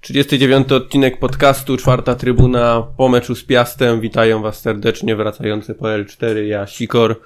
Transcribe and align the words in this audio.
Trzydziesty 0.00 0.38
dziewiąty 0.38 0.74
odcinek 0.74 1.18
podcastu, 1.18 1.76
czwarta 1.76 2.14
trybuna 2.14 2.82
po 2.96 3.08
meczu 3.08 3.34
z 3.34 3.44
Piastem. 3.44 4.00
Witają 4.00 4.42
Was 4.42 4.60
serdecznie 4.60 5.16
wracający 5.16 5.74
po 5.74 5.84
L4, 5.84 6.36
ja 6.36 6.66
Sikor. 6.66 7.20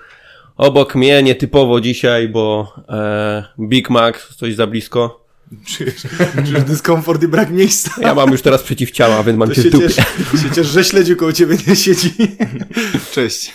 Obok 0.56 0.94
mnie 0.94 1.22
nietypowo 1.22 1.80
dzisiaj, 1.80 2.28
bo 2.28 2.72
e, 2.88 3.44
Big 3.60 3.90
Mac 3.90 4.16
coś 4.36 4.54
za 4.54 4.66
blisko. 4.66 5.24
Czujesz, 5.76 5.94
czujesz 6.46 6.64
dyskomfort 6.64 7.22
i 7.22 7.28
brak 7.28 7.50
miejsca. 7.50 7.90
Ja 8.00 8.14
mam 8.14 8.30
już 8.32 8.42
teraz 8.42 8.62
przeciwciała, 8.62 9.22
więc 9.22 9.38
mam 9.38 9.48
To 9.48 9.54
cię 9.54 9.62
się 9.62 9.68
w 9.68 9.72
dupie. 9.72 9.88
ciesz, 9.88 10.42
się 10.42 10.50
ciesz, 10.54 10.66
że 10.66 10.84
śledziu 10.84 11.16
koło 11.16 11.32
ciebie 11.32 11.56
nie 11.68 11.76
siedzi. 11.76 12.14
Cześć. 13.12 13.52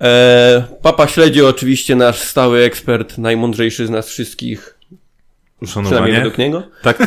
E, 0.00 0.64
Papa 0.82 1.06
Śledzi 1.06 1.42
oczywiście 1.42 1.96
nasz 1.96 2.18
stały 2.18 2.62
ekspert, 2.62 3.18
najmądrzejszy 3.18 3.86
z 3.86 3.90
nas 3.90 4.08
wszystkich, 4.08 4.78
przynajmniej 5.62 5.92
Uszanowanie. 5.92 6.12
według 6.12 6.38
niego. 6.38 6.62
Tak 6.82 6.98
to, 6.98 7.04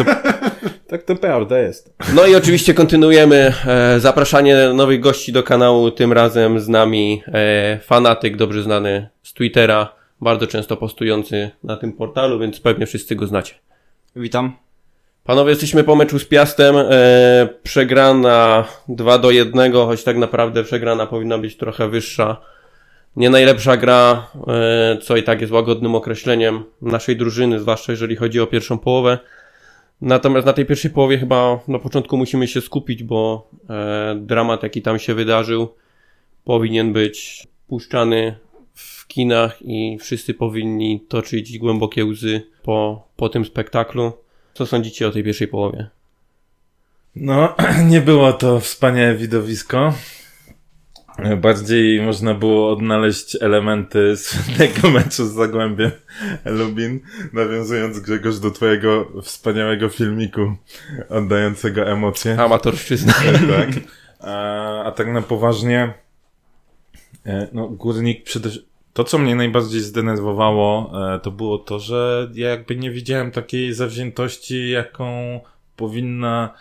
tak 0.90 1.04
to 1.04 1.16
prawda 1.16 1.60
jest. 1.60 1.94
No 2.16 2.26
i 2.26 2.36
oczywiście 2.36 2.74
kontynuujemy 2.74 3.54
e, 3.68 4.00
zapraszanie 4.00 4.70
nowych 4.74 5.00
gości 5.00 5.32
do 5.32 5.44
kanału, 5.44 5.92
tym 5.92 6.14
razem 6.14 6.60
z 6.60 6.68
nami 6.68 7.24
e, 7.28 7.80
fanatyk 7.84 8.38
dobrze 8.38 8.64
znany 8.64 9.10
z 9.24 9.34
Twittera, 9.34 9.94
bardzo 10.22 10.48
często 10.48 10.78
postujący 10.78 11.50
na 11.64 11.78
tym 11.78 11.94
portalu, 11.94 12.40
więc 12.40 12.60
pewnie 12.60 12.86
wszyscy 12.86 13.16
go 13.16 13.28
znacie. 13.28 13.54
Witam. 14.16 14.54
Panowie, 15.24 15.50
jesteśmy 15.50 15.84
po 15.84 15.96
meczu 15.96 16.20
z 16.20 16.26
Piastem, 16.26 16.76
e, 16.78 17.50
przegrana 17.64 18.66
2 18.88 19.18
do 19.18 19.32
1, 19.32 19.74
choć 19.74 20.04
tak 20.04 20.18
naprawdę 20.18 20.64
przegrana 20.64 21.06
powinna 21.06 21.38
być 21.38 21.58
trochę 21.58 21.90
wyższa. 21.90 22.42
Nie 23.20 23.30
najlepsza 23.30 23.78
gra, 23.78 24.28
e, 24.48 24.98
co 25.02 25.18
i 25.18 25.24
tak 25.24 25.42
jest 25.42 25.54
łagodnym 25.54 25.96
określeniem 25.96 26.64
naszej 26.82 27.18
drużyny, 27.18 27.60
zwłaszcza 27.60 27.92
jeżeli 27.92 28.16
chodzi 28.16 28.40
o 28.40 28.48
pierwszą 28.48 28.78
połowę. 28.78 29.20
Natomiast 30.02 30.48
na 30.48 30.54
tej 30.54 30.66
pierwszej 30.66 30.92
połowie 30.92 31.18
chyba 31.18 31.60
na 31.68 31.80
początku 31.80 32.18
musimy 32.18 32.48
się 32.48 32.62
skupić, 32.62 33.04
bo 33.04 33.50
e, 33.70 34.16
dramat, 34.22 34.64
jaki 34.64 34.82
tam 34.82 35.00
się 35.00 35.14
wydarzył, 35.14 35.74
powinien 36.44 36.94
być 36.94 37.48
puszczany 37.68 38.36
w 38.74 39.08
kinach 39.08 39.58
i 39.62 39.98
wszyscy 40.02 40.34
powinni 40.34 41.00
toczyć 41.08 41.58
głębokie 41.58 42.06
łzy 42.06 42.42
po, 42.64 43.08
po 43.16 43.30
tym 43.30 43.46
spektaklu. 43.46 44.12
Co 44.54 44.66
sądzicie 44.66 45.08
o 45.08 45.12
tej 45.12 45.24
pierwszej 45.24 45.48
połowie? 45.48 45.90
No, 47.16 47.56
nie 47.92 48.02
było 48.02 48.34
to 48.34 48.60
wspaniałe 48.60 49.16
widowisko. 49.16 49.94
Bardziej 51.42 52.02
można 52.02 52.34
było 52.34 52.72
odnaleźć 52.72 53.38
elementy 53.42 54.18
słynnego 54.18 54.90
meczu 55.00 55.26
z 55.26 55.34
Zagłębiem 55.34 55.92
Lubin, 56.46 57.00
nawiązując 57.34 58.00
Grzegorz 58.00 58.40
do 58.40 58.52
twojego 58.52 59.12
wspaniałego 59.22 59.90
filmiku 59.90 60.56
oddającego 61.10 61.88
emocje. 61.88 62.42
Amatorszczyzna. 62.42 63.14
tak. 63.58 63.70
A, 64.20 64.84
a 64.84 64.92
tak 64.92 65.08
na 65.08 65.22
poważnie, 65.22 65.94
e, 67.26 67.48
no, 67.54 67.68
górnik 67.68 68.24
przede 68.24 68.50
to, 68.94 69.04
co 69.04 69.18
mnie 69.18 69.36
najbardziej 69.36 69.82
zdenerwowało, 69.82 70.92
e, 71.16 71.20
to 71.20 71.32
było 71.32 71.58
to, 71.58 71.80
że 71.80 72.30
ja 72.34 72.50
jakby 72.50 72.76
nie 72.76 72.92
widziałem 72.92 73.32
takiej 73.32 73.74
zawziętości, 73.74 74.70
jaką 74.70 75.40
powinna 75.80 76.54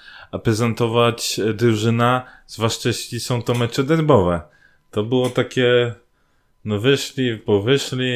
prezentować 0.43 1.41
drużyna, 1.55 2.25
zwłaszcza 2.47 2.89
jeśli 2.89 3.21
są 3.21 3.43
to 3.43 3.55
mecze 3.55 3.85
derbowe. 3.85 4.41
To 4.91 5.03
było 5.03 5.31
takie, 5.31 5.95
no 6.65 6.79
wyszli, 6.79 7.39
bo 7.47 7.63
wyszli, 7.63 8.09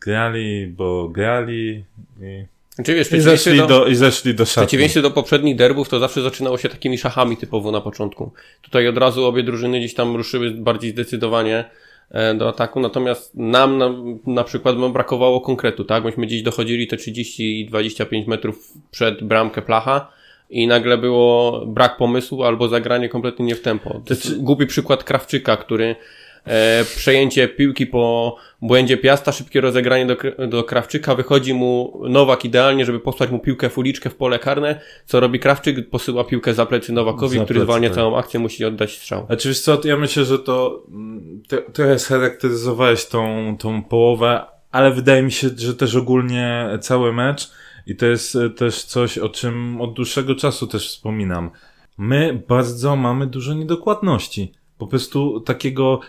grali, 0.00 0.66
bo 0.66 1.08
grali 1.08 1.84
i, 2.20 2.44
Znaczy 2.74 2.94
wiesz, 2.94 3.08
w 3.08 3.12
i, 3.12 3.20
zeszli 3.20 3.58
do, 3.58 3.66
do, 3.66 3.86
i 3.86 3.94
zeszli 3.94 4.34
do 4.34 4.44
w 4.44 4.48
szatni. 4.48 4.66
przeciwieństwie 4.66 5.02
do 5.02 5.10
poprzednich 5.10 5.56
derbów 5.56 5.88
to 5.88 5.98
zawsze 5.98 6.22
zaczynało 6.22 6.58
się 6.58 6.68
takimi 6.68 6.98
szachami 6.98 7.36
typowo 7.36 7.70
na 7.70 7.80
początku. 7.80 8.32
Tutaj 8.62 8.88
od 8.88 8.98
razu 8.98 9.26
obie 9.26 9.42
drużyny 9.42 9.78
gdzieś 9.78 9.94
tam 9.94 10.16
ruszyły 10.16 10.50
bardziej 10.50 10.90
zdecydowanie 10.90 11.64
e, 12.10 12.34
do 12.34 12.48
ataku, 12.48 12.80
natomiast 12.80 13.34
nam 13.34 13.78
na, 13.78 13.90
na 14.26 14.44
przykład 14.44 14.76
no, 14.78 14.90
brakowało 14.90 15.40
konkretu, 15.40 15.84
tak? 15.84 16.04
Myśmy 16.04 16.26
gdzieś 16.26 16.42
dochodzili 16.42 16.86
te 16.86 16.96
30 16.96 17.60
i 17.60 17.66
25 17.66 18.26
metrów 18.26 18.72
przed 18.90 19.24
bramkę 19.24 19.62
placha 19.62 20.15
i 20.50 20.66
nagle 20.66 20.98
było 20.98 21.62
brak 21.66 21.96
pomysłu 21.96 22.44
albo 22.44 22.68
zagranie 22.68 23.08
kompletnie 23.08 23.44
nie 23.46 23.54
w 23.54 23.62
tempo. 23.62 24.02
To 24.04 24.14
jest 24.14 24.42
głupi 24.42 24.66
przykład 24.66 25.04
Krawczyka, 25.04 25.56
który 25.56 25.96
e, 26.44 26.84
przejęcie 26.96 27.48
piłki 27.48 27.86
po 27.86 28.36
błędzie 28.62 28.96
Piasta, 28.96 29.32
szybkie 29.32 29.60
rozegranie 29.60 30.06
do, 30.06 30.16
do 30.48 30.64
Krawczyka, 30.64 31.14
wychodzi 31.14 31.54
mu 31.54 32.00
Nowak 32.08 32.44
idealnie, 32.44 32.84
żeby 32.84 33.00
posłać 33.00 33.30
mu 33.30 33.38
piłkę 33.38 33.68
w 33.68 33.78
uliczkę 33.78 34.10
w 34.10 34.14
pole 34.14 34.38
karne, 34.38 34.80
co 35.06 35.20
robi 35.20 35.38
Krawczyk? 35.38 35.90
Posyła 35.90 36.24
piłkę 36.24 36.54
za 36.54 36.66
plecy 36.66 36.92
Nowakowi, 36.92 37.38
Za 37.38 37.44
który 37.44 37.58
plecy, 37.60 37.66
zwalnia 37.66 37.88
tak. 37.88 37.96
całą 37.96 38.16
akcję, 38.16 38.40
musi 38.40 38.64
oddać 38.64 38.92
strzał. 38.92 39.26
Znaczy 39.26 39.48
wiesz 39.48 39.60
co, 39.60 39.80
ja 39.84 39.96
myślę, 39.96 40.24
że 40.24 40.38
to 40.38 40.82
mm, 40.88 41.42
trochę 41.72 41.98
scharakteryzowałeś 41.98 43.06
tą, 43.06 43.56
tą 43.58 43.82
połowę, 43.82 44.44
ale 44.72 44.90
wydaje 44.90 45.22
mi 45.22 45.32
się, 45.32 45.48
że 45.56 45.74
też 45.74 45.94
ogólnie 45.94 46.68
cały 46.80 47.12
mecz 47.12 47.50
i 47.86 47.96
to 47.96 48.06
jest 48.06 48.36
e, 48.36 48.50
też 48.50 48.84
coś, 48.84 49.18
o 49.18 49.28
czym 49.28 49.80
od 49.80 49.94
dłuższego 49.94 50.34
czasu 50.34 50.66
też 50.66 50.88
wspominam. 50.88 51.50
My 51.98 52.42
bardzo 52.48 52.96
mamy 52.96 53.26
dużo 53.26 53.54
niedokładności. 53.54 54.52
Po 54.78 54.86
prostu 54.86 55.40
takiego 55.40 56.00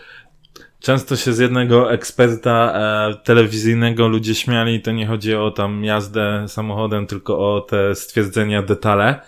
Często 0.80 1.16
się 1.16 1.32
z 1.32 1.38
jednego 1.38 1.92
eksperta 1.92 2.72
e, 2.74 3.14
telewizyjnego 3.24 4.08
ludzie 4.08 4.34
śmiali, 4.34 4.82
to 4.82 4.92
nie 4.92 5.06
chodzi 5.06 5.34
o 5.34 5.50
tam 5.50 5.84
jazdę 5.84 6.44
samochodem, 6.48 7.06
tylko 7.06 7.54
o 7.54 7.60
te 7.60 7.94
stwierdzenia, 7.94 8.62
detale. 8.62 9.20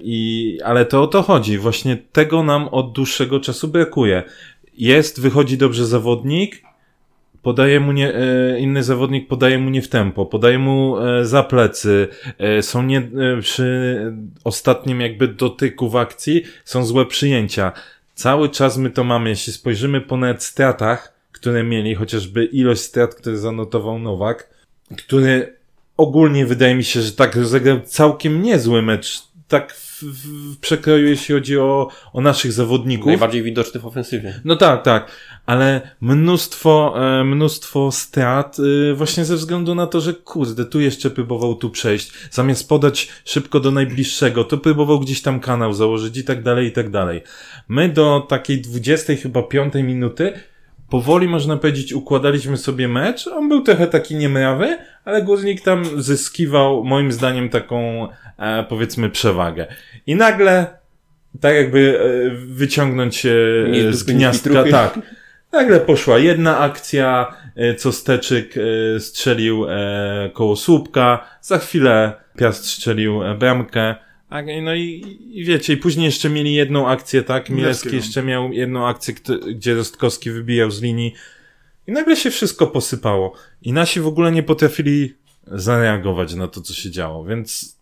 I, 0.00 0.58
ale 0.64 0.84
to 0.84 1.02
o 1.02 1.06
to 1.06 1.22
chodzi. 1.22 1.58
Właśnie 1.58 1.96
tego 1.96 2.42
nam 2.42 2.68
od 2.68 2.92
dłuższego 2.92 3.40
czasu 3.40 3.68
brakuje. 3.68 4.22
Jest, 4.74 5.20
wychodzi 5.20 5.58
dobrze 5.58 5.86
zawodnik, 5.86 6.62
podaje 7.44 7.80
mu 7.80 7.92
nie, 7.92 8.14
e, 8.14 8.58
inny 8.58 8.82
zawodnik 8.82 9.28
podaje 9.28 9.58
mu 9.58 9.70
nie 9.70 9.82
w 9.82 9.88
tempo, 9.88 10.26
podaje 10.26 10.58
mu 10.58 10.98
e, 10.98 11.24
za 11.24 11.42
plecy, 11.42 12.08
e, 12.38 12.62
są 12.62 12.82
nie, 12.82 13.10
przy 13.40 13.98
ostatnim 14.44 15.00
jakby 15.00 15.28
dotyku 15.28 15.90
w 15.90 15.96
akcji, 15.96 16.42
są 16.64 16.84
złe 16.84 17.06
przyjęcia. 17.06 17.72
Cały 18.14 18.48
czas 18.48 18.76
my 18.76 18.90
to 18.90 19.04
mamy, 19.04 19.30
jeśli 19.30 19.52
spojrzymy 19.52 20.00
po 20.00 20.16
nawet 20.16 20.42
stratach, 20.42 21.12
które 21.32 21.62
mieli, 21.62 21.94
chociażby 21.94 22.44
ilość 22.44 22.80
strat, 22.80 23.14
które 23.14 23.38
zanotował 23.38 23.98
Nowak, 23.98 24.50
który 24.96 25.56
ogólnie 25.96 26.46
wydaje 26.46 26.74
mi 26.74 26.84
się, 26.84 27.00
że 27.00 27.12
tak 27.12 27.36
rozegrał 27.36 27.80
całkiem 27.80 28.42
niezły 28.42 28.82
mecz, 28.82 29.22
tak 29.54 29.72
w, 29.72 30.02
w 30.02 30.56
przekroju, 30.60 31.06
jeśli 31.06 31.34
chodzi 31.34 31.58
o, 31.58 31.88
o 32.12 32.20
naszych 32.20 32.52
zawodników. 32.52 33.06
Najbardziej 33.06 33.42
widoczny 33.42 33.80
w 33.80 33.86
ofensywie. 33.86 34.40
No 34.44 34.56
tak, 34.56 34.82
tak, 34.82 35.10
ale 35.46 35.80
mnóstwo, 36.00 36.94
e, 36.96 37.24
mnóstwo 37.24 37.92
strat 37.92 38.56
e, 38.90 38.94
właśnie 38.94 39.24
ze 39.24 39.36
względu 39.36 39.74
na 39.74 39.86
to, 39.86 40.00
że 40.00 40.14
kurde, 40.14 40.64
tu 40.64 40.80
jeszcze 40.80 41.10
próbował 41.10 41.54
tu 41.54 41.70
przejść, 41.70 42.12
zamiast 42.30 42.68
podać 42.68 43.08
szybko 43.24 43.60
do 43.60 43.70
najbliższego, 43.70 44.44
to 44.44 44.58
próbował 44.58 45.00
gdzieś 45.00 45.22
tam 45.22 45.40
kanał 45.40 45.74
założyć 45.74 46.16
i 46.16 46.24
tak 46.24 46.42
dalej, 46.42 46.66
i 46.66 46.72
tak 46.72 46.90
dalej. 46.90 47.22
My 47.68 47.88
do 47.88 48.26
takiej 48.28 48.60
20 48.60 49.14
chyba 49.16 49.42
piątej 49.42 49.84
minuty 49.84 50.32
powoli 50.90 51.28
można 51.28 51.56
powiedzieć 51.56 51.92
układaliśmy 51.92 52.56
sobie 52.56 52.88
mecz, 52.88 53.26
on 53.26 53.48
był 53.48 53.62
trochę 53.62 53.86
taki 53.86 54.16
niemrawy, 54.16 54.78
ale 55.04 55.22
Górnik 55.22 55.60
tam 55.60 56.02
zyskiwał 56.02 56.84
moim 56.84 57.12
zdaniem 57.12 57.48
taką 57.48 58.08
e, 58.38 58.64
powiedzmy 58.68 59.10
przewagę. 59.10 59.66
I 60.06 60.14
nagle 60.14 60.66
tak 61.40 61.54
jakby 61.54 62.00
e, 62.00 62.30
wyciągnąć 62.46 63.26
e, 63.26 63.30
Nie 63.70 63.92
z 63.92 64.02
gniazdka, 64.02 64.64
tak. 64.70 64.98
Nagle 65.52 65.80
poszła 65.80 66.18
jedna 66.18 66.58
akcja, 66.58 67.34
e, 67.56 67.74
co 67.74 67.92
Steczyk 67.92 68.54
e, 68.56 69.00
strzelił 69.00 69.66
e, 69.68 70.30
koło 70.32 70.56
słupka, 70.56 71.24
za 71.40 71.58
chwilę 71.58 72.12
Piast 72.38 72.66
strzelił 72.66 73.24
e, 73.24 73.34
bramkę, 73.34 73.94
a, 74.34 74.42
no 74.62 74.74
i, 74.74 75.18
i 75.32 75.44
wiecie, 75.44 75.72
i 75.72 75.76
później 75.76 76.06
jeszcze 76.06 76.30
mieli 76.30 76.54
jedną 76.54 76.88
akcję, 76.88 77.22
tak? 77.22 77.50
Milewskiego. 77.50 77.96
jeszcze 77.96 78.22
miał 78.22 78.52
jedną 78.52 78.86
akcję, 78.86 79.14
gdzie 79.54 79.74
Rostkowski 79.74 80.30
wybijał 80.30 80.70
z 80.70 80.82
linii 80.82 81.14
i 81.86 81.92
nagle 81.92 82.16
się 82.16 82.30
wszystko 82.30 82.66
posypało. 82.66 83.34
I 83.62 83.72
nasi 83.72 84.00
w 84.00 84.06
ogóle 84.06 84.32
nie 84.32 84.42
potrafili 84.42 85.14
zareagować 85.46 86.34
na 86.34 86.48
to, 86.48 86.60
co 86.60 86.74
się 86.74 86.90
działo, 86.90 87.24
więc 87.24 87.78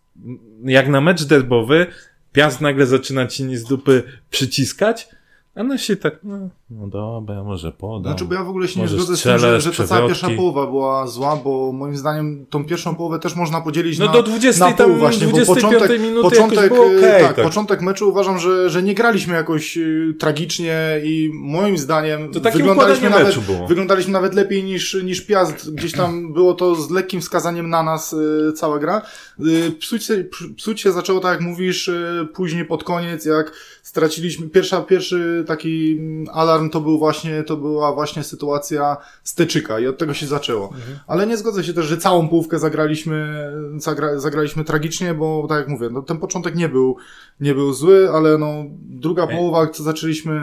jak 0.63 0.87
na 0.87 1.01
mecz 1.01 1.23
derbowy, 1.23 1.87
Piast 2.31 2.61
nagle 2.61 2.85
zaczyna 2.85 3.27
ci 3.27 3.57
z 3.57 3.63
dupy 3.63 4.03
przyciskać, 4.29 5.09
a 5.55 5.63
nasi 5.63 5.97
tak, 5.97 6.19
no, 6.23 6.49
no 6.79 6.87
dobra, 6.87 7.43
może 7.43 7.71
podam. 7.71 8.03
Znaczy, 8.03 8.25
bo 8.25 8.33
ja 8.33 8.43
w 8.43 8.49
ogóle 8.49 8.67
się 8.67 8.79
nie 8.79 8.87
zgodzę 8.87 9.17
z 9.17 9.23
tym, 9.23 9.37
że, 9.37 9.61
że 9.61 9.71
ta 9.71 9.87
cała 9.87 10.07
pierwsza 10.07 10.27
połowa 10.29 10.67
była 10.67 11.07
zła, 11.07 11.35
bo 11.35 11.71
moim 11.71 11.97
zdaniem 11.97 12.45
tą 12.49 12.65
pierwszą 12.65 12.95
połowę 12.95 13.19
też 13.19 13.35
można 13.35 13.61
podzielić 13.61 13.99
No 13.99 14.05
na, 14.05 14.11
do 14.11 14.23
20 14.23 14.65
na 14.65 14.75
pół 14.75 14.85
tam, 14.85 14.97
właśnie, 14.97 15.27
bo 15.27 15.33
25 15.33 15.73
początek, 15.73 16.01
minuty 16.01 16.29
początek, 16.29 16.73
było 16.73 16.85
e, 16.85 16.97
okej, 16.97 17.21
tak, 17.21 17.35
tak. 17.35 17.45
początek 17.45 17.81
meczu 17.81 18.09
uważam, 18.09 18.39
że, 18.39 18.69
że 18.69 18.83
nie 18.83 18.93
graliśmy 18.93 19.33
jakoś 19.33 19.77
e, 19.77 19.81
tragicznie 20.19 21.01
i 21.03 21.29
moim 21.33 21.77
zdaniem 21.77 22.31
To 22.31 22.39
takie 22.39 22.57
wyglądaliśmy 22.57 23.09
nawet, 23.09 23.35
wyglądaliśmy 23.67 24.13
nawet 24.13 24.33
lepiej 24.33 24.63
niż, 24.63 25.03
niż 25.03 25.21
Piast. 25.21 25.75
Gdzieś 25.75 25.91
tam 25.91 26.33
było 26.33 26.53
to 26.53 26.75
z 26.75 26.91
lekkim 26.91 27.21
wskazaniem 27.21 27.69
na 27.69 27.83
nas 27.83 28.15
e, 28.49 28.53
cała 28.53 28.79
gra. 28.79 29.01
E, 29.39 29.71
Psuć 29.79 30.05
się, 30.05 30.23
psuć 30.57 30.81
się 30.81 30.91
zaczęło, 30.91 31.19
tak 31.19 31.31
jak 31.31 31.41
mówisz, 31.41 31.89
e, 31.89 32.27
później 32.33 32.65
pod 32.65 32.83
koniec, 32.83 33.25
jak 33.25 33.51
straciliśmy, 33.83 34.49
pierwsza, 34.49 34.81
pierwszy 34.81 35.43
taki 35.47 35.97
mm, 35.99 36.25
to 36.69 36.81
był 36.81 36.99
właśnie, 36.99 37.43
to 37.43 37.57
była 37.57 37.93
właśnie 37.93 38.23
sytuacja 38.23 38.97
Steczyka 39.23 39.79
i 39.79 39.87
od 39.87 39.97
tego 39.97 40.13
się 40.13 40.27
zaczęło. 40.27 40.65
Mhm. 40.65 40.99
Ale 41.07 41.27
nie 41.27 41.37
zgodzę 41.37 41.63
się 41.63 41.73
też, 41.73 41.85
że 41.85 41.97
całą 41.97 42.27
połówkę 42.27 42.59
zagraliśmy, 42.59 43.47
zagra, 43.77 44.19
zagraliśmy 44.19 44.63
tragicznie, 44.63 45.13
bo 45.13 45.45
tak 45.49 45.59
jak 45.59 45.67
mówię, 45.67 45.89
no, 45.91 46.01
ten 46.01 46.17
początek 46.17 46.55
nie 46.55 46.69
był, 46.69 46.97
nie 47.39 47.53
był 47.53 47.73
zły, 47.73 48.09
ale 48.13 48.37
no, 48.37 48.63
druga 48.79 49.23
Ej. 49.23 49.37
połowa, 49.37 49.67
co 49.67 49.83
zaczęliśmy, 49.83 50.41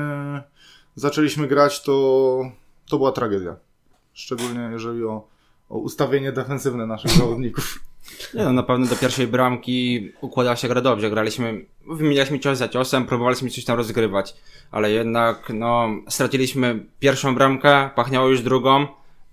zaczęliśmy 0.95 1.49
grać, 1.49 1.83
to, 1.83 2.39
to 2.91 2.97
była 2.97 3.13
tragedia. 3.13 3.57
Szczególnie 4.13 4.69
jeżeli 4.73 5.05
o, 5.05 5.29
o 5.69 5.79
ustawienie 5.79 6.33
defensywne 6.33 6.87
naszych 6.87 7.11
zawodników. 7.11 7.90
Nie 8.35 8.45
no, 8.45 8.53
na 8.53 8.63
pewno 8.63 8.87
do 8.87 8.97
pierwszej 8.97 9.27
bramki 9.27 10.09
układała 10.21 10.57
się 10.57 10.69
gra 10.69 10.81
dobrze. 10.81 11.11
Graliśmy, 11.11 11.65
wymienialiśmy 11.87 12.41
cios 12.41 12.59
za 12.59 12.69
ciosem, 12.69 13.07
próbowaliśmy 13.07 13.51
coś 13.51 13.65
tam 13.65 13.77
rozgrywać, 13.77 14.35
ale 14.71 14.91
jednak, 14.91 15.53
no, 15.55 15.89
straciliśmy 16.09 16.87
pierwszą 16.99 17.35
bramkę, 17.35 17.91
pachniało 17.97 18.29
już 18.29 18.43
drugą. 18.43 18.87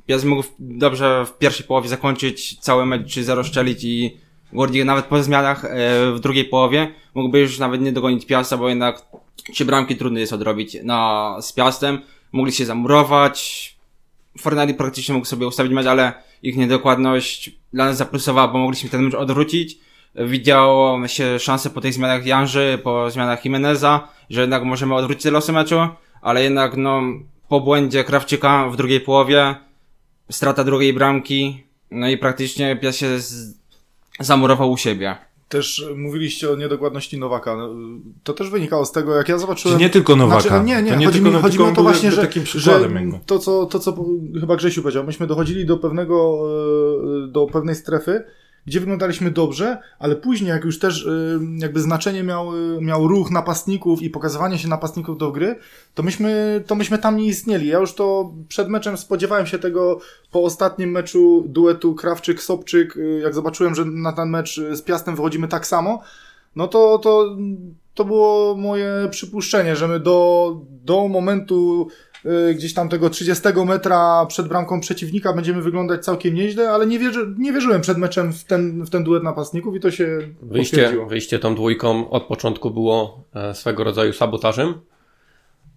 Piast 0.06 0.26
mógł 0.26 0.44
dobrze 0.60 1.26
w 1.26 1.38
pierwszej 1.38 1.66
połowie 1.66 1.90
zakończyć 1.90 2.60
cały 2.60 2.86
mecz 2.86 3.08
3-0 3.08 3.44
szczelić 3.44 3.84
i 3.84 4.18
Gordik 4.54 4.86
nawet 4.86 5.06
po 5.06 5.24
zmianach 5.24 5.66
e, 5.66 5.70
w 6.12 6.20
drugiej 6.20 6.46
połowie 6.46 6.94
mógłby 7.14 7.40
już 7.40 7.60
nawet 7.60 7.82
nie 7.82 7.92
dogonić 7.92 8.26
Piasta, 8.26 8.58
bo 8.58 8.70
jednak 8.70 9.02
trzy 9.54 9.66
bramki 9.66 9.96
trudno 9.96 10.20
jest 10.20 10.34
odrobić 10.34 10.78
na, 10.84 11.36
z 11.42 11.54
Piastem. 11.54 12.00
Mogli 12.32 12.54
się 12.54 12.66
zamurować, 12.66 13.78
Fornali 14.38 14.74
praktycznie 14.74 15.16
mógł 15.16 15.26
sobie 15.28 15.48
ustawić 15.48 15.74
mecz, 15.74 15.86
ale 15.86 16.14
ich 16.44 16.58
niedokładność 16.58 17.52
dla 17.74 17.86
nas 17.86 17.98
zaplusowała, 17.98 18.48
bo 18.48 18.60
mogliśmy 18.60 18.90
ten 18.90 19.02
mecz 19.02 19.14
odwrócić. 19.14 19.78
Widziało 20.16 21.08
się 21.08 21.40
szanse 21.40 21.70
po 21.70 21.82
tych 21.82 21.94
zmianach 21.94 22.26
Janży, 22.26 22.80
po 22.84 23.12
zmianach 23.12 23.46
Jimeneza, 23.46 24.08
że 24.30 24.42
jednak 24.42 24.64
możemy 24.64 24.96
odwrócić 24.96 25.24
te 25.24 25.32
losy 25.32 25.54
meczu, 25.54 25.80
ale 26.22 26.44
jednak 26.44 26.78
no, 26.78 27.02
po 27.50 27.62
błędzie 27.62 28.04
Krawczyka 28.04 28.70
w 28.70 28.76
drugiej 28.76 29.02
połowie, 29.02 29.56
strata 30.32 30.64
drugiej 30.64 30.94
bramki, 30.94 31.64
no 31.92 32.10
i 32.10 32.18
praktycznie 32.18 32.76
Piast 32.76 33.00
się 33.00 33.08
zamurował 34.20 34.72
u 34.72 34.78
siebie. 34.78 35.16
Też 35.50 35.86
mówiliście 35.96 36.52
o 36.52 36.56
niedokładności 36.56 37.20
Nowaka. 37.20 37.56
No, 37.56 37.70
To 38.24 38.34
też 38.34 38.50
wynikało 38.50 38.86
z 38.86 38.92
tego, 38.92 39.16
jak 39.16 39.30
ja 39.30 39.36
Czy 39.36 39.42
zobaczyłem... 39.42 39.80
nie 39.80 39.90
tylko 39.90 40.16
Nowaka. 40.16 40.42
Znaczy, 40.42 40.66
nie, 40.66 40.82
nie, 40.84 40.92
to 40.92 40.98
nie 40.98 41.06
chodzi, 41.06 41.22
tylko 41.22 41.38
mi, 41.38 41.42
chodzi 41.42 41.60
mi 41.60 41.64
o 41.66 41.72
to 41.72 41.84
właśnie, 41.84 42.12
że, 42.12 42.22
takim 42.22 42.46
że 42.46 42.80
to, 43.26 43.40
co, 43.40 43.66
to, 43.66 43.80
co 43.80 44.06
chyba 44.40 44.56
Grzesiu 44.56 44.82
powiedział, 44.82 45.04
myśmy 45.04 45.28
dochodzili 45.28 45.66
do 45.66 45.78
pewnego, 45.78 46.40
e, 47.26 47.28
do 47.28 47.48
pewnej 47.48 47.76
strefy, 47.76 48.24
gdzie 48.68 48.80
wyglądaliśmy 48.80 49.32
dobrze, 49.32 49.78
ale 50.00 50.16
później, 50.16 50.50
jak 50.50 50.66
już 50.66 50.80
też 50.80 51.06
e, 51.06 51.10
jakby 51.58 51.82
znaczenie 51.82 52.24
miał, 52.24 52.52
e, 52.78 52.82
miał 52.82 53.08
ruch 53.08 53.32
napastników 53.32 54.02
i 54.02 54.10
pokazywanie 54.10 54.58
się 54.58 54.68
napastników 54.68 55.18
do 55.18 55.32
gry, 55.32 55.56
to 55.94 56.04
myśmy, 56.04 56.64
to 56.68 56.76
myśmy 56.76 56.98
tam 56.98 57.18
nie 57.18 57.26
istnieli. 57.26 57.68
Ja 57.68 57.80
już 57.80 57.94
to 57.94 58.34
przed 58.48 58.70
meczem 58.70 58.98
spodziewałem 58.98 59.46
się 59.46 59.60
tego 59.60 60.00
po 60.32 60.44
ostatnim 60.44 60.92
meczu 60.92 61.44
duetu 61.48 61.96
Krawczyk-Sobczyk, 61.96 62.98
e, 62.98 63.20
jak 63.20 63.34
zobaczyłem, 63.34 63.76
że 63.76 63.86
na 63.86 64.14
ten 64.14 64.30
mecz 64.30 64.62
z 64.74 64.82
Piastem 64.82 65.16
wychodzimy 65.16 65.48
tak 65.48 65.68
samo, 65.68 66.02
no 66.56 66.68
to, 66.68 66.98
to, 66.98 67.38
to 67.94 68.06
było 68.06 68.56
moje 68.56 69.08
przypuszczenie, 69.12 69.76
że 69.76 69.88
my 69.88 70.00
do, 70.00 70.58
do 70.70 71.08
momentu 71.08 71.88
y, 72.16 72.17
gdzieś 72.56 72.74
tam 72.74 72.90
tego 72.90 73.10
30 73.10 73.44
metra 73.66 74.26
przed 74.26 74.48
bramką 74.48 74.80
przeciwnika 74.80 75.34
będziemy 75.34 75.62
wyglądać 75.62 76.06
całkiem 76.06 76.34
nieźle, 76.36 76.70
ale 76.70 76.88
nie, 76.88 77.00
wierzy, 77.00 77.34
nie 77.38 77.54
wierzyłem 77.54 77.82
przed 77.82 77.98
meczem 77.98 78.34
w 78.34 78.44
ten, 78.44 78.86
w 78.86 78.90
ten 78.90 79.04
duet 79.04 79.24
napastników 79.24 79.76
i 79.76 79.80
to 79.80 79.92
się 79.92 80.20
Wyjście, 80.42 81.06
wyjście 81.08 81.40
tą 81.40 81.56
dwójką 81.56 82.10
od 82.10 82.24
początku 82.24 82.72
było 82.72 83.24
e, 83.36 83.54
swego 83.54 83.84
rodzaju 83.84 84.14
sabotażem. 84.14 84.74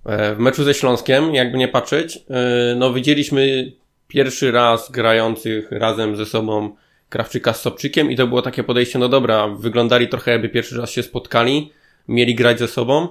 E, 0.07 0.35
W 0.35 0.39
meczu 0.39 0.65
ze 0.65 0.75
Śląskiem, 0.75 1.35
jakby 1.35 1.59
nie 1.59 1.69
patrzeć, 1.69 2.17
e, 2.31 2.75
no 2.77 2.93
widzieliśmy 2.93 3.73
pierwszy 4.09 4.53
raz 4.53 4.91
grających 4.91 5.73
razem 5.73 6.17
ze 6.17 6.27
sobą 6.27 6.71
Krawczyka 7.09 7.53
z 7.53 7.61
Sobczykiem 7.61 8.11
i 8.11 8.17
to 8.17 8.27
było 8.27 8.43
takie 8.43 8.65
podejście, 8.65 8.99
no 8.99 9.09
dobra, 9.09 9.49
wyglądali 9.49 10.09
trochę 10.09 10.31
jakby 10.31 10.49
pierwszy 10.49 10.79
raz 10.79 10.91
się 10.91 11.03
spotkali, 11.03 11.73
mieli 12.09 12.35
grać 12.35 12.59
ze 12.59 12.69
sobą 12.69 13.09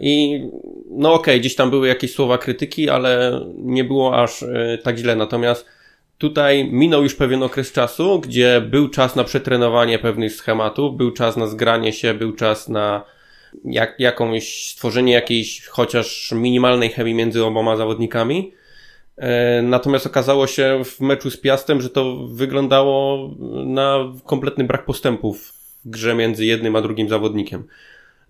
i 0.00 0.42
no 0.90 1.14
okej, 1.14 1.40
gdzieś 1.40 1.54
tam 1.54 1.70
były 1.70 1.88
jakieś 1.88 2.14
słowa 2.14 2.38
krytyki, 2.38 2.90
ale 2.90 3.40
nie 3.56 3.84
było 3.84 4.22
aż 4.22 4.42
e, 4.42 4.78
tak 4.82 4.98
źle, 4.98 5.16
natomiast 5.16 5.66
Tutaj 6.18 6.64
minął 6.64 7.02
już 7.02 7.14
pewien 7.14 7.42
okres 7.42 7.72
czasu, 7.72 8.20
gdzie 8.20 8.60
był 8.60 8.88
czas 8.88 9.16
na 9.16 9.24
przetrenowanie 9.24 9.98
pewnych 9.98 10.32
schematów, 10.32 10.96
był 10.96 11.10
czas 11.10 11.36
na 11.36 11.46
zgranie 11.46 11.92
się, 11.92 12.14
był 12.14 12.32
czas 12.32 12.68
na 12.68 13.04
jak, 13.64 14.00
jakąś 14.00 14.70
stworzenie 14.70 15.12
jakiejś 15.12 15.66
chociaż 15.66 16.32
minimalnej 16.32 16.88
chemii 16.88 17.14
między 17.14 17.44
oboma 17.44 17.76
zawodnikami. 17.76 18.52
E, 19.16 19.62
Natomiast 19.62 20.06
okazało 20.06 20.46
się 20.46 20.82
w 20.84 21.00
meczu 21.00 21.30
z 21.30 21.36
Piastem, 21.36 21.80
że 21.80 21.90
to 21.90 22.26
wyglądało 22.26 23.30
na 23.66 23.98
kompletny 24.24 24.64
brak 24.64 24.84
postępów 24.84 25.52
w 25.84 25.88
grze 25.90 26.14
między 26.14 26.44
jednym 26.44 26.76
a 26.76 26.80
drugim 26.80 27.08
zawodnikiem. 27.08 27.64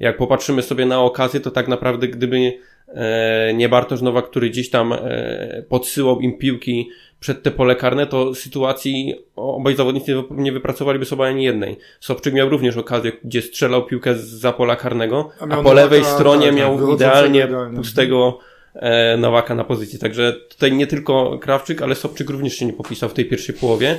Jak 0.00 0.16
popatrzymy 0.16 0.62
sobie 0.62 0.86
na 0.86 1.00
okazję, 1.00 1.40
to 1.40 1.50
tak 1.50 1.68
naprawdę 1.68 2.08
gdyby 2.08 2.52
e, 2.88 3.52
nie 3.54 3.68
Bartosz 3.68 4.00
Nowak, 4.02 4.30
który 4.30 4.50
gdzieś 4.50 4.70
tam 4.70 4.92
e, 4.92 5.62
podsyłał 5.68 6.20
im 6.20 6.38
piłki 6.38 6.88
przed 7.20 7.42
te 7.42 7.50
pole 7.50 7.76
karne, 7.76 8.06
to 8.06 8.34
sytuacji 8.34 9.14
obaj 9.36 9.76
zawodnicy 9.76 10.10
nie 10.14 10.22
wy- 10.22 10.42
nie 10.42 10.52
wypracowaliby 10.52 11.04
sobie 11.04 11.24
ani 11.24 11.44
jednej. 11.44 11.76
Sobczyk 12.00 12.34
miał 12.34 12.48
również 12.48 12.76
okazję, 12.76 13.12
gdzie 13.24 13.42
strzelał 13.42 13.86
piłkę 13.86 14.14
za 14.14 14.52
pola 14.52 14.76
karnego, 14.76 15.30
A 15.40 15.44
a, 15.44 15.62
po 15.62 15.72
lewej 15.72 16.00
Nowaka, 16.00 16.16
stronie 16.18 16.46
tak, 16.46 16.56
miał 16.56 16.94
idealnie 16.94 17.40
idealnie. 17.44 17.76
pustego 17.76 18.38
e, 18.74 19.16
Nowaka 19.16 19.54
na 19.54 19.64
pozycji. 19.64 19.98
Także 19.98 20.32
tutaj 20.48 20.72
nie 20.72 20.86
tylko 20.86 21.38
Krawczyk, 21.38 21.82
ale 21.82 21.94
Sobczyk 21.94 22.30
również 22.30 22.54
się 22.54 22.66
nie 22.66 22.72
popisał 22.72 23.08
w 23.08 23.14
tej 23.14 23.24
pierwszej 23.24 23.54
połowie. 23.54 23.98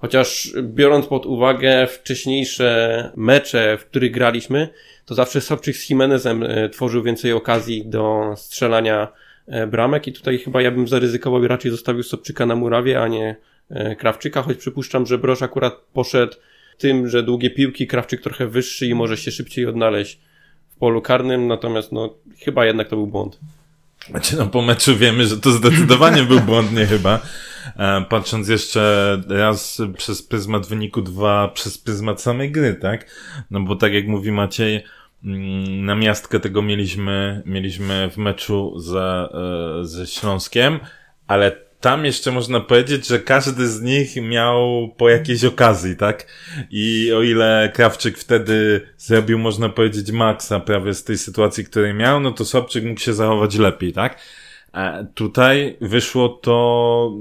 Chociaż 0.00 0.52
biorąc 0.62 1.06
pod 1.06 1.26
uwagę 1.26 1.86
wcześniejsze 1.86 3.12
mecze, 3.16 3.78
w 3.78 3.84
których 3.84 4.12
graliśmy, 4.12 4.68
to 5.04 5.14
zawsze 5.14 5.40
Sobczyk 5.40 5.76
z 5.76 5.90
Jimenezem 5.90 6.42
e, 6.42 6.68
tworzył 6.68 7.02
więcej 7.02 7.32
okazji 7.32 7.86
do 7.86 8.34
strzelania 8.36 9.08
e, 9.46 9.66
bramek 9.66 10.06
i 10.06 10.12
tutaj 10.12 10.38
chyba 10.38 10.62
ja 10.62 10.70
bym 10.70 10.88
zaryzykował 10.88 11.44
i 11.44 11.48
raczej 11.48 11.70
zostawił 11.70 12.02
Sobczyka 12.02 12.46
na 12.46 12.54
murawie, 12.54 13.02
a 13.02 13.08
nie 13.08 13.36
e, 13.70 13.96
Krawczyka, 13.96 14.42
choć 14.42 14.58
przypuszczam, 14.58 15.06
że 15.06 15.18
Broż 15.18 15.42
akurat 15.42 15.74
poszedł 15.92 16.36
tym, 16.78 17.08
że 17.08 17.22
długie 17.22 17.50
piłki, 17.50 17.86
Krawczyk 17.86 18.20
trochę 18.20 18.46
wyższy 18.46 18.86
i 18.86 18.94
może 18.94 19.16
się 19.16 19.30
szybciej 19.30 19.66
odnaleźć 19.66 20.20
w 20.68 20.78
polu 20.78 21.02
karnym, 21.02 21.46
natomiast 21.46 21.92
no 21.92 22.14
chyba 22.44 22.66
jednak 22.66 22.88
to 22.88 22.96
był 22.96 23.06
błąd. 23.06 23.38
Znaczy, 24.10 24.36
no 24.36 24.46
po 24.46 24.62
meczu 24.62 24.96
wiemy, 24.96 25.26
że 25.26 25.36
to 25.36 25.50
zdecydowanie 25.50 26.22
był 26.22 26.40
błądnie 26.40 26.86
chyba. 26.86 27.20
E, 27.76 28.04
patrząc 28.08 28.48
jeszcze 28.48 29.22
raz 29.28 29.82
przez 29.96 30.22
pryzmat 30.22 30.66
wyniku, 30.66 31.02
dwa 31.02 31.48
przez 31.48 31.78
pryzmat 31.78 32.22
samej 32.22 32.50
gry, 32.50 32.74
tak? 32.74 33.10
No 33.50 33.60
bo 33.60 33.76
tak 33.76 33.92
jak 33.92 34.06
mówi 34.06 34.32
Maciej, 34.32 34.84
mm, 35.24 35.84
na 35.84 35.94
miastkę 35.94 36.40
tego 36.40 36.62
mieliśmy, 36.62 37.42
mieliśmy 37.46 38.10
w 38.10 38.16
meczu 38.16 38.78
ze, 38.78 39.28
ze 39.82 40.06
Śląskiem, 40.06 40.78
ale 41.26 41.68
tam 41.80 42.04
jeszcze 42.04 42.32
można 42.32 42.60
powiedzieć, 42.60 43.06
że 43.06 43.18
każdy 43.18 43.68
z 43.68 43.82
nich 43.82 44.16
miał 44.16 44.88
po 44.96 45.08
jakiejś 45.08 45.44
okazji, 45.44 45.96
tak? 45.96 46.26
I 46.70 47.12
o 47.12 47.22
ile 47.22 47.72
Krawczyk 47.74 48.18
wtedy 48.18 48.80
zrobił, 48.96 49.38
można 49.38 49.68
powiedzieć, 49.68 50.12
maksa 50.12 50.60
prawie 50.60 50.94
z 50.94 51.04
tej 51.04 51.18
sytuacji, 51.18 51.64
której 51.64 51.94
miał, 51.94 52.20
no 52.20 52.32
to 52.32 52.44
Sobczyk 52.44 52.84
mógł 52.84 53.00
się 53.00 53.14
zachować 53.14 53.56
lepiej, 53.56 53.92
tak? 53.92 54.18
E, 54.74 55.06
tutaj 55.14 55.76
wyszło 55.80 56.28
to, 56.28 57.12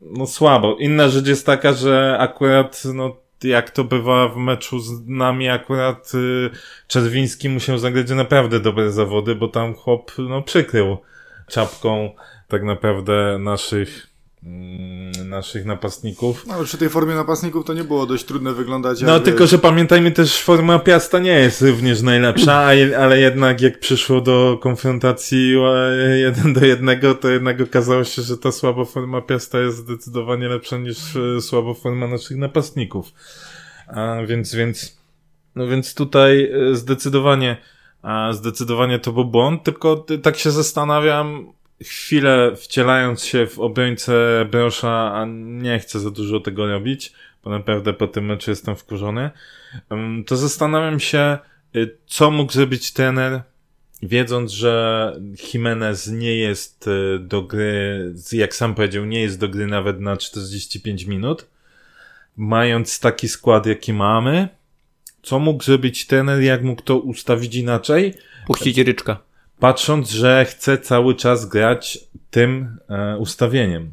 no 0.00 0.26
słabo. 0.26 0.76
Inna 0.76 1.08
rzecz 1.08 1.26
jest 1.26 1.46
taka, 1.46 1.72
że 1.72 2.16
akurat, 2.20 2.82
no, 2.94 3.16
jak 3.44 3.70
to 3.70 3.84
bywa 3.84 4.28
w 4.28 4.36
meczu 4.36 4.80
z 4.80 5.06
nami, 5.06 5.48
akurat 5.48 6.12
y, 6.14 6.50
Czerwiński 6.86 7.48
musiał 7.48 7.78
zagrać 7.78 8.10
naprawdę 8.10 8.60
dobre 8.60 8.90
zawody, 8.90 9.34
bo 9.34 9.48
tam 9.48 9.74
chłop, 9.74 10.12
no, 10.18 10.42
przykrył 10.42 10.96
czapką 11.48 12.10
tak 12.48 12.62
naprawdę 12.62 13.38
naszych, 13.38 13.88
mm, 13.88 14.13
naszych 15.24 15.64
napastników. 15.64 16.46
No, 16.46 16.54
ale 16.54 16.64
przy 16.64 16.78
tej 16.78 16.88
formie 16.88 17.14
napastników 17.14 17.64
to 17.64 17.74
nie 17.74 17.84
było 17.84 18.06
dość 18.06 18.24
trudne 18.24 18.52
wyglądać. 18.52 19.00
No, 19.02 19.20
tylko, 19.20 19.40
wiesz, 19.40 19.50
że 19.50 19.58
pamiętajmy 19.58 20.10
też, 20.10 20.40
forma 20.42 20.78
Piasta 20.78 21.18
nie 21.18 21.32
jest 21.32 21.62
również 21.62 22.02
najlepsza, 22.02 22.54
ale 22.98 23.20
jednak 23.20 23.60
jak 23.60 23.80
przyszło 23.80 24.20
do 24.20 24.58
konfrontacji 24.62 25.54
jeden 26.20 26.52
do 26.52 26.64
jednego, 26.64 27.14
to 27.14 27.28
jednak 27.28 27.60
okazało 27.60 28.04
się, 28.04 28.22
że 28.22 28.38
ta 28.38 28.52
słaba 28.52 28.84
forma 28.84 29.20
Piasta 29.20 29.60
jest 29.60 29.76
zdecydowanie 29.76 30.48
lepsza 30.48 30.78
niż 30.78 31.16
e, 31.16 31.40
słaba 31.40 31.74
forma 31.74 32.06
naszych 32.06 32.36
napastników. 32.36 33.12
A, 33.86 34.16
więc, 34.26 34.54
więc, 34.54 34.98
no 35.54 35.66
więc 35.66 35.94
tutaj 35.94 36.52
e, 36.70 36.74
zdecydowanie, 36.74 37.56
a, 38.02 38.32
zdecydowanie 38.32 38.98
to 38.98 39.12
był 39.12 39.24
błąd, 39.24 39.62
tylko 39.62 39.96
ty- 39.96 40.18
tak 40.18 40.36
się 40.36 40.50
zastanawiam, 40.50 41.52
chwilę 41.88 42.56
wcielając 42.56 43.24
się 43.24 43.46
w 43.46 43.58
obrońcę 43.58 44.46
Brosza, 44.50 45.14
a 45.14 45.26
nie 45.28 45.78
chcę 45.78 46.00
za 46.00 46.10
dużo 46.10 46.40
tego 46.40 46.66
robić, 46.66 47.12
bo 47.44 47.50
naprawdę 47.50 47.92
po 47.92 48.06
tym 48.06 48.24
meczu 48.24 48.50
jestem 48.50 48.76
wkurzony, 48.76 49.30
to 50.26 50.36
zastanawiam 50.36 51.00
się, 51.00 51.38
y, 51.76 51.96
co 52.06 52.30
mógł 52.30 52.52
zrobić 52.52 52.92
trener, 52.92 53.42
wiedząc, 54.02 54.52
że 54.52 55.16
Jimenez 55.52 56.08
nie 56.08 56.36
jest 56.36 56.88
y, 56.88 57.18
do 57.18 57.42
gry, 57.42 58.14
jak 58.32 58.54
sam 58.54 58.74
powiedział, 58.74 59.04
nie 59.04 59.22
jest 59.22 59.38
do 59.38 59.48
gry 59.48 59.66
nawet 59.66 60.00
na 60.00 60.16
45 60.16 61.04
minut, 61.04 61.46
mając 62.36 63.00
taki 63.00 63.28
skład, 63.28 63.66
jaki 63.66 63.92
mamy, 63.92 64.48
co 65.22 65.38
mógł 65.38 65.64
zrobić 65.64 66.06
trener, 66.06 66.42
jak 66.42 66.62
mógł 66.62 66.82
to 66.82 66.98
ustawić 66.98 67.54
inaczej, 67.54 68.14
Puścić 68.46 68.78
ryczka. 68.78 69.20
Patrząc, 69.58 70.10
że 70.10 70.44
chce 70.44 70.78
cały 70.78 71.14
czas 71.14 71.46
grać 71.46 71.98
tym 72.30 72.78
e, 72.88 73.18
ustawieniem. 73.18 73.90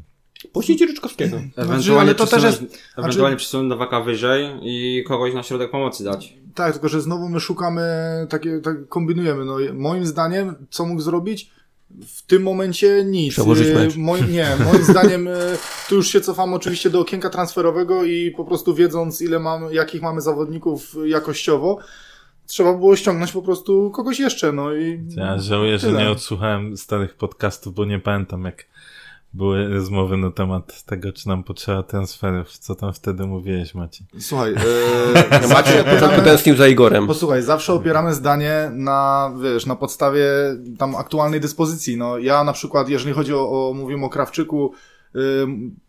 Puścić 0.52 0.80
ryczkowskiego. 0.80 1.36
Ewentualnie, 1.56 2.00
ale 2.00 2.14
to 2.14 2.26
też 2.26 2.42
jest- 2.42 2.78
ewentualnie 2.98 3.36
przesunąć 3.36 3.68
Nowaka 3.68 4.00
wyżej 4.00 4.46
i 4.62 5.04
kogoś 5.08 5.34
na 5.34 5.42
środek 5.42 5.70
pomocy 5.70 6.04
dać. 6.04 6.34
Tak, 6.54 6.72
tylko 6.72 6.88
że 6.88 7.00
znowu 7.00 7.28
my 7.28 7.40
szukamy, 7.40 7.82
takie, 8.30 8.60
tak 8.60 8.88
kombinujemy. 8.88 9.44
No, 9.44 9.56
moim 9.72 10.06
zdaniem, 10.06 10.54
co 10.70 10.86
mógł 10.86 11.00
zrobić? 11.00 11.50
W 12.06 12.22
tym 12.26 12.42
momencie 12.42 13.04
nic. 13.04 13.32
Przełożyć 13.32 13.68
E, 13.68 13.74
mecz. 13.74 13.96
Moim, 13.96 14.32
nie, 14.32 14.46
moim 14.72 14.84
zdaniem 14.84 15.28
e, 15.28 15.32
tu 15.88 15.94
już 15.94 16.08
się 16.08 16.20
cofamy 16.20 16.54
oczywiście 16.54 16.90
do 16.90 17.00
okienka 17.00 17.30
transferowego 17.30 18.04
i 18.04 18.30
po 18.30 18.44
prostu 18.44 18.74
wiedząc 18.74 19.22
ile 19.22 19.38
mamy, 19.38 19.74
jakich 19.74 20.02
mamy 20.02 20.20
zawodników 20.20 20.96
jakościowo, 21.06 21.78
trzeba 22.46 22.72
było 22.74 22.96
ściągnąć 22.96 23.32
po 23.32 23.42
prostu 23.42 23.90
kogoś 23.90 24.20
jeszcze, 24.20 24.52
no 24.52 24.74
i 24.74 25.00
Ja 25.16 25.38
żałuję, 25.38 25.78
że 25.78 25.86
tyle. 25.86 26.02
nie 26.02 26.10
odsłuchałem 26.10 26.76
starych 26.76 27.14
podcastów, 27.14 27.74
bo 27.74 27.84
nie 27.84 27.98
pamiętam 27.98 28.44
jak 28.44 28.66
były 29.34 29.68
rozmowy 29.68 30.16
na 30.16 30.30
temat 30.30 30.82
tego, 30.82 31.12
czy 31.12 31.28
nam 31.28 31.44
potrzeba 31.44 31.82
transferów. 31.82 32.58
Co 32.58 32.74
tam 32.74 32.92
wtedy 32.92 33.26
mówiłeś, 33.26 33.74
Maciej? 33.74 34.06
Słuchaj, 34.20 34.54
e, 34.54 35.48
Macie 35.54 35.84
początku 35.84 36.06
opieramy- 36.06 36.24
tęsknił 36.24 36.56
za 36.56 36.68
Igorem. 36.68 37.06
Posłuchaj, 37.06 37.42
zawsze 37.42 37.72
opieramy 37.72 38.14
zdanie 38.14 38.70
na, 38.72 39.32
wiesz, 39.42 39.66
na 39.66 39.76
podstawie 39.76 40.24
tam 40.78 40.96
aktualnej 40.96 41.40
dyspozycji. 41.40 41.96
No, 41.96 42.18
ja 42.18 42.44
na 42.44 42.52
przykład, 42.52 42.88
jeżeli 42.88 43.14
chodzi 43.14 43.34
o, 43.34 43.68
o 43.68 43.74
mówimy 43.74 44.04
o 44.06 44.08
Krawczyku, 44.08 44.72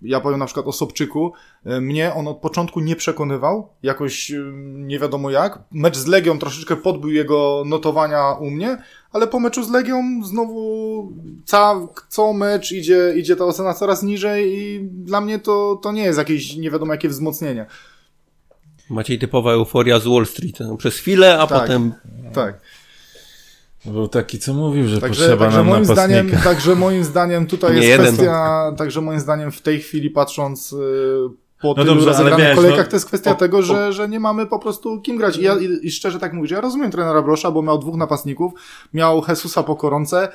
ja 0.01 0.19
powiem 0.19 0.39
na 0.39 0.45
przykład 0.45 0.67
o 0.67 0.71
Sobczyku, 0.71 1.33
mnie 1.65 2.13
on 2.13 2.27
od 2.27 2.37
początku 2.37 2.79
nie 2.79 2.95
przekonywał, 2.95 3.69
jakoś 3.83 4.31
nie 4.63 4.99
wiadomo 4.99 5.29
jak. 5.31 5.59
Mecz 5.71 5.97
z 5.97 6.07
Legią 6.07 6.39
troszeczkę 6.39 6.75
podbił 6.75 7.11
jego 7.11 7.63
notowania 7.65 8.31
u 8.33 8.49
mnie, 8.49 8.77
ale 9.11 9.27
po 9.27 9.39
meczu 9.39 9.63
z 9.63 9.71
Legią 9.71 10.03
znowu 10.23 11.11
ca, 11.45 11.75
co 12.09 12.33
mecz 12.33 12.71
idzie, 12.71 13.13
idzie 13.15 13.35
ta 13.35 13.45
ocena 13.45 13.73
coraz 13.73 14.03
niżej 14.03 14.53
i 14.57 14.79
dla 14.83 15.21
mnie 15.21 15.39
to, 15.39 15.79
to 15.83 15.91
nie 15.91 16.03
jest 16.03 16.17
jakieś 16.19 16.55
nie 16.55 16.71
wiadomo 16.71 16.91
jakie 16.93 17.09
wzmocnienie. 17.09 17.65
Maciej 18.89 19.19
typowa 19.19 19.51
euforia 19.51 19.99
z 19.99 20.07
Wall 20.07 20.25
Street. 20.25 20.59
No, 20.59 20.77
Przez 20.77 20.97
chwilę, 20.97 21.39
a 21.39 21.47
Tak. 21.47 21.61
potem 21.61 21.93
Tak. 22.33 22.59
Był 23.85 24.07
taki, 24.07 24.39
co 24.39 24.53
mówił, 24.53 24.87
że 24.87 25.01
Także, 25.01 25.21
potrzeba 25.21 25.45
także, 25.45 25.57
nam 25.57 25.67
moim 25.67 25.85
zdaniem, 25.85 26.31
także 26.43 26.75
moim 26.75 27.03
zdaniem 27.03 27.47
tutaj 27.47 27.71
Nie 27.71 27.77
jest 27.77 27.89
jeden. 27.89 28.05
kwestia, 28.13 28.71
także 28.77 29.01
moim 29.01 29.19
zdaniem 29.19 29.51
w 29.51 29.61
tej 29.61 29.79
chwili 29.79 30.09
patrząc 30.09 30.73
y, 30.73 30.77
po 31.61 31.73
No 31.77 31.85
dobrze, 31.85 32.05
rozegranych 32.05 32.45
wiesz, 32.47 32.55
kolejkach, 32.55 32.85
no, 32.85 32.89
to 32.91 32.95
jest 32.95 33.05
kwestia 33.05 33.31
o- 33.31 33.35
tego, 33.35 33.57
o- 33.57 33.61
że, 33.61 33.93
że 33.93 34.09
nie 34.09 34.19
mamy 34.19 34.45
po 34.45 34.59
prostu 34.59 35.01
kim 35.01 35.17
grać. 35.17 35.37
I, 35.37 35.43
ja, 35.43 35.55
i, 35.59 35.79
I 35.87 35.91
szczerze 35.91 36.19
tak 36.19 36.33
mówię, 36.33 36.47
że 36.47 36.55
ja 36.55 36.61
rozumiem 36.61 36.91
trenera 36.91 37.21
Brosza, 37.21 37.51
bo 37.51 37.61
miał 37.61 37.79
dwóch 37.79 37.95
napastników, 37.95 38.53
miał 38.93 39.21
Jesusa 39.29 39.63
po 39.63 39.75
koronce, 39.75 40.29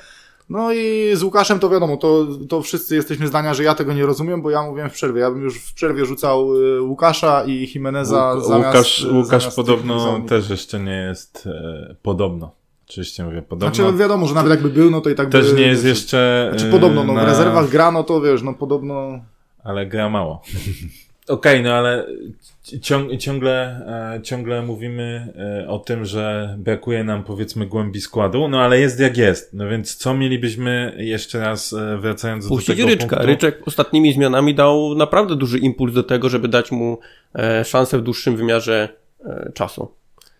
no 0.48 0.72
i 0.72 1.10
z 1.14 1.22
Łukaszem 1.22 1.58
to 1.58 1.68
wiadomo, 1.70 1.96
to, 1.96 2.26
to 2.48 2.62
wszyscy 2.62 2.94
jesteśmy 2.94 3.26
zdania, 3.26 3.54
że 3.54 3.62
ja 3.64 3.74
tego 3.74 3.92
nie 3.92 4.06
rozumiem, 4.06 4.42
bo 4.42 4.50
ja 4.50 4.62
mówiłem 4.62 4.90
w 4.90 4.92
przerwie. 4.92 5.20
Ja 5.20 5.30
bym 5.30 5.42
już 5.42 5.58
w 5.58 5.74
przerwie 5.74 6.04
rzucał 6.06 6.56
y, 6.76 6.82
Łukasza 6.82 7.44
i 7.44 7.68
Jimeneza 7.74 8.34
Łuk- 8.36 8.44
zamiast 8.48 8.66
Łukasz, 8.66 9.04
Łukasz 9.12 9.42
zamiast 9.42 9.56
podobno 9.56 10.20
też 10.28 10.50
jeszcze 10.50 10.80
nie 10.80 10.96
jest 10.96 11.46
e, 11.46 11.94
podobno. 12.02 12.57
Oczywiście 12.90 13.24
mówię 13.24 13.42
podobno. 13.42 13.74
Znaczy 13.74 13.98
wiadomo, 13.98 14.26
że 14.26 14.34
nawet 14.34 14.50
jakby 14.50 14.70
był, 14.70 14.90
no 14.90 15.00
to 15.00 15.10
i 15.10 15.14
tak 15.14 15.28
też 15.28 15.52
by, 15.52 15.60
nie 15.60 15.66
jest 15.66 15.84
jeszcze. 15.84 16.48
Znaczy 16.50 16.68
e, 16.68 16.70
podobno, 16.70 17.04
no 17.04 17.12
na- 17.12 17.24
w 17.24 17.26
rezerwach 17.26 17.68
gra, 17.68 17.90
no 17.90 18.02
to 18.04 18.20
wiesz, 18.20 18.42
no 18.42 18.54
podobno... 18.54 19.20
ale 19.64 19.86
gra 19.86 20.08
mało. 20.08 20.42
Okej, 21.28 21.62
no 21.62 21.72
ale 21.72 22.06
ciąg, 22.82 23.16
ciągle, 23.16 23.86
e, 24.16 24.22
ciągle 24.22 24.62
mówimy 24.62 25.32
e, 25.64 25.68
o 25.68 25.78
tym, 25.78 26.04
że 26.04 26.54
brakuje 26.58 27.04
nam 27.04 27.24
powiedzmy 27.24 27.66
głębi 27.66 28.00
składu, 28.00 28.48
no 28.48 28.60
ale 28.60 28.80
jest 28.80 29.00
jak 29.00 29.16
jest. 29.16 29.54
No 29.54 29.68
więc 29.68 29.96
co 29.96 30.14
mielibyśmy 30.14 30.94
jeszcze 30.98 31.40
raz 31.40 31.72
e, 31.72 31.98
wracając 31.98 32.44
do 32.44 32.48
puścić 32.48 32.76
tego 32.76 32.88
ryczka. 32.88 33.08
punktu? 33.08 33.26
Ryczek 33.26 33.62
ostatnimi 33.66 34.12
zmianami 34.12 34.54
dał 34.54 34.94
naprawdę 34.94 35.36
duży 35.36 35.58
impuls 35.58 35.94
do 35.94 36.02
tego, 36.02 36.28
żeby 36.28 36.48
dać 36.48 36.72
mu 36.72 36.98
e, 37.34 37.64
szansę 37.64 37.98
w 37.98 38.02
dłuższym 38.02 38.36
wymiarze 38.36 38.88
e, 39.24 39.52
czasu. 39.54 39.98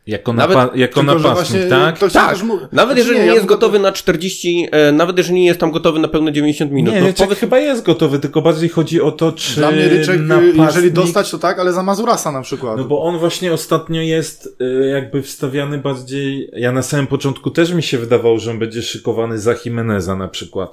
Jako, 0.09 0.33
Nawet- 0.33 0.57
napa- 0.57 0.77
jako 0.77 1.03
napastnik, 1.03 1.35
właśnie 1.35 1.61
tak? 1.61 1.99
to 1.99 2.09
Tak, 2.11 2.33
też 2.35 2.43
mu- 2.43 2.55
nawet 2.57 2.73
Znaczy 2.73 2.99
jeżeli 2.99 3.19
nie, 3.19 3.27
ja 3.27 3.33
jest 3.33 3.43
mówię- 3.45 3.55
gotowy 3.55 3.79
na 3.79 3.93
40, 3.93 4.69
e, 4.71 4.93
nawet 4.93 5.19
jeżeli 5.19 5.35
nie 5.41 5.47
jest 5.47 5.61
tam 5.61 5.71
gotowy 5.71 5.99
na 5.99 6.09
pełne 6.09 6.33
90 6.33 6.73
minut. 6.73 6.95
Nie, 6.95 7.01
no 7.01 7.07
powiedz, 7.17 7.39
chyba 7.39 7.59
jest 7.59 7.83
gotowy, 7.85 8.19
tylko 8.19 8.43
bardziej 8.43 8.69
chodzi 8.69 9.01
o 9.03 9.13
to, 9.13 9.33
czy 9.33 9.57
Dla 9.57 9.71
mnie 9.71 9.89
Ryczek, 9.89 10.17
y, 10.17 10.23
napastnik... 10.23 10.57
jeżeli 10.67 10.93
dostać, 10.93 11.31
to 11.31 11.39
tak, 11.39 11.59
ale 11.59 11.73
za 11.73 11.83
Mazurasa 11.83 12.33
na 12.33 12.43
przykład. 12.43 12.77
No 12.79 12.85
bo 12.85 13.03
on 13.03 13.19
właśnie 13.19 13.53
ostatnio 13.53 14.01
jest 14.03 14.57
y, 14.61 14.89
jakby 14.89 15.23
wstawiany 15.23 15.79
bardziej. 15.79 16.51
Ja 16.53 16.73
na 16.73 16.83
samym 16.83 17.07
początku 17.07 17.51
też 17.51 17.73
mi 17.73 17.83
się 17.83 17.99
wydawało, 17.99 18.39
że 18.39 18.51
on 18.51 18.59
będzie 18.59 18.83
szykowany 18.83 19.39
za 19.39 19.55
Jimeneza 19.65 20.17
na 20.17 20.29
przykład. 20.29 20.71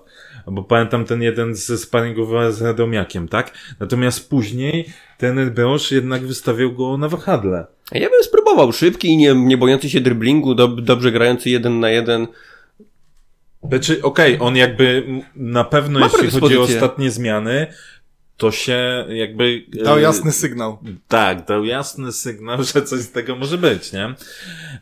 Bo 0.48 0.64
pamiętam 0.64 1.06
ten 1.06 1.22
jeden 1.22 1.56
ze 1.56 1.78
sparingów 1.78 2.30
z 2.50 2.62
Radomiakiem, 2.62 3.28
tak? 3.28 3.52
Natomiast 3.80 4.30
później 4.30 4.90
ten 5.18 5.52
Brosz 5.52 5.92
jednak 5.92 6.22
wystawiał 6.22 6.72
go 6.72 6.98
na 6.98 7.10
wahadle. 7.10 7.66
ja 7.92 8.10
bym 8.10 8.24
spróbował 8.24 8.72
szybki, 8.72 9.18
nie, 9.18 9.36
nie 9.36 9.58
bojący 9.58 9.90
się 9.90 10.02
driblingu, 10.02 10.56
dob, 10.56 10.82
dobrze 10.82 11.12
grający 11.12 11.50
jeden 11.50 11.80
na 11.80 11.90
jeden. 11.90 12.28
Znaczy, 13.70 14.02
okej, 14.02 14.38
on 14.40 14.56
jakby 14.56 15.04
na 15.36 15.64
pewno, 15.64 16.00
Ma 16.00 16.10
jeśli 16.24 16.40
chodzi 16.40 16.58
o 16.58 16.62
ostatnie 16.62 17.12
zmiany, 17.12 17.68
to 18.38 18.51
się 18.51 19.06
jakby... 19.10 19.65
Dał 19.84 19.98
y, 19.98 20.01
jasny 20.01 20.32
sygnał. 20.32 20.77
Tak, 21.08 21.46
dał 21.46 21.65
jasny 21.65 22.12
sygnał, 22.12 22.63
że 22.63 22.82
coś 22.82 23.00
z 23.00 23.12
tego 23.12 23.36
może 23.36 23.58
być, 23.58 23.94
nie? 23.94 24.15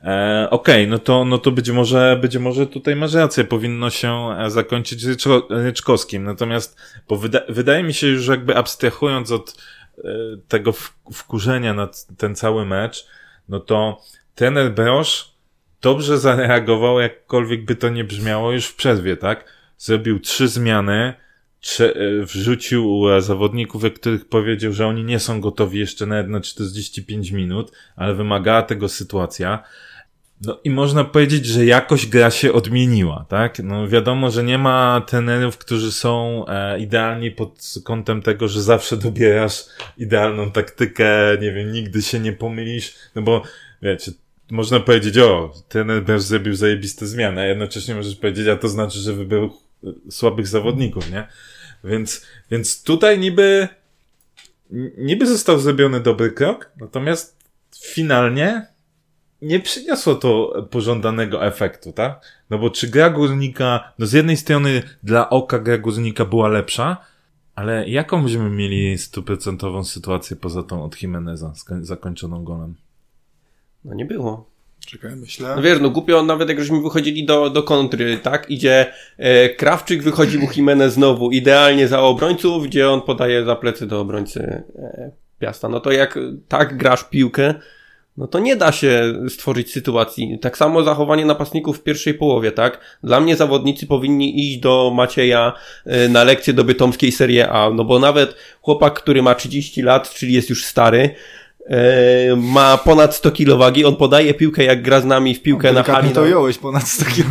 E, 0.04 0.48
Okej, 0.50 0.88
no 0.88 1.00
to, 1.00 1.26
no 1.26 1.38
to 1.38 1.52
być 1.52 1.70
może, 1.72 2.20
być 2.22 2.38
może 2.38 2.68
tutaj 2.68 2.96
masz 2.96 3.14
rację, 3.14 3.44
powinno 3.44 3.90
się 3.90 4.30
e, 4.38 4.50
zakończyć 4.50 5.04
Ryczko, 5.04 5.48
Ryczkowskim. 5.50 6.24
Natomiast, 6.24 6.78
bo 7.10 7.18
wyda, 7.18 7.40
wydaje 7.50 7.84
mi 7.84 7.94
się 7.94 8.08
już 8.08 8.28
jakby 8.28 8.56
abstrahując 8.56 9.32
od 9.32 9.56
e, 9.98 10.04
tego 10.48 10.74
wkurzenia 11.14 11.74
na 11.74 11.90
ten 12.18 12.36
cały 12.36 12.66
mecz, 12.66 13.08
no 13.50 13.60
to 13.60 14.02
trener 14.36 14.74
Brosz 14.74 15.34
dobrze 15.82 16.18
zareagował, 16.18 17.00
jakkolwiek 17.00 17.66
by 17.66 17.76
to 17.76 17.90
nie 17.90 18.04
brzmiało 18.04 18.52
już 18.52 18.66
w 18.66 18.76
przerwie, 18.76 19.18
tak? 19.18 19.46
Zrobił 19.78 20.20
trzy 20.20 20.48
zmiany, 20.48 21.14
wrzucił 22.24 23.10
e, 23.10 23.22
zawodników, 23.22 23.84
których 23.96 24.26
powiedział, 24.26 24.74
że 24.74 24.88
oni 24.88 25.04
nie 25.04 25.20
są 25.20 25.42
gotowi 25.42 25.80
jeszcze 25.80 26.06
nawet 26.06 26.30
na 26.30 26.42
45 26.42 27.32
minut, 27.32 27.72
ale 27.96 28.14
wymagała 28.14 28.62
tego 28.62 28.90
sytuacja. 28.90 29.64
No 30.46 30.60
i 30.64 30.70
można 30.70 31.04
powiedzieć, 31.04 31.46
że 31.46 31.66
jakoś 31.66 32.08
gra 32.08 32.32
się 32.32 32.54
odmieniła, 32.54 33.26
tak? 33.30 33.60
No 33.60 33.88
wiadomo, 33.88 34.32
że 34.32 34.44
nie 34.44 34.58
ma 34.58 35.02
trenerów, 35.08 35.58
którzy 35.58 35.92
są 35.92 36.46
e, 36.48 36.80
idealni 36.80 37.32
pod 37.32 37.74
kątem 37.84 38.22
tego, 38.22 38.48
że 38.48 38.62
zawsze 38.62 38.98
dobierasz 38.98 39.66
idealną 39.98 40.52
taktykę, 40.52 41.08
nie 41.42 41.52
wiem, 41.52 41.72
nigdy 41.72 42.02
się 42.02 42.20
nie 42.20 42.34
pomylisz, 42.34 42.96
no 43.16 43.22
bo 43.22 43.44
wiecie, 43.82 44.12
można 44.52 44.80
powiedzieć, 44.80 45.18
o, 45.18 45.54
trener 45.70 46.06
też 46.06 46.22
zrobił 46.22 46.56
zajebiste 46.56 47.08
zmiany, 47.08 47.42
a 47.42 47.46
jednocześnie 47.46 47.96
możesz 47.96 48.16
powiedzieć, 48.16 48.48
a 48.48 48.56
to 48.56 48.70
znaczy, 48.70 49.00
że 49.00 49.14
wybrał 49.14 49.44
e, 49.84 50.12
słabych 50.12 50.48
zawodników, 50.48 51.12
nie? 51.12 51.28
Więc, 51.84 52.26
więc 52.52 52.84
tutaj 52.84 53.20
niby, 53.20 53.68
niby 54.98 55.28
został 55.28 55.60
zrobiony 55.60 56.00
dobry 56.00 56.32
krok, 56.32 56.72
natomiast 56.78 57.38
finalnie 57.94 58.68
nie 59.42 59.60
przyniosło 59.60 60.16
to 60.16 60.54
pożądanego 60.72 61.46
efektu, 61.46 61.94
tak? 61.94 62.44
No 62.50 62.58
bo 62.58 62.70
czy 62.70 62.88
gra 62.88 63.10
górnika, 63.10 63.94
no 64.00 64.06
z 64.06 64.14
jednej 64.14 64.38
strony 64.38 64.84
dla 65.04 65.30
oka 65.30 65.60
gra 65.60 65.78
górnika 65.78 66.26
była 66.26 66.48
lepsza, 66.48 66.98
Ale 67.56 67.90
jaką 67.90 68.24
byśmy 68.24 68.50
mieli 68.50 68.98
stuprocentową 68.98 69.84
sytuację 69.84 70.36
poza 70.36 70.64
tą 70.64 70.84
od 70.84 71.02
Jimeneza 71.02 71.54
zakończoną 71.82 72.44
golem? 72.44 72.76
No 73.86 73.94
nie 73.94 74.06
było. 74.06 74.53
Czekaj, 74.88 75.16
myślę. 75.16 75.54
No 75.56 75.62
wiesz, 75.62 75.80
no 75.82 75.90
głupio 75.90 76.24
nawet 76.24 76.50
jak 76.50 76.60
żeśmy 76.60 76.82
wychodzili 76.82 77.26
do, 77.26 77.50
do 77.50 77.64
kontry, 77.64 78.18
tak? 78.18 78.50
Idzie 78.50 78.94
e, 79.18 79.50
Krawczyk, 79.50 80.04
wychodzi 80.04 80.40
mu 80.40 80.48
Jimenez 80.56 80.94
znowu, 80.94 81.32
idealnie 81.32 81.88
za 81.88 82.02
obrońców, 82.02 82.68
gdzie 82.68 82.90
on 82.90 83.02
podaje 83.02 83.46
za 83.46 83.56
plecy 83.56 83.88
do 83.88 84.00
obrońcy 84.00 84.64
e, 84.76 85.12
Piasta. 85.40 85.70
No 85.70 85.80
to 85.80 85.92
jak 85.92 86.20
tak 86.48 86.78
grasz 86.78 87.04
piłkę, 87.04 87.54
no 88.18 88.28
to 88.28 88.40
nie 88.40 88.56
da 88.56 88.72
się 88.72 89.14
stworzyć 89.30 89.72
sytuacji. 89.72 90.40
Tak 90.40 90.58
samo 90.58 90.84
zachowanie 90.84 91.26
napastników 91.26 91.78
w 91.78 91.84
pierwszej 91.84 92.14
połowie, 92.14 92.52
tak? 92.52 92.98
Dla 93.04 93.20
mnie 93.20 93.36
zawodnicy 93.36 93.88
powinni 93.88 94.40
iść 94.40 94.58
do 94.58 94.92
Macieja 94.96 95.54
e, 95.86 96.10
na 96.10 96.24
lekcję 96.24 96.54
do 96.54 96.64
bytomskiej 96.64 97.12
Serie 97.12 97.50
A, 97.50 97.70
no 97.70 97.84
bo 97.84 98.00
nawet 98.00 98.36
chłopak, 98.62 98.94
który 98.94 99.22
ma 99.22 99.36
30 99.36 99.82
lat, 99.82 100.14
czyli 100.14 100.34
jest 100.34 100.50
już 100.50 100.66
stary, 100.66 101.16
ma 102.38 102.78
ponad 102.78 103.16
100 103.16 103.32
kg 103.32 103.58
wagi, 103.58 103.86
on 103.86 103.96
podaje 103.96 104.34
piłkę 104.34 104.64
jak 104.64 104.82
gra 104.82 105.02
z 105.02 105.06
nami 105.06 105.36
w 105.36 105.42
piłkę 105.42 105.74
na 105.74 105.84
hali. 105.84 106.10
to 106.10 106.22
no. 106.22 106.28
jąłeś 106.28 106.58
ponad 106.58 106.88
100 106.88 107.06
kilo. 107.06 107.28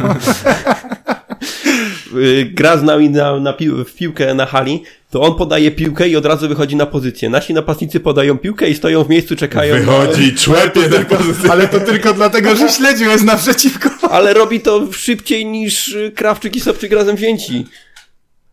y, 2.16 2.44
gra 2.56 2.76
z 2.76 2.82
nami 2.82 3.10
na, 3.10 3.40
na 3.40 3.52
pił 3.52 3.84
w 3.84 3.94
piłkę 3.94 4.34
na 4.34 4.46
hali, 4.46 4.82
to 5.10 5.22
on 5.22 5.34
podaje 5.34 5.70
piłkę 5.70 6.08
i 6.08 6.16
od 6.16 6.26
razu 6.26 6.48
wychodzi 6.48 6.76
na 6.76 6.86
pozycję. 6.86 7.30
Nasi 7.30 7.54
napastnicy 7.54 8.00
podają 8.00 8.38
piłkę 8.38 8.70
i 8.70 8.74
stoją 8.74 9.04
w 9.04 9.08
miejscu, 9.08 9.36
czekają. 9.36 9.74
Wychodzi, 9.74 10.34
człepie 10.44 10.88
na 10.88 11.04
pozycję. 11.04 11.52
Ale 11.52 11.68
to 11.68 11.80
tylko 11.80 12.14
dlatego, 12.14 12.56
że 12.56 12.68
śledził 12.68 13.10
jest 13.10 13.24
naprzeciwko. 13.24 13.90
Na... 14.02 14.08
Ale 14.08 14.34
robi 14.34 14.60
to 14.60 14.92
szybciej 14.92 15.46
niż 15.46 15.88
y, 15.88 16.12
Krawczyk 16.14 16.56
i 16.56 16.60
Sobczyk 16.60 16.92
razem 16.92 17.16
wzięci. 17.16 17.66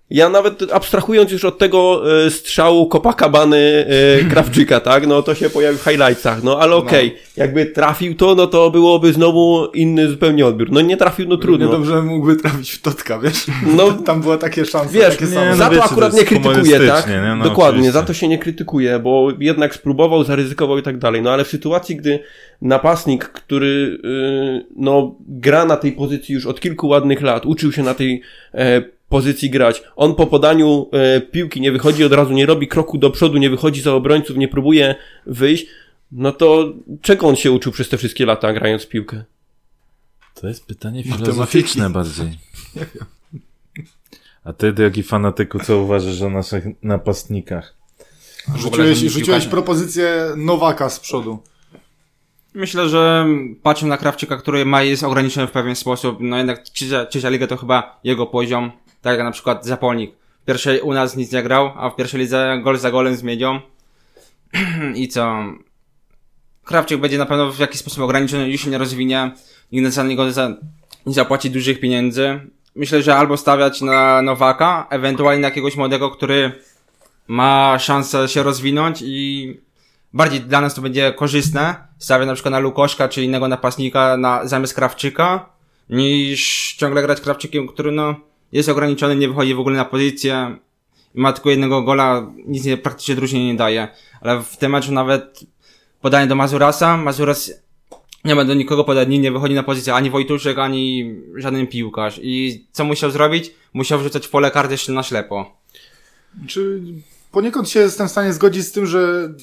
Ja 0.10 0.30
nawet 0.30 0.74
abstrahując 0.74 1.32
już 1.32 1.46
od 1.46 1.58
tego 1.58 2.04
e, 2.26 2.32
strzału 2.32 2.88
Copacabany 2.88 3.86
e, 4.22 4.24
Krawczyka, 4.32 4.80
tak, 4.80 5.08
no 5.08 5.22
to 5.22 5.36
się 5.36 5.50
pojawi 5.50 5.78
w 5.78 5.84
highlightsach, 5.84 6.44
no 6.44 6.60
ale 6.60 6.76
okej, 6.76 7.16
jakby 7.38 7.66
trafił 7.66 8.16
to, 8.16 8.36
no 8.36 8.48
to 8.48 8.72
byłoby 8.72 9.14
znowu 9.14 9.66
inny 9.74 10.08
zupełnie 10.08 10.46
odbiór. 10.46 10.72
No 10.72 10.82
nie 10.82 10.98
trafił, 10.98 11.28
no 11.28 11.38
trudno. 11.38 11.66
Niedobrze 11.66 12.02
mógłby 12.02 12.36
trafić 12.36 12.72
w 12.72 12.82
Totka, 12.82 13.20
wiesz? 13.20 13.46
No, 13.76 13.92
Tam 14.06 14.22
były 14.22 14.38
takie 14.38 14.66
szanse, 14.66 14.94
Wiesz, 14.94 15.10
takie 15.10 15.26
nie, 15.26 15.32
same. 15.32 15.50
no 15.50 15.56
za 15.56 15.66
to 15.66 15.72
wiecie, 15.72 15.84
akurat 15.84 16.12
to 16.12 16.18
nie 16.18 16.22
jest 16.22 16.30
krytykuję, 16.30 16.80
tak? 16.80 17.08
nie? 17.08 17.36
No, 17.38 17.44
Dokładnie, 17.44 17.70
oczywiście. 17.70 17.92
za 17.92 18.02
to 18.02 18.14
się 18.14 18.28
nie 18.28 18.38
krytykuje, 18.38 19.00
bo 19.00 19.28
jednak 19.40 19.76
spróbował, 19.76 20.24
zaryzykował 20.24 20.78
i 20.78 20.84
tak 20.84 20.98
dalej. 20.98 21.22
No 21.22 21.32
ale 21.32 21.44
w 21.44 21.48
sytuacji, 21.48 21.96
gdy 21.96 22.20
napastnik, 22.62 23.26
który 23.26 24.00
yy, 24.04 24.66
no, 24.76 25.16
gra 25.28 25.66
na 25.66 25.78
tej 25.78 25.92
pozycji 25.92 26.36
już 26.36 26.46
od 26.46 26.60
kilku 26.60 26.88
ładnych 26.88 27.22
lat, 27.22 27.46
uczył 27.46 27.72
się 27.72 27.84
na 27.84 27.94
tej 27.94 28.22
e, 28.54 28.82
pozycji 29.10 29.50
grać, 29.50 29.84
on 29.96 30.16
po 30.16 30.28
podaniu 30.28 30.90
e, 30.92 31.22
piłki 31.22 31.62
nie 31.62 31.72
wychodzi 31.72 32.04
od 32.04 32.14
razu, 32.14 32.34
nie 32.34 32.46
robi 32.46 32.68
kroku 32.68 32.98
do 32.98 33.10
przodu, 33.10 33.38
nie 33.38 33.50
wychodzi 33.50 33.82
za 33.82 33.94
obrońców, 33.94 34.38
nie 34.38 34.48
próbuje 34.48 34.96
wyjść, 35.26 35.66
no 36.12 36.32
to 36.32 36.74
czego 37.02 37.28
on 37.28 37.36
się 37.36 37.52
uczył 37.52 37.72
przez 37.72 37.90
te 37.90 37.98
wszystkie 37.98 38.26
lata 38.26 38.54
grając 38.54 38.88
piłkę? 38.88 39.24
To 40.34 40.48
jest 40.48 40.66
pytanie 40.66 41.04
filozoficzne 41.04 41.90
bardziej. 41.90 42.38
A 44.44 44.54
ty, 44.54 44.74
drogi 44.74 45.04
fanatyku, 45.04 45.60
co 45.60 45.78
uważasz 45.78 46.22
o 46.22 46.30
naszych 46.30 46.66
napastnikach? 46.84 47.76
Rzuciłeś, 48.56 48.98
rzuciłeś 48.98 49.46
propozycję 49.46 50.34
Nowaka 50.36 50.90
z 50.90 51.00
przodu. 51.00 51.40
Myślę, 52.54 52.90
że 52.90 53.28
patrzę 53.64 53.86
na 53.86 53.98
Krawczyka, 53.98 54.38
który 54.38 54.66
ma 54.66 54.84
jest 54.84 55.04
ograniczony 55.04 55.48
w 55.48 55.52
pewien 55.52 55.76
sposób. 55.76 56.18
No 56.20 56.38
jednak 56.38 56.64
trzecia, 56.64 57.06
trzecia 57.06 57.30
liga 57.30 57.48
to 57.48 57.58
chyba 57.58 58.00
jego 58.04 58.26
poziom. 58.26 58.72
Tak 59.02 59.18
jak 59.18 59.24
na 59.24 59.32
przykład 59.32 59.66
Zapolnik. 59.66 60.16
W 60.42 60.46
pierwszej 60.46 60.82
u 60.82 60.94
nas 60.94 61.16
nic 61.16 61.32
nie 61.32 61.44
grał, 61.44 61.72
a 61.76 61.90
w 61.90 61.96
pierwszej 61.96 62.20
lidze 62.20 62.60
gol 62.64 62.78
za 62.78 62.92
golem 62.92 63.16
zmienią. 63.16 63.62
I 64.96 65.08
co? 65.08 65.44
Krawczyk 66.64 67.02
będzie 67.02 67.18
na 67.18 67.26
pewno 67.26 67.52
w 67.52 67.60
jakiś 67.60 67.80
sposób 67.80 68.04
ograniczony, 68.04 68.50
już 68.50 68.62
się 68.62 68.70
nie 68.70 68.78
rozwinie. 68.78 69.32
Nikt 69.72 69.92
za 69.92 70.04
niego 70.04 70.32
za, 70.32 70.50
nie 71.06 71.14
zapłaci 71.14 71.52
dużych 71.52 71.80
pieniędzy. 71.80 72.40
Myślę, 72.76 73.02
że 73.02 73.16
albo 73.16 73.38
stawiać 73.38 73.82
na 73.82 74.22
Nowaka, 74.22 74.88
ewentualnie 74.90 75.42
na 75.42 75.48
jakiegoś 75.48 75.76
młodego, 75.76 76.10
który 76.12 76.52
ma 77.28 77.80
szansę 77.80 78.28
się 78.28 78.44
rozwinąć 78.44 79.02
i 79.06 79.58
bardziej 80.14 80.42
dla 80.42 80.62
nas 80.62 80.74
to 80.74 80.82
będzie 80.82 81.14
korzystne, 81.14 81.76
stawiać 81.98 82.28
na 82.28 82.34
przykład 82.34 82.52
na 82.52 82.60
Lukoszka 82.60 83.10
czy 83.10 83.24
innego 83.24 83.48
napastnika 83.48 84.18
na, 84.18 84.48
zamiast 84.48 84.74
Krawczyka, 84.74 85.50
niż 85.90 86.76
ciągle 86.80 87.02
grać 87.02 87.22
Krawczykiem, 87.22 87.68
który 87.68 87.92
no, 87.92 88.16
jest 88.52 88.70
ograniczony, 88.70 89.16
nie 89.16 89.28
wychodzi 89.28 89.56
w 89.56 89.60
ogóle 89.60 89.78
na 89.78 89.86
pozycję, 89.86 90.58
ma 91.14 91.34
tylko 91.34 91.50
jednego 91.50 91.82
gola, 91.82 92.32
nic 92.46 92.66
nie, 92.66 92.78
praktycznie 92.78 93.16
drużynie 93.16 93.48
nie 93.48 93.56
daje. 93.56 93.88
Ale 94.22 94.44
w 94.44 94.58
tym 94.58 94.72
meczu 94.72 94.92
nawet 94.92 95.40
podanie 96.02 96.28
do 96.28 96.36
Mazurasa, 96.36 96.98
Mazuras 96.98 97.52
nie 98.26 98.36
ma 98.36 98.46
do 98.46 98.54
nikogo 98.54 98.84
podać, 98.84 99.10
nikt 99.10 99.24
nie 99.24 99.32
wychodzi 99.32 99.56
na 99.56 99.64
pozycję, 99.64 99.94
ani 99.94 100.10
Wojtuszek, 100.10 100.58
ani 100.58 101.16
żaden 101.36 101.68
piłkarz. 101.68 102.20
I 102.24 102.66
co 102.72 102.86
musiał 102.86 103.12
zrobić? 103.12 103.52
Musiał 103.74 104.00
wrzucać 104.00 104.28
w 104.28 104.30
pole 104.30 104.52
karty 104.52 104.94
na 104.94 105.04
ślepo. 105.04 105.58
Czy 106.48 106.82
poniekąd 107.32 107.70
się 107.70 107.80
jestem 107.80 108.08
w 108.08 108.12
stanie 108.12 108.34
zgodzić 108.34 108.66
z 108.66 108.72
tym, 108.72 108.86
że, 108.86 109.34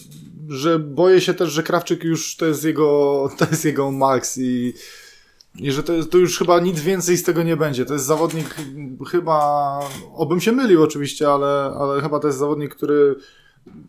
że 0.48 0.78
boję 0.78 1.20
się 1.20 1.34
też, 1.34 1.52
że 1.52 1.62
Krawczyk 1.62 2.04
już 2.04 2.36
to 2.36 2.46
jest 2.46 2.64
jego, 2.64 3.30
to 3.38 3.46
jest 3.50 3.64
jego 3.64 3.90
max 3.90 4.38
i, 4.38 4.74
i 5.58 5.72
że 5.72 5.82
to, 5.82 5.92
jest, 5.92 6.10
to 6.10 6.18
już 6.18 6.38
chyba 6.38 6.60
nic 6.60 6.80
więcej 6.80 7.16
z 7.16 7.22
tego 7.22 7.42
nie 7.42 7.56
będzie. 7.56 7.84
To 7.84 7.92
jest 7.92 8.06
zawodnik 8.06 8.54
chyba, 9.10 9.80
obym 10.14 10.40
się 10.40 10.52
mylił 10.52 10.82
oczywiście, 10.82 11.28
ale, 11.28 11.72
ale 11.78 12.02
chyba 12.02 12.18
to 12.18 12.26
jest 12.26 12.38
zawodnik, 12.38 12.74
który 12.74 13.16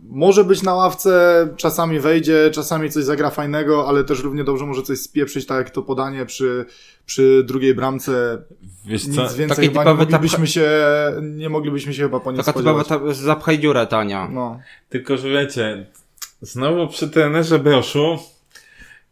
może 0.10 0.44
być 0.44 0.64
na 0.64 0.74
ławce, 0.74 1.48
czasami 1.58 2.00
wejdzie, 2.00 2.52
czasami 2.52 2.90
coś 2.90 3.04
zagra 3.04 3.30
fajnego, 3.30 3.88
ale 3.88 4.04
też 4.04 4.24
równie 4.24 4.44
dobrze 4.44 4.66
może 4.66 4.82
coś 4.82 5.00
spieprzyć, 5.00 5.46
tak 5.46 5.58
jak 5.58 5.70
to 5.70 5.82
podanie 5.82 6.26
przy, 6.26 6.66
przy 7.06 7.44
drugiej 7.48 7.76
bramce. 7.76 8.42
Wiesz 8.86 9.04
co? 9.16 9.24
Nic 9.24 9.34
więcej 9.34 9.48
Taki 9.48 9.68
chyba 9.68 9.84
nie 9.84 9.94
moglibyśmy 9.94 10.48
się, 10.48 10.70
nie 11.22 11.50
moglibyśmy 11.50 11.94
się 11.94 12.04
chyba 12.04 12.20
po 12.20 12.32
nim 12.32 12.42
Taka 12.42 12.54
typowa 12.54 12.84
spodziewać. 12.84 13.18
ta, 13.18 13.24
zapchaj 13.24 13.60
dziurę 13.60 13.88
tania. 13.88 14.28
No. 14.32 14.60
Tylko, 14.90 15.18
że 15.18 15.30
wiecie, 15.30 15.86
znowu 16.42 16.88
przy 16.88 17.10
trenerze 17.10 17.60
Broszu, 17.60 18.20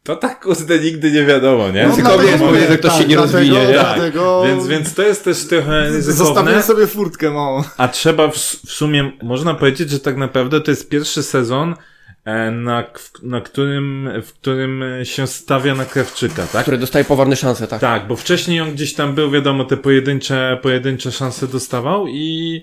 to 0.06 0.15
tak 0.15 0.39
kurde 0.44 0.80
nigdy 0.80 1.12
nie 1.12 1.26
wiadomo, 1.26 1.70
nie? 1.72 1.88
No, 1.88 1.96
Tylko 1.96 2.10
dlatego 2.10 2.30
wiesz, 2.32 2.39
mówię, 2.39 2.48
powiedzieć, 2.52 2.70
że 2.70 2.78
ktoś 2.78 2.94
się 2.94 3.06
nie 3.08 3.15
dlatego- 3.15 3.38
rozwinie, 3.38 3.60
nie? 3.68 3.74
Dlatego 3.74 4.44
Więc, 4.48 4.68
więc 4.68 4.94
to 4.94 5.02
jest 5.04 5.24
też 5.24 5.48
trochę 5.48 5.84
ryzykowne, 5.89 6.63
sobie 6.63 6.88
furtkę 6.88 7.32
małą. 7.32 7.63
a 7.78 7.88
trzeba 7.88 8.28
w, 8.28 8.36
w 8.36 8.72
sumie, 8.72 9.12
można 9.24 9.54
powiedzieć, 9.54 9.89
że 9.89 10.00
tak 10.00 10.18
naprawdę 10.18 10.62
to 10.62 10.72
jest 10.72 10.89
pierwszy 10.89 11.24
sezon, 11.24 11.76
e, 12.26 12.52
na, 12.52 12.84
w- 12.94 13.24
na 13.24 13.41
którym, 13.41 14.10
w 14.26 14.34
którym 14.34 14.84
się 15.04 15.28
stawia 15.28 15.76
na 15.76 15.86
Krawczyka, 15.86 16.48
tak? 16.48 16.62
Który 16.62 16.78
dostaje 16.78 17.06
poważne 17.06 17.36
szanse, 17.36 17.68
tak. 17.68 17.82
Tak, 17.82 18.08
bo 18.08 18.15
wcześniej 18.15 18.62
on 18.62 18.72
gdzieś 18.72 18.94
tam 18.94 19.15
był, 19.15 19.32
wiadomo, 19.32 19.63
te 19.65 19.78
pojedyncze, 19.78 20.60
pojedyncze 20.62 21.12
szanse 21.12 21.48
dostawał 21.48 22.08
i 22.08 22.62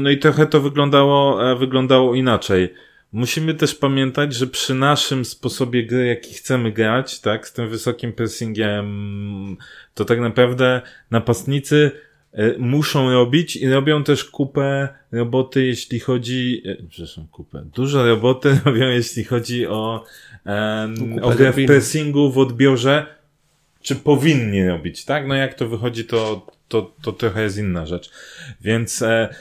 no 0.00 0.10
i 0.10 0.18
trochę 0.18 0.46
to 0.46 0.60
wyglądało, 0.60 1.50
e, 1.52 1.56
wyglądało 1.56 2.14
inaczej. 2.14 2.74
Musimy 3.16 3.54
też 3.54 3.74
pamiętać, 3.74 4.34
że 4.34 4.46
przy 4.46 4.74
naszym 4.74 5.24
sposobie 5.24 5.86
gry, 5.86 6.06
jaki 6.06 6.34
chcemy 6.34 6.72
grać, 6.72 7.20
tak, 7.20 7.48
z 7.48 7.52
tym 7.52 7.68
wysokim 7.68 8.12
pressingiem, 8.12 9.56
to 9.94 10.04
tak 10.04 10.20
naprawdę 10.20 10.82
napastnicy 11.10 11.90
e, 12.32 12.58
muszą 12.58 13.12
robić 13.12 13.56
i 13.56 13.68
robią 13.68 14.04
też 14.04 14.24
kupę 14.24 14.88
roboty, 15.12 15.66
jeśli 15.66 16.00
chodzi, 16.00 16.62
e, 16.64 16.76
przepraszam, 16.88 17.26
kupę, 17.28 17.64
dużo 17.74 18.06
roboty 18.06 18.58
robią, 18.64 18.88
jeśli 18.88 19.24
chodzi 19.24 19.66
o, 19.66 20.04
em, 20.44 20.96
Kupę 20.96 21.22
o 21.22 21.30
grę 21.30 21.52
w 21.52 21.66
pressingu, 21.66 22.32
w 22.32 22.38
odbiorze, 22.38 23.06
czy 23.82 23.96
powinni 23.96 24.66
robić, 24.66 25.04
tak? 25.04 25.26
No 25.26 25.34
jak 25.34 25.54
to 25.54 25.68
wychodzi, 25.68 26.04
to, 26.04 26.46
to, 26.68 26.94
to 27.02 27.12
trochę 27.12 27.42
jest 27.42 27.58
inna 27.58 27.86
rzecz. 27.86 28.10
Więc 28.60 29.02
e, 29.02 29.34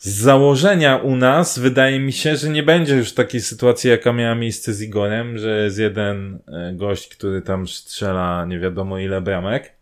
z 0.00 0.20
założenia 0.20 0.96
u 0.96 1.16
nas 1.16 1.58
wydaje 1.58 2.00
mi 2.00 2.12
się, 2.12 2.36
że 2.36 2.48
nie 2.48 2.62
będzie 2.62 2.96
już 2.96 3.12
takiej 3.12 3.40
sytuacji, 3.40 3.90
jaka 3.90 4.12
miała 4.12 4.34
miejsce 4.34 4.74
z 4.74 4.82
Igorem, 4.82 5.38
że 5.38 5.64
jest 5.64 5.78
jeden 5.78 6.38
e, 6.48 6.72
gość, 6.74 7.08
który 7.08 7.42
tam 7.42 7.68
strzela 7.68 8.44
nie 8.44 8.58
wiadomo 8.58 8.98
ile 8.98 9.20
bramek. 9.20 9.72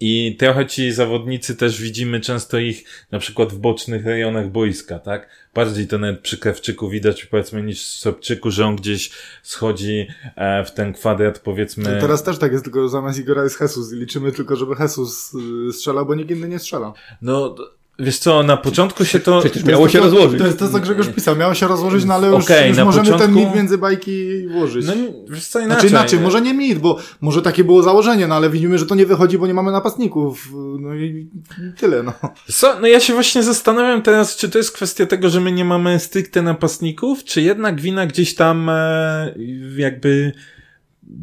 I 0.00 0.36
trochę 0.38 0.66
ci 0.66 0.92
zawodnicy 0.92 1.56
też 1.56 1.82
widzimy 1.82 2.20
często 2.20 2.58
ich 2.58 2.84
na 3.10 3.18
przykład 3.18 3.52
w 3.52 3.58
bocznych 3.58 4.06
rejonach 4.06 4.50
boiska, 4.50 4.98
tak? 4.98 5.28
Bardziej 5.54 5.86
to 5.86 5.98
nawet 5.98 6.20
przy 6.20 6.38
Krawczyku 6.38 6.88
widać 6.88 7.24
powiedzmy 7.24 7.62
niż 7.62 7.84
w 7.84 7.86
Sobczyku, 7.86 8.50
że 8.50 8.66
on 8.66 8.76
gdzieś 8.76 9.10
schodzi 9.42 10.06
e, 10.36 10.64
w 10.64 10.70
ten 10.70 10.92
kwadrat 10.92 11.38
powiedzmy. 11.38 11.98
Teraz 12.00 12.22
też 12.22 12.38
tak 12.38 12.52
jest, 12.52 12.64
tylko 12.64 12.88
zamiast 12.88 13.18
Igora 13.18 13.44
jest 13.44 13.60
Jesus 13.60 13.92
i 13.92 13.96
liczymy 13.96 14.32
tylko, 14.32 14.56
żeby 14.56 14.74
Jesus 14.80 15.34
y, 15.68 15.72
strzelał, 15.72 16.06
bo 16.06 16.14
nikt 16.14 16.30
inny 16.30 16.48
nie 16.48 16.58
strzela. 16.58 16.92
No, 17.22 17.54
Wiesz 17.98 18.18
co, 18.18 18.42
na 18.42 18.56
początku 18.56 19.04
się 19.04 19.20
to... 19.20 19.40
Przecież 19.40 19.64
miało 19.64 19.88
się 19.88 19.98
to, 19.98 20.04
rozłożyć. 20.04 20.38
To 20.38 20.46
jest 20.46 20.58
to, 20.58 20.68
co 20.68 20.80
Grzegorz 20.80 21.08
pisał. 21.08 21.36
Miało 21.36 21.54
się 21.54 21.66
rozłożyć, 21.68 22.04
no 22.04 22.14
ale 22.14 22.28
już, 22.28 22.44
Okej, 22.44 22.68
już 22.68 22.78
możemy 22.78 23.08
ten 23.08 23.18
początku- 23.18 23.40
mit 23.40 23.54
między 23.54 23.78
bajki 23.78 24.48
włożyć. 24.48 24.86
No 24.86 24.92
wiesz 25.28 25.46
co, 25.46 25.60
inaczej. 25.60 25.88
Znaczy 25.90 26.02
inaczej, 26.02 26.20
może 26.20 26.40
nie 26.40 26.54
mit, 26.54 26.78
bo 26.78 26.98
może 27.20 27.42
takie 27.42 27.64
było 27.64 27.82
założenie, 27.82 28.26
no 28.26 28.34
ale 28.34 28.50
widzimy, 28.50 28.78
że 28.78 28.86
to 28.86 28.94
nie 28.94 29.06
wychodzi, 29.06 29.38
bo 29.38 29.46
nie 29.46 29.54
mamy 29.54 29.72
napastników. 29.72 30.48
No 30.80 30.94
i 30.94 31.30
tyle, 31.76 32.02
no. 32.02 32.12
Co? 32.48 32.80
No 32.80 32.86
ja 32.86 33.00
się 33.00 33.12
właśnie 33.12 33.42
zastanawiam 33.42 34.02
teraz, 34.02 34.36
czy 34.36 34.48
to 34.48 34.58
jest 34.58 34.72
kwestia 34.72 35.06
tego, 35.06 35.30
że 35.30 35.40
my 35.40 35.52
nie 35.52 35.64
mamy 35.64 35.98
stricte 35.98 36.42
napastników, 36.42 37.24
czy 37.24 37.42
jednak 37.42 37.80
wina 37.80 38.06
gdzieś 38.06 38.34
tam 38.34 38.68
e, 38.68 39.34
jakby 39.76 40.32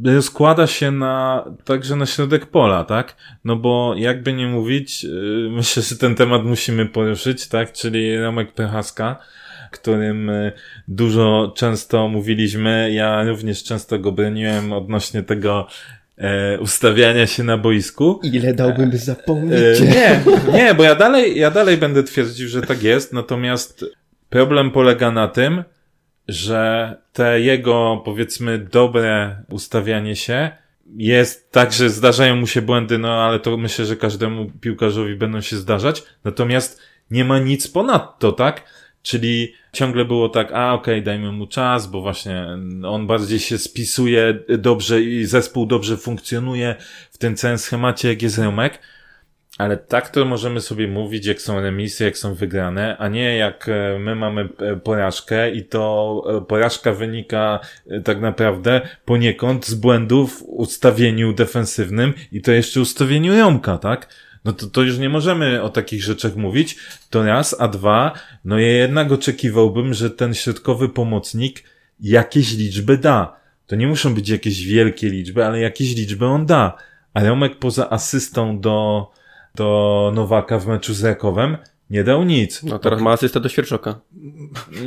rozkłada 0.05 0.67
się 0.67 0.91
na, 0.91 1.45
także 1.63 1.95
na 1.95 2.05
środek 2.05 2.45
pola, 2.45 2.83
tak? 2.83 3.15
No 3.45 3.55
bo 3.55 3.93
jakby 3.97 4.33
nie 4.33 4.47
mówić, 4.47 5.05
e, 5.05 5.09
myślę, 5.57 5.83
że 5.83 5.95
ten 5.97 6.15
temat 6.15 6.43
musimy 6.45 6.85
poruszyć, 6.85 7.47
tak? 7.47 7.73
Czyli 7.73 8.17
Romek 8.17 8.51
Prochaska, 8.53 9.17
którym 9.71 10.29
e, 10.29 10.51
dużo 10.87 11.53
często 11.55 12.07
mówiliśmy, 12.07 12.91
ja 12.93 13.23
również 13.23 13.63
często 13.63 13.99
go 13.99 14.11
broniłem 14.11 14.73
odnośnie 14.73 15.23
tego 15.23 15.67
e, 16.17 16.59
ustawiania 16.59 17.27
się 17.27 17.43
na 17.43 17.57
boisku. 17.57 18.19
Ile 18.23 18.53
dałbym 18.53 18.89
E, 18.91 18.97
zapomnieć? 18.97 19.79
nie, 19.81 20.21
nie, 20.53 20.73
bo 20.73 20.83
ja 20.83 20.95
dalej, 20.95 21.39
ja 21.39 21.51
dalej 21.51 21.77
będę 21.77 22.03
twierdził, 22.03 22.47
że 22.47 22.61
tak 22.61 22.83
jest, 22.83 23.13
natomiast 23.13 23.85
problem 24.29 24.71
polega 24.71 25.11
na 25.11 25.27
tym, 25.27 25.63
że 26.27 26.95
te 27.13 27.41
jego, 27.41 28.01
powiedzmy, 28.05 28.59
dobre 28.59 29.35
ustawianie 29.49 30.15
się 30.15 30.51
jest 30.97 31.51
tak, 31.51 31.73
że 31.73 31.89
zdarzają 31.89 32.35
mu 32.35 32.47
się 32.47 32.61
błędy, 32.61 32.97
no 32.97 33.13
ale 33.13 33.39
to 33.39 33.57
myślę, 33.57 33.85
że 33.85 33.95
każdemu 33.95 34.51
piłkarzowi 34.61 35.15
będą 35.15 35.41
się 35.41 35.57
zdarzać, 35.57 36.03
natomiast 36.23 36.81
nie 37.11 37.25
ma 37.25 37.39
nic 37.39 37.67
ponadto, 37.67 38.31
tak? 38.31 38.63
Czyli 39.01 39.53
ciągle 39.73 40.05
było 40.05 40.29
tak, 40.29 40.51
a 40.51 40.73
okej, 40.73 41.03
dajmy 41.03 41.31
mu 41.31 41.47
czas, 41.47 41.87
bo 41.87 42.01
właśnie 42.01 42.47
on 42.85 43.07
bardziej 43.07 43.39
się 43.39 43.57
spisuje 43.57 44.39
dobrze 44.57 45.01
i 45.01 45.25
zespół 45.25 45.65
dobrze 45.65 45.97
funkcjonuje 45.97 46.75
w 47.11 47.17
tym 47.17 47.35
całym 47.35 47.57
schemacie, 47.57 48.09
jak 48.09 48.21
jest 48.21 48.37
Remek. 48.37 48.79
Ale 49.61 49.77
tak 49.77 50.09
to 50.09 50.25
możemy 50.25 50.61
sobie 50.61 50.87
mówić, 50.87 51.25
jak 51.25 51.41
są 51.41 51.61
remisy, 51.61 52.03
jak 52.03 52.17
są 52.17 52.33
wygrane, 52.33 52.97
a 52.97 53.07
nie 53.07 53.37
jak 53.37 53.69
e, 53.69 53.99
my 53.99 54.15
mamy 54.15 54.49
e, 54.59 54.75
porażkę 54.75 55.51
i 55.51 55.63
to 55.63 56.23
e, 56.37 56.45
porażka 56.45 56.93
wynika 56.93 57.59
tak 58.03 58.21
naprawdę 58.21 58.81
poniekąd 59.05 59.67
z 59.67 59.73
błędów 59.73 60.39
w 60.39 60.41
ustawieniu 60.41 61.33
defensywnym 61.33 62.13
i 62.31 62.41
to 62.41 62.51
jeszcze 62.51 62.81
ustawieniu 62.81 63.39
Romka, 63.39 63.77
tak? 63.77 64.13
No 64.45 64.53
to, 64.53 64.67
to 64.67 64.81
już 64.81 64.97
nie 64.97 65.09
możemy 65.09 65.61
o 65.61 65.69
takich 65.69 66.03
rzeczach 66.03 66.35
mówić. 66.35 66.77
To 67.09 67.23
raz, 67.25 67.55
a 67.59 67.67
dwa, 67.67 68.13
no 68.45 68.59
ja 68.59 68.67
jednak 68.67 69.11
oczekiwałbym, 69.11 69.93
że 69.93 70.09
ten 70.09 70.33
środkowy 70.33 70.89
pomocnik 70.89 71.63
jakieś 71.99 72.57
liczby 72.57 72.97
da. 72.97 73.35
To 73.67 73.75
nie 73.75 73.87
muszą 73.87 74.15
być 74.15 74.29
jakieś 74.29 74.65
wielkie 74.65 75.09
liczby, 75.09 75.45
ale 75.45 75.59
jakieś 75.59 75.95
liczby 75.95 76.25
on 76.25 76.45
da. 76.45 76.77
A 77.13 77.23
Romek 77.23 77.59
poza 77.59 77.89
asystą 77.89 78.59
do, 78.59 79.07
do 79.55 80.11
Nowaka 80.15 80.59
w 80.59 80.67
meczu 80.67 80.93
z 80.93 81.03
Rakowem 81.03 81.57
nie 81.89 82.03
dał 82.03 82.23
nic. 82.23 82.63
No 82.63 82.79
teraz 82.79 83.01
ma 83.01 83.11
asystę 83.11 83.39
do 83.39 83.49
Świerczoka. 83.49 83.99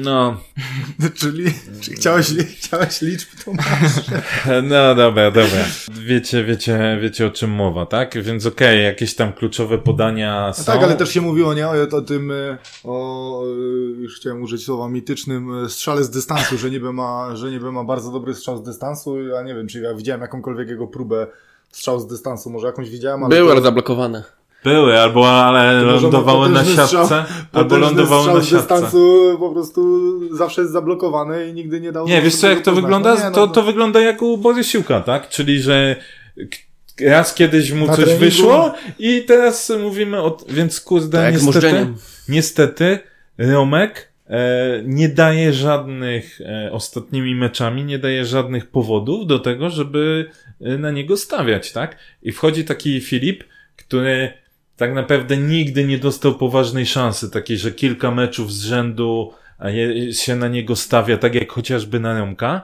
No, 0.02 0.36
Czyli, 1.20 1.44
czy 1.80 1.90
chciałeś, 1.94 2.26
chciałeś 2.56 3.02
liczb, 3.02 3.28
to 3.44 3.52
masz. 3.52 3.92
no 4.70 4.94
dobra, 4.94 5.30
dobra. 5.30 5.64
Wiecie, 5.92 6.44
wiecie, 6.44 6.98
wiecie 7.02 7.26
o 7.26 7.30
czym 7.30 7.50
mowa, 7.50 7.86
tak? 7.86 8.22
Więc 8.22 8.46
okej, 8.46 8.84
jakieś 8.84 9.14
tam 9.14 9.32
kluczowe 9.32 9.78
podania 9.78 10.44
No 10.46 10.54
są. 10.54 10.64
tak, 10.64 10.82
ale 10.82 10.96
też 10.96 11.10
się 11.10 11.20
mówiło, 11.20 11.54
nie? 11.54 11.68
O, 11.68 11.72
o 11.92 12.00
tym, 12.00 12.30
y, 12.30 12.56
o, 12.84 13.42
y, 13.46 14.00
już 14.02 14.16
chciałem 14.20 14.42
użyć 14.42 14.64
słowa 14.64 14.88
mitycznym 14.88 15.64
y, 15.64 15.68
strzale 15.68 16.04
z 16.04 16.10
dystansu, 16.10 16.58
że 16.58 16.70
niby 16.70 16.92
ma, 16.92 17.36
że 17.36 17.50
niby 17.50 17.72
ma 17.72 17.84
bardzo 17.84 18.10
dobry 18.12 18.34
strzał 18.34 18.56
z 18.56 18.62
dystansu. 18.62 19.22
Ja 19.28 19.42
nie 19.42 19.54
wiem, 19.54 19.66
czy 19.68 19.80
ja 19.80 19.94
widziałem 19.94 20.20
jakąkolwiek 20.20 20.68
jego 20.68 20.86
próbę 20.86 21.26
strzał 21.72 22.00
z 22.00 22.06
dystansu, 22.06 22.50
może 22.50 22.66
jakąś 22.66 22.90
widziałem, 22.90 23.24
ale... 23.24 23.34
Były, 23.36 23.46
to- 23.48 23.52
ale 23.52 23.62
zablokowane. 23.62 24.24
Były, 24.64 25.00
albo 25.00 25.30
ale 25.44 25.82
lądowały 25.82 26.48
na 26.48 26.64
siatce, 26.64 26.96
strzał- 27.06 27.24
albo 27.52 27.76
lądowały 27.76 28.26
na 28.26 28.42
siatce. 28.42 28.56
dystansu 28.56 29.36
po 29.38 29.50
prostu 29.50 29.80
zawsze 30.36 30.60
jest 30.60 30.72
zablokowany 30.72 31.48
i 31.48 31.52
nigdy 31.52 31.80
nie 31.80 31.92
dał... 31.92 32.08
Nie, 32.08 32.22
wiesz 32.22 32.36
co, 32.36 32.48
jak 32.50 32.60
to 32.60 32.72
wygląda? 32.72 33.14
No 33.14 33.20
nie, 33.20 33.24
no, 33.24 33.30
to, 33.30 33.48
to 33.48 33.62
wygląda 33.62 34.00
jak 34.00 34.22
u 34.22 34.38
Borysiuka, 34.38 35.00
tak? 35.00 35.28
Czyli, 35.28 35.60
że 35.60 35.96
raz 37.00 37.34
kiedyś 37.34 37.72
mu 37.72 37.86
Na 37.86 37.96
coś 37.96 38.04
treningu. 38.04 38.24
wyszło 38.24 38.74
i 38.98 39.22
teraz 39.22 39.72
mówimy 39.82 40.22
o... 40.22 40.36
Więc 40.48 40.80
kurde, 40.80 41.18
Tak 41.18 41.34
niestety, 41.34 41.86
niestety 42.28 42.98
Romek 43.38 44.12
e, 44.26 44.82
nie 44.84 45.08
daje 45.08 45.52
żadnych 45.52 46.40
e, 46.40 46.72
ostatnimi 46.72 47.34
meczami, 47.34 47.84
nie 47.84 47.98
daje 47.98 48.24
żadnych 48.24 48.70
powodów 48.70 49.26
do 49.26 49.38
tego, 49.38 49.70
żeby 49.70 50.30
e, 50.60 50.78
na 50.78 50.90
niego 50.90 51.16
stawiać, 51.16 51.72
tak? 51.72 51.96
I 52.22 52.32
wchodzi 52.32 52.64
taki 52.64 53.00
Filip, 53.00 53.44
który 53.76 54.32
tak 54.76 54.94
naprawdę 54.94 55.36
nigdy 55.36 55.84
nie 55.84 55.98
dostał 55.98 56.34
poważnej 56.34 56.86
szansy, 56.86 57.30
takiej, 57.30 57.58
że 57.58 57.72
kilka 57.72 58.10
meczów 58.10 58.52
z 58.52 58.64
rzędu 58.64 59.32
się 60.12 60.36
na 60.36 60.48
niego 60.48 60.76
stawia, 60.76 61.18
tak 61.18 61.34
jak 61.34 61.52
chociażby 61.52 62.00
na 62.00 62.18
Romka. 62.18 62.62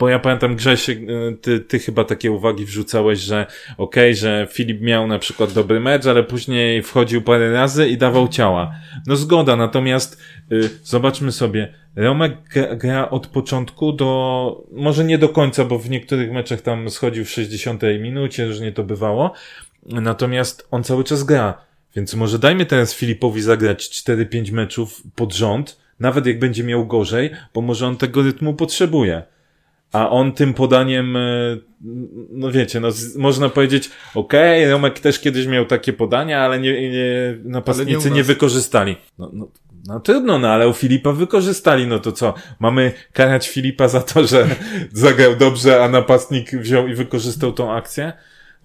Bo 0.00 0.08
ja 0.08 0.18
pamiętam, 0.18 0.56
Grzesiek, 0.56 0.98
y, 0.98 1.36
ty, 1.42 1.60
ty 1.60 1.78
chyba 1.78 2.04
takie 2.04 2.32
uwagi 2.32 2.64
wrzucałeś, 2.64 3.18
że 3.18 3.46
okej, 3.78 4.16
że 4.16 4.48
Filip 4.50 4.80
miał 4.80 5.06
na 5.06 5.18
przykład 5.18 5.52
dobry 5.52 5.80
mecz, 5.80 6.06
ale 6.06 6.24
później 6.24 6.82
wchodził 6.82 7.22
parę 7.22 7.52
razy 7.52 7.88
i 7.88 7.96
dawał 7.96 8.28
ciała. 8.28 8.74
No 9.06 9.16
zgoda, 9.16 9.56
natomiast 9.56 10.22
y, 10.52 10.70
zobaczmy 10.82 11.32
sobie, 11.32 11.74
Romek 11.96 12.32
gra, 12.52 12.76
gra 12.76 13.10
od 13.10 13.26
początku 13.26 13.92
do, 13.92 14.64
może 14.72 15.04
nie 15.04 15.18
do 15.18 15.28
końca, 15.28 15.64
bo 15.64 15.78
w 15.78 15.90
niektórych 15.90 16.32
meczach 16.32 16.60
tam 16.60 16.90
schodził 16.90 17.24
w 17.24 17.30
60 17.30 17.82
minucie, 18.00 18.46
różnie 18.46 18.72
to 18.72 18.84
bywało, 18.84 19.32
natomiast 19.88 20.68
on 20.70 20.84
cały 20.84 21.04
czas 21.04 21.24
gra. 21.24 21.66
Więc 21.96 22.14
może 22.14 22.38
dajmy 22.38 22.66
teraz 22.66 22.94
Filipowi 22.94 23.42
zagrać 23.42 23.88
4-5 23.88 24.52
meczów 24.52 25.02
pod 25.14 25.34
rząd, 25.34 25.78
nawet 26.00 26.26
jak 26.26 26.38
będzie 26.38 26.64
miał 26.64 26.86
gorzej, 26.86 27.30
bo 27.54 27.60
może 27.60 27.86
on 27.86 27.96
tego 27.96 28.22
rytmu 28.22 28.54
potrzebuje. 28.54 29.22
A 29.92 30.10
on 30.10 30.32
tym 30.32 30.54
podaniem, 30.54 31.16
e, 31.16 31.20
no 32.30 32.52
wiecie, 32.52 32.80
no 32.80 32.88
można 33.16 33.48
powiedzieć, 33.48 33.90
okej, 34.14 34.70
Romek 34.70 35.00
też 35.00 35.20
kiedyś 35.20 35.46
miał 35.46 35.64
takie 35.64 35.92
podania, 35.92 36.40
ale 36.40 36.60
nie, 36.60 36.90
nie 36.90 37.38
napastnicy 37.44 38.00
Ale 38.00 38.10
nie 38.10 38.16
nie, 38.16 38.24
wykorzystali. 38.24 38.96
No, 39.18 39.30
no, 39.32 39.48
no 39.86 40.00
trudno, 40.00 40.38
no 40.38 40.48
ale 40.48 40.68
u 40.68 40.72
Filipa 40.72 41.12
wykorzystali, 41.12 41.86
no 41.86 41.98
to 41.98 42.12
co? 42.12 42.34
Mamy 42.60 42.92
karać 43.12 43.48
Filipa 43.48 43.88
za 43.88 44.00
to, 44.00 44.26
że 44.26 44.46
zagrał 44.92 45.36
dobrze, 45.36 45.84
a 45.84 45.88
napastnik 45.88 46.50
wziął 46.50 46.88
i 46.88 46.94
wykorzystał 46.94 47.52
tą 47.52 47.72
akcję? 47.72 48.12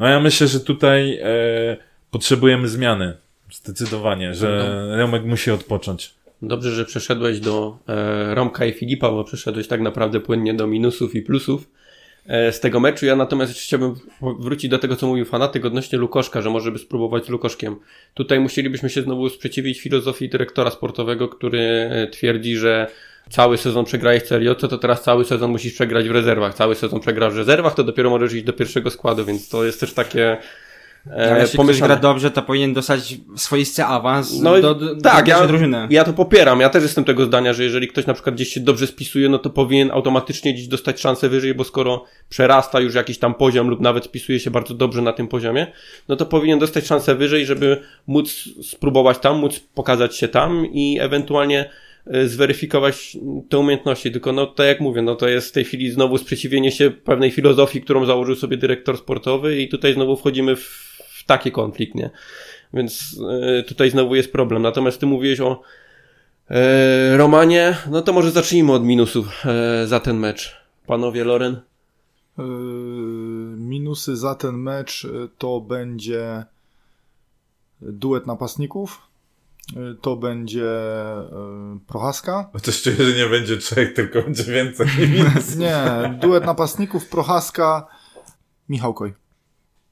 No 0.02 0.08
ja 0.08 0.20
myślę, 0.20 0.48
że 0.48 0.60
tutaj 0.60 1.20
e, 1.24 1.78
potrzebujemy 2.12 2.68
zmiany. 2.68 3.18
Zdecydowanie, 3.52 4.34
że 4.34 4.98
Romek 4.98 5.26
musi 5.26 5.52
odpocząć. 5.52 6.14
Dobrze, 6.42 6.72
że 6.72 6.86
przeszedłeś 6.86 7.40
do 7.40 7.78
e, 7.88 8.36
Romka 8.36 8.66
i 8.66 8.74
Filipa, 8.74 9.12
bo 9.12 9.24
przeszedłeś 9.24 9.68
tak 9.68 9.82
naprawdę 9.82 10.20
płynnie 10.20 10.54
do 10.54 10.68
minusów 10.68 11.16
i 11.16 11.22
plusów 11.22 11.70
e, 12.28 12.52
z 12.52 12.60
tego 12.60 12.80
meczu. 12.80 13.06
Ja 13.06 13.16
natomiast 13.16 13.54
chciałbym 13.54 13.96
wrócić 14.40 14.72
do 14.72 14.80
tego, 14.80 14.96
co 14.96 15.08
mówił 15.08 15.26
fanatyk 15.26 15.66
odnośnie 15.66 16.00
Lukoszka, 16.00 16.42
że 16.42 16.50
może 16.50 16.72
by 16.72 16.80
spróbować 16.80 17.26
z 17.26 17.30
Lukoszkiem. 17.30 17.76
Tutaj 18.14 18.40
musielibyśmy 18.40 18.90
się 18.90 19.02
znowu 19.02 19.30
sprzeciwić 19.30 19.82
filozofii 19.82 20.30
dyrektora 20.30 20.72
sportowego, 20.72 21.30
który 21.30 21.60
e, 21.62 22.08
twierdzi, 22.08 22.58
że 22.58 22.88
cały 23.30 23.58
sezon 23.58 23.86
przegrałeś 23.86 24.24
CLJ, 24.24 24.48
to 24.60 24.78
teraz 24.78 25.04
cały 25.04 25.26
sezon 25.26 25.52
musisz 25.52 25.74
przegrać 25.74 26.08
w 26.08 26.12
rezerwach. 26.12 26.54
Cały 26.54 26.76
sezon 26.76 27.00
przegrasz 27.00 27.34
w 27.34 27.38
rezerwach, 27.38 27.76
to 27.76 27.84
dopiero 27.84 28.10
możesz 28.10 28.34
iść 28.34 28.44
do 28.46 28.54
pierwszego 28.54 28.90
składu, 28.90 29.26
więc 29.26 29.50
to 29.50 29.64
jest 29.66 29.80
też 29.80 29.94
takie 29.94 30.38
e, 31.12 31.30
jeśli 31.30 31.46
ktoś 31.46 31.56
pomyślane. 31.56 31.94
gra 31.94 32.02
dobrze, 32.02 32.32
to 32.32 32.42
powinien 32.42 32.74
dostać 32.74 33.16
swoisty 33.36 33.84
awans 33.86 34.40
No, 34.42 34.62
do, 34.62 34.76
do, 34.76 34.96
tak, 34.96 35.26
do 35.26 35.32
ja, 35.32 35.48
drużyny. 35.48 35.88
ja 35.90 36.04
to 36.04 36.14
popieram. 36.14 36.60
Ja 36.60 36.70
też 36.70 36.84
jestem 36.84 37.04
tego 37.04 37.26
zdania, 37.26 37.54
że 37.54 37.64
jeżeli 37.64 37.88
ktoś 37.88 38.06
na 38.06 38.14
przykład 38.14 38.36
gdzieś 38.36 38.48
się 38.54 38.60
dobrze 38.60 38.88
spisuje, 38.88 39.30
no 39.30 39.40
to 39.40 39.50
powinien 39.50 39.92
automatycznie 39.92 40.54
gdzieś 40.54 40.68
dostać 40.68 41.02
szansę 41.02 41.30
wyżej, 41.30 41.54
bo 41.56 41.64
skoro 41.64 42.06
przerasta 42.30 42.80
już 42.80 42.96
jakiś 42.96 43.20
tam 43.20 43.34
poziom 43.34 43.70
lub 43.70 43.80
nawet 43.80 44.06
spisuje 44.06 44.40
się 44.40 44.52
bardzo 44.52 44.74
dobrze 44.74 45.02
na 45.02 45.14
tym 45.14 45.28
poziomie, 45.28 45.68
no 46.08 46.16
to 46.16 46.26
powinien 46.26 46.60
dostać 46.60 46.88
szansę 46.88 47.16
wyżej, 47.16 47.46
żeby 47.46 47.82
móc 48.08 48.34
spróbować 48.64 49.18
tam, 49.18 49.38
móc 49.40 49.60
pokazać 49.60 50.16
się 50.18 50.28
tam 50.28 50.66
i 50.66 50.98
ewentualnie 51.02 51.70
zweryfikować 52.26 53.18
te 53.50 53.58
umiejętności. 53.58 54.12
Tylko 54.12 54.32
no 54.32 54.46
tak 54.48 54.68
jak 54.68 54.80
mówię, 54.80 55.02
no 55.02 55.16
to 55.16 55.28
jest 55.28 55.50
w 55.50 55.52
tej 55.52 55.64
chwili 55.66 55.92
znowu 55.92 56.18
sprzeciwienie 56.18 56.72
się 56.72 56.92
pewnej 56.92 57.32
filozofii, 57.32 57.82
którą 57.82 58.06
założył 58.06 58.36
sobie 58.36 58.58
dyrektor 58.58 58.98
sportowy 58.98 59.62
i 59.62 59.70
tutaj 59.70 59.94
znowu 59.94 60.18
wchodzimy 60.18 60.56
w, 60.56 60.64
w 61.10 61.26
taki 61.26 61.52
konflikt, 61.52 61.96
nie? 61.96 62.10
Więc 62.74 63.20
e, 63.30 63.64
tutaj 63.64 63.90
znowu 63.90 64.16
jest 64.16 64.32
problem. 64.32 64.62
Natomiast 64.62 65.00
ty 65.00 65.06
mówiłeś 65.06 65.40
o 65.40 65.62
e, 66.50 67.18
Romanie, 67.18 67.78
no 67.92 68.02
to 68.02 68.14
może 68.14 68.32
zacznijmy 68.32 68.72
od 68.72 68.84
minusów 68.84 69.46
e, 69.46 69.88
za 69.88 70.00
ten 70.00 70.18
mecz. 70.18 70.62
Panowie 70.88 71.24
Loren? 71.24 71.62
Yy, 72.38 72.46
Minusy 73.58 74.16
za 74.16 74.36
ten 74.36 74.56
mecz 74.56 75.06
y, 75.06 75.30
to 75.38 75.62
będzie 75.62 76.46
duet 77.82 78.28
napastników. 78.28 79.02
Y, 79.78 79.96
To 80.02 80.16
będzie 80.16 80.66
y, 80.66 81.80
Prochaska. 81.88 82.50
Chociaż 82.54 82.82
czuję, 82.82 82.96
że 82.96 83.18
nie 83.18 83.30
będzie 83.30 83.58
trzech, 83.58 83.94
tylko 83.94 84.22
będzie 84.22 84.44
więcej. 84.44 84.88
Nie, 85.58 86.14
duet 86.22 86.46
napastników 86.46 87.10
Prochaska, 87.10 87.88
Michał 88.70 88.94
Koj. 88.94 89.14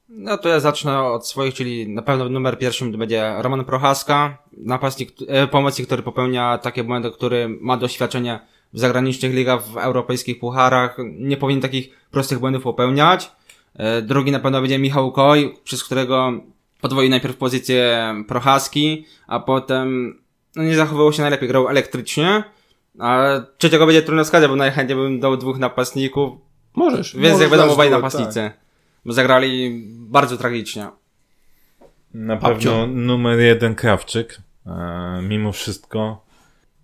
No 0.10 0.38
to 0.38 0.50
ja 0.50 0.60
zacznę 0.60 1.02
od 1.02 1.28
swoich, 1.28 1.54
czyli 1.54 1.90
na 1.90 2.02
pewno 2.02 2.30
numer 2.30 2.60
pierwszym 2.60 2.92
to 2.92 2.98
będzie 2.98 3.34
Roman 3.38 3.66
Prochaska, 3.66 4.38
napastnik, 4.58 5.12
e, 5.28 5.48
pomocnik, 5.48 5.88
który 5.88 6.04
popełnia 6.04 6.58
takie 6.58 6.84
błędy, 6.84 7.12
który 7.12 7.58
ma 7.62 7.78
doświadczenie 7.78 8.40
w 8.74 8.80
zagranicznych 8.80 9.34
ligach, 9.34 9.64
w 9.64 9.78
europejskich 9.78 10.40
pucharach, 10.40 10.98
nie 11.20 11.38
powinien 11.38 11.62
takich 11.62 11.90
prostych 12.12 12.40
błędów 12.40 12.64
popełniać. 12.64 13.32
Drugi 14.02 14.32
na 14.32 14.40
pewno 14.40 14.62
będzie 14.62 14.80
Michał 14.80 15.12
Koj, 15.12 15.56
przez 15.64 15.84
którego 15.84 16.34
podwoił 16.82 17.10
najpierw 17.10 17.38
pozycję 17.38 18.14
Prochaski, 18.28 19.06
a 19.28 19.40
potem 19.40 20.20
no 20.56 20.64
nie 20.64 20.76
zachowywał 20.76 21.14
się 21.14 21.22
najlepiej, 21.22 21.50
grał 21.50 21.70
elektrycznie. 21.70 22.44
A 23.00 23.42
trzeciego 23.58 23.86
będzie 23.86 24.02
trudno 24.02 24.24
wskazać, 24.24 24.50
bo 24.50 24.56
najchętniej 24.56 24.98
bym 24.98 25.20
dał 25.20 25.38
dwóch 25.38 25.58
napastników, 25.58 26.40
Możesz. 26.76 27.16
więc 27.16 27.24
Możesz 27.24 27.42
jak 27.42 27.52
wiadomo, 27.52 27.68
dać 27.68 27.74
obaj 27.74 27.92
napastnicy. 27.92 28.52
Bo 29.06 29.14
zagrali 29.14 29.84
bardzo 29.96 30.38
tragicznie. 30.38 30.88
Na 32.14 32.38
pewno 32.38 32.88
numer 32.88 33.40
jeden 33.40 33.76
Krawczyk. 33.76 34.42
E, 34.66 35.22
mimo 35.22 35.52
wszystko 35.52 36.26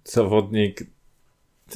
zawodnik 0.04 0.84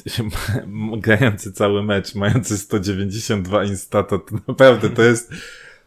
grający 0.96 1.52
cały 1.52 1.82
mecz, 1.82 2.14
mający 2.14 2.58
192 2.58 3.64
instata, 3.64 4.18
to 4.18 4.36
naprawdę 4.48 4.90
to 4.90 5.02
jest... 5.02 5.32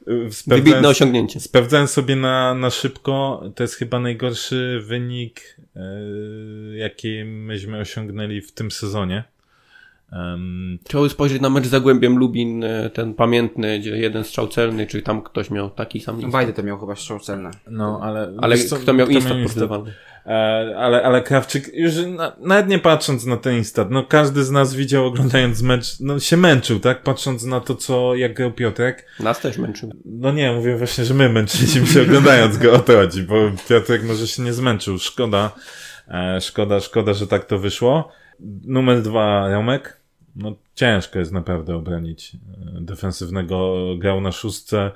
sprawdzałem- 0.08 0.64
Wybitne 0.64 0.90
osiągnięcie. 0.90 1.40
Sprawdzałem 1.40 1.88
sobie 1.88 2.16
na, 2.16 2.54
na 2.54 2.70
szybko, 2.70 3.44
to 3.56 3.64
jest 3.64 3.76
chyba 3.76 4.00
najgorszy 4.00 4.82
wynik, 4.84 5.58
e, 5.76 5.82
jaki 6.78 7.24
myśmy 7.24 7.80
osiągnęli 7.80 8.42
w 8.42 8.52
tym 8.52 8.72
sezonie. 8.72 9.24
Trzeba 10.84 11.04
by 11.04 11.10
spojrzeć 11.10 11.42
na 11.42 11.50
mecz 11.50 11.66
z 11.66 11.70
Zagłębiem 11.70 12.18
Lubin, 12.18 12.64
e, 12.64 12.90
ten 12.90 13.14
pamiętny, 13.14 13.80
gdzie 13.80 13.98
jeden 13.98 14.24
strzał 14.24 14.48
celny, 14.48 14.88
czy 14.88 15.02
tam 15.02 15.22
ktoś 15.22 15.50
miał 15.50 15.70
taki 15.70 16.00
sam 16.00 16.16
instant. 16.16 16.34
Bajdy 16.34 16.54
to 16.54 16.64
miał 16.64 16.80
chyba 16.80 16.96
strzał 16.96 17.20
celny. 17.20 17.52
no, 17.68 18.00
ale... 18.04 18.34
Ale 18.42 18.58
co, 18.58 18.76
kto 18.76 18.94
miał 18.94 19.08
instant 19.08 19.40
instant? 19.40 19.70
pozdawany? 19.70 19.94
E, 20.26 20.76
ale, 20.78 21.04
ale 21.04 21.22
Krawczyk, 21.22 21.74
już 21.74 21.94
na, 22.08 22.36
nawet 22.40 22.68
nie 22.68 22.80
patrząc 22.80 23.26
na 23.26 23.38
ten 23.38 23.58
instant, 23.58 23.92
no 23.92 24.04
każdy 24.04 24.44
z 24.44 24.52
nas 24.52 24.74
widział 24.74 25.06
oglądając 25.06 25.62
mecz, 25.62 26.00
no 26.00 26.20
się 26.20 26.38
męczył, 26.38 26.80
tak? 26.80 27.04
Patrząc 27.04 27.44
na 27.44 27.60
to, 27.60 27.76
co, 27.76 28.16
jak 28.16 28.34
grał 28.34 28.52
Piotrek. 28.52 29.06
Nas 29.20 29.42
też 29.42 29.58
męczył. 29.58 29.94
No 30.06 30.32
nie, 30.32 30.52
mówię 30.52 30.78
właśnie, 30.78 31.06
że 31.06 31.14
my 31.14 31.30
męczyliśmy 31.30 31.88
się 31.88 32.02
oglądając 32.02 32.58
go, 32.58 32.74
o 32.74 32.80
to 32.80 32.94
chodzi, 32.94 33.24
bo 33.24 33.36
Piotrek 33.70 34.04
może 34.04 34.28
się 34.28 34.44
nie 34.44 34.54
zmęczył. 34.54 35.00
Szkoda, 35.00 35.52
e, 36.08 36.42
szkoda, 36.42 36.80
szkoda, 36.80 37.14
że 37.14 37.28
tak 37.28 37.46
to 37.46 37.60
wyszło. 37.60 38.12
Numer 38.66 39.02
dwa, 39.02 39.50
Romek. 39.50 40.03
No 40.36 40.56
ciężko 40.76 41.20
jest 41.20 41.32
naprawdę 41.32 41.76
obronić 41.76 42.32
e, 42.78 42.82
defensywnego, 42.82 43.86
grał 43.98 44.22
na 44.22 44.32
szóstce 44.32 44.92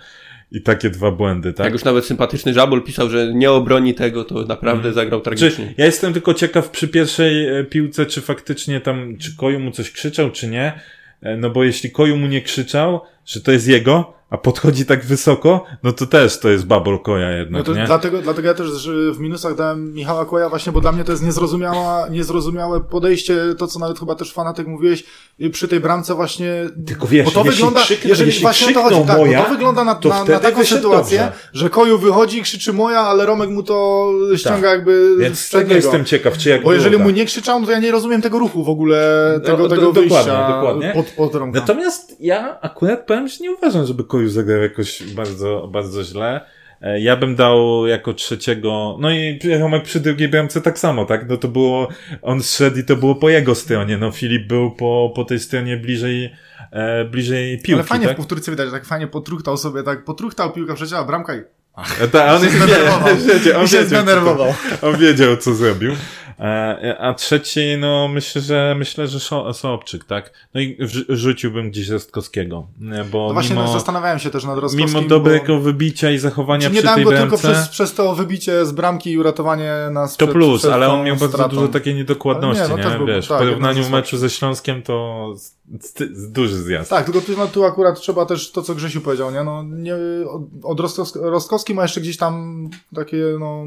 i 0.51 0.61
takie 0.61 0.89
dwa 0.89 1.11
błędy, 1.11 1.53
tak? 1.53 1.63
Jak 1.63 1.73
już 1.73 1.83
nawet 1.83 2.05
sympatyczny 2.05 2.53
Żabol 2.53 2.83
pisał, 2.83 3.09
że 3.09 3.33
nie 3.33 3.51
obroni 3.51 3.93
tego, 3.93 4.23
to 4.23 4.43
naprawdę 4.43 4.93
zagrał 4.93 5.19
Czy, 5.19 5.23
tragicznie. 5.23 5.73
ja 5.77 5.85
jestem 5.85 6.13
tylko 6.13 6.33
ciekaw 6.33 6.69
przy 6.69 6.87
pierwszej 6.87 7.59
e, 7.59 7.63
piłce, 7.63 8.05
czy 8.05 8.21
faktycznie 8.21 8.81
tam, 8.81 9.17
czy 9.17 9.35
Koju 9.35 9.59
mu 9.59 9.71
coś 9.71 9.91
krzyczał, 9.91 10.31
czy 10.31 10.47
nie. 10.47 10.79
E, 11.21 11.37
No 11.37 11.49
bo 11.49 11.63
jeśli 11.63 11.91
Koju 11.91 12.17
mu 12.17 12.27
nie 12.27 12.41
krzyczał, 12.41 13.01
że 13.25 13.41
to 13.41 13.51
jest 13.51 13.67
jego, 13.67 14.16
a 14.29 14.37
podchodzi 14.37 14.85
tak 14.85 15.05
wysoko, 15.05 15.63
no 15.83 15.91
to 15.91 16.05
też 16.05 16.39
to 16.39 16.49
jest 16.49 16.65
babol 16.65 16.99
Koja 16.99 17.27
No 17.29 17.35
jednak, 17.35 17.65
to 17.65 17.73
nie? 17.73 17.85
dlatego, 17.85 18.21
dlatego 18.21 18.47
ja 18.47 18.53
też 18.53 18.89
w 19.13 19.19
minusach 19.19 19.55
dałem 19.55 19.93
Michała 19.93 20.25
Koja 20.25 20.49
właśnie, 20.49 20.71
bo 20.71 20.81
dla 20.81 20.91
mnie 20.91 21.03
to 21.03 21.11
jest 21.11 21.23
niezrozumiała, 21.23 22.07
niezrozumiałe 22.09 22.81
podejście, 22.83 23.35
to 23.57 23.67
co 23.67 23.79
nawet 23.79 23.99
chyba 23.99 24.15
też 24.15 24.33
fanatyk 24.33 24.67
mówiłeś, 24.67 25.03
przy 25.51 25.67
tej 25.67 25.79
bramce 25.79 26.15
właśnie. 26.15 26.53
Tylko 26.87 27.07
wiesz, 27.07 27.25
bo 27.25 27.31
to 27.31 27.39
jeśli 27.39 27.51
wygląda, 27.51 27.81
jeżeli 28.05 28.27
jeśli 28.27 28.41
właśnie 28.41 28.73
to 28.73 28.81
chodzi, 28.83 29.01
tak, 29.07 29.17
moja, 29.17 29.39
bo 29.39 29.43
to 29.45 29.51
wygląda 29.51 29.83
na, 29.83 29.95
to 29.95 30.09
na, 30.09 30.23
na 30.25 30.39
taką 30.39 30.63
sytuację, 30.63 31.19
dobrze. 31.19 31.39
że 31.53 31.69
Koju 31.69 31.97
wychodzi, 31.97 32.41
krzyczy 32.41 32.73
moja, 32.73 32.99
ale 32.99 33.25
Romek 33.25 33.49
mu 33.49 33.63
to 33.63 34.07
ściąga 34.35 34.69
jakby 34.71 35.09
Tak. 35.17 35.23
Więc 35.23 35.39
z 35.39 35.49
tego 35.49 35.73
jestem 35.73 36.05
ciekaw, 36.05 36.37
czy 36.37 36.49
jak 36.49 36.63
Bo 36.63 36.73
jeżeli 36.73 36.97
mu 36.97 37.05
tak. 37.05 37.15
nie 37.15 37.25
krzyczał, 37.25 37.65
to 37.65 37.71
ja 37.71 37.79
nie 37.79 37.91
rozumiem 37.91 38.21
tego 38.21 38.39
ruchu 38.39 38.63
w 38.63 38.69
ogóle, 38.69 39.31
tego, 39.45 39.57
do- 39.57 39.69
tego 39.69 39.81
dokładnie, 39.81 40.09
wyjścia 40.09 40.47
dokładnie. 40.47 40.91
pod, 40.95 41.05
pod 41.05 41.35
Romka. 41.35 41.59
Natomiast 41.59 42.15
ja 42.19 42.57
akurat 42.61 43.05
powiem, 43.05 43.27
że 43.27 43.37
nie 43.41 43.51
uważam, 43.51 43.85
żeby 43.85 44.03
Koju 44.03 44.16
zagrał 44.25 44.61
jakoś 44.61 45.03
bardzo, 45.03 45.69
bardzo 45.71 46.03
źle. 46.03 46.41
E, 46.81 46.99
Ja 46.99 47.15
bym 47.15 47.35
dał 47.35 47.87
jako 47.87 48.13
trzeciego, 48.13 48.97
no 48.99 49.11
i 49.11 49.39
Romek 49.59 49.83
przy 49.83 49.99
drugiej 49.99 50.27
bramce 50.29 50.61
tak 50.61 50.79
samo, 50.79 51.05
tak? 51.05 51.29
No 51.29 51.37
to 51.37 51.47
było, 51.47 51.87
on 52.21 52.43
szedł 52.43 52.77
i 52.79 52.83
to 52.83 52.95
było 52.95 53.15
po 53.15 53.29
jego 53.29 53.55
stronie, 53.55 53.97
no 53.97 54.11
Filip 54.11 54.47
był 54.47 54.71
po, 54.71 55.11
po 55.15 55.25
tej 55.25 55.39
stronie 55.39 55.77
bliżej, 55.77 56.33
e, 56.71 57.05
bliżej 57.05 57.57
piłki, 57.57 57.73
Ale 57.73 57.83
fajnie 57.83 58.05
tak? 58.05 58.15
w 58.15 58.17
powtórce 58.17 58.51
widać, 58.51 58.65
że 58.65 58.71
tak 58.71 58.85
fajnie 58.85 59.07
potruchtał 59.07 59.57
sobie, 59.57 59.83
tak 59.83 60.03
potruchtał 60.03 60.51
piłka 60.53 60.73
przecięła 60.75 61.03
bramka 61.03 61.35
i 61.35 61.41
E, 62.01 62.07
Ta, 62.07 62.35
on, 62.35 62.41
się 62.43 62.47
wie, 62.49 62.59
wiedział, 63.33 63.61
on 63.61 63.67
się 63.67 63.77
wiedział, 63.83 64.05
co. 64.05 64.87
On 64.87 64.97
wiedział, 64.97 65.37
co 65.37 65.53
zrobił. 65.53 65.91
E, 66.39 66.97
A 66.99 67.13
trzeci, 67.13 67.59
no 67.79 68.07
myślę, 68.07 68.41
że 68.41 68.75
myślę, 68.77 69.07
że 69.07 69.19
Sołobczyk, 69.53 70.05
tak? 70.05 70.33
No 70.53 70.61
i 70.61 70.77
rzuciłbym 71.09 71.71
gdzieś 71.71 71.89
Rostkowskiego, 71.89 72.67
e, 72.91 73.03
bo 73.03 73.27
No 73.27 73.33
właśnie 73.33 73.55
mimo, 73.55 73.73
zastanawiałem 73.73 74.19
się 74.19 74.29
też 74.29 74.43
nad 74.45 74.57
Rostkowskim. 74.59 74.99
mimo 74.99 75.09
dobrego 75.09 75.59
wybicia 75.59 76.11
i 76.11 76.17
zachowania 76.17 76.61
Czy 76.61 76.69
nie 76.69 76.73
przy 76.73 76.83
dałem 76.83 76.95
tej 76.95 77.03
go 77.05 77.11
bramce, 77.11 77.37
tylko 77.37 77.53
przez, 77.53 77.69
przez 77.69 77.93
to 77.93 78.15
wybicie 78.15 78.65
z 78.65 78.71
bramki 78.71 79.11
i 79.11 79.17
uratowanie 79.17 79.73
nas 79.91 80.17
to 80.17 80.27
plus, 80.27 80.61
przed 80.61 80.71
ale 80.73 80.89
on 80.89 81.05
miał 81.05 81.15
bardzo 81.15 81.33
stratą. 81.37 81.55
dużo 81.55 81.67
takiej 81.67 81.95
niedokładności, 81.95 82.63
Ale 82.63 82.69
nie? 82.69 82.77
nie, 82.77 82.83
no 82.83 82.89
też 82.89 82.97
był- 82.97 83.07
Wiesz, 83.07 83.27
tak, 83.27 83.37
w 83.37 83.41
porównaniu 83.41 83.83
ze 83.83 83.89
meczu 83.89 84.17
ze 84.17 84.29
Śląskiem 84.29 84.81
to 84.81 85.27
z, 85.39 86.31
duży 86.31 86.63
zjazd. 86.63 86.89
Tak, 86.89 87.05
tylko 87.05 87.21
tu, 87.21 87.37
no, 87.37 87.47
tu 87.47 87.63
akurat 87.63 87.99
trzeba 87.99 88.25
też 88.25 88.51
to, 88.51 88.61
co 88.61 88.75
Grzesiu 88.75 89.01
powiedział, 89.01 89.31
nie? 89.31 89.43
No, 89.43 89.63
nie 89.63 89.95
od, 90.63 90.79
od 90.79 90.97
Rostkowski 91.15 91.73
ma 91.73 91.81
jeszcze 91.81 92.01
gdzieś 92.01 92.17
tam 92.17 92.63
takie, 92.95 93.17
no... 93.39 93.65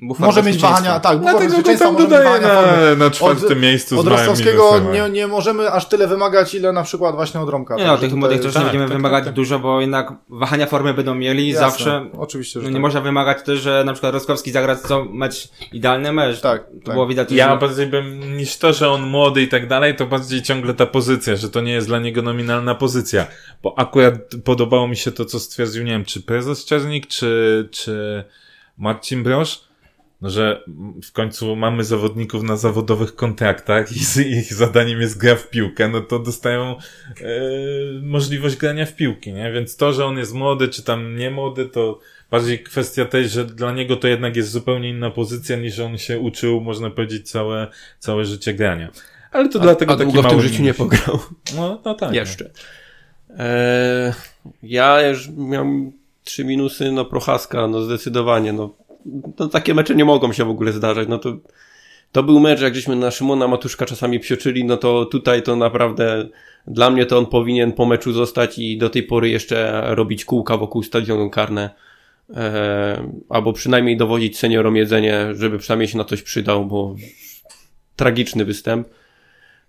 Bufor 0.00 0.26
może 0.26 0.42
mieć 0.42 0.58
wahania, 0.58 1.00
tak, 1.00 1.18
bufor 1.18 1.32
Dlatego 1.32 1.62
go 1.62 1.78
tam 1.78 1.92
może 1.92 2.02
mieć 2.04 2.10
dodaję 2.10 2.24
wahania 2.24 2.48
formy. 2.54 2.96
na, 2.96 3.04
na 3.04 3.10
czwartym 3.10 3.60
miejscu 3.60 3.96
z 3.96 3.98
Od 3.98 4.06
Rostowskiego 4.06 4.80
nie, 4.92 5.10
nie 5.10 5.26
możemy 5.26 5.72
aż 5.72 5.88
tyle 5.88 6.06
wymagać, 6.06 6.54
ile 6.54 6.72
na 6.72 6.82
przykład 6.82 7.14
właśnie 7.14 7.40
od 7.40 7.48
Romka. 7.48 7.76
Nie 7.76 7.84
no, 7.84 7.90
Także 7.90 8.06
tych 8.06 8.16
młodych 8.16 8.40
też 8.40 8.54
tak, 8.54 8.62
nie 8.62 8.64
będziemy 8.64 8.84
tak, 8.84 8.96
wymagać 8.96 9.24
tak. 9.24 9.34
dużo, 9.34 9.58
bo 9.58 9.80
jednak 9.80 10.12
wahania 10.28 10.66
formy 10.66 10.94
będą 10.94 11.14
mieli 11.14 11.48
Jasne, 11.48 11.60
zawsze. 11.70 12.10
Oczywiście, 12.18 12.60
że 12.60 12.64
No, 12.64 12.68
nie 12.70 12.74
tak. 12.74 12.82
można 12.82 13.00
wymagać 13.00 13.42
też, 13.42 13.60
że 13.60 13.82
na 13.86 13.92
przykład 13.92 14.14
Roskowski 14.14 14.50
zagra 14.50 14.76
co 14.76 15.04
mecz 15.04 15.48
idealny 15.72 16.12
mecz. 16.12 16.40
Tak, 16.40 16.64
To 16.66 16.70
tak. 16.84 16.94
było 16.94 17.06
widać, 17.06 17.32
Ja 17.32 17.50
że 17.50 17.56
bardziej 17.56 17.86
bym, 17.86 18.36
niż 18.36 18.56
to, 18.56 18.72
że 18.72 18.90
on 18.90 19.02
młody 19.02 19.42
i 19.42 19.48
tak 19.48 19.68
dalej, 19.68 19.96
to 19.96 20.06
bardziej 20.06 20.42
ciągle 20.42 20.74
ta 20.74 20.86
pozycja, 20.86 21.36
że 21.36 21.48
to 21.50 21.60
nie 21.60 21.72
jest 21.72 21.86
dla 21.86 21.98
niego 21.98 22.22
nominalna 22.22 22.74
pozycja. 22.74 23.26
Bo 23.62 23.78
akurat 23.78 24.14
podobało 24.44 24.88
mi 24.88 24.96
się 24.96 25.12
to, 25.12 25.24
co 25.24 25.40
stwierdził, 25.40 25.84
nie 25.84 25.92
wiem, 25.92 26.04
czy 26.04 26.22
prezes 26.22 26.64
Czernik, 26.64 27.06
czy, 27.06 27.68
czy 27.72 28.24
Marcin 28.78 29.22
Brosz, 29.22 29.67
no, 30.20 30.30
że 30.30 30.62
w 31.04 31.12
końcu 31.12 31.56
mamy 31.56 31.84
zawodników 31.84 32.42
na 32.42 32.56
zawodowych 32.56 33.14
kontraktach 33.14 33.92
i 33.92 34.20
ich 34.20 34.54
zadaniem 34.54 35.00
jest 35.00 35.18
gra 35.18 35.36
w 35.36 35.50
piłkę, 35.50 35.88
no 35.88 36.00
to 36.00 36.18
dostają 36.18 36.76
e, 36.76 36.76
możliwość 38.02 38.56
grania 38.56 38.86
w 38.86 38.96
piłki, 38.96 39.32
nie? 39.32 39.52
Więc 39.52 39.76
to, 39.76 39.92
że 39.92 40.06
on 40.06 40.18
jest 40.18 40.34
młody, 40.34 40.68
czy 40.68 40.82
tam 40.82 41.16
nie 41.16 41.30
młody, 41.30 41.66
to 41.66 42.00
bardziej 42.30 42.62
kwestia 42.62 43.04
tej, 43.04 43.28
że 43.28 43.44
dla 43.44 43.72
niego 43.72 43.96
to 43.96 44.08
jednak 44.08 44.36
jest 44.36 44.50
zupełnie 44.50 44.90
inna 44.90 45.10
pozycja, 45.10 45.56
niż 45.56 45.78
on 45.78 45.98
się 45.98 46.18
uczył, 46.18 46.60
można 46.60 46.90
powiedzieć, 46.90 47.30
całe, 47.30 47.66
całe 47.98 48.24
życie 48.24 48.54
grania. 48.54 48.90
Ale 49.32 49.48
to 49.48 49.58
dlatego 49.58 49.92
a 49.92 49.96
taki 49.96 50.12
długo 50.12 50.28
w 50.28 50.30
tym 50.30 50.40
życiu 50.40 50.62
nie 50.62 50.74
pograł. 50.74 51.18
No, 51.56 51.80
no 51.84 51.94
tak. 51.94 52.14
Jeszcze. 52.14 52.50
Eee, 53.38 54.12
ja 54.62 55.08
już 55.08 55.28
miałem 55.28 55.92
trzy 56.24 56.44
minusy, 56.44 56.92
no 56.92 57.04
Prochaska, 57.04 57.66
no 57.66 57.82
zdecydowanie, 57.82 58.52
no, 58.52 58.74
no 59.38 59.48
takie 59.48 59.74
mecze 59.74 59.94
nie 59.94 60.04
mogą 60.04 60.32
się 60.32 60.44
w 60.44 60.50
ogóle 60.50 60.72
zdarzać, 60.72 61.08
no 61.08 61.18
to 61.18 61.36
to 62.12 62.22
był 62.22 62.40
mecz, 62.40 62.60
jak 62.60 62.74
żeśmy 62.74 62.96
na 62.96 63.10
Szymona 63.10 63.48
Matuszka 63.48 63.86
czasami 63.86 64.20
psioczyli, 64.20 64.64
no 64.64 64.76
to 64.76 65.04
tutaj 65.04 65.42
to 65.42 65.56
naprawdę 65.56 66.28
dla 66.66 66.90
mnie 66.90 67.06
to 67.06 67.18
on 67.18 67.26
powinien 67.26 67.72
po 67.72 67.86
meczu 67.86 68.12
zostać 68.12 68.58
i 68.58 68.78
do 68.78 68.90
tej 68.90 69.02
pory 69.02 69.28
jeszcze 69.28 69.82
robić 69.94 70.24
kółka 70.24 70.56
wokół 70.56 70.82
stadionu 70.82 71.30
karne. 71.30 71.70
Eee, 72.36 72.42
albo 73.28 73.52
przynajmniej 73.52 73.96
dowodzić 73.96 74.38
seniorom 74.38 74.76
jedzenie, 74.76 75.26
żeby 75.34 75.58
przynajmniej 75.58 75.88
się 75.88 75.98
na 75.98 76.04
coś 76.04 76.22
przydał, 76.22 76.66
bo 76.66 76.94
tragiczny 77.96 78.44
występ. 78.44 78.88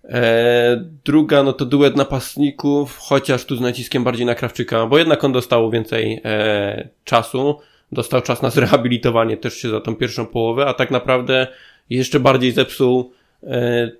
E, 0.03 0.85
druga, 1.05 1.43
no 1.43 1.53
to 1.53 1.65
duet 1.65 1.95
napastników, 1.95 2.97
chociaż 2.97 3.45
tu 3.45 3.55
z 3.55 3.61
naciskiem 3.61 4.03
bardziej 4.03 4.25
na 4.25 4.35
Krawczyka, 4.35 4.85
bo 4.85 4.97
jednak 4.97 5.23
on 5.23 5.31
dostał 5.31 5.71
więcej 5.71 6.21
e, 6.25 6.89
czasu, 7.03 7.59
dostał 7.91 8.21
czas 8.21 8.41
na 8.41 8.49
zrehabilitowanie 8.49 9.37
też 9.37 9.53
się 9.53 9.69
za 9.69 9.81
tą 9.81 9.95
pierwszą 9.95 10.25
połowę, 10.25 10.65
a 10.65 10.73
tak 10.73 10.91
naprawdę 10.91 11.47
jeszcze 11.89 12.19
bardziej 12.19 12.51
zepsuł 12.51 13.11
e, 13.43 13.91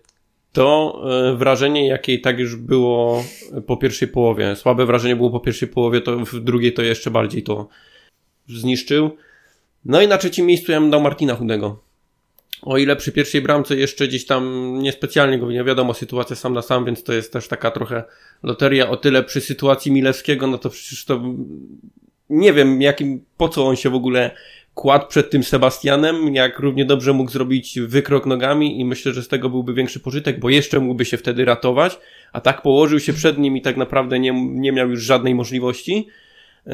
to 0.51 1.01
e, 1.31 1.35
wrażenie, 1.35 1.87
jakie 1.87 2.13
i 2.13 2.21
tak 2.21 2.39
już 2.39 2.55
było 2.55 3.23
po 3.67 3.77
pierwszej 3.77 4.07
połowie. 4.07 4.55
Słabe 4.55 4.85
wrażenie 4.85 5.15
było 5.15 5.29
po 5.29 5.39
pierwszej 5.39 5.67
połowie, 5.67 6.01
to 6.01 6.17
w 6.19 6.39
drugiej 6.39 6.73
to 6.73 6.81
jeszcze 6.81 7.11
bardziej 7.11 7.43
to 7.43 7.67
zniszczył. 8.47 9.17
No 9.85 10.01
i 10.01 10.07
na 10.07 10.17
trzecim 10.17 10.45
miejscu 10.45 10.71
ja 10.71 10.79
bym 10.79 10.89
dał 10.89 11.01
Martina 11.01 11.35
Chudego. 11.35 11.79
O 12.61 12.77
ile 12.77 12.95
przy 12.95 13.11
pierwszej 13.11 13.41
bramce 13.41 13.75
jeszcze 13.75 14.07
gdzieś 14.07 14.25
tam 14.25 14.73
niespecjalnie 14.79 15.39
go 15.39 15.51
nie 15.51 15.63
wiadomo, 15.63 15.93
sytuacja 15.93 16.35
sam 16.35 16.53
na 16.53 16.61
sam, 16.61 16.85
więc 16.85 17.03
to 17.03 17.13
jest 17.13 17.33
też 17.33 17.47
taka 17.47 17.71
trochę 17.71 18.03
loteria. 18.43 18.89
O 18.89 18.97
tyle 18.97 19.23
przy 19.23 19.41
sytuacji 19.41 19.91
Milewskiego, 19.91 20.47
no 20.47 20.57
to 20.57 20.69
przecież 20.69 21.05
to 21.05 21.21
nie 22.29 22.53
wiem, 22.53 22.81
jakim, 22.81 23.25
po 23.37 23.49
co 23.49 23.67
on 23.67 23.75
się 23.75 23.89
w 23.89 23.95
ogóle 23.95 24.31
kładł 24.73 25.07
przed 25.07 25.29
tym 25.29 25.43
Sebastianem, 25.43 26.35
jak 26.35 26.59
równie 26.59 26.85
dobrze 26.85 27.13
mógł 27.13 27.31
zrobić 27.31 27.79
wykrok 27.79 28.25
nogami 28.25 28.79
i 28.79 28.85
myślę, 28.85 29.13
że 29.13 29.23
z 29.23 29.27
tego 29.27 29.49
byłby 29.49 29.73
większy 29.73 29.99
pożytek, 29.99 30.39
bo 30.39 30.49
jeszcze 30.49 30.79
mógłby 30.79 31.05
się 31.05 31.17
wtedy 31.17 31.45
ratować, 31.45 31.99
a 32.33 32.41
tak 32.41 32.61
położył 32.61 32.99
się 32.99 33.13
przed 33.13 33.37
nim 33.37 33.57
i 33.57 33.61
tak 33.61 33.77
naprawdę 33.77 34.19
nie, 34.19 34.33
nie 34.45 34.71
miał 34.71 34.89
już 34.89 35.03
żadnej 35.03 35.35
możliwości. 35.35 36.07
Yy, 36.65 36.73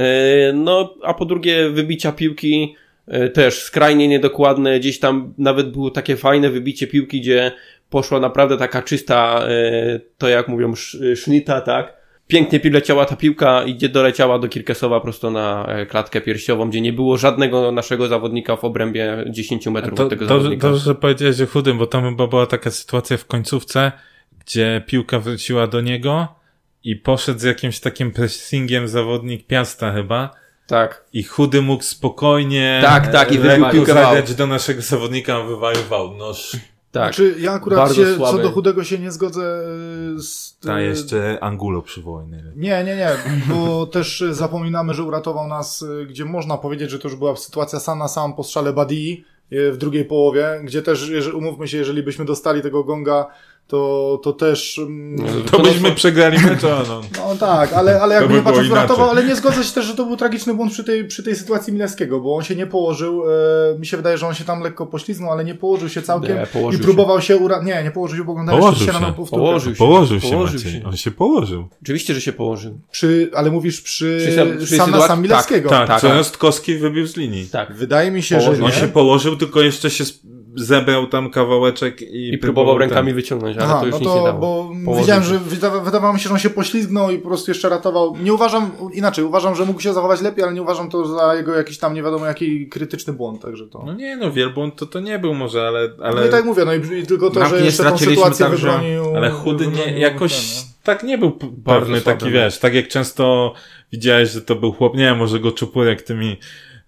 No, 0.54 0.96
a 1.04 1.14
po 1.14 1.26
drugie, 1.26 1.70
wybicia 1.70 2.12
piłki 2.12 2.76
yy, 3.08 3.30
też 3.30 3.60
skrajnie 3.62 4.08
niedokładne. 4.08 4.80
Gdzieś 4.80 5.00
tam 5.00 5.34
nawet 5.38 5.72
było 5.72 5.92
takie 5.92 6.16
fajne 6.16 6.50
wybicie 6.50 6.88
piłki, 6.88 7.22
gdzie 7.22 7.52
poszła 7.90 8.20
naprawdę 8.20 8.58
taka 8.58 8.82
czysta, 8.82 9.46
yy, 9.50 10.02
to 10.18 10.28
jak 10.30 10.48
mówią, 10.48 10.72
sz- 10.74 11.20
sznita, 11.20 11.62
tak? 11.62 12.05
Pięknie 12.28 12.60
leciała 12.72 13.06
ta 13.06 13.16
piłka 13.16 13.64
i 13.64 13.76
gdzie 13.76 13.90
doleciała 13.90 14.40
do 14.40 14.48
Kirkesowa 14.48 15.00
prosto 15.00 15.32
na 15.32 15.66
e, 15.68 15.86
klatkę 15.86 16.22
piersiową, 16.22 16.70
gdzie 16.70 16.82
nie 16.82 16.94
było 16.94 17.18
żadnego 17.18 17.72
naszego 17.72 18.08
zawodnika 18.08 18.56
w 18.56 18.64
obrębie 18.64 19.26
10 19.30 19.68
metrów 19.68 19.98
To, 19.98 20.04
od 20.04 20.10
tego 20.10 20.28
to, 20.28 20.38
zawodnika. 20.38 20.68
to, 20.68 20.78
że 20.78 20.96
powiedziałeś 20.96 21.42
o 21.42 21.48
chudym, 21.48 21.78
bo 21.78 21.88
tam 21.88 22.10
chyba 22.10 22.28
była 22.28 22.46
taka 22.46 22.72
sytuacja 22.72 23.18
w 23.18 23.26
końcówce, 23.26 23.92
gdzie 24.40 24.84
piłka 24.88 25.20
wróciła 25.20 25.68
do 25.68 25.82
niego 25.82 26.28
i 26.84 26.96
poszedł 26.96 27.40
z 27.40 27.44
jakimś 27.44 27.80
takim 27.80 28.12
pressingiem 28.12 28.88
zawodnik 28.88 29.48
Piasta 29.48 29.94
chyba 29.94 30.30
Tak. 30.68 31.06
i 31.14 31.24
chudy 31.24 31.62
mógł 31.62 31.84
spokojnie 31.84 32.80
Tak, 32.84 33.12
tak, 33.12 33.32
i 33.32 33.36
e, 33.36 33.40
wybił 33.40 33.66
piłkę 33.72 34.24
do 34.38 34.48
naszego 34.48 34.82
zawodnika, 34.82 35.42
wywalił 35.42 35.82
w 35.90 35.94
aut. 35.94 36.18
Tak. 36.96 37.16
Znaczy, 37.16 37.36
ja 37.40 37.52
akurat 37.52 37.80
Bardzo 37.80 37.96
się, 37.96 38.18
co 38.18 38.38
do 38.38 38.52
chudego 38.52 38.84
się 38.84 39.00
nie 39.00 39.12
zgodzę 39.12 39.62
y, 40.18 40.22
z... 40.22 40.58
ta 40.60 40.80
jeszcze 40.80 41.38
Angulo 41.42 41.84
najlepiej. 42.28 42.62
Nie, 42.62 42.84
nie, 42.84 42.96
nie, 42.96 43.10
bo 43.50 43.86
też 43.96 44.24
zapominamy, 44.32 44.94
że 44.94 45.04
uratował 45.04 45.48
nas, 45.48 45.82
y, 45.82 46.06
gdzie 46.10 46.26
można 46.26 46.58
powiedzieć, 46.58 46.92
że 46.92 47.00
to 47.00 47.08
już 47.08 47.18
była 47.18 47.36
sytuacja 47.36 47.80
sam 47.80 48.00
na 48.00 48.08
sam 48.08 48.34
po 48.34 48.44
strzale 48.44 48.74
Badii 48.74 49.26
y, 49.52 49.72
w 49.72 49.78
drugiej 49.78 50.06
połowie, 50.06 50.62
gdzie 50.64 50.82
też, 50.82 51.10
jeżeli- 51.10 51.36
umówmy 51.38 51.68
się, 51.68 51.78
jeżeli 51.78 52.04
byśmy 52.04 52.26
dostali 52.26 52.62
tego 52.62 52.84
gonga, 52.84 53.28
to, 53.68 54.20
to 54.24 54.34
też... 54.34 54.78
mm, 54.80 55.44
To 55.52 55.60
byśmy 55.60 55.92
przegrali 55.92 56.38
mecz, 56.40 56.62
no. 56.64 57.02
No 57.30 57.36
tak, 57.40 57.74
ale, 57.74 58.02
ale 58.02 58.16
jakby 58.16 58.34
by 58.34 58.42
patrząc 58.42 58.70
uratował, 58.72 59.06
inaczej. 59.06 59.20
ale 59.24 59.30
nie 59.30 59.36
zgodzę 59.36 59.64
się 59.64 59.72
też, 59.74 59.86
że 59.86 59.96
to 59.96 60.06
był 60.06 60.18
tragiczny 60.18 60.54
błąd 60.54 60.72
przy 60.72 60.84
tej, 60.84 61.08
przy 61.08 61.24
tej 61.24 61.36
sytuacji 61.36 61.74
Milewskiego, 61.74 62.20
bo 62.20 62.36
on 62.36 62.44
się 62.44 62.56
nie 62.56 62.68
położył, 62.68 63.24
e, 63.76 63.80
mi 63.80 63.86
się 63.86 63.98
wydaje, 63.98 64.18
że 64.18 64.28
on 64.28 64.34
się 64.34 64.44
tam 64.44 64.62
lekko 64.62 64.86
pośliznął, 64.86 65.32
ale 65.32 65.46
nie 65.46 65.56
położył 65.56 65.90
się 65.90 66.02
całkiem 66.02 66.38
Nie, 66.38 66.48
położył 66.48 66.82
i 66.82 66.84
próbował 66.84 67.22
się, 67.22 67.38
ura... 67.38 67.64
nie, 67.64 67.84
nie 67.84 67.92
położył 67.92 68.18
się, 68.18 68.24
bo 68.24 68.32
oglądałem 68.32 68.60
Położył 68.62 68.80
jeszcze 68.82 68.94
się 69.00 69.02
na 69.06 69.08
się. 69.08 69.14
powtórkę. 69.14 69.46
Położył 69.46 69.74
się. 69.74 69.78
Położył 69.78 70.20
się 70.20 70.30
Położył 70.30 70.60
Maciej, 70.60 70.82
się. 70.82 70.86
on 70.88 70.98
się 70.98 71.12
położył. 71.12 71.68
Oczywiście, 71.84 72.14
że 72.14 72.22
się 72.22 72.34
położył. 72.34 72.80
Przy, 72.92 73.30
ale 73.36 73.52
mówisz 73.52 73.82
przy, 73.82 74.18
Przy 74.22 74.36
sam- 74.36 74.58
przy 74.66 74.78
sam 74.78 74.88
sytuacji- 74.90 75.08
sam 75.08 75.22
Milewskiego. 75.22 75.70
Tak, 75.70 75.88
tak, 75.88 76.02
co 76.02 76.08
tak. 76.08 76.18
Rostkowski 76.18 76.78
wybił 76.78 77.08
z 77.08 77.18
linii. 77.18 77.48
Tak. 77.48 77.74
Wydaje 77.74 78.12
mi 78.12 78.24
się, 78.24 78.36
Położył 78.38 78.56
że 78.56 78.64
On 78.66 78.72
się 78.82 78.88
położył, 78.88 79.36
tylko 79.36 79.62
jeszcze 79.62 79.90
się 79.90 80.04
zebrał 80.56 81.08
tam 81.08 81.30
kawałeczek 81.30 82.02
i, 82.02 82.34
I 82.34 82.38
próbował 82.38 82.78
rękami 82.78 83.08
ten- 83.08 83.16
wyciągnąć, 83.16 83.58
ale 83.58 83.66
Aha, 83.66 83.80
to 83.80 83.86
już 83.86 83.94
no 83.94 84.00
nic 84.00 84.10
to, 84.10 84.16
nie 84.20 84.24
dało. 84.26 84.40
bo 84.40 84.72
Położył 84.86 85.04
widziałem, 85.04 85.24
że 85.24 85.40
wyda- 85.40 85.84
wydawało 85.84 86.14
mi 86.14 86.20
się, 86.20 86.28
że 86.28 86.34
on 86.34 86.40
się 86.40 86.50
poślizgnął 86.50 87.12
i 87.12 87.18
po 87.20 87.28
prostu 87.28 87.52
jeszcze 87.52 87.70
ratował. 87.70 88.16
Nie 88.24 88.34
uważam, 88.34 88.72
inaczej, 88.94 89.26
uważam, 89.26 89.56
że 89.56 89.66
mógł 89.66 89.82
się 89.82 89.94
zachować 89.94 90.22
lepiej, 90.22 90.44
ale 90.44 90.54
nie 90.54 90.62
uważam 90.62 90.90
to 90.90 91.06
za 91.06 91.36
jego 91.36 91.56
jakiś 91.56 91.78
tam 91.78 91.94
nie 91.94 92.04
wiadomo 92.04 92.26
jaki 92.26 92.68
krytyczny 92.70 93.14
błąd, 93.14 93.42
także 93.42 93.68
to. 93.68 93.84
No 93.86 93.94
nie, 93.94 94.18
no 94.18 94.32
wielbłąd 94.32 94.76
to 94.76 94.86
to 94.86 95.00
nie 95.00 95.20
był 95.20 95.34
może, 95.34 95.68
ale... 95.68 95.90
ale... 96.04 96.22
No 96.22 96.28
i 96.28 96.30
tak 96.30 96.46
mówię, 96.46 96.66
no 96.66 96.74
i, 96.74 97.00
i 97.00 97.06
tylko 97.08 97.30
to, 97.30 97.46
że 97.46 97.60
nie 97.60 97.66
jeszcze 97.66 97.84
tą 97.84 97.98
sytuację 97.98 98.46
także- 98.46 98.68
wybronił. 98.72 99.16
Ale 99.16 99.30
chudy 99.30 99.68
nie, 99.68 99.72
wybronił 99.72 100.00
jakoś 100.00 100.32
ten, 100.34 100.64
tak 100.84 101.04
nie 101.04 101.18
był 101.18 101.32
p- 101.32 101.48
Bardzo 101.52 101.80
pewny 101.86 102.00
słaby 102.02 102.20
taki, 102.20 102.32
wiesz, 102.32 102.60
tak 102.60 102.74
jak 102.74 102.88
często 102.88 103.54
widziałeś, 103.92 104.30
że 104.30 104.42
to 104.42 104.56
był 104.56 104.72
chłop, 104.72 104.94
nie 104.96 105.04
wiem, 105.04 105.18
może 105.18 105.40
go 105.40 105.52
Czupurek 105.52 106.02
tymi 106.02 106.38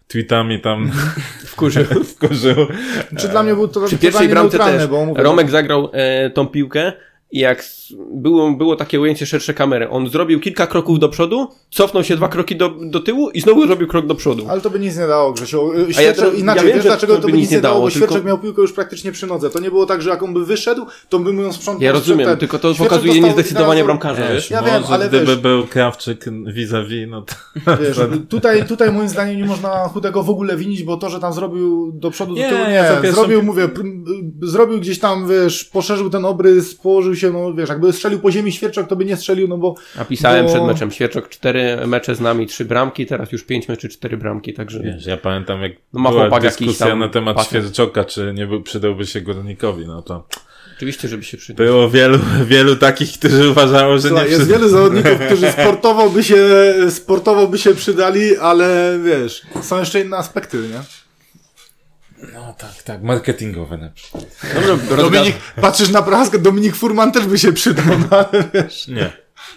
tweetami 0.08 0.62
tam 0.62 0.91
Wkurzył. 1.46 1.84
wkurzył. 2.15 2.67
Czy 3.17 3.28
dla 3.28 3.43
mnie 3.43 3.54
był 3.54 3.67
to 3.67 3.86
Przy 3.86 3.98
pierwszej 3.98 4.30
bramce 4.30 4.58
też 4.58 4.88
bo 4.88 5.06
mówię, 5.06 5.24
Romek 5.24 5.50
zagrał 5.50 5.89
e, 5.93 6.30
tą 6.30 6.48
piłkę 6.48 6.93
i 7.32 7.40
jak 7.40 7.66
było, 8.13 8.52
było 8.52 8.76
takie 8.76 9.00
ujęcie 9.00 9.26
szersze 9.26 9.54
kamery, 9.54 9.90
on 9.90 10.10
zrobił 10.10 10.40
kilka 10.40 10.68
kroków 10.68 11.00
do 11.00 11.10
przodu, 11.10 11.48
cofnął 11.72 12.04
się 12.04 12.16
dwa 12.16 12.28
kroki 12.28 12.56
do, 12.56 12.70
do 12.82 13.00
tyłu 13.00 13.30
i 13.30 13.42
znowu 13.42 13.68
zrobił 13.68 13.88
krok 13.88 14.06
do 14.06 14.16
przodu. 14.16 14.46
Ale 14.50 14.62
to 14.62 14.70
by 14.70 14.80
nic 14.80 14.98
nie 14.98 15.08
dało, 15.08 15.34
Grzesiu. 15.34 15.72
A 15.72 15.78
ja 15.80 15.94
Świerczek, 15.94 16.26
to- 16.26 16.32
inaczej, 16.32 16.62
ja 16.62 16.68
wiem, 16.68 16.74
wiesz 16.76 16.84
że 16.84 16.90
dlaczego 16.90 17.16
to 17.18 17.28
by 17.28 17.34
nic 17.38 17.52
nie 17.52 17.62
dało, 17.62 17.82
bo 17.82 17.92
tylko- 17.92 18.06
Świerczek 18.08 18.26
miał 18.26 18.38
piłkę 18.38 18.62
już 18.62 18.74
praktycznie 18.74 19.12
przy 19.12 19.28
nodze. 19.28 19.50
To 19.50 19.60
nie 19.60 19.70
było 19.72 19.86
tak, 19.86 20.02
że 20.02 20.10
jak 20.10 20.24
on 20.24 20.34
by 20.34 20.46
wyszedł, 20.46 20.86
to 21.10 21.20
by 21.20 21.34
mu 21.34 21.42
ją 21.42 21.54
sprzątnął. 21.54 21.84
Ja 21.84 21.92
rozumiem, 21.92 22.28
ten- 22.28 22.38
tylko 22.38 22.60
to 22.60 22.74
Świerczek 22.74 22.90
pokazuje 23.00 23.22
niezdecydowanie 23.22 23.84
bramkarza, 23.84 24.28
wiesz? 24.34 24.50
Ja 24.52 24.62
może 24.62 24.74
wiem, 24.74 24.84
ale 24.90 25.08
gdyby 25.10 25.26
wiesz- 25.26 25.36
był 25.36 25.68
Krawczyk 25.68 26.26
vis-a-vis, 26.54 27.08
no 27.10 27.22
to... 27.22 27.34
Wiesz, 27.82 27.98
tutaj, 28.30 28.66
tutaj 28.66 28.92
moim 28.92 29.10
zdaniem 29.10 29.38
nie 29.38 29.46
można 29.46 29.88
chudego 29.88 30.24
w 30.24 30.30
ogóle 30.30 30.58
winić, 30.58 30.84
bo 30.84 30.98
to, 30.98 31.10
że 31.10 31.20
tam 31.20 31.34
zrobił 31.34 31.92
do 31.92 32.12
przodu, 32.12 32.36
do 32.36 32.40
Nie, 32.42 32.50
tyłu, 32.50 32.62
nie. 32.62 33.02
pierwszą 33.02 33.22
Zrobił, 33.22 33.44
mówię, 33.44 33.70
zrobił 34.42 34.80
gdzieś 34.80 35.00
tam, 35.00 35.28
wiesz, 35.30 35.63
poszerzył 35.66 36.10
ten 36.10 36.26
obrys, 36.26 36.76
położył 36.76 37.16
się, 37.17 37.32
no 37.32 37.53
wiesz, 37.53 37.69
jakby 37.69 37.93
strzelił 37.93 38.19
po 38.19 38.32
ziemi 38.32 38.51
Świerczok, 38.51 38.88
to 38.88 38.95
by 38.95 39.06
nie 39.06 39.17
strzelił, 39.17 39.47
no 39.47 39.58
bo 39.58 39.75
A 39.99 40.06
pisałem 40.06 40.45
bo- 40.45 40.51
przed 40.51 40.63
meczem, 40.63 40.91
Świerczok 40.91 41.30
cztery 41.30 41.77
mecze 41.88 42.15
z 42.15 42.19
nami, 42.19 42.47
trzy 42.47 42.65
bramki, 42.65 43.06
teraz 43.06 43.32
już 43.32 43.43
pięć 43.43 43.67
meczy, 43.67 43.89
cztery 43.89 44.17
bramki, 44.17 44.53
także 44.53 44.80
Wiesz, 44.84 45.06
ja 45.06 45.17
pamiętam 45.17 45.62
jak 45.62 45.71
No 45.93 45.99
ma 45.99 46.10
była 46.12 46.39
dyskusja 46.39 46.88
tam 46.88 46.99
na 46.99 47.10
temat 47.10 47.36
patent. 47.38 47.49
Świerczoka, 47.49 48.06
czy 48.06 48.34
nie 48.36 48.47
był, 48.47 48.62
przydałby 48.63 49.06
się 49.06 49.21
Górnikowi, 49.21 49.88
no 49.88 50.01
to 50.01 50.27
oczywiście, 50.77 51.08
żeby 51.08 51.23
się 51.23 51.38
przydał. 51.38 51.65
było 51.65 51.89
wielu, 51.89 52.19
wielu 52.45 52.75
takich, 52.75 53.12
którzy 53.19 53.49
uważało, 53.49 53.97
że 53.97 54.08
Słuchaj, 54.08 54.25
nie 54.25 54.32
jest 54.32 54.41
przyda. 54.43 54.58
wielu 54.60 54.69
zawodników, 54.69 55.19
którzy 55.27 55.51
sportowo 55.51 56.10
by 56.10 56.23
się, 56.23 56.36
sportowo 56.89 57.47
by 57.47 57.58
się 57.58 57.73
przydali, 57.75 58.38
ale 58.38 58.99
wiesz, 59.06 59.41
są 59.62 59.80
jeszcze 59.80 60.01
inne 60.01 60.17
aspekty, 60.17 60.58
nie? 60.58 60.82
No 62.34 62.53
tak, 62.58 62.84
tak, 62.84 63.03
marketingowe 63.03 63.77
na 63.77 63.89
przykład. 63.89 64.25
Dobra, 64.67 64.97
Dominik, 64.97 65.36
patrzysz 65.62 65.89
na 65.89 66.01
praskę, 66.01 66.39
Dominik 66.39 66.75
Furman 66.75 67.12
też 67.12 67.25
by 67.25 67.39
się 67.39 67.53
przydał, 67.53 67.86
no 67.99 68.17
ale 68.17 68.49
wiesz. 68.53 68.88
Nie. 68.88 69.12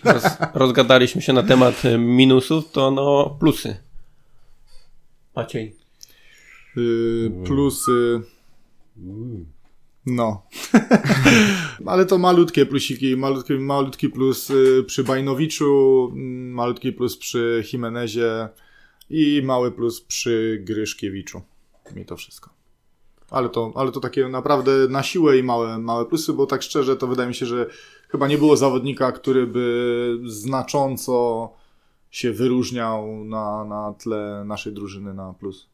roz, 0.04 0.24
rozgadaliśmy 0.54 1.22
się 1.22 1.32
na 1.32 1.42
temat 1.42 1.84
e, 1.84 1.98
minusów, 1.98 2.70
to 2.72 2.90
no 2.90 3.36
plusy. 3.40 3.76
Maciej. 5.36 5.76
Yy, 6.76 7.32
plusy. 7.44 8.20
No. 10.06 10.42
Ale 11.86 12.06
to 12.06 12.18
malutkie 12.18 12.66
plusiki. 12.66 13.16
Malutki, 13.16 13.52
malutki 13.52 14.08
plus 14.08 14.50
y, 14.50 14.84
przy 14.86 15.04
Bajnowiczu, 15.04 16.10
mm, 16.12 16.50
malutki 16.52 16.92
plus 16.92 17.16
przy 17.16 17.64
Jimenezie 17.72 18.48
i 19.10 19.42
mały 19.44 19.72
plus 19.72 20.00
przy 20.00 20.58
Gryszkiewiczu. 20.64 21.42
I 21.96 22.04
to 22.04 22.16
wszystko. 22.16 22.50
Ale 23.30 23.48
to, 23.48 23.72
ale 23.74 23.92
to 23.92 24.00
takie 24.00 24.28
naprawdę 24.28 24.72
na 24.88 25.02
siłę 25.02 25.38
i 25.38 25.42
małe, 25.42 25.78
małe 25.78 26.06
plusy, 26.06 26.32
bo 26.32 26.46
tak 26.46 26.62
szczerze 26.62 26.96
to 26.96 27.06
wydaje 27.06 27.28
mi 27.28 27.34
się, 27.34 27.46
że 27.46 27.66
chyba 28.08 28.28
nie 28.28 28.38
było 28.38 28.56
zawodnika, 28.56 29.12
który 29.12 29.46
by 29.46 30.18
znacząco 30.24 31.50
się 32.10 32.32
wyróżniał 32.32 33.24
na, 33.24 33.64
na 33.64 33.94
tle 33.98 34.42
naszej 34.46 34.72
drużyny 34.72 35.14
na 35.14 35.34
plus. 35.34 35.68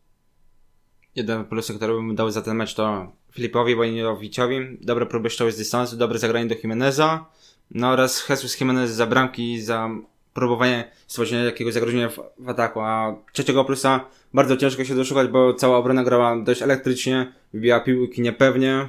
Jeden 1.14 1.44
plus, 1.44 1.72
który 1.72 1.94
bym 1.94 2.14
dał 2.14 2.31
za 2.31 2.42
ten 2.42 2.57
mecz 2.57 2.74
to 2.74 3.12
Filipowi 3.33 3.76
Bojnowiciowi. 3.76 4.79
Dobre 4.81 5.07
próby 5.07 5.31
strzału 5.31 5.50
z 5.50 5.57
dystansu, 5.57 5.96
dobre 5.96 6.18
zagranie 6.18 6.46
do 6.46 6.55
Jimeneza. 6.55 7.26
No 7.70 7.88
oraz 7.88 8.29
Jesus 8.29 8.61
Jimenez 8.61 8.90
za 8.90 9.07
bramki, 9.07 9.61
za 9.62 9.90
próbowanie 10.37 10.90
stworzenia 11.07 11.44
jakiegoś 11.44 11.75
zagrożenia 11.75 12.09
w, 12.09 12.20
w 12.38 12.49
ataku. 12.49 12.81
A 12.81 13.16
trzeciego 13.33 13.64
plusa 13.64 14.01
bardzo 14.35 14.57
ciężko 14.57 14.85
się 14.85 14.94
doszukać, 14.94 15.29
bo 15.29 15.55
cała 15.55 15.79
obrona 15.79 16.05
grała 16.05 16.37
dość 16.42 16.62
elektrycznie, 16.62 17.33
wybijała 17.53 17.81
piłki 17.81 18.22
niepewnie. 18.22 18.88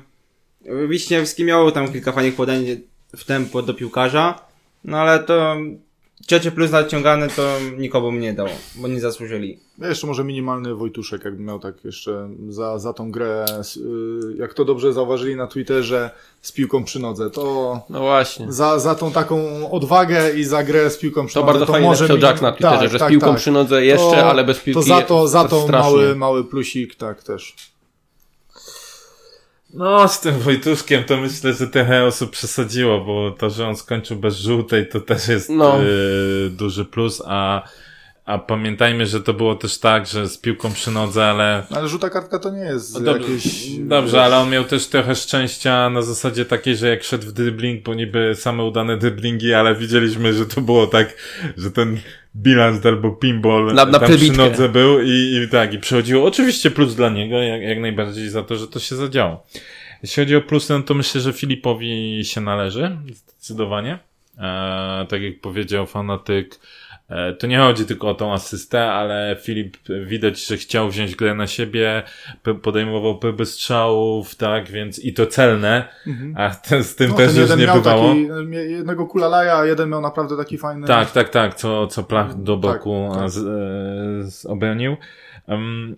Wiśniewski 0.88 1.43
miał 1.43 1.71
tam 1.71 1.91
kilka 1.91 2.12
fajnych 2.12 2.36
podań 2.36 2.65
w 3.15 3.23
tempo 3.23 3.62
do 3.62 3.73
piłkarza, 3.73 4.39
no 4.83 4.97
ale 4.97 5.19
to 5.19 5.55
trzecie 6.27 6.51
plus 6.51 6.71
nadciągane 6.71 7.27
to 7.27 7.41
nikomu 7.77 8.11
nie 8.11 8.33
dało, 8.33 8.49
bo 8.75 8.87
nie 8.87 8.99
zasłużyli. 8.99 9.59
Ja 9.79 9.87
jeszcze 9.89 10.07
może 10.07 10.23
minimalny 10.23 10.75
Wojtuszek, 10.75 11.25
jakby 11.25 11.43
miał 11.43 11.59
tak 11.59 11.85
jeszcze 11.85 12.29
za, 12.49 12.79
za 12.79 12.93
tą 12.93 13.11
grę, 13.11 13.45
y, 13.77 13.79
jak 14.37 14.53
to 14.53 14.65
dobrze 14.65 14.93
zauważyli 14.93 15.35
na 15.35 15.47
Twitterze, 15.47 16.09
z 16.41 16.51
piłką 16.51 16.83
przy 16.83 16.99
nodze, 16.99 17.29
to 17.29 17.79
No 17.89 17.99
właśnie. 17.99 18.51
za, 18.51 18.79
za 18.79 18.95
tą 18.95 19.11
taką 19.11 19.69
odwagę 19.71 20.33
i 20.33 20.43
za 20.43 20.63
grę 20.63 20.89
z 20.89 20.97
piłką 20.97 21.25
przy 21.25 21.33
To 21.33 21.39
nodze, 21.45 21.59
bardzo 21.59 21.73
fajnie 21.73 21.87
może 21.87 22.03
napisał 22.03 22.17
mi- 22.17 22.23
Jack 22.23 22.41
na 22.41 22.51
Twitterze, 22.51 22.79
tak, 22.79 22.89
że 22.91 22.97
z 22.97 22.99
tak, 22.99 23.09
piłką 23.09 23.27
tak. 23.27 23.37
przy 23.37 23.51
nodze 23.51 23.85
jeszcze, 23.85 24.05
To- 24.17 24.29
ale 24.29 24.43
bez 24.43 24.59
piłki 24.59 24.79
To 24.81 24.87
za 24.87 25.01
to, 25.01 25.27
za 25.27 25.43
to 25.43 25.61
strasznie. 25.63 25.91
mały, 25.91 26.15
mały 26.15 26.43
plusik, 26.43 26.95
tak 26.95 27.23
też. 27.23 27.55
No, 29.77 30.07
z 30.07 30.19
tym 30.19 30.39
Wojtuszkiem 30.39 31.03
to 31.03 31.17
myślę, 31.17 31.53
że 31.53 31.67
trochę 31.67 32.03
osób 32.05 32.31
przesadziło, 32.31 33.01
bo 33.05 33.31
to, 33.31 33.49
że 33.49 33.67
on 33.67 33.75
skończył 33.75 34.17
bez 34.17 34.37
żółtej, 34.37 34.87
to 34.89 34.99
też 35.01 35.27
jest 35.27 35.49
No. 35.49 35.83
y, 35.83 36.49
duży 36.49 36.85
plus, 36.85 37.21
a, 37.25 37.63
a 38.25 38.37
pamiętajmy, 38.37 39.05
że 39.05 39.21
to 39.21 39.33
było 39.33 39.55
też 39.55 39.79
tak, 39.79 40.07
że 40.07 40.27
z 40.27 40.37
piłką 40.37 40.71
przy 40.73 40.91
nodze, 40.91 41.25
ale... 41.25 41.63
Ale 41.69 41.88
żółta 41.88 42.09
kartka 42.09 42.39
to 42.39 42.49
nie 42.49 42.61
jest 42.63 42.93
No 42.93 42.99
dobrze, 42.99 43.32
jakieś... 43.32 43.67
dobrze, 43.80 44.23
ale 44.23 44.38
on 44.38 44.49
miał 44.49 44.63
też 44.63 44.88
trochę 44.88 45.15
szczęścia 45.15 45.89
na 45.89 46.01
zasadzie 46.01 46.45
takiej, 46.45 46.75
że 46.78 46.89
jak 46.89 47.03
szedł 47.03 47.28
w 47.28 47.32
dribbling, 47.32 47.84
bo 47.84 47.93
niby 47.93 48.36
same 48.36 48.63
udane 48.63 48.97
dribblingi, 48.97 49.53
ale 49.53 49.75
widzieliśmy, 49.75 50.34
że 50.34 50.45
to 50.45 50.61
było 50.61 50.88
tak, 50.88 51.13
że 51.57 51.71
ten 51.71 51.97
bilans 52.38 52.85
albo 52.85 53.11
pinball 53.11 53.73
Na- 53.73 53.85
na 53.85 53.99
tam 53.99 54.17
przy 54.17 54.31
nodze 54.31 54.69
był 54.69 55.01
i, 55.01 55.41
i 55.43 55.47
tak, 55.51 55.73
i 55.73 55.79
przychodziło. 55.79 56.25
Oczywiście 56.27 56.71
plus 56.71 56.95
dla 56.95 57.09
niego, 57.09 57.41
jak, 57.41 57.61
jak 57.61 57.79
najbardziej 57.79 58.29
za 58.29 58.43
to, 58.43 58.55
że 58.55 58.67
to 58.67 58.79
się 58.79 58.95
zadziało. 58.95 59.45
Jeśli 60.03 60.23
chodzi 60.23 60.35
o 60.35 60.41
plusy, 60.41 60.73
no 60.73 60.83
to 60.83 60.93
myślę, 60.93 61.21
że 61.21 61.33
Filipowi 61.33 62.21
się 62.25 62.41
należy, 62.41 62.97
zdecydowanie. 63.13 63.99
E, 64.38 65.05
tak 65.09 65.21
jak 65.21 65.41
powiedział 65.41 65.88
fanatyk, 65.88 66.59
to 67.39 67.47
nie 67.47 67.58
chodzi 67.58 67.86
tylko 67.86 68.10
o 68.10 68.14
tą 68.14 68.34
asystę, 68.34 68.91
ale 68.91 69.38
Filip 69.41 69.78
widać, 70.05 70.45
że 70.45 70.58
chciał 70.58 70.89
wziąć 70.89 71.16
grę 71.16 71.36
na 71.36 71.47
siebie, 71.47 72.03
podejmował 72.62 73.20
próby 73.20 73.45
strzałów, 73.45 74.36
tak, 74.36 74.68
więc 74.72 74.99
i 74.99 75.14
to 75.14 75.26
celne, 75.26 75.88
a 76.36 76.49
ten, 76.49 76.84
z 76.84 76.95
tym 76.95 77.10
No, 77.12 77.18
też 77.18 77.36
już 77.36 77.49
nie 77.49 77.68
bywało. 77.68 78.10
taki, 78.10 78.28
mie- 78.45 78.58
jednego 78.58 79.05
kulalaja, 79.05 79.58
a 79.58 79.66
jeden 79.66 79.89
miał 79.89 80.01
naprawdę 80.01 80.38
taki 80.38 80.58
fajny... 80.58 80.88
Tak, 80.88 81.12
tak, 81.12 81.30
tak, 81.30 81.55
co, 81.55 81.88
co 81.88 82.03
plach 82.03 82.41
do 82.41 82.58
boku 82.58 83.10
tak, 83.12 83.20
tak. 83.22 83.30
Z, 83.30 83.38
e, 83.38 84.32
z, 84.32 84.45
obronił. 84.45 84.97
Um, 85.47 85.97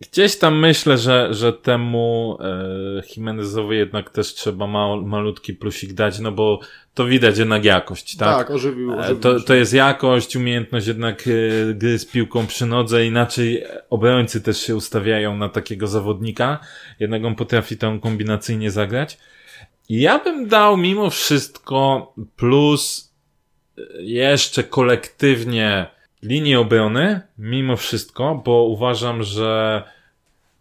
gdzieś 0.00 0.38
tam 0.38 0.58
myślę, 0.58 0.98
że, 0.98 1.34
że 1.34 1.52
temu 1.52 2.38
e, 2.40 3.02
Jimenezowi 3.14 3.76
jednak 3.76 4.10
też 4.10 4.34
trzeba 4.34 4.66
mal, 4.66 5.04
malutki 5.04 5.54
plusik 5.54 5.92
dać, 5.92 6.18
no 6.18 6.32
bo 6.32 6.60
to 6.94 7.06
widać 7.06 7.38
jednak 7.38 7.64
jakość, 7.64 8.16
tak? 8.16 8.38
Tak, 8.38 8.50
ożywił. 8.50 8.92
E, 8.92 8.96
ożywił 8.96 9.20
To, 9.20 9.40
to 9.40 9.54
jest 9.54 9.72
jakość, 9.72 10.36
umiejętność 10.36 10.86
jednak 10.86 11.24
e, 11.28 11.74
gry 11.74 11.98
z 11.98 12.06
piłką 12.06 12.46
przy 12.46 12.66
nodze, 12.66 13.06
inaczej 13.06 13.64
obrońcy 13.90 14.40
też 14.40 14.60
się 14.60 14.76
ustawiają 14.76 15.36
na 15.36 15.48
takiego 15.48 15.86
zawodnika, 15.86 16.58
jednak 17.00 17.24
on 17.24 17.34
potrafi 17.34 17.76
tam 17.76 18.00
kombinacyjnie 18.00 18.70
zagrać. 18.70 19.18
Ja 19.88 20.18
bym 20.18 20.48
dał 20.48 20.76
mimo 20.76 21.10
wszystko 21.10 22.12
plus 22.36 23.12
e, 23.78 23.82
jeszcze 24.02 24.64
kolektywnie 24.64 25.97
linii 26.22 26.56
obrony, 26.56 27.20
mimo 27.38 27.76
wszystko, 27.76 28.42
bo 28.44 28.64
uważam, 28.64 29.22
że 29.22 29.82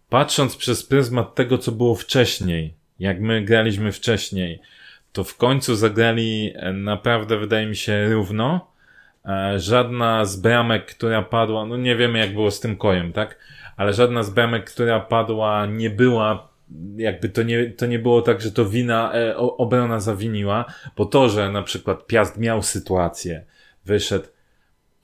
patrząc 0.10 0.56
przez 0.56 0.84
pryzmat 0.84 1.36
tego, 1.36 1.58
co 1.58 1.72
było 1.72 1.96
wcześniej, 1.96 2.74
jak 3.00 3.22
my 3.22 3.42
graliśmy 3.42 3.92
wcześniej, 3.92 4.60
to 5.12 5.24
w 5.24 5.38
końcu 5.38 5.76
zagrali 5.76 6.54
e, 6.56 6.74
naprawdę, 6.74 7.38
wydaje 7.38 7.68
mi 7.68 7.76
się, 7.76 8.10
równo. 8.10 8.72
E, 9.26 9.60
Żadna 9.60 10.26
z 10.26 10.36
bramek, 10.36 10.86
która 10.86 11.22
padła, 11.22 11.66
no 11.66 11.78
nie 11.78 11.96
wiemy 11.96 12.20
jak 12.20 12.34
było 12.34 12.52
z 12.52 12.60
tym 12.60 12.76
kojem, 12.76 13.14
tak? 13.14 13.38
Ale 13.78 13.94
żadna 13.94 14.24
z 14.24 14.30
bramek, 14.30 14.72
która 14.72 15.00
padła, 15.00 15.66
nie 15.66 15.90
była, 15.90 16.50
jakby 16.96 17.30
to 17.30 17.44
nie, 17.44 17.70
to 17.70 17.86
nie 17.86 18.00
było 18.00 18.22
tak, 18.22 18.42
że 18.42 18.52
to 18.52 18.66
wina, 18.66 19.14
e, 19.14 19.38
obrona 19.38 20.00
zawiniła, 20.00 20.66
bo 20.98 21.06
to, 21.06 21.30
że 21.30 21.52
na 21.52 21.64
przykład 21.64 22.08
Piast 22.08 22.38
miał 22.38 22.64
sytuację, 22.64 23.46
wyszedł, 23.86 24.28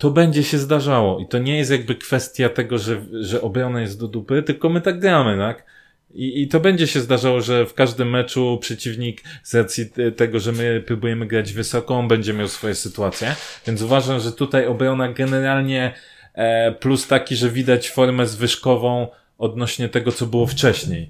to 0.03 0.11
będzie 0.11 0.43
się 0.43 0.57
zdarzało. 0.57 1.19
I 1.19 1.27
to 1.27 1.37
nie 1.39 1.57
jest 1.57 1.71
jakby 1.71 1.95
kwestia 1.95 2.49
tego, 2.49 2.77
że, 2.77 3.01
że 3.21 3.41
obrona 3.41 3.81
jest 3.81 3.99
do 3.99 4.07
dupy, 4.07 4.43
tylko 4.43 4.69
my 4.69 4.81
tak 4.81 4.99
gramy, 4.99 5.37
tak? 5.37 5.65
I, 6.13 6.41
I 6.41 6.47
to 6.47 6.59
będzie 6.59 6.87
się 6.87 6.99
zdarzało, 6.99 7.41
że 7.41 7.65
w 7.65 7.73
każdym 7.73 8.09
meczu 8.09 8.57
przeciwnik 8.61 9.21
z 9.43 9.55
racji 9.55 9.89
te- 9.89 10.11
tego, 10.11 10.39
że 10.39 10.51
my 10.51 10.83
próbujemy 10.87 11.25
grać 11.25 11.53
wysoko, 11.53 11.95
on 11.95 12.07
będzie 12.07 12.33
miał 12.33 12.47
swoje 12.47 12.75
sytuacje. 12.75 13.35
Więc 13.67 13.81
uważam, 13.81 14.19
że 14.19 14.31
tutaj 14.31 14.67
obrona 14.67 15.13
generalnie 15.13 15.93
e, 16.33 16.71
plus 16.71 17.07
taki, 17.07 17.35
że 17.35 17.49
widać 17.49 17.89
formę 17.89 18.27
zwyżkową 18.27 19.07
odnośnie 19.37 19.89
tego, 19.89 20.11
co 20.11 20.25
było 20.25 20.47
wcześniej. 20.47 21.09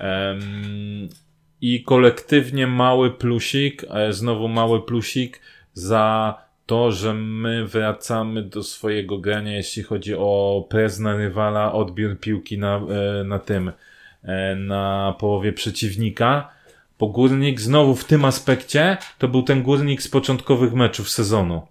Em, 0.00 1.08
I 1.60 1.82
kolektywnie 1.82 2.66
mały 2.66 3.10
plusik, 3.10 3.84
e, 3.90 4.12
znowu 4.12 4.48
mały 4.48 4.86
plusik 4.86 5.40
za 5.72 6.43
to, 6.66 6.92
że 6.92 7.14
my 7.14 7.66
wracamy 7.66 8.42
do 8.42 8.62
swojego 8.62 9.18
grania, 9.18 9.56
jeśli 9.56 9.82
chodzi 9.82 10.14
o 10.14 10.66
pres 10.68 10.98
na 10.98 11.16
rywala, 11.16 11.72
odbiór 11.72 12.18
piłki 12.18 12.58
na, 12.58 12.76
e, 13.20 13.24
na 13.24 13.38
tym, 13.38 13.72
e, 14.22 14.56
na 14.56 15.14
połowie 15.18 15.52
przeciwnika. 15.52 16.50
Bo 16.98 17.08
górnik 17.08 17.60
znowu 17.60 17.94
w 17.94 18.04
tym 18.04 18.24
aspekcie 18.24 18.96
to 19.18 19.28
był 19.28 19.42
ten 19.42 19.62
górnik 19.62 20.02
z 20.02 20.08
początkowych 20.08 20.74
meczów 20.74 21.10
sezonu. 21.10 21.62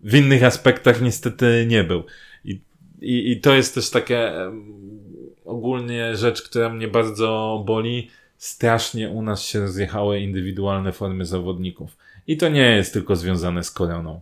W 0.00 0.14
innych 0.14 0.44
aspektach 0.44 1.02
niestety 1.02 1.66
nie 1.68 1.84
był. 1.84 2.04
I, 2.44 2.60
i, 3.00 3.30
i 3.30 3.40
to 3.40 3.54
jest 3.54 3.74
też 3.74 3.90
takie 3.90 4.32
ogólnie 5.44 6.16
rzecz, 6.16 6.42
która 6.42 6.68
mnie 6.68 6.88
bardzo 6.88 7.62
boli. 7.66 8.10
Strasznie 8.38 9.10
u 9.10 9.22
nas 9.22 9.42
się 9.42 9.60
rozjechały 9.60 10.20
indywidualne 10.20 10.92
formy 10.92 11.24
zawodników. 11.24 11.96
I 12.26 12.36
to 12.36 12.48
nie 12.48 12.76
jest 12.76 12.92
tylko 12.92 13.16
związane 13.16 13.64
z 13.64 13.70
koroną. 13.70 14.20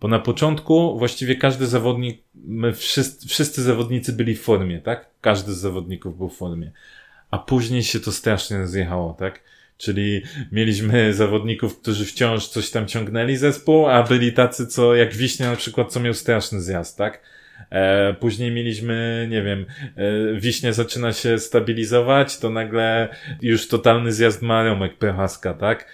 Bo 0.00 0.08
na 0.08 0.18
początku 0.18 0.98
właściwie 0.98 1.36
każdy 1.36 1.66
zawodnik, 1.66 2.22
my 2.34 2.72
wszyscy, 2.72 3.28
wszyscy 3.28 3.62
zawodnicy 3.62 4.12
byli 4.12 4.34
w 4.34 4.42
formie, 4.42 4.80
tak? 4.80 5.10
Każdy 5.20 5.52
z 5.52 5.58
zawodników 5.58 6.18
był 6.18 6.28
w 6.28 6.36
formie. 6.36 6.70
A 7.30 7.38
później 7.38 7.82
się 7.82 8.00
to 8.00 8.12
strasznie 8.12 8.58
rozjechało, 8.58 9.16
tak? 9.18 9.40
Czyli 9.78 10.22
mieliśmy 10.52 11.14
zawodników, 11.14 11.80
którzy 11.80 12.04
wciąż 12.04 12.48
coś 12.48 12.70
tam 12.70 12.86
ciągnęli 12.86 13.36
zespół, 13.36 13.86
a 13.86 14.02
byli 14.02 14.32
tacy, 14.32 14.66
co 14.66 14.94
jak 14.94 15.14
Wiśnia 15.14 15.50
na 15.50 15.56
przykład, 15.56 15.92
co 15.92 16.00
miał 16.00 16.14
straszny 16.14 16.60
zjazd, 16.60 16.98
tak? 16.98 17.20
E, 17.70 18.14
później 18.14 18.50
mieliśmy, 18.50 19.26
nie 19.30 19.42
wiem, 19.42 19.66
e, 19.96 20.40
Wiśnia 20.40 20.72
zaczyna 20.72 21.12
się 21.12 21.38
stabilizować, 21.38 22.38
to 22.38 22.50
nagle 22.50 23.08
już 23.42 23.68
totalny 23.68 24.12
zjazd 24.12 24.42
ma 24.42 24.64
Romek 24.64 24.98
Prochaska, 24.98 25.54
tak? 25.54 25.86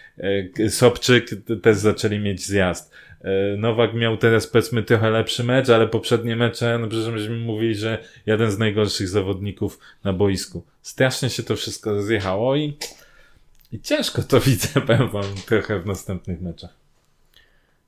E, 0.58 0.70
Sobczyk 0.70 1.30
też 1.62 1.76
zaczęli 1.76 2.18
mieć 2.18 2.46
zjazd. 2.46 2.94
E, 3.20 3.56
Nowak 3.56 3.94
miał 3.94 4.16
teraz 4.16 4.46
powiedzmy 4.46 4.82
trochę 4.82 5.10
lepszy 5.10 5.44
mecz, 5.44 5.68
ale 5.68 5.88
poprzednie 5.88 6.36
mecze, 6.36 6.78
no 6.78 6.88
przecież 6.88 7.08
myśmy 7.08 7.36
mówili, 7.36 7.74
że 7.74 7.98
jeden 8.26 8.50
z 8.50 8.58
najgorszych 8.58 9.08
zawodników 9.08 9.78
na 10.04 10.12
boisku. 10.12 10.62
Strasznie 10.82 11.30
się 11.30 11.42
to 11.42 11.56
wszystko 11.56 11.92
rozjechało 11.92 12.56
i, 12.56 12.76
i 13.72 13.80
ciężko 13.80 14.22
to 14.22 14.40
widzę, 14.46 14.80
powiem 14.80 15.08
wam, 15.08 15.24
trochę 15.46 15.80
w 15.80 15.86
następnych 15.86 16.40
meczach. 16.40 16.80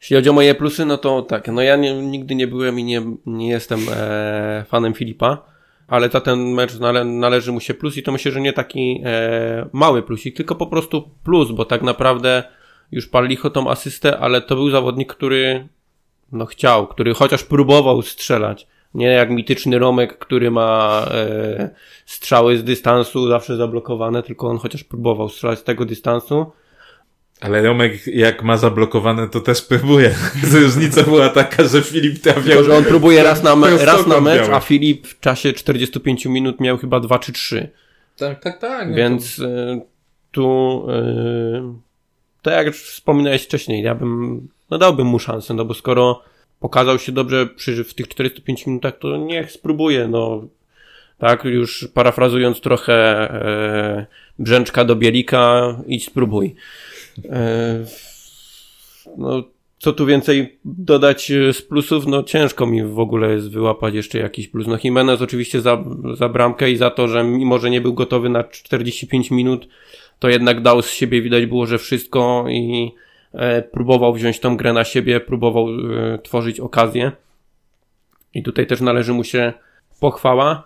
Jeśli 0.01 0.17
chodzi 0.17 0.29
o 0.29 0.33
moje 0.33 0.55
plusy, 0.55 0.85
no 0.85 0.99
to 0.99 1.23
tak, 1.23 1.49
no 1.49 1.63
ja 1.63 1.77
nie, 1.77 2.03
nigdy 2.03 2.35
nie 2.35 2.47
byłem 2.47 2.79
i 2.79 2.85
nie, 2.85 3.03
nie 3.27 3.49
jestem 3.49 3.81
e, 3.91 4.65
fanem 4.69 4.95
Filipa, 4.95 5.53
ale 5.89 6.09
za 6.09 6.21
ten 6.21 6.39
mecz 6.39 6.79
nale, 6.79 7.05
należy 7.05 7.53
mu 7.53 7.61
się 7.61 7.75
plus 7.75 7.97
i 7.97 8.03
to 8.03 8.13
myślę, 8.13 8.33
że 8.33 8.41
nie 8.41 8.53
taki 8.53 9.03
e, 9.05 9.69
mały 9.73 10.03
plusik, 10.03 10.37
tylko 10.37 10.55
po 10.55 10.67
prostu 10.67 11.11
plus, 11.25 11.51
bo 11.51 11.65
tak 11.65 11.83
naprawdę 11.83 12.43
już 12.93 13.07
pal 13.07 13.27
licho 13.27 13.51
tą 13.51 13.71
asystę, 13.71 14.19
ale 14.19 14.41
to 14.41 14.55
był 14.55 14.71
zawodnik, 14.71 15.15
który 15.15 15.69
no 16.33 16.47
chciał, 16.47 16.87
który 16.87 17.15
chociaż 17.15 17.45
próbował 17.45 18.03
strzelać. 18.03 18.67
Nie 18.95 19.07
jak 19.07 19.31
mityczny 19.31 19.79
Romek, 19.79 20.19
który 20.19 20.51
ma 20.51 21.03
e, 21.11 21.71
strzały 22.07 22.59
z 22.59 22.65
dystansu 22.65 23.29
zawsze 23.29 23.57
zablokowane, 23.57 24.23
tylko 24.23 24.49
on 24.49 24.59
chociaż 24.59 24.85
próbował 24.85 25.29
strzelać 25.29 25.59
z 25.59 25.65
tego 25.65 25.85
dystansu. 25.85 26.53
Ale 27.41 27.63
Romek, 27.63 28.07
jak 28.07 28.43
ma 28.43 28.57
zablokowane, 28.57 29.29
to 29.29 29.41
też 29.41 29.63
próbuje. 29.63 30.15
Różnica 30.53 31.03
była 31.03 31.29
taka, 31.29 31.65
że 31.65 31.83
Filip 31.83 32.23
trafiał. 32.23 32.43
Tylko, 32.43 32.65
że 32.65 32.77
on 32.77 32.85
próbuje 32.85 33.23
raz 33.23 33.43
na, 33.43 33.57
me- 33.57 33.85
raz 33.85 34.07
na 34.07 34.21
mecz, 34.21 34.49
a 34.49 34.61
Filip 34.61 35.07
w 35.07 35.21
czasie 35.21 35.53
45 35.53 36.27
minut 36.27 36.61
miał 36.61 36.79
chyba 36.79 37.01
2 37.01 37.19
czy 37.19 37.33
3. 37.33 37.69
Tak, 38.17 38.43
tak, 38.43 38.59
tak. 38.59 38.95
Więc 38.95 39.39
y, 39.39 39.81
tu, 40.31 40.87
y, 40.91 41.92
to 42.43 42.51
jak 42.51 42.67
już 42.67 42.83
wspominałeś 42.83 43.43
wcześniej, 43.43 43.83
ja 43.83 43.95
bym, 43.95 44.49
no 44.71 44.79
dałbym 44.79 45.07
mu 45.07 45.19
szansę, 45.19 45.55
no 45.55 45.65
bo 45.65 45.75
skoro 45.75 46.23
pokazał 46.61 46.99
się 46.99 47.13
dobrze 47.13 47.47
przy, 47.47 47.85
w 47.85 47.95
tych 47.95 48.09
45 48.09 48.67
minutach, 48.67 48.99
to 48.99 49.17
niech 49.17 49.53
spróbuje, 49.53 50.09
no. 50.09 50.45
Tak, 51.19 51.45
już 51.45 51.89
parafrazując 51.95 52.61
trochę 52.61 52.95
e, 52.95 54.07
Brzęczka 54.39 54.85
do 54.85 54.97
Bielika, 54.97 55.77
idź 55.87 56.07
spróbuj. 56.07 56.55
E, 57.31 57.85
no, 59.19 59.43
co 59.79 59.93
tu 59.93 60.07
więcej 60.07 60.59
dodać 60.65 61.31
e, 61.31 61.53
z 61.53 61.63
plusów? 61.63 62.07
No 62.07 62.23
ciężko 62.23 62.67
mi 62.67 62.85
w 62.85 62.99
ogóle 62.99 63.33
jest 63.33 63.51
wyłapać 63.51 63.95
jeszcze 63.95 64.19
jakiś 64.19 64.49
plus. 64.49 64.67
No 64.67 64.79
Jimenez 64.85 65.23
oczywiście 65.23 65.61
za, 65.61 65.85
za 66.15 66.29
bramkę 66.29 66.71
i 66.71 66.77
za 66.77 66.91
to, 66.91 67.09
że 67.09 67.25
mimo, 67.25 67.59
że 67.59 67.71
nie 67.71 67.81
był 67.81 67.95
gotowy 67.95 68.29
na 68.29 68.45
45 68.45 69.31
minut, 69.31 69.69
to 70.23 70.29
jednak 70.29 70.61
dał 70.61 70.83
z 70.83 70.91
siebie, 70.91 71.23
widać 71.23 71.47
było, 71.47 71.67
że 71.67 71.79
wszystko 71.79 72.45
i 72.49 72.93
e, 73.33 73.63
próbował 73.63 74.15
wziąć 74.15 74.41
tą 74.41 74.57
grę 74.57 74.73
na 74.73 74.85
siebie, 74.85 75.21
próbował 75.21 75.69
e, 75.69 76.19
tworzyć 76.19 76.61
okazję. 76.61 77.13
I 78.35 78.43
tutaj 78.43 78.67
też 78.67 78.81
należy 78.81 79.13
mu 79.13 79.25
się 79.25 79.53
pochwała. 80.01 80.65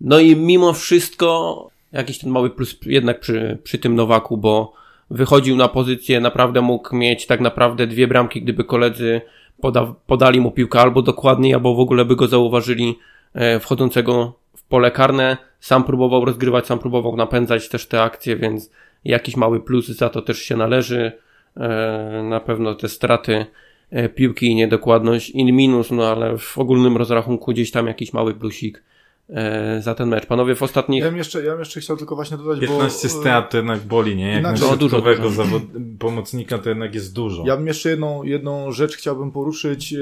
No 0.00 0.18
i 0.18 0.36
mimo 0.36 0.72
wszystko 0.72 1.70
jakiś 1.92 2.18
ten 2.18 2.30
mały 2.30 2.50
plus 2.50 2.78
jednak 2.86 3.20
przy, 3.20 3.58
przy 3.62 3.78
tym 3.78 3.94
Nowaku, 3.94 4.36
bo 4.36 4.72
wychodził 5.10 5.56
na 5.56 5.68
pozycję, 5.68 6.20
naprawdę 6.20 6.60
mógł 6.60 6.96
mieć 6.96 7.26
tak 7.26 7.40
naprawdę 7.40 7.86
dwie 7.86 8.06
bramki, 8.06 8.42
gdyby 8.42 8.64
koledzy 8.64 9.20
poda, 9.60 9.94
podali 10.06 10.40
mu 10.40 10.50
piłkę 10.50 10.80
albo 10.80 11.02
dokładniej, 11.02 11.54
albo 11.54 11.74
w 11.74 11.80
ogóle 11.80 12.04
by 12.04 12.16
go 12.16 12.26
zauważyli 12.26 12.98
e, 13.34 13.60
wchodzącego 13.60 14.32
w 14.56 14.62
pole 14.62 14.90
karne. 14.90 15.36
Sam 15.60 15.84
próbował 15.84 16.24
rozgrywać, 16.24 16.66
sam 16.66 16.78
próbował 16.78 17.16
napędzać 17.16 17.68
też 17.68 17.86
te 17.86 18.02
akcje, 18.02 18.36
więc 18.36 18.70
jakiś 19.04 19.36
mały 19.36 19.60
plus 19.60 19.86
za 19.88 20.08
to 20.08 20.22
też 20.22 20.38
się 20.38 20.56
należy. 20.56 21.12
E, 21.56 22.22
na 22.30 22.40
pewno 22.40 22.74
te 22.74 22.88
straty 22.88 23.46
e, 23.90 24.08
piłki 24.08 24.46
i 24.46 24.54
niedokładność 24.54 25.30
in 25.30 25.56
minus, 25.56 25.90
no 25.90 26.04
ale 26.06 26.38
w 26.38 26.58
ogólnym 26.58 26.96
rozrachunku 26.96 27.52
gdzieś 27.52 27.70
tam 27.70 27.86
jakiś 27.86 28.12
mały 28.12 28.34
plusik 28.34 28.82
e, 29.30 29.82
za 29.82 29.94
ten 29.94 30.08
mecz. 30.08 30.26
Panowie 30.26 30.54
w 30.54 30.62
ostatnich... 30.62 31.04
Ja 31.04 31.08
bym 31.10 31.18
jeszcze, 31.18 31.44
ja 31.44 31.50
bym 31.50 31.58
jeszcze 31.58 31.80
chciał 31.80 31.96
tylko 31.96 32.14
właśnie 32.16 32.36
dodać, 32.36 32.60
15 32.60 33.08
bo... 33.08 33.14
strat 33.14 33.50
to 33.50 33.56
jednak 33.56 33.80
boli, 33.80 34.16
nie? 34.16 34.30
Jak 34.30 34.40
Inaczej- 34.40 34.64
na 34.64 34.70
No, 34.70 34.76
dużo, 34.76 35.00
dużo. 35.02 35.30
zawod... 35.30 35.62
pomocnika 35.98 36.58
to 36.58 36.68
jednak 36.68 36.94
jest 36.94 37.14
dużo. 37.14 37.44
Ja 37.46 37.56
bym 37.56 37.66
jeszcze 37.66 37.90
jedną, 37.90 38.22
jedną 38.22 38.72
rzecz 38.72 38.96
chciałbym 38.96 39.30
poruszyć, 39.30 39.94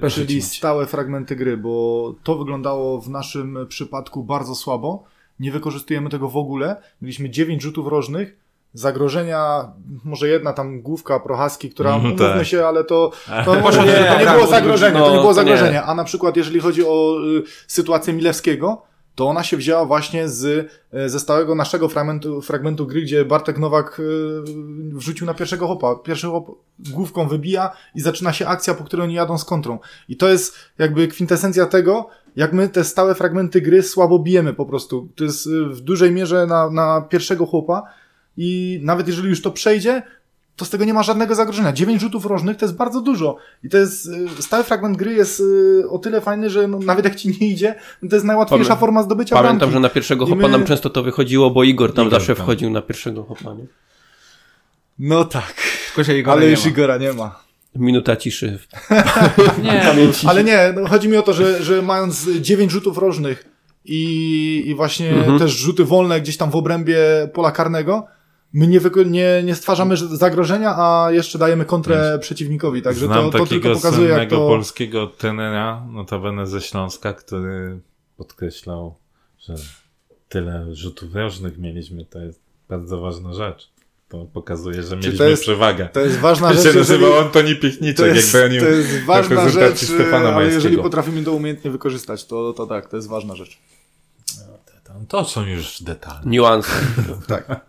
Proszę 0.00 0.20
czyli 0.26 0.42
stałe 0.42 0.86
fragmenty 0.86 1.36
gry, 1.36 1.56
bo 1.56 2.14
to 2.22 2.38
wyglądało 2.38 3.00
w 3.00 3.08
naszym 3.10 3.58
przypadku 3.68 4.24
bardzo 4.24 4.54
słabo. 4.54 5.04
Nie 5.40 5.50
wykorzystujemy 5.52 6.10
tego 6.10 6.28
w 6.28 6.36
ogóle. 6.36 6.76
Mieliśmy 7.02 7.30
9 7.30 7.62
rzutów 7.62 7.86
rożnych, 7.86 8.36
zagrożenia, 8.78 9.72
może 10.04 10.28
jedna 10.28 10.52
tam 10.52 10.80
główka 10.80 11.20
Prochaski, 11.20 11.70
która, 11.70 11.96
umówmy 11.96 12.18
tak. 12.18 12.46
się, 12.46 12.66
ale 12.66 12.84
to, 12.84 13.10
to, 13.44 13.54
nie, 13.60 13.72
się 13.72 13.78
to 13.78 14.18
nie 14.18 14.26
było 14.26 14.40
no, 14.40 14.46
zagrożenie, 14.46 14.98
to 14.98 15.10
nie 15.10 15.16
no, 15.16 15.20
było 15.20 15.34
zagrożenie. 15.34 15.82
A 15.82 15.94
na 15.94 16.04
przykład 16.04 16.36
jeżeli 16.36 16.60
chodzi 16.60 16.86
o 16.86 17.18
y, 17.38 17.42
sytuację 17.66 18.14
Milewskiego, 18.14 18.82
to 19.16 19.26
ona 19.28 19.42
się 19.42 19.56
wzięła 19.56 19.84
właśnie 19.84 20.28
z, 20.28 20.70
e, 20.92 21.08
ze 21.08 21.20
stałego 21.20 21.54
naszego 21.54 21.88
fragmentu, 21.88 22.42
fragmentu 22.42 22.86
gry, 22.86 23.02
gdzie 23.02 23.24
Bartek 23.24 23.58
Nowak 23.58 24.00
e, 24.00 24.02
wrzucił 24.92 25.26
na 25.26 25.34
pierwszego 25.34 25.66
hopa. 25.66 25.94
Pierwszy 25.94 26.26
hop 26.26 26.46
główką 26.78 27.28
wybija 27.28 27.70
i 27.94 28.00
zaczyna 28.00 28.32
się 28.32 28.46
akcja, 28.46 28.74
po 28.74 28.84
której 28.84 29.04
oni 29.04 29.14
jadą 29.14 29.38
z 29.38 29.44
kontrą. 29.44 29.78
I 30.08 30.16
to 30.16 30.28
jest 30.28 30.54
jakby 30.78 31.08
kwintesencja 31.08 31.66
tego, 31.66 32.08
jak 32.36 32.52
my 32.52 32.68
te 32.68 32.84
stałe 32.84 33.14
fragmenty 33.14 33.60
gry 33.60 33.82
słabo 33.82 34.18
bijemy 34.18 34.54
po 34.54 34.66
prostu. 34.66 35.08
To 35.14 35.24
jest 35.24 35.46
e, 35.46 35.50
w 35.74 35.80
dużej 35.80 36.12
mierze 36.12 36.46
na, 36.46 36.70
na 36.70 37.00
pierwszego 37.00 37.46
chłopa 37.46 37.82
i 38.36 38.80
nawet 38.82 39.06
jeżeli 39.08 39.28
już 39.28 39.42
to 39.42 39.50
przejdzie, 39.50 40.02
to 40.56 40.64
z 40.64 40.70
tego 40.70 40.84
nie 40.84 40.94
ma 40.94 41.02
żadnego 41.02 41.34
zagrożenia. 41.34 41.72
Dziewięć 41.72 42.00
rzutów 42.00 42.26
rożnych 42.26 42.56
to 42.56 42.64
jest 42.64 42.76
bardzo 42.76 43.00
dużo. 43.00 43.36
I 43.64 43.68
to 43.68 43.76
jest, 43.78 44.06
y, 44.38 44.42
stały 44.42 44.64
fragment 44.64 44.96
gry 44.96 45.12
jest 45.14 45.40
y, 45.40 45.84
o 45.90 45.98
tyle 45.98 46.20
fajny, 46.20 46.50
że 46.50 46.68
no, 46.68 46.78
nawet 46.78 47.04
jak 47.04 47.14
ci 47.16 47.28
nie 47.40 47.48
idzie, 47.48 47.74
no 48.02 48.08
to 48.08 48.16
jest 48.16 48.26
najłatwiejsza 48.26 48.74
Pamię- 48.74 48.78
forma 48.80 49.02
zdobycia 49.02 49.36
Pamiętam, 49.36 49.58
bramki. 49.58 49.74
że 49.74 49.80
na 49.80 49.88
pierwszego 49.88 50.26
I 50.26 50.28
hopa 50.30 50.42
my- 50.42 50.48
nam 50.48 50.64
często 50.64 50.90
to 50.90 51.02
wychodziło, 51.02 51.50
bo 51.50 51.64
Igor 51.64 51.94
tam 51.94 52.06
Igor 52.06 52.18
zawsze 52.20 52.34
tam. 52.34 52.44
wchodził 52.44 52.70
na 52.70 52.82
pierwszego 52.82 53.24
hopa, 53.24 53.54
nie? 53.54 53.66
No 54.98 55.24
tak, 55.24 55.54
Tylko 55.86 56.04
się 56.04 56.18
Igora 56.18 56.36
ale 56.36 56.44
nie 56.44 56.50
już 56.50 56.64
ma. 56.64 56.70
Igora 56.70 56.98
nie 56.98 57.12
ma. 57.12 57.40
Minuta 57.74 58.16
ciszy. 58.16 58.58
Nie, 59.62 59.82
Ale 60.28 60.44
nie, 60.44 60.72
no, 60.76 60.88
chodzi 60.88 61.08
mi 61.08 61.16
o 61.16 61.22
to, 61.22 61.32
że, 61.32 61.62
że 61.62 61.82
mając 61.82 62.28
dziewięć 62.40 62.72
rzutów 62.72 62.98
rożnych 62.98 63.44
i, 63.84 64.62
i 64.66 64.74
właśnie 64.74 65.10
Mhm. 65.10 65.38
też 65.38 65.50
rzuty 65.52 65.84
wolne 65.84 66.20
gdzieś 66.20 66.36
tam 66.36 66.50
w 66.50 66.56
obrębie 66.56 66.96
pola 67.34 67.52
karnego, 67.52 68.06
my 68.56 68.66
nie, 68.66 68.80
nie, 69.06 69.42
nie 69.44 69.54
stwarzamy 69.54 69.96
zagrożenia, 69.96 70.74
a 70.76 71.08
jeszcze 71.12 71.38
dajemy 71.38 71.64
kontrę 71.64 72.18
przeciwnikowi. 72.20 72.82
Także 72.82 73.06
Znam 73.06 73.24
to, 73.24 73.30
to 73.30 73.38
takiego 73.38 73.62
tylko 73.62 73.80
pokazuje, 73.80 74.08
jak 74.08 74.30
to... 74.30 74.36
polskiego 74.36 75.06
tenera, 75.06 75.86
notabene 75.92 76.46
ze 76.46 76.60
Śląska, 76.60 77.12
który 77.12 77.80
podkreślał, 78.16 78.94
że 79.38 79.54
tyle 80.28 80.74
rzutów 80.74 81.14
rożnych 81.14 81.58
mieliśmy, 81.58 82.04
to 82.04 82.18
jest 82.18 82.40
bardzo 82.68 83.00
ważna 83.00 83.32
rzecz. 83.32 83.70
To 84.08 84.26
pokazuje, 84.32 84.82
że 84.82 84.96
mieliśmy 84.96 85.18
to 85.18 85.24
jest- 85.24 85.42
przewagę. 85.42 85.88
To 85.92 86.00
jest 86.00 86.18
ważna 86.18 86.52
rzecz, 86.52 86.62
się 86.62 86.78
jeżeli... 86.78 87.02
nazywał 87.02 87.20
Antoni 87.20 87.56
Piechniczek, 87.56 88.14
jest, 88.14 88.34
jak 88.34 88.42
bronił 88.42 88.62
to 88.62 88.68
jest 88.68 89.04
ważna 89.04 89.48
rzecz, 89.48 89.78
Stefana 89.78 90.34
ale 90.34 90.46
jeżeli 90.46 90.76
potrafimy 90.76 91.22
to 91.22 91.32
umiejętnie 91.32 91.70
wykorzystać, 91.70 92.24
to, 92.24 92.52
to 92.52 92.66
tak, 92.66 92.88
to 92.88 92.96
jest 92.96 93.08
ważna 93.08 93.34
rzecz. 93.36 93.58
To 95.08 95.24
są 95.24 95.46
już 95.46 95.82
detale. 95.82 96.20
Niuanse. 96.24 96.72
Tak. 97.28 97.66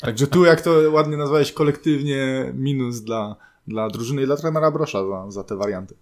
Także 0.00 0.26
tu, 0.26 0.44
jak 0.44 0.60
to 0.60 0.70
ładnie 0.90 1.16
nazwałeś, 1.16 1.52
kolektywnie 1.52 2.52
minus 2.54 3.00
dla, 3.00 3.36
dla 3.66 3.88
drużyny 3.88 4.22
i 4.22 4.26
dla 4.26 4.36
trenera 4.36 4.70
Brosza 4.70 5.06
za, 5.06 5.30
za 5.30 5.44
te 5.44 5.56
warianty. 5.56 5.94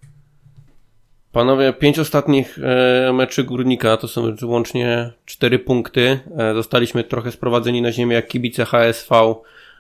Panowie, 1.33 1.73
pięć 1.73 1.99
ostatnich 1.99 2.59
e, 2.63 3.13
meczy 3.13 3.45
Górnika 3.45 3.97
to 3.97 4.09
są 4.09 4.35
łącznie 4.43 5.13
cztery 5.25 5.59
punkty. 5.59 6.21
E, 6.37 6.55
zostaliśmy 6.55 7.05
trochę 7.05 7.33
sprowadzeni 7.33 7.83
na 7.83 7.93
ziemię 7.93 8.15
jak 8.15 8.29
kibice 8.29 8.65
HSV. 8.65 9.35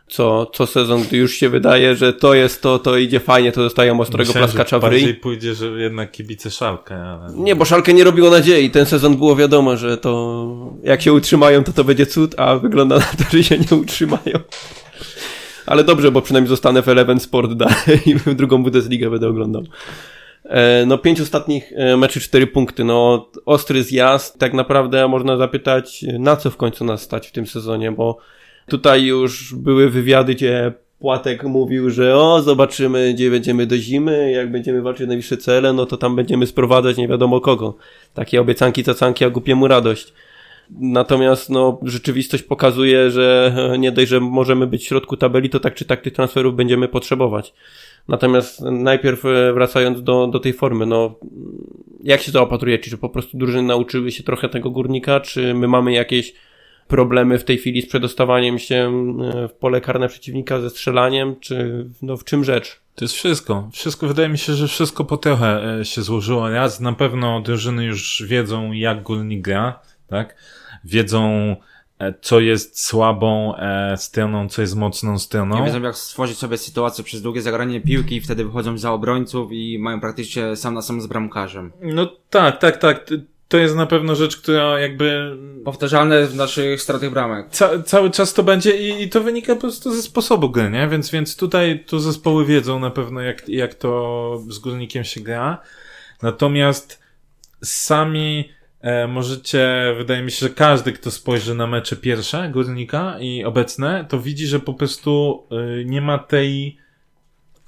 Co, 0.08 0.46
co 0.54 0.66
sezon, 0.66 1.02
gdy 1.02 1.16
już 1.16 1.32
się 1.34 1.48
wydaje, 1.48 1.96
że 1.96 2.12
to 2.12 2.34
jest 2.34 2.62
to, 2.62 2.78
to 2.78 2.96
idzie 2.96 3.20
fajnie, 3.20 3.52
to 3.52 3.60
dostają 3.60 4.00
ostrego 4.00 4.28
Myślałem, 4.28 4.48
plaskacza 4.48 4.78
w 4.78 4.84
ryj. 4.84 4.90
bardziej 4.90 5.14
pójdzie, 5.14 5.54
że 5.54 5.66
jednak 5.66 6.10
kibice 6.12 6.50
szalkę, 6.50 6.96
ale... 6.96 7.32
Nie, 7.34 7.56
bo 7.56 7.64
Szalkę 7.64 7.92
nie 7.92 8.04
robiło 8.04 8.30
nadziei. 8.30 8.70
Ten 8.70 8.86
sezon 8.86 9.16
było 9.16 9.36
wiadomo, 9.36 9.76
że 9.76 9.96
to 9.98 10.46
jak 10.82 11.02
się 11.02 11.12
utrzymają, 11.12 11.64
to 11.64 11.72
to 11.72 11.84
będzie 11.84 12.06
cud, 12.06 12.34
a 12.40 12.56
wygląda 12.58 12.96
na 12.96 13.02
to, 13.04 13.24
że 13.36 13.44
się 13.44 13.58
nie 13.58 13.76
utrzymają. 13.78 14.38
Ale 15.66 15.84
dobrze, 15.84 16.10
bo 16.10 16.22
przynajmniej 16.22 16.48
zostanę 16.48 16.82
w 16.82 16.88
Eleven 16.88 17.20
Sport 17.20 17.52
dalej 17.52 18.00
i 18.06 18.34
drugą 18.34 18.62
Bundesligę 18.62 19.10
będę 19.10 19.28
oglądał. 19.28 19.62
E, 20.44 20.86
No, 20.86 20.98
pięć 20.98 21.20
ostatnich 21.20 21.72
e, 21.76 21.96
meczy, 21.96 22.20
cztery 22.20 22.46
punkty. 22.46 22.84
No, 22.84 23.28
ostry 23.46 23.82
zjazd. 23.82 24.38
Tak 24.38 24.54
naprawdę 24.54 25.08
można 25.08 25.36
zapytać, 25.36 26.04
na 26.18 26.36
co 26.36 26.50
w 26.50 26.56
końcu 26.56 26.84
nas 26.84 27.02
stać 27.02 27.28
w 27.28 27.32
tym 27.32 27.46
sezonie, 27.46 27.92
bo 27.92 28.18
tutaj 28.68 29.04
już 29.04 29.54
były 29.54 29.90
wywiady, 29.90 30.34
gdzie 30.34 30.72
Płatek 30.98 31.44
mówił, 31.44 31.90
że 31.90 32.16
o, 32.16 32.42
zobaczymy, 32.42 33.14
gdzie 33.14 33.30
będziemy 33.30 33.66
do 33.66 33.76
zimy, 33.76 34.32
jak 34.32 34.50
będziemy 34.50 34.82
walczyć 34.82 35.04
o 35.04 35.06
najwyższe 35.06 35.36
cele, 35.36 35.72
no 35.72 35.86
to 35.86 35.96
tam 35.96 36.16
będziemy 36.16 36.46
sprowadzać 36.46 36.96
nie 36.96 37.08
wiadomo 37.08 37.40
kogo. 37.40 37.76
Takie 38.14 38.40
obiecanki, 38.40 38.84
cacanki, 38.84 39.24
a 39.24 39.30
głupiemu 39.30 39.68
radość. 39.68 40.12
Natomiast 40.70 41.50
no, 41.50 41.80
rzeczywistość 41.82 42.42
pokazuje, 42.42 43.10
że 43.10 43.52
nie 43.78 43.92
dość, 43.92 44.08
że 44.08 44.20
możemy 44.20 44.66
być 44.66 44.82
w 44.82 44.86
środku 44.86 45.16
tabeli, 45.16 45.50
to 45.50 45.60
tak 45.60 45.74
czy 45.74 45.84
tak 45.84 46.00
tych 46.00 46.12
transferów 46.12 46.56
będziemy 46.56 46.88
potrzebować. 46.88 47.54
Natomiast 48.08 48.60
najpierw 48.60 49.24
e, 49.24 49.52
wracając 49.52 50.02
do, 50.02 50.26
do 50.26 50.40
tej 50.40 50.52
formy, 50.52 50.86
no 50.86 51.14
jak 52.04 52.22
się 52.22 52.32
to 52.32 52.42
opatruje? 52.42 52.78
Czy 52.78 52.98
po 52.98 53.08
prostu 53.08 53.38
drużyny 53.38 53.62
nauczyły 53.62 54.10
się 54.10 54.22
trochę 54.22 54.48
tego 54.48 54.70
górnika, 54.70 55.20
czy 55.20 55.54
my 55.54 55.68
mamy 55.68 55.92
jakieś 55.92 56.34
problemy 56.88 57.38
w 57.38 57.44
tej 57.44 57.58
chwili 57.58 57.82
z 57.82 57.88
przedostawaniem 57.88 58.58
się 58.58 58.92
e, 59.34 59.48
w 59.48 59.52
pole 59.52 59.80
karne 59.80 60.08
przeciwnika, 60.08 60.60
ze 60.60 60.70
strzelaniem, 60.70 61.36
czy 61.40 61.86
no 62.02 62.16
w 62.16 62.24
czym 62.24 62.44
rzecz? 62.44 62.80
To 62.94 63.04
jest 63.04 63.14
wszystko. 63.14 63.68
Wszystko, 63.72 64.08
wydaje 64.08 64.28
mi 64.28 64.38
się, 64.38 64.54
że 64.54 64.68
wszystko 64.68 65.04
po 65.04 65.16
trochę 65.16 65.78
e, 65.80 65.84
się 65.84 66.02
złożyło. 66.02 66.50
Raz 66.50 66.80
na 66.80 66.92
pewno 66.92 67.40
drużyny 67.40 67.84
już 67.84 68.22
wiedzą, 68.26 68.72
jak 68.72 69.02
górnik 69.02 69.42
gra, 69.42 69.80
tak? 70.06 70.36
Wiedzą, 70.84 71.56
e, 71.98 72.14
co 72.20 72.40
jest 72.40 72.84
słabą 72.84 73.56
e, 73.56 73.96
stroną, 73.96 74.48
co 74.48 74.62
jest 74.62 74.76
mocną 74.76 75.18
stroną. 75.18 75.58
Nie 75.58 75.64
wiedzą 75.64 75.82
jak 75.82 75.96
stworzyć 75.96 76.38
sobie 76.38 76.58
sytuację 76.58 77.04
przez 77.04 77.22
długie 77.22 77.42
zagranie 77.42 77.80
piłki 77.80 78.16
i 78.16 78.20
wtedy 78.20 78.44
wychodzą 78.44 78.78
za 78.78 78.92
obrońców 78.92 79.52
i 79.52 79.78
mają 79.78 80.00
praktycznie 80.00 80.56
sam 80.56 80.74
na 80.74 80.82
sam 80.82 81.00
z 81.00 81.06
bramkarzem. 81.06 81.72
No 81.82 82.06
tak, 82.30 82.58
tak, 82.58 82.76
tak. 82.76 83.06
To 83.48 83.56
jest 83.56 83.76
na 83.76 83.86
pewno 83.86 84.14
rzecz, 84.14 84.36
która 84.36 84.80
jakby 84.80 85.36
Powtarzalne 85.64 86.26
w 86.26 86.34
naszych 86.34 86.82
stratach 86.82 87.10
bramek. 87.10 87.46
ca 87.50 87.82
cały 87.82 88.10
czas 88.10 88.34
to 88.34 88.42
będzie 88.42 88.76
i, 88.76 89.02
i 89.02 89.08
to 89.08 89.20
wynika 89.20 89.54
po 89.54 89.60
prostu 89.60 89.94
ze 89.94 90.02
sposobu 90.02 90.50
gry, 90.50 90.70
nie? 90.70 90.88
Więc, 90.88 91.10
więc 91.10 91.36
tutaj 91.36 91.84
tu 91.84 91.98
zespoły 91.98 92.46
wiedzą 92.46 92.78
na 92.78 92.90
pewno, 92.90 93.20
jak, 93.20 93.48
jak 93.48 93.74
to 93.74 94.42
z 94.48 94.58
górnikiem 94.58 95.04
się 95.04 95.20
gra. 95.20 95.58
Natomiast 96.22 97.02
sami 97.64 98.50
e, 98.80 99.06
możecie, 99.06 99.94
wydaje 99.98 100.22
mi 100.22 100.30
się, 100.30 100.46
że 100.46 100.54
każdy, 100.54 100.92
kto 100.92 101.10
spojrzy 101.10 101.54
na 101.54 101.66
mecze 101.66 101.96
pierwsze 101.96 102.48
górnika 102.52 103.16
i 103.20 103.44
obecne, 103.44 104.06
to 104.08 104.20
widzi, 104.20 104.46
że 104.46 104.60
po 104.60 104.74
prostu 104.74 105.42
e, 105.50 105.84
nie 105.84 106.00
ma 106.00 106.18
tej 106.18 106.78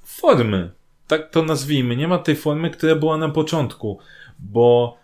formy. 0.03 0.71
Tak 1.07 1.29
to 1.31 1.43
nazwijmy. 1.43 1.95
Nie 1.95 2.07
ma 2.07 2.17
tej 2.17 2.35
formy, 2.35 2.69
która 2.69 2.95
była 2.95 3.17
na 3.17 3.29
początku. 3.29 3.99
Bo 4.39 4.97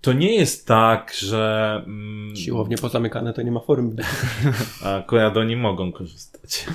to 0.00 0.12
nie 0.12 0.36
jest 0.36 0.66
tak, 0.66 1.14
że. 1.18 1.82
Mm, 1.86 2.36
Siłownie 2.36 2.76
pozamykane 2.76 3.32
to 3.32 3.42
nie 3.42 3.50
ma 3.50 3.60
formy. 3.60 4.02
a 4.84 4.96
akurat 4.96 5.36
oni 5.36 5.56
mogą 5.56 5.92
korzystać. 5.92 6.66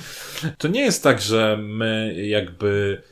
To 0.58 0.68
nie 0.68 0.80
jest 0.80 1.02
tak, 1.02 1.20
że 1.20 1.58
my 1.62 2.14
jakby, 2.26 3.02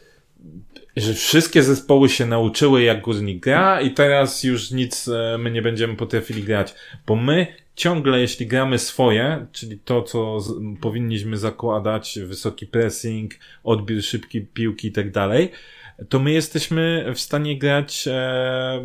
że 0.97 1.15
wszystkie 1.15 1.63
zespoły 1.63 2.09
się 2.09 2.27
nauczyły 2.27 2.83
jak 2.83 3.01
górnik 3.01 3.43
gra 3.43 3.81
i 3.81 3.91
teraz 3.91 4.45
już 4.45 4.71
nic 4.71 5.09
e, 5.09 5.39
my 5.39 5.51
nie 5.51 5.63
będziemy 5.63 5.97
potrafili 5.97 6.43
grać, 6.43 6.75
bo 7.07 7.17
my 7.17 7.47
ciągle 7.77 8.21
jeśli 8.21 8.47
gramy 8.47 8.79
swoje, 8.79 9.47
czyli 9.53 9.79
to 9.79 10.03
co 10.03 10.41
z, 10.41 10.53
powinniśmy 10.81 11.37
zakładać, 11.37 12.19
wysoki 12.27 12.67
pressing, 12.67 13.35
odbiór 13.65 14.03
szybki 14.03 14.41
piłki 14.41 14.89
i 14.89 14.93
tak 14.93 15.11
dalej, 15.11 15.51
to 16.09 16.19
my 16.19 16.33
jesteśmy 16.33 17.07
w 17.15 17.21
stanie 17.21 17.59
grać 17.59 18.09
e, 18.09 18.85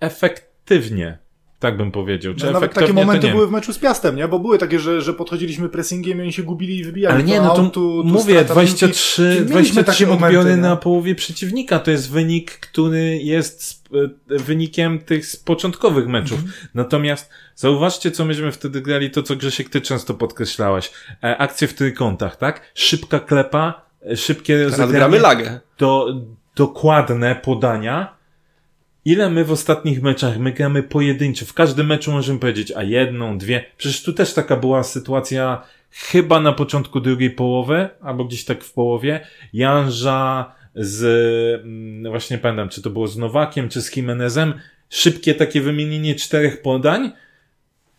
efektywnie. 0.00 1.18
Tak 1.60 1.76
bym 1.76 1.90
powiedział. 1.90 2.34
Czy 2.34 2.46
No, 2.46 2.52
nawet 2.52 2.74
takie 2.74 2.92
momenty 2.92 3.28
były 3.28 3.46
w 3.46 3.50
meczu 3.50 3.72
z 3.72 3.78
Piastem, 3.78 4.16
nie? 4.16 4.28
Bo 4.28 4.38
były 4.38 4.58
takie, 4.58 4.78
że, 4.78 5.02
że 5.02 5.14
podchodziliśmy 5.14 5.68
pressingiem 5.68 6.18
i 6.18 6.22
oni 6.22 6.32
się 6.32 6.42
gubili 6.42 6.78
i 6.78 6.84
wybijali. 6.84 7.14
Ale 7.14 7.24
nie, 7.24 7.40
no 7.40 7.54
to 7.54 7.70
tu, 7.70 8.02
mówię, 8.04 8.34
strata 8.34 8.52
23, 8.52 9.22
piłki. 9.22 9.54
Mieliśmy 9.54 9.82
23 9.82 9.92
takie 9.92 10.06
momenty, 10.06 10.38
odbiory 10.38 10.56
nie? 10.56 10.62
na 10.62 10.76
połowie 10.76 11.14
przeciwnika. 11.14 11.78
To 11.78 11.90
jest 11.90 12.10
wynik, 12.10 12.50
który 12.50 13.18
jest 13.18 13.88
e, 14.30 14.38
wynikiem 14.38 14.98
tych 14.98 15.26
z 15.26 15.36
początkowych 15.36 16.08
meczów. 16.08 16.38
Mhm. 16.38 16.52
Natomiast 16.74 17.30
zauważcie, 17.54 18.10
co 18.10 18.24
myśmy 18.24 18.52
wtedy 18.52 18.80
grali, 18.80 19.10
to 19.10 19.22
co 19.22 19.36
Grzesiek 19.36 19.68
ty 19.68 19.80
często 19.80 20.14
podkreślałeś. 20.14 20.92
E, 21.24 21.38
akcje 21.38 21.68
w 21.68 21.74
trójkątach, 21.74 22.36
tak? 22.36 22.72
Szybka 22.74 23.20
klepa, 23.20 23.82
e, 24.10 24.16
szybkie 24.16 24.56
Teraz 24.56 24.78
rozegranie, 24.78 24.98
gramy 24.98 25.18
lagę. 25.18 25.60
do, 25.78 26.06
dokładne 26.56 27.34
podania. 27.34 28.19
Ile 29.04 29.30
my 29.30 29.44
w 29.44 29.52
ostatnich 29.52 30.02
meczach, 30.02 30.38
my 30.38 30.52
gramy 30.52 30.82
pojedynczo. 30.82 31.46
W 31.46 31.54
każdym 31.54 31.86
meczu 31.86 32.12
możemy 32.12 32.38
powiedzieć, 32.38 32.72
a 32.76 32.82
jedną, 32.82 33.38
dwie. 33.38 33.64
Przecież 33.76 34.02
tu 34.02 34.12
też 34.12 34.34
taka 34.34 34.56
była 34.56 34.82
sytuacja 34.82 35.62
chyba 35.90 36.40
na 36.40 36.52
początku 36.52 37.00
drugiej 37.00 37.30
połowy, 37.30 37.88
albo 38.00 38.24
gdzieś 38.24 38.44
tak 38.44 38.64
w 38.64 38.72
połowie. 38.72 39.20
Janża 39.52 40.52
z, 40.74 41.04
mm, 41.64 42.10
właśnie 42.10 42.38
pamiętam, 42.38 42.68
czy 42.68 42.82
to 42.82 42.90
było 42.90 43.08
z 43.08 43.16
Nowakiem, 43.16 43.68
czy 43.68 43.82
z 43.82 43.96
Jimenezem. 43.96 44.54
Szybkie 44.90 45.34
takie 45.34 45.60
wymienienie 45.60 46.14
czterech 46.14 46.62
podań. 46.62 47.12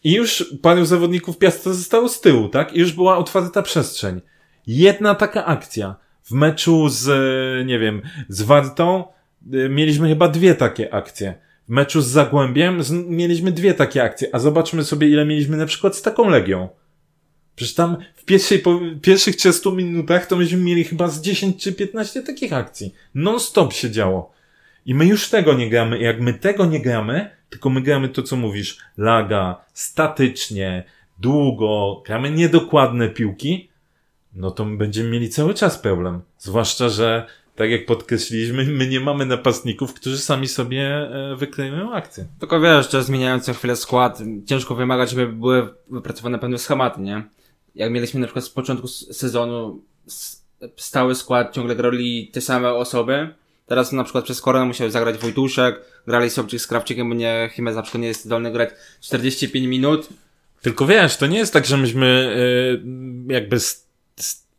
I 0.03 0.13
już 0.13 0.55
paru 0.61 0.85
zawodników 0.85 1.37
Piasta 1.37 1.73
zostało 1.73 2.09
z 2.09 2.21
tyłu, 2.21 2.49
tak? 2.49 2.73
I 2.73 2.79
już 2.79 2.93
była 2.93 3.17
otwarta 3.17 3.61
przestrzeń. 3.61 4.21
Jedna 4.67 5.15
taka 5.15 5.45
akcja. 5.45 5.95
W 6.23 6.31
meczu 6.31 6.89
z, 6.89 7.07
nie 7.67 7.79
wiem, 7.79 8.01
z 8.29 8.41
Wartą 8.41 9.03
mieliśmy 9.69 10.09
chyba 10.09 10.27
dwie 10.27 10.55
takie 10.55 10.93
akcje. 10.93 11.33
W 11.67 11.69
meczu 11.69 12.01
z 12.01 12.07
Zagłębiem 12.07 12.83
z, 12.83 12.91
mieliśmy 12.91 13.51
dwie 13.51 13.73
takie 13.73 14.03
akcje. 14.03 14.27
A 14.33 14.39
zobaczmy 14.39 14.83
sobie, 14.83 15.07
ile 15.07 15.25
mieliśmy 15.25 15.57
na 15.57 15.65
przykład 15.65 15.95
z 15.95 16.01
taką 16.01 16.29
Legią. 16.29 16.69
Przecież 17.55 17.75
tam 17.75 17.97
w 18.15 18.25
pierwszej, 18.25 18.59
po, 18.59 18.79
pierwszych 19.01 19.35
30 19.35 19.71
minutach 19.71 20.25
to 20.25 20.35
myśmy 20.35 20.57
mieli 20.57 20.83
chyba 20.83 21.07
z 21.07 21.21
10 21.21 21.63
czy 21.63 21.73
15 21.73 22.21
takich 22.21 22.53
akcji. 22.53 22.93
Non-stop 23.15 23.73
się 23.73 23.91
działo. 23.91 24.31
I 24.85 24.95
my 24.95 25.05
już 25.05 25.29
tego 25.29 25.53
nie 25.53 25.69
gramy. 25.69 25.99
I 25.99 26.03
jak 26.03 26.19
my 26.19 26.33
tego 26.33 26.65
nie 26.65 26.81
gramy, 26.81 27.29
tylko 27.49 27.69
my 27.69 27.81
gramy 27.81 28.09
to, 28.09 28.23
co 28.23 28.35
mówisz, 28.35 28.77
laga, 28.97 29.65
statycznie, 29.73 30.83
długo, 31.19 32.03
gramy 32.05 32.31
niedokładne 32.31 33.09
piłki, 33.09 33.69
no 34.33 34.51
to 34.51 34.65
my 34.65 34.77
będziemy 34.77 35.09
mieli 35.09 35.29
cały 35.29 35.53
czas 35.53 35.79
problem. 35.79 36.21
Zwłaszcza, 36.37 36.89
że 36.89 37.27
tak 37.55 37.69
jak 37.69 37.85
podkreśliliśmy, 37.85 38.63
my 38.63 38.87
nie 38.87 38.99
mamy 38.99 39.25
napastników, 39.25 39.93
którzy 39.93 40.17
sami 40.17 40.47
sobie 40.47 40.81
e, 40.87 41.35
wykreują 41.35 41.93
akcje. 41.93 42.25
Tylko 42.39 42.59
wiesz, 42.59 42.91
że 42.91 43.03
zmieniając 43.03 43.45
co 43.45 43.53
chwilę 43.53 43.75
skład, 43.75 44.19
ciężko 44.45 44.75
wymagać, 44.75 45.09
żeby 45.09 45.27
były 45.27 45.69
wypracowane 45.89 46.39
pewne 46.39 46.57
schematy, 46.57 47.01
nie? 47.01 47.23
Jak 47.75 47.91
mieliśmy 47.91 48.19
na 48.19 48.27
przykład 48.27 48.45
z 48.45 48.49
początku 48.49 48.87
sezonu 48.87 49.81
stały 50.77 51.15
skład, 51.15 51.53
ciągle 51.53 51.75
grali 51.75 52.27
te 52.27 52.41
same 52.41 52.73
osoby. 52.73 53.29
Teraz 53.65 53.91
na 53.91 54.03
przykład 54.03 54.25
przez 54.25 54.41
koronę 54.41 54.65
musiał 54.65 54.89
zagrać 54.89 55.17
Wojtuszek, 55.17 55.81
grali 56.07 56.29
Sobczyk 56.29 56.61
z 56.61 56.67
Krawczykiem, 56.67 57.09
bo 57.09 57.15
nie, 57.15 57.49
Chimez 57.53 57.75
na 57.75 57.81
przykład 57.81 58.01
nie 58.01 58.07
jest 58.07 58.25
zdolny 58.25 58.51
grać 58.51 58.69
45 59.01 59.67
minut. 59.67 60.09
Tylko 60.61 60.85
wiesz, 60.85 61.17
to 61.17 61.27
nie 61.27 61.37
jest 61.37 61.53
tak, 61.53 61.65
że 61.65 61.77
myśmy 61.77 62.35
e, 63.27 63.33
jakby 63.33 63.57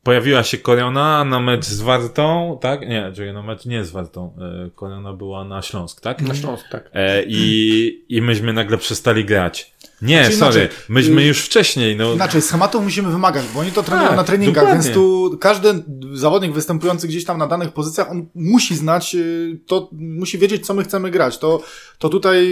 pojawiła 0.03 0.42
się 0.42 0.59
Koriona 0.59 1.24
na 1.24 1.40
mecz 1.40 1.64
z 1.64 1.80
Wartą, 1.80 2.59
tak? 2.61 2.88
Nie, 2.88 3.12
czekaj, 3.14 3.32
no 3.32 3.42
mecz 3.42 3.66
nie 3.66 3.84
z 3.84 3.90
Wartą. 3.90 4.36
E, 4.66 4.70
Koriona 4.70 5.12
była 5.12 5.44
na 5.44 5.62
Śląsk, 5.62 6.00
tak? 6.00 6.22
Na 6.22 6.34
Śląsk, 6.34 6.68
tak. 6.70 6.90
E, 6.92 7.22
i, 7.26 8.05
I 8.09 8.22
myśmy 8.22 8.53
nagle 8.53 8.78
przestali 8.78 9.24
grać. 9.24 9.72
Nie, 10.03 10.20
Znaczy 10.24 10.36
sorry, 10.36 10.61
inaczej, 10.61 10.78
myśmy 10.88 11.20
y, 11.20 11.24
już 11.24 11.40
wcześniej, 11.42 11.96
no. 11.96 12.12
Inaczej, 12.12 12.42
schematów 12.42 12.84
musimy 12.84 13.11
wymagać, 13.11 13.44
bo 13.55 13.61
oni 13.61 13.70
to 13.72 13.82
trenują 13.82 14.09
Tak, 14.09 14.16
na 14.16 14.24
treningach, 14.24 14.55
dokładnie. 14.64 14.82
więc 14.82 14.94
tu 14.94 15.36
każdy 15.40 15.68
zawodnik 16.12 16.53
występujący 16.53 17.09
gdzieś 17.09 17.24
tam 17.24 17.38
na 17.38 17.46
danych 17.46 17.72
pozycjach, 17.72 18.11
on 18.11 18.26
musi 18.34 18.76
znać, 18.76 19.14
y, 19.14 19.61
to 19.66 19.88
musi 19.92 20.38
wiedzieć, 20.38 20.66
co 20.66 20.74
my 20.74 20.84
chcemy 20.84 21.11
grać. 21.11 21.38
To, 21.38 21.62
to 21.98 22.09
tutaj 22.09 22.46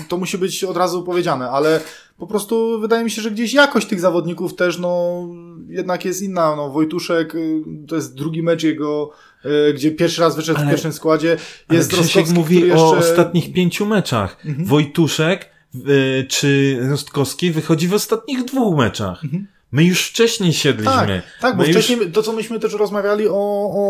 y, 0.00 0.08
to 0.08 0.16
musi 0.16 0.38
być 0.38 0.64
od 0.64 0.76
razu 0.76 1.02
powiedziane, 1.02 1.50
ale 1.50 1.80
po 2.18 2.26
prostu 2.26 2.80
wydaje 2.80 3.04
mi 3.04 3.10
się, 3.10 3.22
że 3.22 3.30
gdzieś 3.30 3.52
jakość 3.54 3.86
tych 3.86 4.00
zawodników 4.00 4.54
też, 4.56 4.78
no, 4.78 5.22
jednak 5.68 6.04
jest 6.04 6.22
inna. 6.22 6.56
No, 6.56 6.70
Wojtuszek, 6.70 7.32
to 7.88 7.96
jest 7.96 8.14
drugi 8.14 8.42
mecz 8.42 8.62
jego, 8.62 9.10
gdzie 9.74 9.90
pierwszy 9.90 10.20
raz 10.20 10.36
wyszedł 10.36 10.58
Ale- 10.58 10.66
w 10.66 10.70
pierwszym 10.70 10.92
składzie. 10.92 11.36
Ale 11.68 11.78
Jest 11.78 11.88
Grzesiek 11.90 12.06
Rostkowski, 12.16 12.34
mówi 12.34 12.56
o 12.62 12.66
jeszcze... 12.66 12.82
Mhm. 12.82 12.98
ostatnich 13.02 13.52
pięciu 13.52 13.86
meczach. 13.86 14.36
Wojtuszek 14.64 15.42
y, 15.44 15.59
czy 16.28 16.78
Rostkowski 16.88 17.50
wychodzi 17.50 17.88
w 17.88 17.94
ostatnich 17.94 18.44
dwóch 18.44 18.76
meczach. 18.76 19.22
My 19.72 19.84
już 19.84 20.06
wcześniej 20.06 20.52
siedliśmy. 20.52 20.92
Tak, 20.92 21.40
tak, 21.40 21.56
bo 21.56 21.62
My 21.62 21.68
już- 21.68 21.76
wcześniej 21.76 22.12
to, 22.12 22.22
co 22.22 22.32
myśmy 22.32 22.60
też 22.60 22.72
rozmawiali 22.74 23.28
o, 23.28 23.34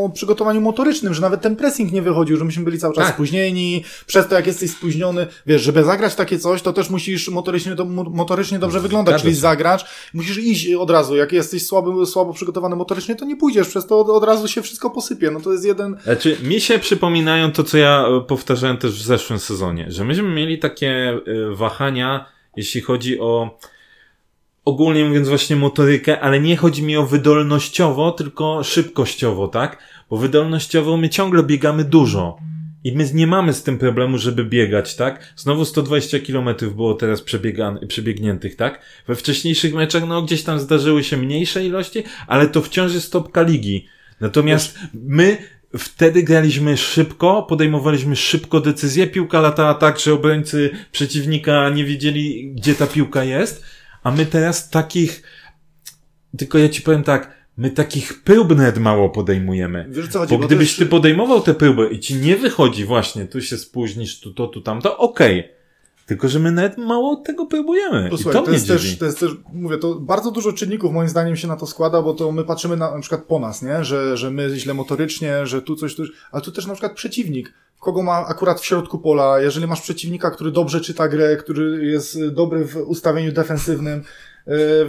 o 0.05 0.11
przygotowaniu 0.15 0.61
motorycznym, 0.61 1.15
że 1.15 1.21
nawet 1.21 1.41
ten 1.41 1.57
pressing 1.57 1.93
nie 1.93 2.03
wychodził, 2.03 2.37
że 2.37 2.45
myśmy 2.45 2.65
byli 2.65 2.79
cały 2.79 2.95
czas 2.95 3.05
Tak. 3.07 3.15
spóźnieni, 3.15 3.85
przez 4.07 4.29
to 4.29 4.35
jak 4.35 4.47
jesteś 4.47 4.71
spóźniony, 4.71 5.27
wiesz, 5.47 5.63
żeby 5.63 5.85
zagrać 5.85 6.15
takie 6.15 6.39
coś, 6.39 6.63
to 6.63 6.73
też 6.73 6.91
musisz 6.91 7.29
motorycznie, 7.29 7.77
to, 7.77 7.85
mo- 7.85 8.05
motorycznie 8.05 8.59
dobrze 8.59 8.81
wyglądać, 8.81 9.13
Zgadza 9.15 9.23
czyli 9.23 9.35
zagrać, 9.35 9.85
musisz 10.15 10.39
iść 10.39 10.73
od 10.75 10.91
razu, 10.91 11.17
jak 11.17 11.33
jesteś 11.33 11.67
słabo, 11.67 12.07
słabo 12.07 12.33
przygotowany 12.33 12.77
motorycznie, 12.77 13.17
to 13.17 13.25
nie 13.25 13.37
pójdziesz, 13.37 13.69
przez 13.69 13.87
to 13.87 14.01
od, 14.01 14.09
od 14.09 14.25
razu 14.25 14.49
się 14.49 14.63
wszystko 14.63 14.91
posypie, 14.91 15.31
no 15.31 15.41
to 15.41 15.53
jest 15.53 15.65
jeden, 15.65 15.97
Znaczy, 16.05 16.37
mi 16.43 16.61
się 16.61 16.79
przypominają 16.79 17.53
to, 17.53 17.65
co 17.65 17.79
ja 17.79 18.05
e, 18.09 18.21
powtarzałem 18.21 18.77
też 18.77 18.93
w 19.03 19.07
zeszłym 19.07 19.39
sezonie, 19.39 19.87
że 19.89 20.05
myśmy 20.05 20.29
mieli 20.29 20.59
takie 20.59 20.91
e, 20.91 21.21
wahania, 21.55 22.27
jeśli 22.57 22.81
chodzi 22.81 23.21
o 23.21 23.59
ogólnie 24.71 25.05
mówiąc 25.05 25.29
właśnie 25.29 25.57
motorykę, 25.57 26.21
ale 26.21 26.41
nie 26.41 26.57
chodzi 26.57 26.83
mi 26.83 26.97
o 26.97 27.07
wydolnościowo, 27.07 28.13
tylko 28.13 28.65
szybkościowo, 28.65 29.49
tak? 29.49 29.79
Bo 30.11 30.17
wydolnościowo 30.17 30.97
my 30.97 31.09
ciągle 31.09 31.43
biegamy 31.43 31.85
dużo. 31.85 32.39
I 32.85 32.93
my 32.93 33.11
nie 33.15 33.27
mamy 33.27 33.53
z 33.53 33.63
tym 33.63 33.79
problemu, 33.79 34.19
żeby 34.19 34.45
biegać, 34.45 34.97
tak? 34.97 35.33
Znowu 35.37 35.65
120 35.65 36.19
km 36.19 36.49
było 36.77 36.95
teraz 36.95 37.23
przebiegniętych, 37.89 38.57
tak? 38.57 38.81
We 39.09 39.15
wcześniejszych 39.15 39.75
meczach, 39.75 40.09
no 40.09 40.23
gdzieś 40.23 40.43
tam 40.43 40.61
zdarzyły 40.61 41.05
się 41.05 41.17
mniejsze 41.17 41.65
ilości, 41.67 42.03
ale 42.27 42.47
to 42.47 42.63
wciąż 42.63 42.95
jest 42.95 43.13
topka 43.13 43.43
ligi. 43.43 43.87
Natomiast 44.21 44.79
my 44.95 45.37
wtedy 45.79 46.23
graliśmy 46.23 46.77
szybko, 46.77 47.43
podejmowaliśmy 47.43 48.17
szybko 48.17 48.61
decyzje, 48.61 49.07
piłka 49.07 49.41
latała 49.41 49.75
tak, 49.75 50.01
że 50.01 50.15
obrońcy 50.15 50.71
przeciwnika 50.93 51.71
nie 51.71 51.85
wiedzieli, 51.85 52.53
gdzie 52.55 52.75
ta 52.75 52.87
piłka 52.87 53.25
jest, 53.25 53.65
a 54.03 54.11
my 54.11 54.27
teraz 54.27 54.71
takich, 54.71 55.23
tylko 56.39 56.59
ja 56.59 56.69
ci 56.69 56.83
powiem 56.83 57.03
tak, 57.03 57.41
my 57.57 57.71
takich 57.71 58.23
prób 58.23 58.57
nawet 58.57 58.79
mało 58.79 59.11
podejmujemy. 59.11 59.87
wiesz 59.89 60.09
co 60.09 60.19
chodzi, 60.19 60.31
Bo 60.35 60.39
bo 60.39 60.47
gdybyś 60.47 60.69
też- 60.69 60.79
ty 60.79 60.87
podejmował 60.87 61.41
te 61.41 61.55
próby 61.55 61.89
i 61.89 62.01
ci 62.01 62.15
nie 62.15 62.37
wychodzi 62.37 62.85
właśnie, 62.85 63.27
tu 63.27 63.41
się 63.43 63.57
spóźnisz, 63.57 64.21
tu 64.21 64.35
to, 64.35 64.47
tu 64.47 64.61
tamto, 64.61 64.99
okej. 64.99 65.49
Tylko, 66.07 66.29
że 66.29 66.39
my 66.39 66.53
nawet 66.53 66.79
mało 66.79 67.17
tego 67.17 67.47
próbujemy. 67.47 68.11
Posłuchaj, 68.11 68.41
to, 68.41 68.47
to, 68.47 68.53
jest 68.53 68.69
też, 68.69 68.99
to 68.99 69.05
jest 69.05 69.21
też, 69.21 69.31
mówię, 69.53 69.79
to 69.79 69.95
bardzo 69.95 70.31
dużo 70.31 70.53
czynników 70.53 70.93
moim 70.93 71.09
zdaniem 71.09 71.37
się 71.37 71.49
na 71.49 71.57
to 71.57 71.67
składa, 71.67 72.03
bo 72.03 72.15
to 72.15 72.33
my 72.33 72.45
patrzymy 72.45 72.77
na, 72.77 72.95
na 72.95 73.01
przykład 73.01 73.25
po 73.25 73.39
nas, 73.39 73.63
nie? 73.63 73.85
Że, 73.85 74.17
że 74.17 74.31
my 74.31 74.59
źle 74.59 74.75
motorycznie, 74.75 75.47
że 75.47 75.63
tu 75.63 75.77
coś, 75.77 75.95
tu, 75.95 76.03
ale 76.33 76.43
tu 76.43 76.53
też 76.53 76.67
na 76.67 76.75
przykład 76.75 76.93
przeciwnik. 76.93 77.53
Kogo 77.81 78.03
ma 78.03 78.27
akurat 78.27 78.61
w 78.61 78.65
środku 78.65 78.99
pola, 78.99 79.41
jeżeli 79.41 79.67
masz 79.67 79.81
przeciwnika, 79.81 80.31
który 80.31 80.51
dobrze 80.51 80.81
czyta 80.81 81.09
grę, 81.09 81.37
który 81.37 81.87
jest 81.87 82.29
dobry 82.29 82.65
w 82.65 82.77
ustawieniu 82.77 83.33
defensywnym, 83.33 84.05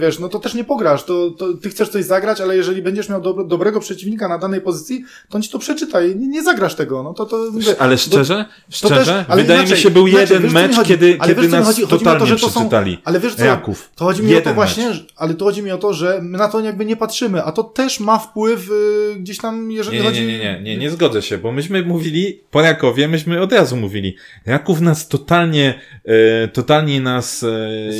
wiesz, 0.00 0.18
no 0.18 0.28
to 0.28 0.38
też 0.38 0.54
nie 0.54 0.64
pograsz. 0.64 1.04
To, 1.04 1.30
to 1.30 1.54
ty 1.54 1.70
chcesz 1.70 1.88
coś 1.88 2.04
zagrać, 2.04 2.40
ale 2.40 2.56
jeżeli 2.56 2.82
będziesz 2.82 3.08
miał 3.08 3.20
dobro, 3.20 3.44
dobrego 3.44 3.80
przeciwnika 3.80 4.28
na 4.28 4.38
danej 4.38 4.60
pozycji, 4.60 5.04
to 5.28 5.36
on 5.36 5.42
ci 5.42 5.50
to 5.50 5.58
przeczyta 5.58 6.02
i 6.04 6.16
nie, 6.16 6.26
nie 6.26 6.42
zagrasz 6.42 6.74
tego. 6.74 7.02
No 7.02 7.14
to, 7.14 7.26
to 7.26 7.50
mówię, 7.52 7.74
Ale 7.78 7.98
szczerze, 7.98 8.44
to 8.70 8.76
szczerze, 8.76 8.94
też- 8.94 9.24
ale 9.28 9.42
wydaje 9.42 9.60
inaczej, 9.60 9.76
mi 9.76 9.82
się, 9.82 9.90
był 9.90 10.06
inaczej, 10.06 10.26
jeden 10.28 10.42
wiesz, 10.42 10.52
mecz, 10.52 10.76
chodzi? 10.76 10.88
kiedy, 10.88 11.16
Ale 11.18 11.28
kiedy 11.28 11.42
wiesz, 11.42 11.50
nas 11.50 11.66
chodzi? 11.66 11.82
Chodzi 11.82 11.94
mi 11.94 11.94
o 11.94 11.98
to, 11.98 11.98
totalnie 11.98 12.26
że 12.26 12.34
to 12.36 12.40
są- 12.40 12.50
przeczytali. 12.60 12.98
Ale 13.04 13.20
wiesz 13.20 13.34
co, 13.34 13.44
Raków. 13.44 13.90
to 13.96 14.04
chodzi 14.04 14.22
mi 14.22 14.36
o 14.36 14.40
to 14.40 14.54
właśnie, 14.54 14.88
mecz. 14.88 15.06
ale 15.16 15.34
to 15.34 15.44
chodzi 15.44 15.62
mi 15.62 15.70
o 15.70 15.78
to, 15.78 15.92
że 15.94 16.18
my 16.22 16.38
na 16.38 16.48
to 16.48 16.60
jakby 16.60 16.84
nie 16.84 16.96
patrzymy, 16.96 17.42
a 17.44 17.52
to 17.52 17.64
też 17.64 18.00
ma 18.00 18.18
wpływ 18.18 18.70
y, 18.70 19.16
gdzieś 19.20 19.38
tam, 19.38 19.70
jeżeli 19.70 19.96
Nie, 19.96 20.02
nie, 20.02 20.08
chodzi... 20.08 20.20
nie, 20.26 20.26
nie, 20.26 20.38
nie, 20.38 20.60
nie, 20.62 20.76
nie 20.76 20.90
zgodzę 20.90 21.22
się, 21.22 21.38
bo 21.38 21.52
myśmy 21.52 21.82
mówili, 21.82 22.40
po 22.50 22.62
Rakowie, 22.62 23.08
myśmy 23.08 23.40
od 23.40 23.52
razu 23.52 23.76
mówili, 23.76 24.16
Raków 24.46 24.80
nas 24.80 25.08
totalnie, 25.08 25.80
e, 26.04 26.48
totalnie 26.48 27.00
nas 27.00 27.42
e, 27.42 27.48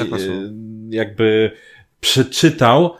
e, 0.05 0.53
jakby 0.93 1.51
przeczytał. 2.01 2.97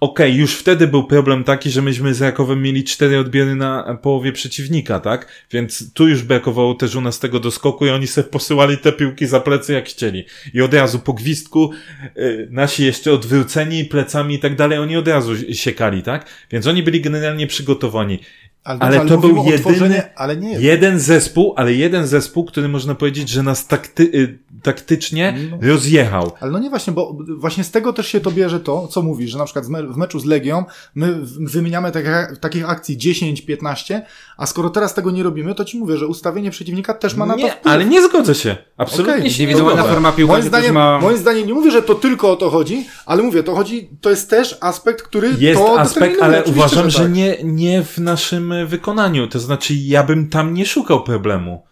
Okej, 0.00 0.34
już 0.34 0.54
wtedy 0.54 0.86
był 0.86 1.04
problem 1.04 1.44
taki, 1.44 1.70
że 1.70 1.82
myśmy 1.82 2.14
z 2.14 2.22
Rakowem 2.22 2.62
mieli 2.62 2.84
cztery 2.84 3.18
odbiory 3.18 3.54
na 3.54 3.98
połowie 4.02 4.32
przeciwnika, 4.32 5.00
tak? 5.00 5.46
Więc 5.50 5.92
tu 5.92 6.08
już 6.08 6.22
brakowało 6.22 6.74
też 6.74 6.94
u 6.94 7.00
nas 7.00 7.18
tego 7.18 7.40
doskoku 7.40 7.86
i 7.86 7.90
oni 7.90 8.06
sobie 8.06 8.28
posyłali 8.28 8.78
te 8.78 8.92
piłki 8.92 9.26
za 9.26 9.40
plecy 9.40 9.72
jak 9.72 9.88
chcieli. 9.88 10.24
I 10.54 10.62
od 10.62 10.74
razu 10.74 10.98
po 10.98 11.12
gwizdku 11.12 11.70
y, 12.16 12.48
nasi 12.50 12.84
jeszcze 12.84 13.12
odwróceni 13.12 13.84
plecami 13.84 14.34
i 14.34 14.38
tak 14.38 14.56
dalej, 14.56 14.78
oni 14.78 14.96
od 14.96 15.08
razu 15.08 15.32
siekali, 15.52 16.02
tak? 16.02 16.26
Więc 16.50 16.66
oni 16.66 16.82
byli 16.82 17.00
generalnie 17.00 17.46
przygotowani. 17.46 18.18
Ale, 18.64 18.80
Ale 18.80 19.06
to 19.06 19.18
był 19.18 19.44
jedyny- 19.44 20.02
ale 20.16 20.36
nie. 20.36 20.60
Jeden 20.60 20.98
zespół, 20.98 21.54
ale 21.56 21.72
jeden 21.74 22.06
zespół, 22.06 22.44
który 22.44 22.68
można 22.68 22.94
powiedzieć, 22.94 23.28
że 23.28 23.42
nas 23.42 23.66
takty, 23.66 24.02
y, 24.02 24.38
taktycznie 24.62 25.34
No. 25.50 25.58
rozjechał. 25.68 26.32
Ale 26.40 26.52
no 26.52 26.58
nie 26.58 26.70
właśnie, 26.70 26.92
bo 26.92 27.16
właśnie 27.38 27.64
z 27.64 27.70
tego 27.70 27.92
też 27.92 28.06
się 28.08 28.20
to 28.20 28.30
bierze 28.30 28.60
to, 28.60 28.88
co 28.88 29.02
mówisz, 29.02 29.30
że 29.30 29.38
na 29.38 29.44
przykład 29.44 29.66
w 29.66 29.96
meczu 29.96 30.20
z 30.20 30.24
Legią 30.24 30.64
my 30.94 31.18
wymieniamy 31.40 31.90
takich, 31.92 32.38
takich 32.40 32.68
akcji 32.70 32.96
10-15, 32.98 34.00
a 34.36 34.46
skoro 34.46 34.70
teraz 34.70 34.94
tego 34.94 35.10
nie 35.10 35.22
robimy, 35.22 35.54
to 35.54 35.64
ci 35.64 35.78
mówię, 35.78 35.96
że 35.96 36.06
ustawienie 36.06 36.50
przeciwnika 36.50 36.94
też 36.94 37.14
ma 37.14 37.26
na 37.26 37.34
to 37.34 37.40
Nie, 37.40 37.50
wpływ. 37.50 37.66
ale 37.74 37.84
nie 37.84 38.02
zgodzę 38.02 38.34
się. 38.34 38.56
Absolutnie 38.76 39.30
się 39.30 39.42
nie 39.44 39.50
Indywidualna 39.50 39.82
forma 39.84 40.12
piłkarza 40.12 40.38
Moim 40.38 40.48
zdaniem, 40.48 40.74
ma... 40.74 41.00
moim 41.00 41.16
zdaniem 41.18 41.46
nie 41.46 41.54
mówię, 41.54 41.70
że 41.70 41.82
to 41.82 41.94
tylko 41.94 42.32
o 42.32 42.36
to 42.36 42.50
chodzi, 42.50 42.86
ale 43.06 43.22
mówię, 43.22 43.42
to 43.42 43.54
chodzi, 43.54 43.88
to 44.00 44.10
jest 44.10 44.30
też 44.30 44.58
aspekt, 44.60 45.02
który 45.02 45.30
Jest 45.38 45.60
to 45.60 45.80
aspekt, 45.80 46.22
ale 46.22 46.44
uważam, 46.44 46.90
że, 46.90 46.98
tak. 46.98 47.12
nie, 47.12 47.36
nie 47.44 47.82
w 47.84 47.98
naszym 47.98 48.51
e, 48.52 48.66
wykonaniu. 48.66 49.28
To 49.28 49.38
znaczy, 49.38 49.74
ja 49.74 50.02
bym 50.02 50.28
tam 50.28 50.54
nie 50.54 50.66
szukał 50.66 51.04
problemu. 51.04 51.64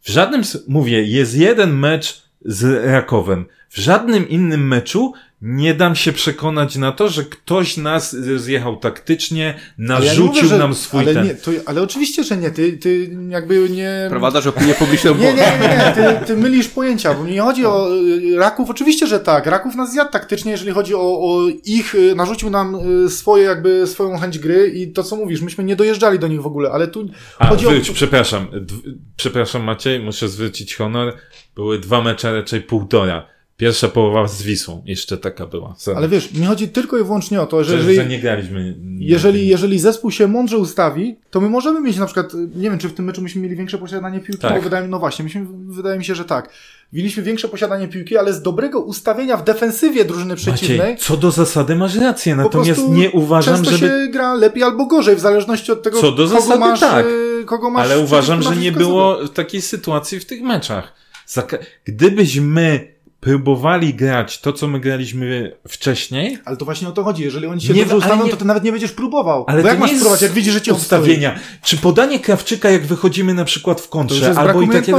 W 0.00 0.10
żadnym, 0.10 0.42
mówię, 0.68 1.02
jest 1.02 1.36
jeden 1.36 1.78
mecz 1.78 2.22
z 2.44 2.84
Rakowem. 2.84 3.46
W 3.68 3.78
żadnym 3.78 4.28
innym 4.28 4.68
meczu 4.68 5.12
nie 5.42 5.74
dam 5.74 5.94
się 5.94 6.12
przekonać 6.12 6.76
na 6.76 6.92
to, 6.92 7.08
że 7.08 7.24
ktoś 7.24 7.76
nas 7.76 8.16
zjechał 8.36 8.76
taktycznie, 8.76 9.54
Ale 9.78 10.06
ja 10.06 10.12
narzucił 10.12 10.26
mówię, 10.26 10.48
że- 10.48 10.58
nam 10.58 10.74
swój 10.74 11.00
ale 11.00 11.14
ten. 11.14 11.26
Nie, 11.26 11.34
to, 11.34 11.50
ale 11.66 11.82
oczywiście, 11.82 12.24
że 12.24 12.36
nie, 12.36 12.50
ty, 12.50 12.72
ty 12.72 13.10
jakby 13.28 13.70
nie... 13.70 14.06
Prowadzasz 14.10 14.46
opinię 14.46 14.74
publiczną. 14.74 15.14
Nie, 15.14 15.34
nie, 15.34 15.34
nie, 15.34 15.68
nie, 15.68 15.92
ty, 15.94 16.26
ty 16.26 16.36
mylisz 16.36 16.68
pojęcia, 16.68 17.14
bo 17.14 17.24
mi 17.24 17.32
nie 17.32 17.40
chodzi 17.40 17.66
o 17.66 17.96
y, 17.96 18.36
Raków, 18.36 18.70
oczywiście, 18.70 19.06
że 19.06 19.20
tak. 19.20 19.46
Raków 19.46 19.74
nas 19.74 19.92
zjadł 19.92 20.10
taktycznie, 20.12 20.52
jeżeli 20.52 20.72
chodzi 20.72 20.94
o, 20.94 21.00
o 21.00 21.48
ich, 21.64 21.94
y, 21.94 22.14
narzucił 22.14 22.50
nam 22.50 22.74
y, 23.04 23.10
swoje, 23.10 23.44
jakby 23.44 23.86
swoją 23.86 24.18
chęć 24.18 24.38
gry 24.38 24.68
i 24.68 24.92
to, 24.92 25.02
co 25.02 25.16
mówisz, 25.16 25.40
myśmy 25.40 25.64
nie 25.64 25.76
dojeżdżali 25.76 26.18
do 26.18 26.28
nich 26.28 26.42
w 26.42 26.46
ogóle, 26.46 26.70
ale 26.70 26.88
tu 26.88 27.08
A, 27.38 27.46
chodzi 27.46 27.66
wróć, 27.66 27.90
o... 27.90 27.94
przepraszam. 27.94 28.46
Przepraszam 29.16 29.62
Maciej, 29.62 30.00
muszę 30.00 30.28
zwrócić 30.28 30.76
honor. 30.76 31.16
Były 31.54 31.78
dwa 31.78 32.02
mecze, 32.02 32.32
raczej 32.32 32.60
półtora. 32.60 33.31
Pierwsza 33.62 33.88
połowa 33.88 34.28
z 34.28 34.42
Wisłą, 34.42 34.82
jeszcze 34.86 35.18
taka 35.18 35.46
była. 35.46 35.74
Ale 35.96 36.08
wiesz, 36.08 36.32
mi 36.32 36.46
chodzi 36.46 36.68
tylko 36.68 36.98
i 36.98 37.04
wyłącznie 37.04 37.40
o 37.40 37.46
to, 37.46 37.64
że 37.64 37.70
że, 37.70 37.76
jeżeli... 37.76 37.96
że 37.96 38.06
nie 38.06 38.18
graliśmy. 38.18 38.76
Jeżeli, 38.98 39.48
jeżeli 39.48 39.78
zespół 39.78 40.10
się 40.10 40.28
mądrze 40.28 40.58
ustawi, 40.58 41.16
to 41.30 41.40
my 41.40 41.48
możemy 41.48 41.80
mieć 41.80 41.96
na 41.96 42.06
przykład, 42.06 42.32
nie 42.34 42.70
wiem, 42.70 42.78
czy 42.78 42.88
w 42.88 42.94
tym 42.94 43.04
meczu 43.04 43.22
myśmy 43.22 43.42
mieli 43.42 43.56
większe 43.56 43.78
posiadanie 43.78 44.20
piłki, 44.20 44.42
Tak. 44.42 44.54
bo 44.56 44.62
wydaje 44.62 44.84
mi, 44.84 44.90
no 44.90 44.98
właśnie, 44.98 45.22
myśmy, 45.22 45.46
wydaje 45.66 45.98
mi 45.98 46.04
się, 46.04 46.14
że 46.14 46.24
tak. 46.24 46.50
Mieliśmy 46.92 47.22
większe 47.22 47.48
posiadanie 47.48 47.88
piłki, 47.88 48.16
ale 48.16 48.32
z 48.32 48.42
dobrego 48.42 48.80
ustawienia 48.80 49.36
w 49.36 49.44
defensywie 49.44 50.04
drużyny 50.04 50.36
przeciwnej, 50.36 50.78
Maciej, 50.78 50.96
co 50.96 51.16
do 51.16 51.30
zasady 51.30 51.76
masz 51.76 51.96
rację, 51.96 52.36
natomiast 52.36 52.88
nie 52.88 53.10
uważam, 53.10 53.54
często 53.54 53.70
żeby... 53.76 53.86
się 53.86 54.08
gra 54.12 54.34
lepiej 54.34 54.62
albo 54.62 54.86
gorzej, 54.86 55.16
w 55.16 55.20
zależności 55.20 55.72
od 55.72 55.82
tego, 55.82 56.00
Co 56.00 56.12
do 56.12 56.24
kogo, 56.28 56.40
zasady 56.40 56.60
masz, 56.60 56.80
tak. 56.80 57.06
y, 57.06 57.44
kogo 57.44 57.70
masz. 57.70 57.86
Ale 57.86 57.98
uważam, 57.98 58.42
że 58.42 58.56
nie 58.56 58.72
było 58.72 59.28
takiej 59.28 59.62
sytuacji 59.62 60.20
w 60.20 60.24
tych 60.24 60.42
meczach. 60.42 60.92
Gdybyśmy 61.84 62.91
próbowali 63.22 63.94
grać 63.94 64.40
to, 64.40 64.52
co 64.52 64.68
my 64.68 64.80
graliśmy 64.80 65.56
wcześniej, 65.68 66.38
Ale 66.44 66.56
to 66.56 66.64
właśnie 66.64 66.88
o 66.88 66.92
to 66.92 67.04
chodzi. 67.04 67.22
Jeżeli 67.22 67.46
oni 67.46 67.60
się 67.60 67.72
Nie, 67.74 67.80
dobrze 67.80 67.94
ale 67.94 67.98
ustawią, 68.04 68.24
nie- 68.24 68.30
to 68.30 68.36
ty 68.36 68.44
nawet 68.44 68.64
nie 68.64 68.72
będziesz 68.72 68.92
próbował. 68.92 69.44
ale 69.48 69.62
Bo 69.62 69.68
jak 69.68 69.76
to 69.76 69.80
masz 69.80 69.90
próbować, 69.94 70.22
jak 70.22 70.32
widzisz, 70.32 70.52
że 70.54 70.60
cię 70.60 70.74
ustawienia. 70.74 71.38
Czy 71.64 71.76
podanie 71.76 72.20
Krawczyka, 72.20 72.70
jak 72.70 72.86
wychodzimy 72.86 73.34
na 73.34 73.44
przykład 73.44 73.80
w 73.80 73.88
To 73.88 73.98
już 73.98 74.08
kontrze, 74.08 74.26
jest 74.26 74.38
albo 74.38 74.62
i 74.62 74.68
takie... 74.68 74.92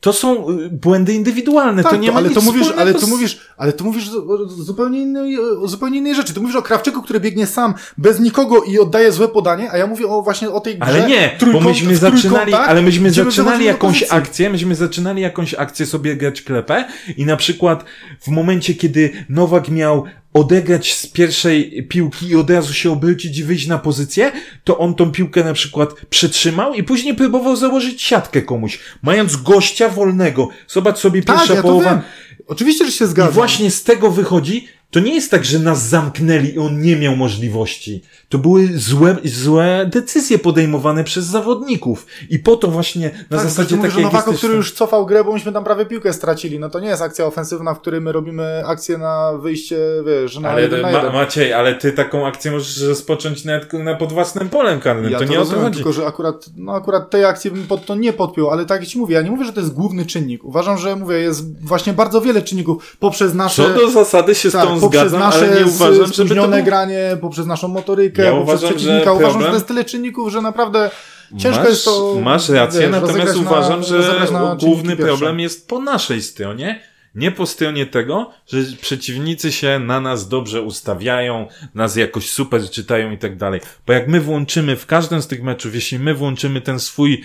To 0.00 0.12
są 0.12 0.50
y, 0.50 0.68
błędy 0.70 1.12
indywidualne, 1.12 1.82
Tak, 1.82 1.92
to 1.92 1.98
nie 1.98 2.10
ma 2.12 2.16
ale 2.18 2.28
nic 2.28 2.38
to 2.38 2.44
mówisz, 2.44 2.72
ale 2.76 2.94
to 2.94 3.06
z- 3.06 3.08
mówisz, 3.08 3.40
ale 3.56 3.72
to 3.72 3.84
mówisz 3.84 4.10
zupełnie 4.48 5.00
innej, 5.00 5.36
zupełnie 5.64 5.98
innej 5.98 6.14
rzeczy. 6.14 6.34
Ty 6.34 6.40
mówisz 6.40 6.56
o 6.56 6.62
Krawczyku, 6.62 7.02
który 7.02 7.20
biegnie 7.20 7.46
sam, 7.46 7.74
bez 7.98 8.20
nikogo 8.20 8.62
i 8.62 8.78
oddaje 8.78 9.12
złe 9.12 9.28
podanie, 9.28 9.70
a 9.72 9.76
ja 9.76 9.86
mówię 9.86 10.06
o 10.08 10.22
właśnie 10.22 10.50
o 10.50 10.60
tej 10.60 10.78
grze 10.78 10.90
Ale 10.90 11.08
nie, 11.08 11.36
bo 11.40 11.46
trójkąt- 11.46 11.64
myśmy 11.68 11.94
w 11.94 11.96
zaczynali, 11.98 12.54
ale 12.54 12.82
myśmy 12.82 13.10
zaczynali 13.10 13.64
jakąś 13.64 14.02
akcję, 14.02 14.50
myśmy 14.50 14.74
zaczynali 14.74 15.22
jakąś 15.22 15.54
akcję 15.54 15.86
sobie 15.86 16.16
grać 16.16 16.42
klepę 16.42 16.84
i 17.16 17.24
na 17.26 17.36
przykład 17.36 17.84
w 18.20 18.28
momencie, 18.28 18.74
kiedy 18.74 19.10
Nowak 19.28 19.68
miał 19.68 20.04
odegrać 20.32 20.94
z 20.94 21.06
pierwszej 21.06 21.86
piłki 21.88 22.26
i 22.28 22.36
od 22.36 22.50
razu 22.50 22.74
się 22.74 22.92
obrócić 22.92 23.38
i 23.38 23.44
wyjść 23.44 23.66
na 23.66 23.78
pozycję, 23.78 24.32
to 24.64 24.78
on 24.78 24.94
tą 24.94 25.12
piłkę 25.12 25.44
na 25.44 25.52
przykład 25.52 25.94
przetrzymał 26.10 26.74
i 26.74 26.82
później 26.82 27.14
próbował 27.14 27.56
założyć 27.56 28.02
siatkę 28.02 28.42
komuś, 28.42 28.78
mając 29.02 29.36
gościa 29.36 29.88
wolnego. 29.88 30.48
Zobacz 30.68 30.98
sobie 30.98 31.22
Tak, 31.22 31.36
pierwsza 31.36 31.54
ja 31.54 31.62
połowa. 31.62 31.90
wiem. 31.90 32.00
Oczywiście, 32.46 32.84
że 32.84 32.92
się 32.92 33.04
I 33.04 33.08
zgadzam. 33.08 33.32
właśnie 33.34 33.70
z 33.70 33.82
tego 33.82 34.10
wychodzi, 34.10 34.68
to 34.90 35.00
nie 35.00 35.14
jest 35.14 35.30
tak, 35.30 35.44
że 35.44 35.58
nas 35.58 35.88
zamknęli 35.88 36.54
i 36.54 36.58
on 36.58 36.80
nie 36.80 36.96
miał 36.96 37.16
możliwości. 37.16 38.02
To 38.28 38.38
były 38.38 38.68
złe, 38.74 39.16
złe 39.24 39.86
decyzje 39.92 40.38
podejmowane 40.38 41.04
przez 41.04 41.24
zawodników. 41.24 42.06
I 42.30 42.38
po 42.38 42.56
to 42.56 42.68
właśnie 42.68 43.10
na 43.30 43.38
tak, 43.38 43.46
zasadzie 43.46 43.76
takiej 43.76 43.90
że 43.90 44.00
Nowako, 44.00 44.30
jesteś- 44.30 44.38
który 44.38 44.54
już 44.54 44.72
cofał 44.72 45.06
grę, 45.06 45.24
bo 45.24 45.32
myśmy 45.32 45.52
tam 45.52 45.64
prawie 45.64 45.86
piłkę 45.86 46.12
stracili. 46.12 46.58
No 46.58 46.70
to 46.70 46.80
nie 46.80 46.88
jest 46.88 47.02
akcja 47.02 47.26
ofensywna, 47.26 47.74
w 47.74 47.80
której 47.80 48.00
my 48.00 48.12
robimy 48.12 48.62
akcję 48.66 48.98
na 48.98 49.32
wyjście, 49.42 49.76
wiesz, 50.06 50.38
na 50.38 50.50
Ale 50.50 50.62
jeden 50.62 50.82
na 50.82 50.90
ma, 50.90 50.98
jeden. 50.98 51.12
Maciej, 51.12 51.52
ale 51.52 51.74
ty 51.74 51.92
taką 51.92 52.26
akcję 52.26 52.50
możesz 52.50 52.82
rozpocząć 52.82 53.44
nawet 53.44 53.72
na 53.72 53.94
pod 53.94 54.12
własnym 54.12 54.48
polem 54.48 54.80
karnym. 54.80 55.12
Ja 55.12 55.18
to 55.18 55.24
to, 55.24 55.30
nie 55.30 55.36
o 55.36 55.40
to 55.40 55.44
rozumiem, 55.44 55.64
chodzi. 55.64 55.76
tylko 55.76 55.92
że 55.92 56.06
akurat, 56.06 56.46
no 56.56 56.72
akurat 56.72 57.10
tej 57.10 57.24
akcji 57.24 57.50
bym 57.50 57.66
pod 57.66 57.86
to 57.86 57.94
nie 57.94 58.12
podpiął, 58.12 58.50
ale 58.50 58.66
tak 58.66 58.80
jak 58.80 58.90
ci 58.90 58.98
mówię, 58.98 59.14
ja 59.14 59.22
nie 59.22 59.30
mówię, 59.30 59.44
że 59.44 59.52
to 59.52 59.60
jest 59.60 59.72
główny 59.72 60.06
czynnik. 60.06 60.44
Uważam, 60.44 60.78
że 60.78 60.96
mówię, 60.96 61.16
jest 61.16 61.64
właśnie 61.66 61.92
bardzo 61.92 62.20
wiele 62.20 62.42
czynników 62.42 62.96
poprzez 63.00 63.34
nasze... 63.34 63.62
Co 63.62 63.74
do 63.74 63.90
zasady 63.90 64.34
się 64.34 64.50
z 64.50 64.52
tak, 64.52 64.64
tą 64.64 64.79
poprzez 64.80 65.00
zgadzam, 65.00 65.20
nasze 65.20 65.38
ale 65.38 65.60
nie 65.60 65.66
uważam, 65.66 66.12
żeby 66.12 66.34
to 66.34 66.48
granie, 66.64 67.16
poprzez 67.20 67.46
naszą 67.46 67.68
motorykę, 67.68 68.24
Ja 68.24 68.30
poprzez 68.30 68.48
uważam, 68.48 68.70
przeciwnika. 68.70 69.12
Uważam, 69.12 69.40
że 69.42 69.48
to 69.48 69.54
jest 69.54 69.66
tyle 69.66 69.84
czynników, 69.84 70.32
że 70.32 70.40
naprawdę 70.40 70.90
ciężko 71.38 71.60
masz, 71.60 71.68
jest 71.68 71.84
to... 71.84 72.16
Masz 72.22 72.48
rację, 72.48 72.80
wiesz, 72.80 72.90
natomiast 72.90 73.16
rozegrać 73.18 73.36
na- 73.36 73.50
uważam, 73.50 73.82
że 73.82 74.26
główny 74.60 74.96
problem 74.96 75.40
jest 75.40 75.68
po 75.68 75.78
naszej 75.80 76.22
stronie. 76.22 76.80
Nie 77.14 77.30
po 77.30 77.46
stronie 77.46 77.86
tego, 77.86 78.30
że 78.46 78.58
przeciwnicy 78.80 79.52
się 79.52 79.78
na 79.78 80.00
nas 80.00 80.28
dobrze 80.28 80.62
ustawiają, 80.62 81.46
nas 81.74 81.96
jakoś 81.96 82.30
super 82.30 82.70
czytają 82.70 83.10
i 83.10 83.18
tak 83.18 83.36
dalej. 83.36 83.60
Bo 83.86 83.92
jak 83.92 84.08
my 84.08 84.20
włączymy 84.20 84.76
w 84.76 84.86
każdym 84.86 85.22
z 85.22 85.26
tych 85.26 85.42
meczów, 85.42 85.74
jeśli 85.74 85.98
my 85.98 86.14
włączymy 86.14 86.60
ten 86.60 86.80
swój, 86.80 87.24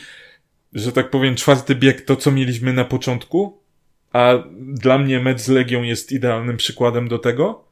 że 0.73 0.91
tak 0.91 1.09
powiem, 1.09 1.35
czwarty 1.35 1.75
bieg, 1.75 2.01
to 2.01 2.15
co 2.15 2.31
mieliśmy 2.31 2.73
na 2.73 2.85
początku, 2.85 3.64
a 4.15 4.43
dla 4.59 4.97
mnie 4.97 5.19
mecz 5.19 5.41
z 5.41 5.47
Legią 5.47 5.83
jest 5.83 6.11
idealnym 6.11 6.57
przykładem 6.57 7.07
do 7.07 7.19
tego, 7.19 7.63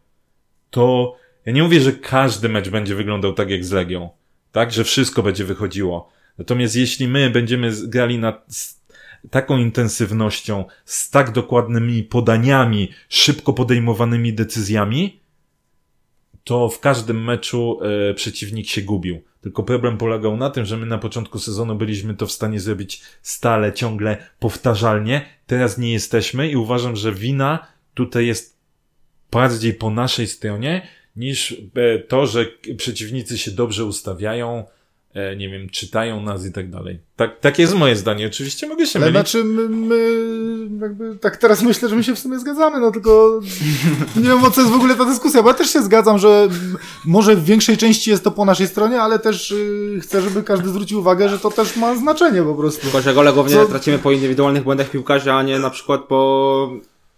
to 0.69 1.15
ja 1.45 1.53
nie 1.53 1.63
mówię, 1.63 1.81
że 1.81 1.91
każdy 1.91 2.49
mecz 2.49 2.69
będzie 2.69 2.95
wyglądał 2.95 3.33
tak 3.33 3.49
jak 3.49 3.65
z 3.65 3.71
Legią. 3.71 4.09
Tak, 4.51 4.71
że 4.71 4.83
wszystko 4.83 5.23
będzie 5.23 5.45
wychodziło. 5.45 6.09
Natomiast 6.37 6.75
jeśli 6.75 7.07
my 7.07 7.29
będziemy 7.29 7.71
grali 7.87 8.19
na 8.19 8.41
taką 9.29 9.57
intensywnością, 9.57 10.65
z 10.85 11.09
tak 11.09 11.31
dokładnymi 11.31 12.03
podaniami, 12.03 12.89
szybko 13.09 13.53
podejmowanymi 13.53 14.33
decyzjami, 14.33 15.19
to 16.43 16.69
w 16.69 16.79
każdym 16.79 17.23
meczu 17.23 17.79
e, 17.81 18.13
przeciwnik 18.13 18.67
się 18.67 18.81
gubił. 18.81 19.21
Tylko 19.41 19.63
problem 19.63 19.97
polegał 19.97 20.37
na 20.37 20.49
tym, 20.49 20.65
że 20.65 20.77
my 20.77 20.85
na 20.85 20.97
początku 20.97 21.39
sezonu 21.39 21.75
byliśmy 21.75 22.13
to 22.13 22.27
w 22.27 22.31
stanie 22.31 22.59
zrobić 22.59 23.01
stale, 23.21 23.73
ciągle, 23.73 24.17
powtarzalnie. 24.39 25.25
Teraz 25.47 25.77
nie 25.77 25.93
jesteśmy 25.93 26.49
i 26.49 26.55
uważam, 26.55 26.95
że 26.95 27.11
wina 27.11 27.67
tutaj 27.93 28.27
jest 28.27 28.57
bardziej 29.31 29.73
po 29.73 29.89
naszej 29.89 30.27
stronie 30.27 30.87
niż 31.15 31.55
e, 31.75 31.99
to, 31.99 32.27
że 32.27 32.45
przeciwnicy 32.77 33.37
się 33.37 33.51
dobrze 33.51 33.85
ustawiają, 33.85 34.65
nie 35.37 35.49
wiem, 35.49 35.69
czytają 35.69 36.21
nas 36.21 36.45
i 36.45 36.51
tak 36.53 36.69
dalej. 36.69 36.99
Tak, 37.15 37.39
takie 37.39 37.61
jest 37.63 37.75
moje 37.75 37.95
zdanie. 37.95 38.27
Oczywiście 38.27 38.67
mogę 38.67 38.85
się 38.87 38.99
Ale 38.99 39.11
mylić. 39.11 39.31
znaczy 39.31 39.43
my, 39.43 39.69
my 39.69 39.97
jakby 40.81 41.15
tak 41.17 41.37
teraz 41.37 41.61
myślę, 41.61 41.89
że 41.89 41.95
my 41.95 42.03
się 42.03 42.15
w 42.15 42.19
sumie 42.19 42.39
zgadzamy, 42.39 42.79
no 42.79 42.91
tylko 42.91 43.39
nie 44.15 44.23
wiem 44.29 44.43
o 44.43 44.51
co 44.51 44.61
jest 44.61 44.73
w 44.73 44.75
ogóle 44.75 44.95
ta 44.95 45.05
dyskusja, 45.05 45.43
bo 45.43 45.49
ja 45.49 45.53
też 45.55 45.69
się 45.69 45.81
zgadzam, 45.81 46.17
że 46.17 46.47
może 47.05 47.35
w 47.35 47.43
większej 47.45 47.77
części 47.77 48.09
jest 48.09 48.23
to 48.23 48.31
po 48.31 48.45
naszej 48.45 48.67
stronie, 48.67 49.01
ale 49.01 49.19
też 49.19 49.51
y, 49.51 49.99
chcę, 50.01 50.21
żeby 50.21 50.43
każdy 50.43 50.69
zwrócił 50.69 50.99
uwagę, 50.99 51.29
że 51.29 51.39
to 51.39 51.51
też 51.51 51.77
ma 51.77 51.95
znaczenie 51.95 52.43
po 52.43 52.55
prostu. 52.55 52.81
Tylko, 52.81 53.01
że 53.01 53.13
gole 53.13 53.33
głównie 53.33 53.55
Co- 53.55 53.65
tracimy 53.65 53.99
po 53.99 54.11
indywidualnych 54.11 54.63
błędach 54.63 54.89
piłkarza, 54.89 55.35
a 55.35 55.43
nie 55.43 55.59
na 55.59 55.69
przykład 55.69 56.01
po 56.01 56.69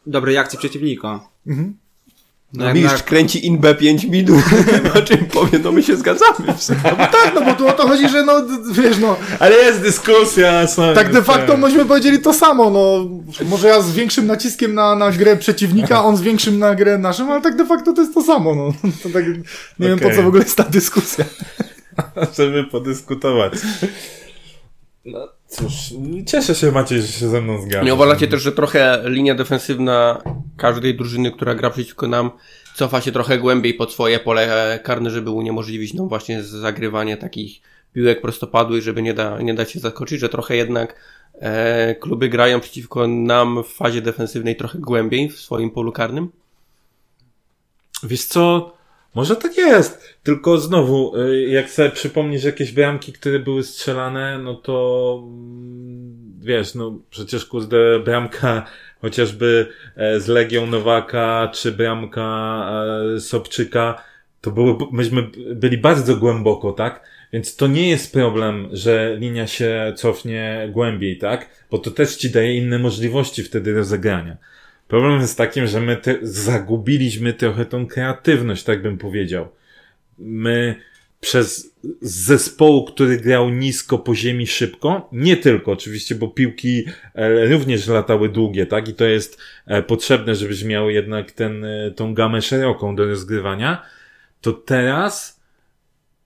dobrej 0.07 0.37
akcji 0.37 0.59
przeciwnika. 0.59 1.19
Mhm. 1.47 1.77
No 2.57 2.65
No 2.65 2.73
jednak- 2.73 2.91
mistrz 2.93 3.03
kręci 3.03 3.45
inbę 3.47 3.75
5 3.75 4.03
minut, 4.05 4.43
o 4.99 5.01
czym 5.01 5.25
powie, 5.25 5.59
no 5.59 5.71
my 5.71 5.83
się 5.83 5.95
zgadzamy. 5.97 6.53
Tak, 6.97 7.31
no 7.35 7.41
bo 7.45 7.53
tu 7.53 7.67
o 7.67 7.71
to 7.71 7.87
chodzi, 7.87 8.09
że 8.09 8.23
no, 8.25 8.33
wiesz, 8.71 8.97
no, 8.97 9.15
Ale 9.39 9.55
jest 9.55 9.81
dyskusja. 9.81 10.67
Sorry, 10.67 10.95
tak 10.95 11.13
de 11.13 11.21
facto 11.23 11.47
sorry. 11.47 11.61
myśmy 11.61 11.85
powiedzieli 11.85 12.19
to 12.19 12.33
samo, 12.33 12.69
no, 12.69 13.09
może 13.45 13.67
ja 13.67 13.81
z 13.81 13.91
większym 13.93 14.27
naciskiem 14.27 14.73
na, 14.73 14.95
na 14.95 15.11
grę 15.11 15.37
przeciwnika, 15.37 16.03
on 16.03 16.17
z 16.17 16.21
większym 16.21 16.59
na 16.59 16.75
grę 16.75 16.97
naszym, 16.97 17.29
ale 17.31 17.41
tak 17.41 17.55
de 17.55 17.65
facto 17.65 17.93
to 17.93 18.01
jest 18.01 18.13
to 18.13 18.23
samo, 18.23 18.55
no. 18.55 18.73
To 19.03 19.09
tak, 19.09 19.25
nie 19.79 19.87
wiem 19.87 19.99
po 19.99 20.09
co 20.09 20.23
w 20.23 20.27
ogóle 20.27 20.43
jest 20.43 20.57
ta 20.57 20.63
dyskusja. 20.63 21.25
żeby 22.37 22.63
podyskutować. 22.63 23.53
No 25.05 25.27
cóż, 25.47 25.73
cieszę 26.25 26.55
się 26.55 26.71
Maciej, 26.71 27.01
że 27.01 27.07
się 27.07 27.29
ze 27.29 27.41
mną 27.41 27.61
zgadza. 27.61 27.85
Nie 27.85 27.93
uważacie 27.93 28.27
też, 28.27 28.41
że 28.41 28.51
trochę 28.51 29.01
linia 29.05 29.35
defensywna 29.35 30.23
każdej 30.57 30.95
drużyny, 30.95 31.31
która 31.31 31.55
gra 31.55 31.69
przeciwko 31.69 32.07
nam, 32.07 32.31
cofa 32.75 33.01
się 33.01 33.11
trochę 33.11 33.37
głębiej 33.37 33.73
pod 33.73 33.93
swoje 33.93 34.19
pole 34.19 34.79
karne, 34.83 35.09
żeby 35.09 35.29
uniemożliwić 35.31 35.93
no 35.93 36.05
właśnie 36.05 36.43
zagrywanie 36.43 37.17
takich 37.17 37.61
piłek 37.93 38.21
prostopadłych, 38.21 38.81
żeby 38.81 39.01
nie, 39.01 39.13
da, 39.13 39.41
nie 39.41 39.53
dać 39.53 39.71
się 39.71 39.79
zaskoczyć, 39.79 40.19
że 40.19 40.29
trochę 40.29 40.55
jednak 40.55 40.95
e, 41.33 41.95
kluby 41.95 42.29
grają 42.29 42.59
przeciwko 42.59 43.07
nam 43.07 43.63
w 43.63 43.67
fazie 43.67 44.01
defensywnej 44.01 44.55
trochę 44.55 44.79
głębiej 44.79 45.29
w 45.29 45.39
swoim 45.39 45.71
polu 45.71 45.91
karnym? 45.91 46.29
Wiesz 48.03 48.25
co, 48.25 48.74
może 49.15 49.35
tak 49.35 49.57
jest, 49.57 50.19
tylko 50.23 50.57
znowu, 50.57 51.17
y, 51.17 51.41
jak 51.41 51.69
sobie 51.69 51.89
przypomnisz 51.89 52.43
jakieś 52.43 52.71
bramki, 52.71 53.13
które 53.13 53.39
były 53.39 53.63
strzelane, 53.63 54.39
no 54.39 54.53
to 54.55 55.19
mm, 55.23 56.39
wiesz, 56.39 56.75
no 56.75 56.99
przecież 57.09 57.45
kurde 57.45 57.99
bramka 57.99 58.65
chociażby 59.01 59.67
e, 59.95 60.19
z 60.19 60.27
Legią 60.27 60.67
Nowaka, 60.67 61.51
czy 61.53 61.71
bramka 61.71 62.69
e, 63.15 63.19
Sobczyka, 63.19 64.03
to 64.41 64.51
było, 64.51 64.89
myśmy 64.91 65.29
byli 65.55 65.77
bardzo 65.77 66.15
głęboko, 66.15 66.71
tak? 66.73 67.03
Więc 67.33 67.55
to 67.55 67.67
nie 67.67 67.89
jest 67.89 68.13
problem, 68.13 68.69
że 68.71 69.15
linia 69.19 69.47
się 69.47 69.93
cofnie 69.95 70.69
głębiej, 70.71 71.17
tak? 71.17 71.49
Bo 71.71 71.77
to 71.77 71.91
też 71.91 72.15
ci 72.15 72.29
daje 72.29 72.57
inne 72.57 72.79
możliwości 72.79 73.43
wtedy 73.43 73.73
rozegrania. 73.73 74.37
Problem 74.87 75.21
jest 75.21 75.37
takim, 75.37 75.67
że 75.67 75.81
my 75.81 75.97
te, 75.97 76.17
zagubiliśmy 76.21 77.33
trochę 77.33 77.65
tą 77.65 77.87
kreatywność, 77.87 78.63
tak 78.63 78.81
bym 78.81 78.97
powiedział. 78.97 79.47
My 80.17 80.75
przez 81.19 81.75
zespołu, 82.01 82.85
który 82.85 83.17
grał 83.17 83.49
nisko 83.49 83.99
po 83.99 84.15
ziemi 84.15 84.47
szybko, 84.47 85.09
nie 85.11 85.37
tylko 85.37 85.71
oczywiście, 85.71 86.15
bo 86.15 86.27
piłki 86.27 86.85
e, 87.15 87.45
również 87.45 87.87
latały 87.87 88.29
długie, 88.29 88.65
tak? 88.65 88.87
I 88.87 88.93
to 88.93 89.05
jest 89.05 89.41
e, 89.65 89.83
potrzebne, 89.83 90.35
żebyś 90.35 90.63
miał 90.63 90.89
jednak 90.89 91.31
ten, 91.31 91.65
e, 91.65 91.91
tą 91.91 92.13
gamę 92.13 92.41
szeroką 92.41 92.95
do 92.95 93.05
rozgrywania. 93.05 93.85
To 94.41 94.53
teraz 94.53 95.41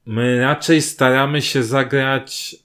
my 0.06 0.40
raczej 0.40 0.82
staramy 0.82 1.42
się 1.42 1.64
zagrać 1.64 2.56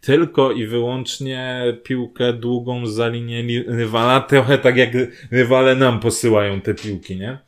tylko 0.00 0.52
i 0.52 0.66
wyłącznie 0.66 1.64
piłkę 1.82 2.32
długą 2.32 2.86
za 2.86 3.08
linię 3.08 3.64
rywala, 3.66 4.20
trochę 4.20 4.58
tak 4.58 4.76
jak 4.76 4.90
rywale 5.30 5.76
nam 5.76 6.00
posyłają 6.00 6.60
te 6.60 6.74
piłki, 6.74 7.16
nie? 7.16 7.38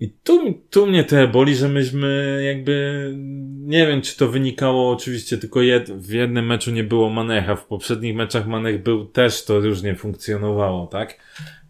I 0.00 0.10
tu, 0.10 0.62
tu 0.70 0.86
mnie 0.86 1.04
trochę 1.04 1.28
boli, 1.28 1.56
że 1.56 1.68
myśmy 1.68 2.42
jakby, 2.46 3.12
nie 3.58 3.86
wiem 3.86 4.02
czy 4.02 4.16
to 4.16 4.28
wynikało 4.28 4.92
oczywiście 4.92 5.38
tylko 5.38 5.62
jed, 5.62 5.90
w 5.90 6.10
jednym 6.10 6.46
meczu 6.46 6.70
nie 6.70 6.84
było 6.84 7.10
Manecha, 7.10 7.56
w 7.56 7.66
poprzednich 7.66 8.14
meczach 8.14 8.46
Manech 8.46 8.82
był 8.82 9.06
też, 9.06 9.44
to 9.44 9.60
różnie 9.60 9.94
funkcjonowało, 9.94 10.86
tak? 10.86 11.18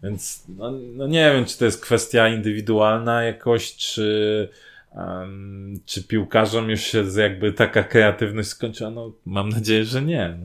Więc 0.03 0.43
no, 0.57 0.71
no 0.71 1.07
nie 1.07 1.31
wiem 1.33 1.45
czy 1.45 1.57
to 1.57 1.65
jest 1.65 1.81
kwestia 1.81 2.29
indywidualna 2.29 3.23
jakoś, 3.23 3.75
czy, 3.75 4.49
Um, 4.95 5.79
czy 5.85 6.03
piłkarzom 6.03 6.69
już 6.69 6.81
się 6.81 7.03
jakby 7.17 7.53
taka 7.53 7.83
kreatywność 7.83 8.49
skończyła? 8.49 8.89
No, 8.89 9.11
mam 9.25 9.49
nadzieję, 9.49 9.85
że 9.85 10.01
nie. 10.01 10.37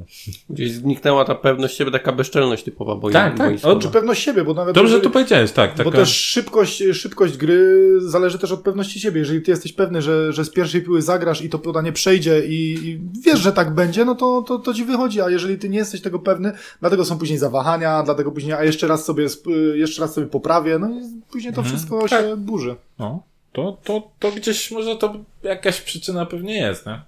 Gdzieś 0.50 0.72
zniknęła 0.72 1.24
ta 1.24 1.34
pewność 1.34 1.76
siebie, 1.76 1.90
taka 1.90 2.12
bezczelność 2.12 2.64
typowa 2.64 2.96
bo 2.96 3.10
Tak, 3.10 3.38
tak. 3.38 3.54
O, 3.62 3.76
czy 3.76 3.88
pewność 3.88 4.22
siebie, 4.22 4.44
bo 4.44 4.54
nawet... 4.54 4.74
Dobrze 4.74 4.88
jeżeli, 4.88 5.04
to 5.04 5.10
powiedziałeś, 5.10 5.52
tak. 5.52 5.70
Taka... 5.70 5.84
Bo 5.84 5.90
też 5.90 6.08
szybkość, 6.08 6.82
szybkość 6.92 7.36
gry 7.36 7.80
zależy 8.00 8.38
też 8.38 8.52
od 8.52 8.60
pewności 8.60 9.00
siebie. 9.00 9.18
Jeżeli 9.18 9.42
ty 9.42 9.50
jesteś 9.50 9.72
pewny, 9.72 10.02
że, 10.02 10.32
że 10.32 10.44
z 10.44 10.50
pierwszej 10.50 10.82
piły 10.82 11.02
zagrasz 11.02 11.42
i 11.42 11.48
to 11.48 11.58
podanie 11.58 11.92
przejdzie 11.92 12.46
i, 12.46 12.88
i 12.88 13.00
wiesz, 13.24 13.40
że 13.40 13.52
tak 13.52 13.74
będzie, 13.74 14.04
no 14.04 14.14
to, 14.14 14.42
to, 14.42 14.58
to 14.58 14.74
ci 14.74 14.84
wychodzi, 14.84 15.20
a 15.20 15.30
jeżeli 15.30 15.58
ty 15.58 15.68
nie 15.68 15.78
jesteś 15.78 16.00
tego 16.00 16.18
pewny, 16.18 16.52
dlatego 16.80 17.04
są 17.04 17.18
później 17.18 17.38
zawahania, 17.38 18.02
dlatego 18.02 18.32
później, 18.32 18.52
a 18.52 18.64
jeszcze 18.64 18.86
raz 18.86 19.04
sobie, 19.04 19.26
jeszcze 19.74 20.02
raz 20.02 20.14
sobie 20.14 20.26
poprawię, 20.26 20.78
no 20.78 20.90
i 20.90 21.00
później 21.30 21.54
to 21.54 21.60
mhm. 21.60 21.76
wszystko 21.76 22.08
tak. 22.08 22.10
się 22.10 22.36
burzy. 22.36 22.76
No 22.98 23.33
to, 23.54 23.78
to, 23.84 24.10
to 24.18 24.32
gdzieś 24.32 24.70
może 24.70 24.96
to 24.96 25.14
jakaś 25.42 25.80
przyczyna 25.80 26.26
pewnie 26.26 26.54
jest, 26.54 26.86
nie? 26.86 27.00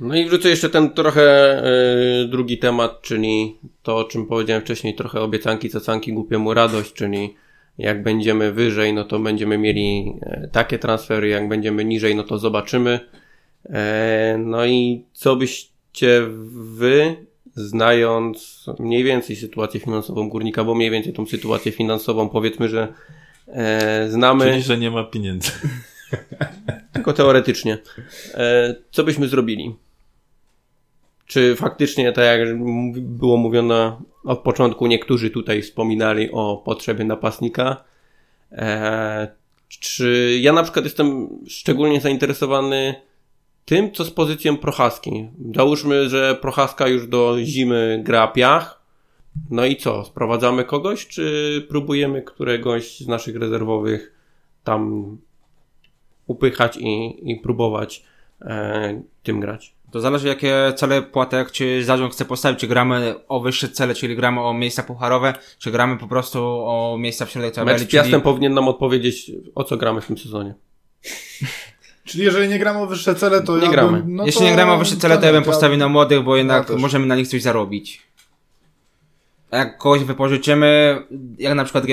No 0.00 0.16
i 0.16 0.24
wrzucę 0.24 0.48
jeszcze 0.48 0.70
ten 0.70 0.90
trochę 0.90 1.58
y, 2.24 2.28
drugi 2.28 2.58
temat, 2.58 3.02
czyli 3.02 3.56
to, 3.82 3.96
o 3.96 4.04
czym 4.04 4.26
powiedziałem 4.26 4.62
wcześniej, 4.62 4.94
trochę 4.94 5.20
obiecanki, 5.20 5.70
cacanki, 5.70 6.12
głupiemu 6.12 6.54
radość, 6.54 6.92
czyli 6.92 7.34
jak 7.78 8.02
będziemy 8.02 8.52
wyżej, 8.52 8.92
no 8.92 9.04
to 9.04 9.18
będziemy 9.18 9.58
mieli 9.58 10.14
e, 10.22 10.48
takie 10.52 10.78
transfery, 10.78 11.28
jak 11.28 11.48
będziemy 11.48 11.84
niżej, 11.84 12.14
no 12.14 12.22
to 12.22 12.38
zobaczymy. 12.38 13.00
E, 13.64 14.36
no 14.38 14.66
i 14.66 15.04
co 15.12 15.36
byście 15.36 16.22
wy, 16.52 17.16
znając 17.54 18.66
mniej 18.78 19.04
więcej 19.04 19.36
sytuację 19.36 19.80
finansową 19.80 20.28
górnika, 20.28 20.64
bo 20.64 20.74
mniej 20.74 20.90
więcej 20.90 21.12
tą 21.12 21.26
sytuację 21.26 21.72
finansową, 21.72 22.28
powiedzmy, 22.28 22.68
że 22.68 22.92
E, 23.48 24.10
znamy. 24.10 24.44
Czyli, 24.44 24.62
że 24.62 24.78
nie 24.78 24.90
ma 24.90 25.04
pieniędzy. 25.04 25.50
Tylko 26.92 27.12
teoretycznie. 27.12 27.78
E, 28.34 28.74
co 28.90 29.04
byśmy 29.04 29.28
zrobili? 29.28 29.76
Czy 31.26 31.56
faktycznie, 31.56 32.12
tak 32.12 32.24
jak 32.24 32.58
było 33.00 33.36
mówione 33.36 33.96
od 34.24 34.38
początku, 34.38 34.86
niektórzy 34.86 35.30
tutaj 35.30 35.62
wspominali 35.62 36.30
o 36.32 36.62
potrzebie 36.64 37.04
napastnika? 37.04 37.84
E, 38.52 39.28
czy 39.68 40.38
ja 40.40 40.52
na 40.52 40.62
przykład 40.62 40.84
jestem 40.84 41.28
szczególnie 41.48 42.00
zainteresowany 42.00 42.94
tym, 43.64 43.92
co 43.92 44.04
z 44.04 44.10
pozycją 44.10 44.56
Prochaski. 44.56 45.28
Załóżmy, 45.54 46.08
że 46.08 46.34
Prochaska 46.40 46.88
już 46.88 47.06
do 47.06 47.36
zimy 47.44 48.00
gra 48.04 48.28
piach, 48.28 48.85
no 49.50 49.64
i 49.64 49.76
co? 49.76 50.04
Sprowadzamy 50.04 50.64
kogoś, 50.64 51.06
czy 51.06 51.66
próbujemy 51.68 52.22
któregoś 52.22 52.98
z 52.98 53.08
naszych 53.08 53.36
rezerwowych 53.36 54.12
tam 54.64 55.16
upychać 56.26 56.76
i, 56.76 57.16
i 57.30 57.36
próbować 57.36 58.04
e, 58.40 59.02
tym 59.22 59.40
grać? 59.40 59.76
To 59.90 60.00
zależy 60.00 60.28
jakie 60.28 60.72
cele 60.76 61.02
płatek 61.02 61.50
czy 61.50 61.84
zarząd 61.84 62.12
chce 62.12 62.24
postawić. 62.24 62.60
Czy 62.60 62.66
gramy 62.66 63.14
o 63.28 63.40
wyższe 63.40 63.68
cele, 63.68 63.94
czyli 63.94 64.16
gramy 64.16 64.40
o 64.40 64.54
miejsca 64.54 64.82
pucharowe, 64.82 65.34
czy 65.58 65.70
gramy 65.70 65.96
po 65.96 66.08
prostu 66.08 66.38
o 66.44 66.96
miejsca 66.98 67.26
w 67.26 67.30
środek 67.30 67.54
tabeli. 67.54 67.80
Mecz 67.80 67.90
czyli... 67.90 68.20
powinien 68.20 68.54
nam 68.54 68.68
odpowiedzieć, 68.68 69.30
o 69.54 69.64
co 69.64 69.76
gramy 69.76 70.00
w 70.00 70.06
tym 70.06 70.18
sezonie. 70.18 70.54
Czyli 72.04 72.24
jeżeli 72.24 72.48
nie 72.48 72.58
gramy 72.58 72.78
o 72.78 72.86
wyższe 72.86 73.14
cele, 73.14 73.42
to 73.42 73.58
nie 73.58 73.64
ja 73.64 73.70
gramy. 73.70 74.02
Bym, 74.02 74.16
no 74.16 74.26
Jeśli 74.26 74.38
to, 74.38 74.44
nie 74.46 74.52
gramy 74.52 74.72
o 74.72 74.78
wyższe 74.78 74.96
cele, 74.96 75.14
to, 75.14 75.20
to 75.20 75.26
ja 75.26 75.32
bym 75.32 75.42
postawił 75.42 75.78
na 75.78 75.88
młodych, 75.88 76.22
bo 76.22 76.36
jednak 76.36 76.70
ja 76.70 76.76
możemy 76.76 77.06
na 77.06 77.16
nich 77.16 77.28
coś 77.28 77.42
zarobić 77.42 78.05
jak 79.52 79.78
kogoś 79.78 80.04
wypożyczymy, 80.04 81.02
jak 81.38 81.54
na 81.54 81.64
przykład 81.64 81.84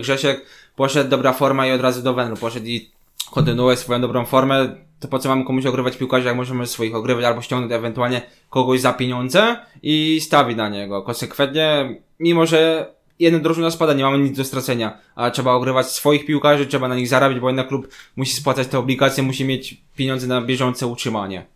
Grzesiek 0.00 0.46
poszedł 0.76 1.10
dobra 1.10 1.32
forma 1.32 1.66
i 1.66 1.72
od 1.72 1.80
razu 1.80 2.02
do 2.02 2.14
Wenu 2.14 2.36
poszedł 2.36 2.66
i 2.66 2.90
kontynuuje 3.30 3.76
swoją 3.76 4.00
dobrą 4.00 4.24
formę, 4.24 4.76
to 5.00 5.08
po 5.08 5.18
co 5.18 5.28
mamy 5.28 5.44
komuś 5.44 5.66
ogrywać 5.66 5.96
piłkarzy, 5.96 6.26
jak 6.26 6.36
możemy 6.36 6.66
swoich 6.66 6.94
ogrywać 6.94 7.24
albo 7.24 7.42
ściągnąć 7.42 7.72
ewentualnie 7.72 8.22
kogoś 8.50 8.80
za 8.80 8.92
pieniądze 8.92 9.56
i 9.82 10.20
stawić 10.20 10.56
na 10.56 10.68
niego. 10.68 11.02
Konsekwentnie, 11.02 11.96
mimo 12.20 12.46
że 12.46 12.90
jedna 13.18 13.38
drużyna 13.38 13.70
spada, 13.70 13.92
nie 13.92 14.04
mamy 14.04 14.18
nic 14.18 14.36
do 14.36 14.44
stracenia, 14.44 14.98
a 15.14 15.30
trzeba 15.30 15.52
ogrywać 15.52 15.86
swoich 15.86 16.26
piłkarzy, 16.26 16.66
trzeba 16.66 16.88
na 16.88 16.96
nich 16.96 17.08
zarabiać, 17.08 17.40
bo 17.40 17.48
jednak 17.48 17.68
klub 17.68 17.88
musi 18.16 18.32
spłacać 18.32 18.68
te 18.68 18.78
obligacje, 18.78 19.22
musi 19.22 19.44
mieć 19.44 19.76
pieniądze 19.96 20.26
na 20.26 20.40
bieżące 20.40 20.86
utrzymanie. 20.86 21.46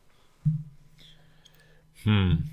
Hmm. 2.05 2.52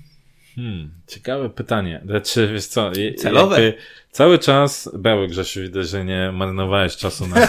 Hmm, 0.60 0.90
ciekawe 1.06 1.50
pytanie. 1.50 2.00
Znaczy, 2.04 2.48
wiesz 2.52 2.66
co, 2.66 2.90
Celowe. 3.18 3.72
cały 4.10 4.38
czas, 4.38 4.90
Beły 4.94 5.28
Grzesiu, 5.28 5.60
widzę, 5.60 5.84
że 5.84 6.04
nie 6.04 6.32
marnowałeś 6.32 6.96
czasu 6.96 7.26
na... 7.26 7.36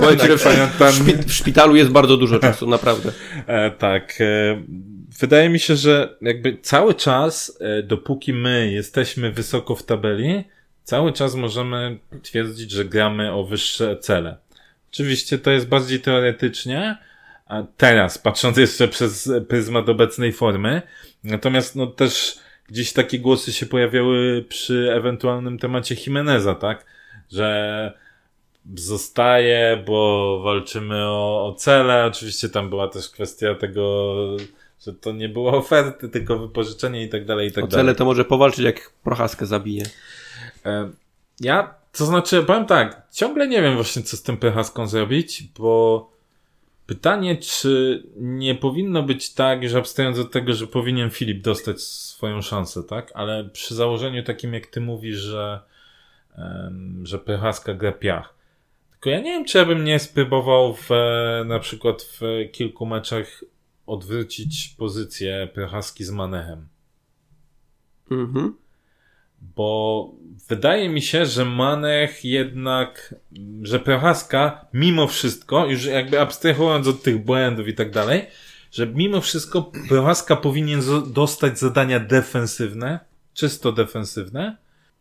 Powiem 0.00 0.18
tak, 0.18 0.92
w, 0.92 1.26
w 1.26 1.32
szpitalu 1.32 1.76
jest 1.76 1.90
bardzo 1.90 2.16
dużo 2.16 2.38
czasu, 2.38 2.66
naprawdę. 2.66 3.12
E, 3.46 3.70
tak. 3.70 4.20
E, 4.20 4.62
wydaje 5.20 5.48
mi 5.48 5.58
się, 5.58 5.76
że 5.76 6.16
jakby 6.22 6.58
cały 6.62 6.94
czas, 6.94 7.58
e, 7.60 7.82
dopóki 7.82 8.32
my 8.32 8.70
jesteśmy 8.72 9.32
wysoko 9.32 9.76
w 9.76 9.82
tabeli, 9.82 10.44
cały 10.84 11.12
czas 11.12 11.34
możemy 11.34 11.98
twierdzić, 12.22 12.70
że 12.70 12.84
gramy 12.84 13.32
o 13.32 13.44
wyższe 13.44 13.96
cele. 13.96 14.36
Oczywiście 14.92 15.38
to 15.38 15.50
jest 15.50 15.68
bardziej 15.68 16.00
teoretycznie, 16.00 16.98
teraz, 17.76 18.18
patrząc 18.18 18.56
jeszcze 18.56 18.88
przez 18.88 19.30
pryzmat 19.48 19.88
obecnej 19.88 20.32
formy, 20.32 20.82
Natomiast 21.24 21.76
no 21.76 21.86
też 21.86 22.38
gdzieś 22.68 22.92
takie 22.92 23.18
głosy 23.18 23.52
się 23.52 23.66
pojawiały 23.66 24.44
przy 24.48 24.92
ewentualnym 24.94 25.58
temacie 25.58 25.96
Jimeneza, 26.06 26.54
tak? 26.54 26.84
Że 27.32 27.98
zostaje, 28.74 29.84
bo 29.86 30.40
walczymy 30.44 31.04
o, 31.04 31.46
o 31.46 31.54
cele. 31.54 32.06
Oczywiście 32.06 32.48
tam 32.48 32.70
była 32.70 32.88
też 32.88 33.08
kwestia 33.08 33.54
tego, 33.54 34.14
że 34.86 34.92
to 34.92 35.12
nie 35.12 35.28
było 35.28 35.52
oferty, 35.58 36.08
tylko 36.08 36.38
wypożyczenie 36.38 37.04
i 37.04 37.08
tak 37.08 37.24
dalej, 37.24 37.48
i 37.48 37.52
tak 37.52 37.64
o 37.64 37.66
dalej. 37.66 37.84
cele 37.84 37.94
to 37.94 38.04
może 38.04 38.24
powalczyć, 38.24 38.64
jak 38.64 38.92
Prochaskę 39.04 39.46
zabije. 39.46 39.84
E, 40.66 40.90
ja, 41.40 41.74
to 41.92 42.06
znaczy, 42.06 42.42
powiem 42.42 42.66
tak, 42.66 43.02
ciągle 43.12 43.48
nie 43.48 43.62
wiem 43.62 43.74
właśnie, 43.74 44.02
co 44.02 44.16
z 44.16 44.22
tym 44.22 44.36
Prochaską 44.36 44.86
zrobić, 44.86 45.42
bo 45.58 46.10
Pytanie, 46.88 47.36
czy 47.36 48.02
nie 48.16 48.54
powinno 48.54 49.02
być 49.02 49.34
tak, 49.34 49.68
że 49.68 49.78
abstrahując 49.78 50.18
od 50.18 50.32
tego, 50.32 50.54
że 50.54 50.66
powinien 50.66 51.10
Filip 51.10 51.42
dostać 51.42 51.80
swoją 51.80 52.42
szansę, 52.42 52.82
tak? 52.82 53.12
Ale 53.14 53.44
przy 53.44 53.74
założeniu 53.74 54.22
takim, 54.22 54.54
jak 54.54 54.66
ty 54.66 54.80
mówisz, 54.80 55.16
że, 55.16 55.60
um, 56.38 57.06
że 57.06 57.18
Prochaska 57.18 57.74
gra 57.74 57.92
piach, 57.92 58.34
Tylko 58.90 59.10
ja 59.10 59.18
nie 59.18 59.30
wiem, 59.30 59.44
czy 59.44 59.58
ja 59.58 59.64
bym 59.64 59.84
nie 59.84 59.98
spróbował 59.98 60.74
w, 60.74 60.90
na 61.46 61.58
przykład 61.58 62.02
w 62.02 62.20
kilku 62.52 62.86
meczach 62.86 63.44
odwrócić 63.86 64.74
pozycję 64.78 65.48
Prochaski 65.54 66.04
z 66.04 66.10
Manechem. 66.10 66.68
Mhm. 68.10 68.56
Bo 69.40 70.10
wydaje 70.48 70.88
mi 70.88 71.02
się, 71.02 71.26
że 71.26 71.44
Manech 71.44 72.24
jednak, 72.24 73.14
że 73.62 73.80
Prochaska 73.80 74.66
mimo 74.74 75.06
wszystko, 75.06 75.66
już 75.66 75.84
jakby 75.84 76.20
abstrahując 76.20 76.86
od 76.86 77.02
tych 77.02 77.24
błędów 77.24 77.68
i 77.68 77.74
tak 77.74 77.90
dalej, 77.90 78.26
że 78.72 78.86
mimo 78.86 79.20
wszystko 79.20 79.72
Prochaska 79.88 80.36
powinien 80.36 80.80
dostać 81.06 81.58
zadania 81.58 82.00
defensywne, 82.00 83.00
czysto 83.34 83.72
defensywne. 83.72 84.56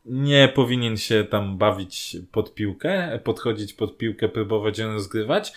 Nie 0.05 0.51
powinien 0.55 0.97
się 0.97 1.23
tam 1.23 1.57
bawić 1.57 2.17
pod 2.31 2.53
piłkę, 2.53 3.19
podchodzić 3.23 3.73
pod 3.73 3.97
piłkę, 3.97 4.29
próbować 4.29 4.77
ją 4.77 4.93
rozgrywać, 4.93 5.53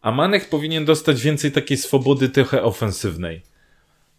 a 0.00 0.12
Manek 0.12 0.48
powinien 0.48 0.84
dostać 0.84 1.22
więcej 1.22 1.52
takiej 1.52 1.76
swobody 1.76 2.28
trochę 2.28 2.62
ofensywnej. 2.62 3.42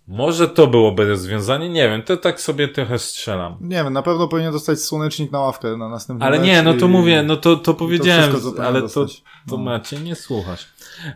Może 0.08 0.48
to 0.48 0.68
byłoby 0.68 1.10
rozwiązanie, 1.10 1.70
nie 1.70 1.90
wiem, 1.90 2.02
to 2.04 2.18
tak 2.18 2.42
sobie 2.42 2.68
trochę 2.68 3.00
strzelam. 3.00 3.58
Nie 3.62 3.76
wiem, 3.84 3.94
na 3.94 4.02
pewno 4.02 4.28
powinien 4.28 4.52
dostać 4.52 4.80
słonecznik 4.80 5.32
na 5.32 5.40
ławkę 5.40 5.78
na 5.78 5.90
następny 5.90 6.26
Ale 6.26 6.40
nie, 6.40 6.64
no 6.64 6.74
to 6.74 6.86
i- 6.86 6.90
mówię, 6.90 7.24
no 7.24 7.38
to, 7.38 7.56
to 7.56 7.74
powiedziałem, 7.74 8.22
wszystko, 8.32 8.40
co 8.52 8.56
powinien 8.56 8.68
ale 8.68 8.76
to, 8.82 8.82
dostać. 8.82 9.24
to 9.50 9.58
No. 9.58 9.64
macie, 9.64 10.00
nie 10.00 10.16
słuchasz. 10.16 10.66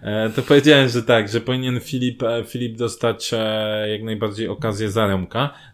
E, 0.02 0.30
to 0.30 0.42
powiedziałem, 0.42 0.90
że 0.90 1.04
tak, 1.04 1.30
że 1.30 1.42
powinien 1.42 1.80
Filip, 1.80 2.24
e, 2.24 2.44
Filip 2.44 2.78
dostać 2.78 3.30
e, 3.34 3.86
jak 3.90 4.04
najbardziej 4.04 4.48
okazję 4.48 4.92
za. 4.92 5.08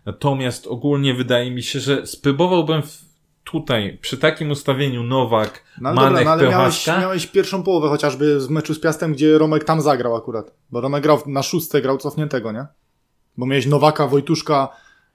Natomiast 0.05 0.68
ogólnie 0.68 1.14
wydaje 1.14 1.51
mi 1.51 1.64
się, 1.64 1.80
że 1.80 2.07
spróbowałbym 2.07 2.82
w, 2.82 3.01
tutaj, 3.43 3.97
przy 4.01 4.18
takim 4.18 4.51
ustawieniu 4.51 5.03
Nowak, 5.03 5.64
No 5.82 5.89
ale 5.89 5.95
dobra, 5.95 6.11
Manek, 6.11 6.26
no 6.26 6.32
ale 6.32 6.49
miałeś, 6.49 6.88
miałeś 6.88 7.28
pierwszą 7.28 7.64
połowę 7.64 7.89
chociażby 7.89 8.39
w 8.39 8.49
meczu 8.49 8.74
z 8.74 8.80
Piastem, 8.80 9.14
gdzie 9.14 9.38
Romek 9.38 9.64
tam 9.64 9.82
zagrał 9.82 10.16
akurat. 10.16 10.51
Bo 10.72 10.82
Romek 10.82 11.03
grał 11.03 11.20
na 11.28 11.43
szóstce, 11.43 11.82
grał 11.82 11.97
cofniętego, 11.97 12.51
nie? 12.51 12.66
Bo 13.38 13.45
miałeś 13.45 13.65
Nowaka, 13.65 14.07
Wojtuszka 14.07 14.69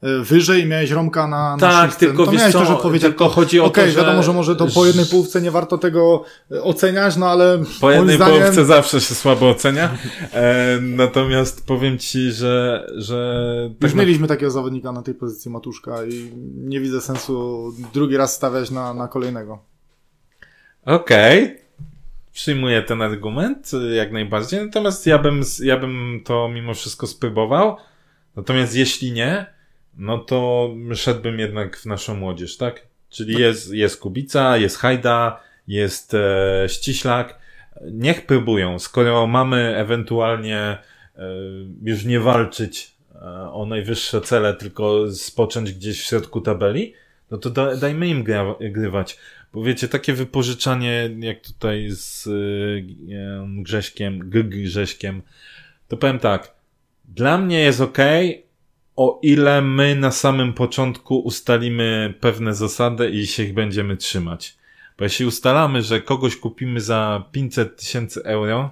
y, 0.05 0.23
wyżej, 0.23 0.67
miałeś 0.67 0.91
Romka 0.91 1.27
na, 1.27 1.57
na 1.57 1.59
Tak, 1.59 1.87
szóstce. 1.87 2.07
tylko 2.07 2.19
no 2.23 2.27
to 2.27 2.33
wiesz 2.33 2.39
miałeś 2.41 2.53
co, 2.53 2.61
też 2.61 2.71
odpowiedź. 2.71 3.03
tylko 3.03 3.29
chodzi 3.29 3.61
o 3.61 3.63
to, 3.63 3.69
Okej, 3.69 3.91
że- 3.91 4.01
wiadomo, 4.01 4.23
że 4.23 4.33
może 4.33 4.57
to 4.57 4.67
po 4.67 4.87
jednej 4.87 5.07
połówce 5.07 5.41
nie 5.41 5.51
warto 5.51 5.79
tego 5.79 6.25
y, 6.53 6.63
oceniać, 6.63 7.17
no 7.17 7.27
ale 7.27 7.63
Po 7.81 7.91
jednej 7.91 8.17
zdaniem... 8.17 8.39
połówce 8.41 8.65
zawsze 8.65 9.01
się 9.01 9.15
słabo 9.15 9.49
ocenia. 9.51 9.99
E, 10.33 10.79
natomiast 10.81 11.67
powiem 11.67 11.99
ci, 11.99 12.33
że, 12.33 12.87
że 12.97 13.71
Już 13.83 13.95
na- 13.95 14.01
mieliśmy 14.03 14.27
takiego 14.29 14.51
zawodnika 14.51 14.93
na 14.93 15.03
tej 15.03 15.15
pozycji 15.15 15.51
Matuszka 15.51 16.05
i 16.05 16.31
nie 16.55 16.81
widzę 16.81 17.01
sensu 17.01 17.65
drugi 17.95 18.17
raz 18.17 18.35
stawiać 18.35 18.71
na, 18.71 18.95
na 18.95 19.09
kolejnego. 19.09 19.59
Okej. 20.87 21.59
Przyjmuję 22.33 22.83
ten 22.83 23.03
argument 23.03 23.71
y, 23.75 23.95
jak 23.95 24.13
najbardziej. 24.13 24.67
Natomiast 24.67 25.07
ja 25.07 25.19
bym, 25.19 25.43
ja 25.63 25.77
bym 25.77 26.21
to 26.25 26.49
mimo 26.49 26.75
wszystko 26.75 27.07
spróbował. 27.07 27.77
Natomiast 28.39 28.77
jeśli 28.77 29.13
nie, 29.13 29.47
no 29.97 30.19
to 30.19 30.71
szedłbym 30.95 31.39
jednak 31.39 31.77
w 31.77 31.87
naszą 31.87 32.15
młodzież, 32.15 32.57
tak? 32.57 32.87
Czyli 33.11 33.41
jest, 33.41 33.73
jest 33.73 34.01
Kubica, 34.01 34.57
jest 34.57 34.77
Hajda, 34.77 35.41
jest 35.69 36.15
e, 36.15 36.65
Ściślak. 36.69 37.39
Niech 37.93 38.27
próbują. 38.27 38.79
Skoro 38.79 39.27
mamy 39.27 39.77
ewentualnie 39.77 40.59
e, 40.59 40.79
już 41.83 42.05
nie 42.05 42.21
walczyć 42.21 42.95
e, 43.15 43.19
o 43.53 43.67
najwyższe 43.67 44.21
cele, 44.21 44.55
tylko 44.55 45.13
spocząć 45.13 45.73
gdzieś 45.73 46.01
w 46.01 46.05
środku 46.05 46.41
tabeli, 46.41 46.95
no 47.31 47.39
to 47.39 47.51
da, 47.51 47.77
dajmy 47.77 48.09
im 48.09 48.25
gra, 48.25 48.55
grywać. 48.61 49.19
Bo 49.53 49.63
wiecie, 49.63 49.89
takie 49.89 50.13
wypożyczanie, 50.13 51.11
jak 51.19 51.41
tutaj 51.41 51.89
z 51.91 52.27
em, 52.27 53.63
Grześkiem, 53.63 54.31
G 54.31 54.45
Grześkiem, 54.45 55.23
to 55.89 55.97
powiem 55.97 56.19
tak, 56.19 56.58
dla 57.09 57.39
mnie 57.39 57.61
jest 57.61 57.81
ok, 57.81 57.99
o 58.97 59.21
ile 59.23 59.63
my 59.63 59.95
na 59.95 60.11
samym 60.11 60.53
początku 60.53 61.19
ustalimy 61.19 62.15
pewne 62.21 62.55
zasady 62.55 63.11
i 63.11 63.27
się 63.27 63.43
ich 63.43 63.55
będziemy 63.55 63.97
trzymać. 63.97 64.59
Bo 64.99 65.05
jeśli 65.05 65.27
ustalamy, 65.27 65.83
że 65.83 66.01
kogoś 66.01 66.37
kupimy 66.37 66.81
za 66.81 67.25
500 67.33 67.77
tysięcy 67.77 68.25
euro 68.25 68.71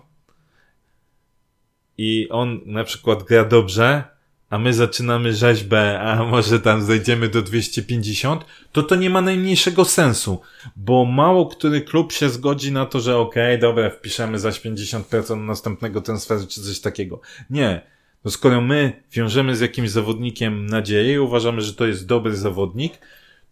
i 1.98 2.28
on 2.30 2.60
na 2.66 2.84
przykład 2.84 3.22
gra 3.22 3.44
dobrze, 3.44 4.04
a 4.50 4.58
my 4.58 4.74
zaczynamy 4.74 5.32
rzeźbę, 5.32 6.00
a 6.00 6.24
może 6.30 6.60
tam 6.60 6.82
zejdziemy 6.82 7.28
do 7.28 7.42
250, 7.42 8.44
to 8.72 8.82
to 8.82 8.96
nie 8.96 9.10
ma 9.10 9.20
najmniejszego 9.20 9.84
sensu, 9.84 10.40
bo 10.76 11.04
mało 11.04 11.46
który 11.46 11.80
klub 11.80 12.12
się 12.12 12.28
zgodzi 12.28 12.72
na 12.72 12.86
to, 12.86 13.00
że 13.00 13.16
okej, 13.16 13.58
dobra, 13.58 13.90
wpiszemy 13.90 14.38
zaś 14.38 14.60
50% 14.60 15.36
następnego 15.36 16.00
transferu 16.00 16.46
czy 16.46 16.62
coś 16.62 16.80
takiego. 16.80 17.20
Nie. 17.50 17.95
No 18.26 18.32
skoro 18.32 18.60
my 18.60 19.02
wiążemy 19.12 19.56
z 19.56 19.60
jakimś 19.60 19.90
zawodnikiem 19.90 20.66
nadzieję 20.66 21.14
i 21.14 21.18
uważamy, 21.18 21.60
że 21.60 21.74
to 21.74 21.86
jest 21.86 22.06
dobry 22.06 22.36
zawodnik, 22.36 22.98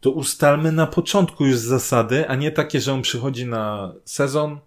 to 0.00 0.10
ustalmy 0.10 0.72
na 0.72 0.86
początku 0.86 1.46
już 1.46 1.56
zasady, 1.56 2.28
a 2.28 2.34
nie 2.34 2.50
takie, 2.50 2.80
że 2.80 2.92
on 2.92 3.02
przychodzi 3.02 3.46
na 3.46 3.94
sezon, 4.04 4.58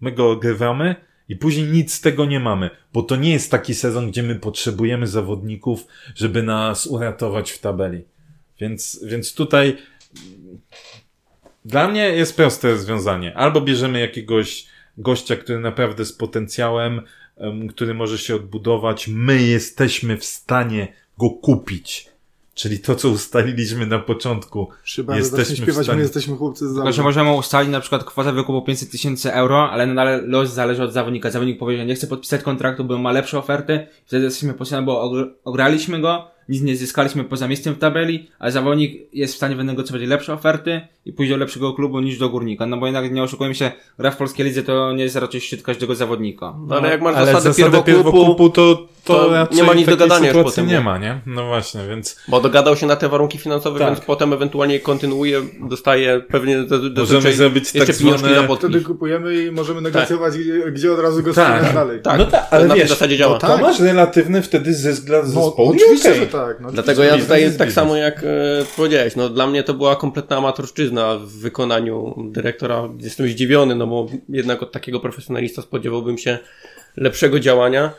my 0.00 0.12
go 0.12 0.30
ogrywamy 0.30 0.96
i 1.28 1.36
później 1.36 1.66
nic 1.66 1.94
z 1.94 2.00
tego 2.00 2.24
nie 2.24 2.40
mamy, 2.40 2.70
bo 2.92 3.02
to 3.02 3.16
nie 3.16 3.32
jest 3.32 3.50
taki 3.50 3.74
sezon, 3.74 4.10
gdzie 4.10 4.22
my 4.22 4.34
potrzebujemy 4.34 5.06
zawodników, 5.06 5.86
żeby 6.14 6.42
nas 6.42 6.86
uratować 6.86 7.50
w 7.50 7.58
tabeli. 7.58 8.04
Więc, 8.60 9.04
więc 9.04 9.34
tutaj 9.34 9.76
dla 11.64 11.88
mnie 11.88 12.08
jest 12.08 12.36
proste 12.36 12.70
rozwiązanie. 12.70 13.36
Albo 13.36 13.60
bierzemy 13.60 14.00
jakiegoś 14.00 14.66
gościa, 14.98 15.36
który 15.36 15.60
naprawdę 15.60 16.04
z 16.04 16.12
potencjałem, 16.12 16.98
em, 16.98 17.04
który 17.70 17.94
może 17.94 18.18
się 18.18 18.36
odbudować. 18.36 19.08
My 19.08 19.42
jesteśmy 19.42 20.16
w 20.16 20.24
stanie 20.24 20.92
go 21.18 21.30
kupić. 21.30 22.08
Czyli 22.54 22.78
to, 22.78 22.94
co 22.94 23.08
ustaliliśmy 23.08 23.86
na 23.86 23.98
początku. 23.98 24.68
Chyba 24.96 25.16
Jesteśmy 25.16 25.38
jesteśmy 25.38 25.64
w 25.64 25.68
śpiewać, 25.68 25.84
stanie- 25.86 25.96
my 25.96 26.02
jesteśmy 26.02 26.36
chłopcy 26.36 26.68
z 26.68 26.74
Tylko, 26.74 26.92
że 26.92 27.02
możemy 27.02 27.32
ustalić 27.32 27.70
na 27.72 27.80
przykład 27.80 28.04
kwotę 28.04 28.32
wykupu 28.32 28.62
500 28.62 28.90
tysięcy 28.90 29.32
euro, 29.32 29.70
ale 29.70 29.86
nadal 29.86 30.28
los 30.28 30.50
zależy 30.52 30.82
od 30.82 30.92
zawodnika. 30.92 31.30
Zawodnik 31.30 31.58
powie, 31.58 31.76
że 31.76 31.86
nie 31.86 31.94
chce 31.94 32.06
podpisać 32.06 32.42
kontraktu, 32.42 32.84
bo 32.84 32.98
ma 32.98 33.12
lepsze 33.12 33.38
oferty. 33.38 33.86
Wtedy 34.06 34.24
jesteśmy 34.24 34.54
potrzebni, 34.54 34.86
bo 34.86 35.08
ogr- 35.10 35.28
ograliśmy 35.44 36.00
go, 36.00 36.28
nic 36.48 36.62
nie 36.62 36.76
zyskaliśmy 36.76 37.24
poza 37.24 37.48
miejscem 37.48 37.74
w 37.74 37.78
tabeli, 37.78 38.30
a 38.38 38.50
zawodnik 38.50 38.92
jest 39.12 39.34
w 39.34 39.36
stanie 39.36 39.56
wynegocjować 39.56 40.08
lepsze 40.08 40.32
oferty 40.32 40.80
i 41.06 41.12
pójść 41.12 41.30
do 41.32 41.36
lepszego 41.38 41.72
klubu 41.74 42.00
niż 42.00 42.18
do 42.18 42.28
górnika. 42.28 42.66
No 42.66 42.76
bo 42.76 42.86
jednak 42.86 43.12
nie 43.12 43.22
oszukujmy 43.22 43.54
się, 43.54 43.72
gra 43.98 44.10
w 44.10 44.16
polskiej 44.16 44.46
lidze 44.46 44.62
to 44.62 44.92
nie 44.92 45.02
jest 45.04 45.16
raczej 45.16 45.40
szczyt 45.40 45.62
każdego 45.62 45.94
zawodnika. 45.94 46.54
No, 46.68 46.76
ale 46.76 46.90
jak 46.90 47.02
masz 47.02 47.16
Ale 47.16 47.26
zasadę, 47.26 47.52
zasadę 47.52 47.82
pierwokupu, 47.82 48.50
to, 48.50 48.88
to, 49.04 49.14
to 49.48 49.48
nie 49.54 49.62
ma 49.62 49.74
nic 49.74 49.86
do 49.88 49.96
gadania 49.96 50.32
już 50.32 50.44
potem, 50.44 50.66
nie 50.66 50.80
ma, 50.80 50.98
nie? 50.98 51.20
No 51.26 51.46
właśnie, 51.46 51.80
więc 51.88 52.16
bo 52.28 52.40
dogadał 52.40 52.76
się 52.76 52.86
na 52.86 52.96
te 52.96 53.08
warunki 53.08 53.38
finansowe, 53.38 53.78
Tak. 53.78 53.88
więc 53.88 54.00
potem 54.00 54.32
ewentualnie 54.32 54.80
kontynuuje, 54.80 55.42
dostaje 55.68 56.20
pewnie 56.20 56.58
do, 56.62 56.90
do, 56.90 57.00
Możemy 57.00 57.32
zrobić 57.32 57.72
tak 57.72 57.98
pieniążki 57.98 58.28
zwane-. 58.28 58.56
Wtedy 58.56 58.80
kupujemy 58.80 59.44
i 59.44 59.50
możemy 59.50 59.80
negocjować, 59.80 60.38
gdzie- 60.38 60.72
gdzie 60.72 60.92
od 60.92 61.00
razu 61.00 61.22
go 61.22 61.34
Tak. 61.34 61.74
dalej. 61.74 62.02
Tak, 62.02 62.18
No 62.18 62.24
tak, 62.24 62.46
ale 62.50 62.64
na 62.66 62.74
tej 62.74 62.80
wiesz, 62.82 62.90
zasadzie 62.90 63.16
działa. 63.16 63.32
no 63.32 63.38
tak. 63.38 63.50
to 63.50 63.58
masz 63.58 63.80
relatywny 63.80 64.42
wtedy 64.42 64.74
zysk 64.74 65.04
dla 65.04 65.18
No, 65.18 65.24
zespołu. 65.26 65.72
i 65.72 65.76
oczywiście, 65.76 66.08
okej. 66.08 66.20
że 66.20 66.26
tak. 66.26 66.35
No, 66.60 66.72
Dlatego 66.72 67.02
ja 67.02 67.12
biznes 67.12 67.26
tutaj 67.26 67.42
jest 67.42 67.58
tak 67.58 67.68
biznes. 67.68 67.84
samo 67.84 67.96
jak 67.96 68.18
e, 68.18 68.24
powiedziałeś, 68.76 69.16
no 69.16 69.28
dla 69.28 69.46
mnie 69.46 69.62
to 69.62 69.74
była 69.74 69.96
kompletna 69.96 70.36
amatorszczyzna 70.36 71.16
w 71.16 71.28
wykonaniu 71.28 72.14
dyrektora. 72.30 72.88
Jestem 73.00 73.28
zdziwiony, 73.28 73.74
no 73.74 73.86
bo 73.86 74.06
jednak 74.28 74.62
od 74.62 74.72
takiego 74.72 75.00
profesjonalista 75.00 75.62
spodziewałbym 75.62 76.18
się 76.18 76.38
lepszego 76.96 77.40
działania, 77.40 77.90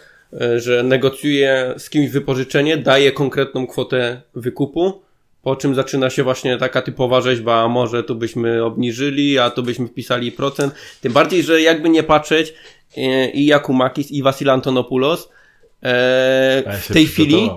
e, 0.41 0.59
że 0.59 0.83
negocjuje 0.83 1.73
z 1.77 1.89
kimś 1.89 2.09
wypożyczenie, 2.09 2.77
daje 2.77 3.11
konkretną 3.11 3.67
kwotę 3.67 4.21
wykupu, 4.35 5.01
po 5.41 5.55
czym 5.55 5.75
zaczyna 5.75 6.09
się 6.09 6.23
właśnie 6.23 6.57
taka 6.57 6.81
typowa 6.81 7.21
rzeźba, 7.21 7.63
a 7.63 7.67
może 7.67 8.03
tu 8.03 8.15
byśmy 8.15 8.63
obniżyli, 8.63 9.39
a 9.39 9.49
tu 9.49 9.63
byśmy 9.63 9.87
wpisali 9.87 10.31
procent. 10.31 10.73
Tym 11.01 11.13
bardziej, 11.13 11.43
że 11.43 11.61
jakby 11.61 11.89
nie 11.89 12.03
patrzeć 12.03 12.53
e, 12.97 13.29
i 13.29 13.45
Jakumakis 13.45 14.11
i 14.11 14.23
Vasil 14.23 14.49
Antonopoulos 14.49 15.29
e, 15.83 16.63
Ja 16.65 16.71
w 16.71 16.87
tej 16.87 17.05
chwili. 17.05 17.49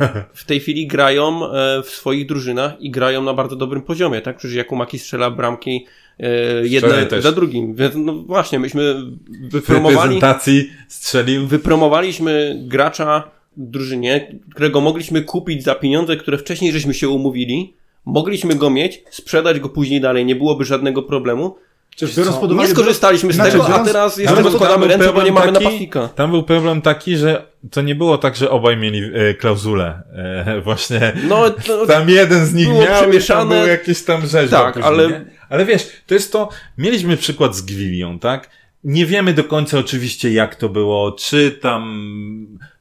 w 0.34 0.44
tej 0.44 0.60
chwili 0.60 0.86
grają 0.86 1.52
e, 1.52 1.82
w 1.82 1.90
swoich 1.90 2.26
drużynach 2.26 2.80
i 2.80 2.90
grają 2.90 3.22
na 3.22 3.34
bardzo 3.34 3.56
dobrym 3.56 3.82
poziomie, 3.82 4.20
tak? 4.20 4.36
Przecież 4.36 4.56
Jakumaki 4.56 4.98
strzela 4.98 5.30
bramki 5.30 5.86
e, 6.18 6.28
jedne 6.66 7.06
też. 7.06 7.22
za 7.22 7.32
drugim. 7.32 7.74
Więc 7.74 7.94
no 7.96 8.14
właśnie, 8.14 8.58
myśmy 8.58 8.94
W 8.94 9.52
wypromowali, 9.52 9.96
reprezentacji 9.96 10.70
strzelił 10.88 11.46
wypromowaliśmy 11.46 12.62
gracza 12.66 13.30
w 13.56 13.70
drużynie, 13.70 14.38
którego 14.54 14.80
mogliśmy 14.80 15.22
kupić 15.22 15.64
za 15.64 15.74
pieniądze, 15.74 16.16
które 16.16 16.38
wcześniej 16.38 16.72
żeśmy 16.72 16.94
się 16.94 17.08
umówili. 17.08 17.74
Mogliśmy 18.04 18.54
go 18.54 18.70
mieć, 18.70 19.02
sprzedać 19.10 19.60
go 19.60 19.68
później 19.68 20.00
dalej, 20.00 20.24
nie 20.24 20.36
byłoby 20.36 20.64
żadnego 20.64 21.02
problemu. 21.02 21.56
Przecież 21.96 22.16
biorąc 22.16 22.36
pod 22.36 22.50
uwagę- 22.52 22.60
Nie 22.68 22.68
skorzystaliśmy 22.68 23.32
z 23.32 23.36
Znaczy, 23.36 23.50
tego, 23.52 23.74
a 23.74 23.84
teraz 23.84 24.16
jeszcze 24.16 24.34
był- 24.34 24.44
rozkładamy 24.44 24.78
był 24.78 24.88
ręce, 24.88 25.12
bo 25.12 25.22
nie 25.22 25.32
mamy 25.32 25.52
taki- 25.52 25.64
napastnika. 25.64 26.08
Tam 26.08 26.30
był 26.30 26.42
problem 26.42 26.82
taki, 26.82 27.16
że 27.16 27.46
to 27.70 27.82
nie 27.82 27.94
było 27.94 28.18
tak, 28.18 28.36
że 28.36 28.50
obaj 28.50 28.76
mieli 28.76 29.02
e, 29.14 29.34
klauzulę. 29.34 30.02
E, 30.46 30.60
właśnie 30.64 31.12
No, 31.28 31.50
to, 31.50 31.86
tam 31.86 32.08
jeden 32.10 32.46
z 32.46 32.54
nich 32.54 32.68
miał 32.68 32.82
i 32.82 32.86
tam 32.86 32.94
przemieszane. 33.02 33.54
były 33.56 33.68
jakieś 33.68 34.02
tam 34.04 34.26
rzeźby. 34.26 34.50
Tak, 34.50 34.76
ale- 34.76 35.08
Nie? 35.08 35.24
Ale 35.48 35.64
wiesz, 35.64 35.88
to 36.06 36.14
jest 36.14 36.32
to, 36.32 36.48
mieliśmy 36.78 37.16
przykład 37.16 37.56
z 37.56 37.62
Gwilią, 37.62 38.18
tak? 38.18 38.50
Nie 38.84 39.06
wiemy 39.06 39.34
do 39.34 39.44
końca 39.44 39.78
oczywiście 39.78 40.32
jak 40.32 40.54
to 40.54 40.68
było, 40.68 41.12
czy 41.12 41.50
tam 41.50 42.00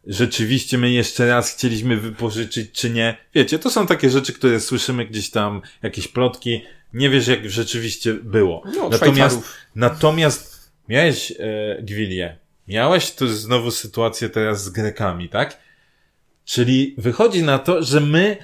rzeczywiście 0.08 0.78
my 0.78 0.92
jeszcze 0.92 1.28
raz 1.28 1.52
chcieliśmy 1.54 1.98
wypożyczyć, 1.98 2.72
czy 2.72 2.90
nie. 2.90 3.18
Wiecie, 3.36 3.60
to 3.60 3.70
są 3.70 3.88
takie 3.88 4.10
rzeczy, 4.10 4.34
które 4.34 4.60
słyszymy 4.60 5.06
gdzieś 5.06 5.30
tam, 5.30 5.62
jakieś 5.84 6.08
plotki. 6.08 6.62
Nie 6.94 7.10
wiesz 7.10 7.28
jak 7.28 7.50
rzeczywiście 7.50 8.14
było. 8.14 8.64
No, 8.76 8.90
natomiast, 8.90 9.44
natomiast 9.76 10.72
miałeś 10.90 11.32
e, 11.32 11.82
Gwilię. 11.82 12.38
Miałeś 12.68 13.12
tu 13.12 13.28
znowu 13.28 13.72
sytuację 13.72 14.30
teraz 14.30 14.64
z 14.64 14.70
Grekami, 14.70 15.30
tak? 15.30 15.58
Czyli 16.46 16.96
wychodzi 16.98 17.44
na 17.44 17.60
to, 17.60 17.84
że 17.84 18.00
my 18.00 18.38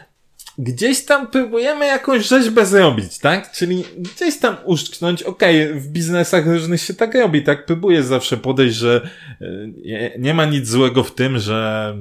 gdzieś 0.57 1.05
tam 1.05 1.27
próbujemy 1.27 1.85
jakąś 1.85 2.27
rzeźbę 2.27 2.65
zrobić, 2.65 3.19
tak? 3.19 3.51
Czyli 3.51 3.83
gdzieś 3.97 4.37
tam 4.39 4.57
uszczknąć, 4.65 5.23
okej, 5.23 5.73
w 5.73 5.87
biznesach 5.87 6.47
różnych 6.47 6.81
się 6.81 6.93
tak 6.93 7.15
robi, 7.15 7.43
tak? 7.43 7.65
Próbuję 7.65 8.03
zawsze 8.03 8.37
podejść, 8.37 8.75
że 8.75 9.09
e, 9.41 10.19
nie 10.19 10.33
ma 10.33 10.45
nic 10.45 10.67
złego 10.67 11.03
w 11.03 11.15
tym, 11.15 11.39
że 11.39 11.97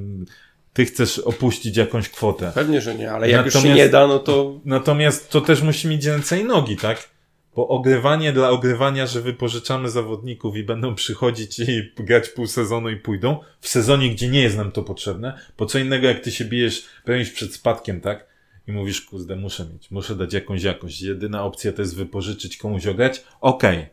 ty 0.75 0.85
chcesz 0.85 1.18
opuścić 1.18 1.77
jakąś 1.77 2.09
kwotę. 2.09 2.53
Pewnie, 2.55 2.81
że 2.81 2.95
nie, 2.95 3.12
ale 3.12 3.31
jak 3.31 3.45
już 3.47 3.55
Natomiast- 3.55 3.79
się 3.79 3.85
nie 3.85 3.89
da, 3.91 4.07
no 4.07 4.18
to 4.18 4.61
Natomiast 4.64 5.31
to 5.31 5.41
też 5.41 5.62
musi 5.62 5.89
mieć 5.89 6.05
ręce 6.07 6.41
i 6.41 6.45
nogi, 6.45 6.77
tak? 6.77 7.09
Bo 7.57 7.68
ogrywanie 7.68 8.33
dla 8.33 8.51
ogrywania, 8.51 9.07
że 9.07 9.20
wypożyczamy 9.20 9.91
zawodników 9.91 10.57
i 10.57 10.62
będą 10.64 10.95
przychodzić 10.95 11.59
i 11.59 11.93
grać 11.97 12.29
pół 12.29 12.47
sezonu 12.47 12.91
i 12.91 12.97
pójdą, 12.97 13.39
w 13.61 13.68
sezonie, 13.68 14.11
gdzie 14.11 14.29
nie 14.29 14.43
jest 14.43 14.57
nam 14.57 14.72
to 14.72 14.83
potrzebne, 14.83 15.39
bo 15.59 15.66
co 15.66 15.79
innego 15.79 16.07
jak 16.09 16.20
ty 16.20 16.33
się 16.33 16.45
bijesz, 16.45 16.85
bronisz 17.07 17.31
przed 17.31 17.55
spadkiem, 17.55 18.01
tak? 18.01 18.27
I 18.68 18.72
mówisz, 18.72 19.01
kurde, 19.01 19.37
muszę 19.37 19.64
mieć, 19.72 19.91
muszę 19.91 20.14
dać 20.16 20.33
jakąś 20.33 20.62
jakość. 20.62 21.01
Jedyna 21.03 21.45
opcja 21.45 21.72
to 21.72 21.83
jest 21.83 21.97
wypożyczyć, 21.97 22.57
komuś 22.57 22.87
ograć. 22.87 23.25
Okej, 23.41 23.87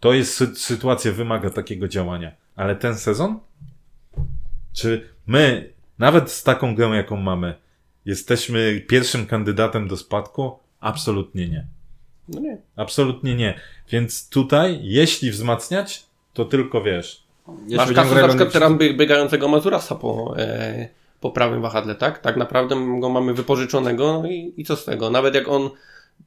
to 0.00 0.12
jest 0.12 0.40
sy- 0.40 0.54
sytuacja, 0.56 1.12
wymaga 1.12 1.50
takiego 1.50 1.88
działania. 1.88 2.32
Ale 2.56 2.76
ten 2.76 2.98
sezon? 2.98 3.40
Czy 4.72 5.08
my, 5.26 5.71
nawet 5.98 6.30
z 6.30 6.42
taką 6.42 6.74
grą, 6.74 6.92
jaką 6.92 7.16
mamy, 7.16 7.54
jesteśmy 8.04 8.80
pierwszym 8.88 9.26
kandydatem 9.26 9.88
do 9.88 9.96
spadku? 9.96 10.58
Absolutnie 10.80 11.48
nie. 11.48 11.66
no 12.28 12.40
nie. 12.40 12.58
Absolutnie 12.76 13.34
nie. 13.34 13.60
Więc 13.90 14.28
tutaj, 14.28 14.78
jeśli 14.82 15.30
wzmacniać, 15.30 16.06
to 16.32 16.44
tylko 16.44 16.82
wiesz. 16.82 17.22
Jeśli 17.62 17.76
Masz 17.76 17.92
kasę 17.92 18.14
na 18.14 18.28
przykład 18.28 18.52
teraz 18.52 18.72
biegającego 18.72 19.48
Mazurasa 19.48 19.94
po, 19.94 20.34
e, 20.38 20.88
po 21.20 21.30
prawym 21.30 21.62
wahadle, 21.62 21.94
tak? 21.94 22.18
Tak 22.18 22.36
naprawdę 22.36 23.00
go 23.00 23.08
mamy 23.08 23.34
wypożyczonego 23.34 24.20
no 24.22 24.28
i, 24.28 24.54
i 24.56 24.64
co 24.64 24.76
z 24.76 24.84
tego? 24.84 25.10
Nawet 25.10 25.34
jak 25.34 25.48
on 25.48 25.70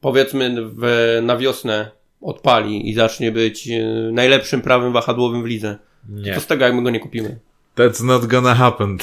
powiedzmy 0.01 0.55
w, 0.57 1.19
na 1.21 1.37
wiosnę 1.37 1.91
odpali 2.21 2.89
i 2.89 2.93
zacznie 2.93 3.31
być 3.31 3.69
e, 3.69 3.83
najlepszym 4.11 4.61
prawym 4.61 4.93
wahadłowym 4.93 5.43
w 5.43 5.45
lidze, 5.45 5.77
Nie. 6.09 6.35
co 6.35 6.41
z 6.41 6.47
tego 6.47 6.65
jak 6.65 6.75
my 6.75 6.83
go 6.83 6.89
nie 6.89 6.99
kupimy? 6.99 7.39
That's 7.77 8.03
not 8.03 8.25
gonna 8.25 8.55
happen. 8.55 8.97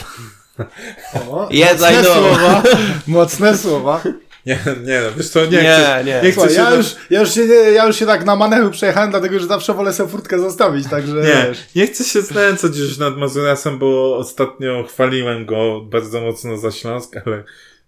O, 1.31 1.49
Yes, 1.51 1.81
I 1.91 1.95
mocne 1.95 2.03
know. 2.03 2.17
słowa, 2.17 2.63
mocne 3.07 3.59
słowa. 3.59 4.03
Nie, 4.47 4.59
nie, 4.85 5.01
no, 5.01 5.17
wiesz 5.17 5.29
co, 5.29 5.45
nie, 5.45 5.51
Nie, 5.51 5.59
chcę, 5.59 6.03
nie. 6.07 6.13
nie 6.23 6.33
chcę 6.33 6.33
Słuchaj, 6.33 6.55
ja, 6.55 6.71
do- 6.71 6.77
już, 6.77 6.87
ja, 7.11 7.21
już 7.21 7.35
się, 7.35 7.45
ja 7.75 7.87
już 7.87 7.97
się 7.97 8.07
tak 8.07 8.25
na 8.25 8.37
manewru 8.37 8.71
przejechałem, 8.71 9.11
dlatego 9.11 9.39
że 9.39 9.47
zawsze 9.47 9.75
wolę 9.75 9.93
sobie 9.93 10.11
furtkę 10.11 10.39
zostawić, 10.39 10.89
także 10.89 11.15
Nie, 11.17 11.47
wiesz. 11.49 11.59
nie 11.77 11.87
chcę 11.87 12.05
się 12.05 12.23
znęcać 12.23 12.77
już 12.77 12.99
nad 12.99 13.17
Mazurasem, 13.17 13.79
bo 13.79 14.17
ostatnio 14.17 14.85
chwaliłem 14.89 15.47
go 15.47 15.81
bardzo 15.81 16.21
mocno 16.21 16.57
za 16.59 16.71
Śląsk, 16.71 17.17
ale 17.27 17.45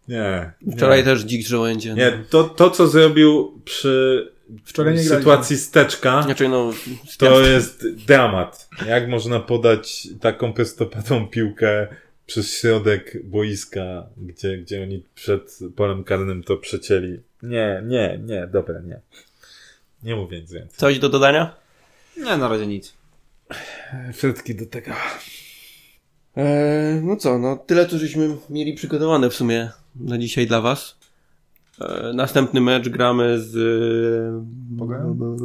nie. 0.09 0.53
nie. 0.63 0.73
Wczoraj 0.77 1.05
też 1.05 1.25
dzik 1.25 1.47
żołędzie. 1.47 1.95
Nie, 1.95 2.13
to, 2.31 2.45
to 2.45 2.71
co 2.71 2.87
zrobił 2.87 3.61
przy 3.65 4.35
Wczoraj 4.65 4.95
nie 4.95 5.03
sytuacji 5.03 5.59
steczka, 5.59 6.23
Znaczy 6.23 6.49
no, 6.49 6.73
to 7.19 7.41
jest 7.41 7.87
dramat. 8.07 8.69
Jak 8.87 9.09
można 9.09 9.41
podać 9.41 10.09
taką 10.21 10.53
prostopadłą 10.53 11.29
piłkę 11.29 11.87
przez 12.27 12.59
środek 12.61 13.27
boiska, 13.27 14.07
gdzie, 14.17 14.59
gdzie 14.59 14.83
oni 14.83 15.05
przed 15.15 15.59
polem 15.77 16.05
karnym 16.05 16.43
to 16.43 16.57
przecięli. 16.57 17.21
Nie, 17.43 17.83
nie, 17.87 18.21
nie, 18.25 18.47
dobra, 18.47 18.81
nie. 18.81 19.01
Nie 20.03 20.17
mówię 20.17 20.41
nic 20.41 20.53
więcej. 20.53 20.77
coś 20.77 20.99
do 20.99 21.09
dodania? 21.09 21.57
Nie, 22.17 22.37
na 22.37 22.49
razie 22.49 22.67
nic. 22.67 22.95
Frytki 24.15 24.55
do 24.55 24.67
tego. 24.67 24.91
Eee, 26.37 27.01
no 27.03 27.17
co, 27.17 27.39
no 27.39 27.57
tyle 27.57 27.87
to 27.87 27.99
żeśmy 27.99 28.37
mieli 28.51 28.75
przygotowane 28.75 29.31
w 29.31 29.35
sumie 29.35 29.71
na 29.97 30.19
dzisiaj 30.19 30.47
dla 30.47 30.61
was. 30.61 30.97
Eee, 31.81 32.15
następny 32.15 32.61
mecz 32.61 32.89
gramy 32.89 33.41
z? 33.41 33.53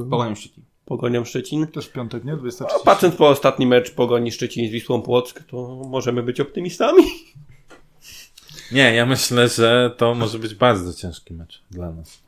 Pogonią 0.09 0.36
Szczecin. 0.36 0.63
Pogonią 0.89 1.25
Szczecin. 1.25 1.67
Też 1.67 1.85
w 1.85 1.91
piątek, 1.91 2.25
nie? 2.25 2.37
23. 2.37 2.75
No, 2.77 2.83
patrząc 2.85 3.15
po 3.15 3.27
ostatni 3.29 3.67
mecz 3.67 3.91
Pogoni 3.91 4.31
Szczecin 4.31 4.67
z 4.67 4.71
Wisłą 4.71 5.01
Płock, 5.01 5.43
to 5.43 5.83
możemy 5.89 6.23
być 6.23 6.39
optymistami. 6.39 7.03
Nie, 8.71 8.95
ja 8.95 9.05
myślę, 9.05 9.49
że 9.49 9.91
to 9.97 10.15
może 10.15 10.39
być 10.39 10.55
bardzo 10.55 10.93
ciężki 10.93 11.33
mecz 11.33 11.61
dla 11.71 11.91
nas. 11.91 12.19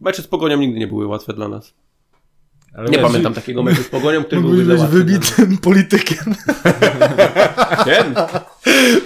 Mecze 0.00 0.22
z 0.22 0.26
Pogonią 0.26 0.56
nigdy 0.56 0.78
nie 0.78 0.86
były 0.86 1.06
łatwe 1.06 1.32
dla 1.34 1.48
nas. 1.48 1.74
Ale 2.74 2.90
Nie 2.90 2.98
wiesz, 2.98 3.06
pamiętam 3.06 3.34
takiego 3.34 3.62
meczu 3.62 3.82
z 3.82 3.88
Pogonią, 3.88 4.24
który 4.24 4.40
byłby 4.40 4.64
być 4.64 4.82
wybitym 4.82 5.58
politykiem. 5.58 6.34
Nie? 7.86 8.04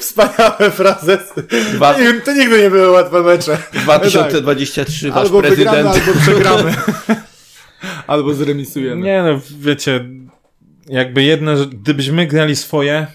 Wspaniałe 0.01 0.71
frazesy. 0.71 1.43
Dwa- 1.75 1.99
Nie, 2.01 2.21
To 2.21 2.33
nigdy 2.33 2.59
nie 2.63 2.71
były 2.71 2.91
łatwe 2.91 3.23
mecze. 3.23 3.59
2023 3.73 5.11
wasz 5.11 5.25
Albo 5.25 5.41
wygramy, 5.43 5.83
prezydent. 5.83 6.09
albo 6.09 6.21
przegramy. 6.21 6.75
albo 8.07 8.35
zremisujemy. 8.35 9.03
Nie 9.03 9.23
no, 9.23 9.41
wiecie, 9.59 10.09
jakby 10.89 11.23
jedno, 11.23 11.57
że 11.57 11.67
gdybyśmy 11.67 12.27
grali 12.27 12.57
swoje, 12.57 13.07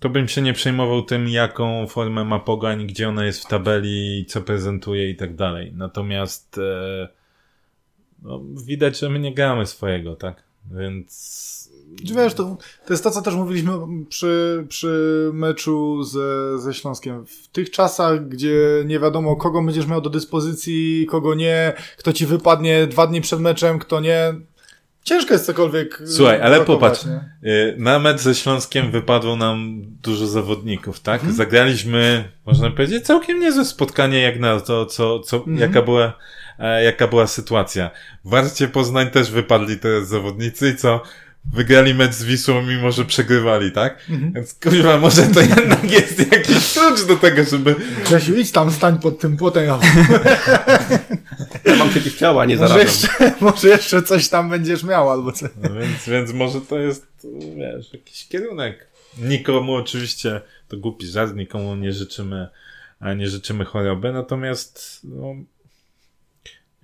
to 0.00 0.08
bym 0.08 0.28
się 0.28 0.42
nie 0.42 0.52
przejmował 0.52 1.02
tym, 1.02 1.28
jaką 1.28 1.86
formę 1.86 2.24
ma 2.24 2.38
Pogoń, 2.38 2.86
gdzie 2.86 3.08
ona 3.08 3.24
jest 3.24 3.44
w 3.44 3.48
tabeli, 3.48 4.24
co 4.28 4.42
prezentuje 4.42 5.10
i 5.10 5.16
tak 5.16 5.34
dalej. 5.34 5.72
Natomiast 5.76 6.58
e, 6.58 7.08
no, 8.22 8.40
widać, 8.66 8.98
że 8.98 9.10
my 9.10 9.18
nie 9.18 9.34
gramy 9.34 9.66
swojego, 9.66 10.16
tak? 10.16 10.42
Więc 10.70 11.44
Wiesz, 12.02 12.34
to, 12.34 12.56
to 12.86 12.92
jest 12.92 13.04
to, 13.04 13.10
co 13.10 13.22
też 13.22 13.34
mówiliśmy 13.34 13.72
przy, 14.08 14.64
przy 14.68 15.30
meczu 15.32 16.02
ze, 16.02 16.58
ze 16.58 16.74
Śląskiem. 16.74 17.26
W 17.26 17.48
tych 17.48 17.70
czasach, 17.70 18.28
gdzie 18.28 18.82
nie 18.86 19.00
wiadomo, 19.00 19.36
kogo 19.36 19.62
będziesz 19.62 19.86
miał 19.86 20.00
do 20.00 20.10
dyspozycji, 20.10 21.06
kogo 21.10 21.34
nie, 21.34 21.72
kto 21.98 22.12
ci 22.12 22.26
wypadnie 22.26 22.86
dwa 22.86 23.06
dni 23.06 23.20
przed 23.20 23.40
meczem, 23.40 23.78
kto 23.78 24.00
nie. 24.00 24.34
Ciężko 25.04 25.32
jest 25.32 25.46
cokolwiek. 25.46 26.00
y, 26.00 26.06
Słuchaj, 26.08 26.40
ale 26.42 26.60
popatrz. 26.60 27.04
nie? 27.04 27.20
na 27.76 27.98
mecz 27.98 28.20
ze 28.20 28.34
Śląskiem 28.34 28.90
wypadło 28.90 29.36
nam 29.36 29.82
dużo 30.02 30.26
zawodników, 30.26 31.00
tak? 31.00 31.14
Mhm. 31.20 31.34
Zagraliśmy, 31.36 32.24
można 32.46 32.70
powiedzieć, 32.70 33.04
całkiem 33.04 33.40
niezłe 33.40 33.64
spotkanie, 33.64 34.20
jak 34.20 34.40
na 34.40 34.60
to, 34.60 34.86
co, 34.86 35.20
co, 35.20 35.36
Mhm. 35.36 35.58
jaka 35.58 35.82
była, 35.82 36.12
e, 36.58 36.84
jaka 36.84 37.08
była 37.08 37.26
sytuacja. 37.26 37.90
W 38.24 38.30
Warcie 38.30 38.68
Poznań 38.68 39.10
też 39.10 39.30
wypadli 39.30 39.78
teraz 39.78 40.08
zawodnicy 40.08 40.68
i 40.70 40.76
co? 40.76 41.02
Wygrali 41.52 41.94
mecz 41.94 42.12
z 42.12 42.24
Wisłą, 42.24 42.62
mimo 42.62 42.92
że 42.92 43.04
przegrywali, 43.04 43.72
tak? 43.72 43.98
Mhm. 44.10 44.32
Więc 44.32 44.54
kurwa, 44.54 44.98
może 44.98 45.22
to 45.22 45.40
jednak 45.40 45.90
jest 45.90 46.32
jakiś 46.32 46.72
klucz 46.72 47.06
do 47.06 47.16
tego, 47.16 47.44
żeby... 47.44 47.74
Grzesiu, 48.04 48.34
idź 48.34 48.50
tam, 48.50 48.70
stań 48.72 48.98
pod 48.98 49.18
tym 49.18 49.36
płotem. 49.36 49.64
Ja 49.64 49.78
Ja 51.64 51.76
mam 51.76 51.90
przeciwciała, 51.90 52.44
nie 52.44 52.56
może, 52.56 52.68
zarażam. 52.68 52.86
jeszcze, 52.88 53.08
może 53.44 53.68
jeszcze 53.68 54.02
coś 54.02 54.28
tam 54.28 54.50
będziesz 54.50 54.82
miał, 54.82 55.10
albo 55.10 55.32
co. 55.32 55.46
No 55.62 55.74
więc, 55.74 56.08
więc 56.08 56.32
może 56.32 56.60
to 56.60 56.78
jest, 56.78 57.06
wiesz, 57.56 57.92
jakiś 57.92 58.28
kierunek. 58.28 58.86
Nikomu 59.18 59.74
oczywiście, 59.74 60.40
to 60.68 60.76
głupi 60.76 61.06
żart, 61.06 61.36
nikomu 61.36 61.76
nie 61.76 61.92
życzymy, 61.92 62.48
a 63.00 63.14
nie 63.14 63.28
życzymy 63.28 63.64
choroby, 63.64 64.12
natomiast 64.12 65.00
no, 65.04 65.34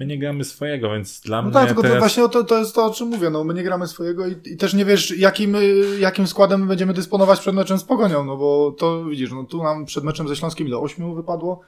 my 0.00 0.06
nie 0.06 0.18
gramy 0.18 0.44
swojego, 0.44 0.90
więc 0.90 1.20
dla 1.20 1.36
No 1.36 1.42
mnie 1.42 1.52
tak, 1.52 1.66
tylko 1.66 1.82
to 1.82 1.88
teraz... 1.88 2.02
właśnie 2.02 2.24
o 2.24 2.28
to, 2.28 2.44
to 2.44 2.58
jest 2.58 2.74
to, 2.74 2.84
o 2.84 2.90
czym 2.94 3.08
mówię. 3.08 3.30
No, 3.30 3.44
my 3.44 3.54
nie 3.54 3.62
gramy 3.62 3.86
swojego 3.86 4.26
i, 4.26 4.36
i 4.44 4.56
też 4.56 4.74
nie 4.74 4.84
wiesz, 4.84 5.18
jakim, 5.18 5.54
y, 5.56 5.60
jakim 5.98 6.26
składem 6.26 6.68
będziemy 6.68 6.92
dysponować 6.94 7.40
przed 7.40 7.54
meczem 7.54 7.78
z 7.78 7.84
Pogonią, 7.84 8.24
no 8.24 8.36
bo 8.36 8.74
to 8.78 9.04
widzisz, 9.04 9.32
no 9.32 9.44
tu 9.44 9.62
nam 9.62 9.84
przed 9.84 10.04
meczem 10.04 10.28
ze 10.28 10.36
Śląskiem 10.36 10.66
ile? 10.66 10.78
Ośmiu 10.78 11.14
wypadło? 11.14 11.60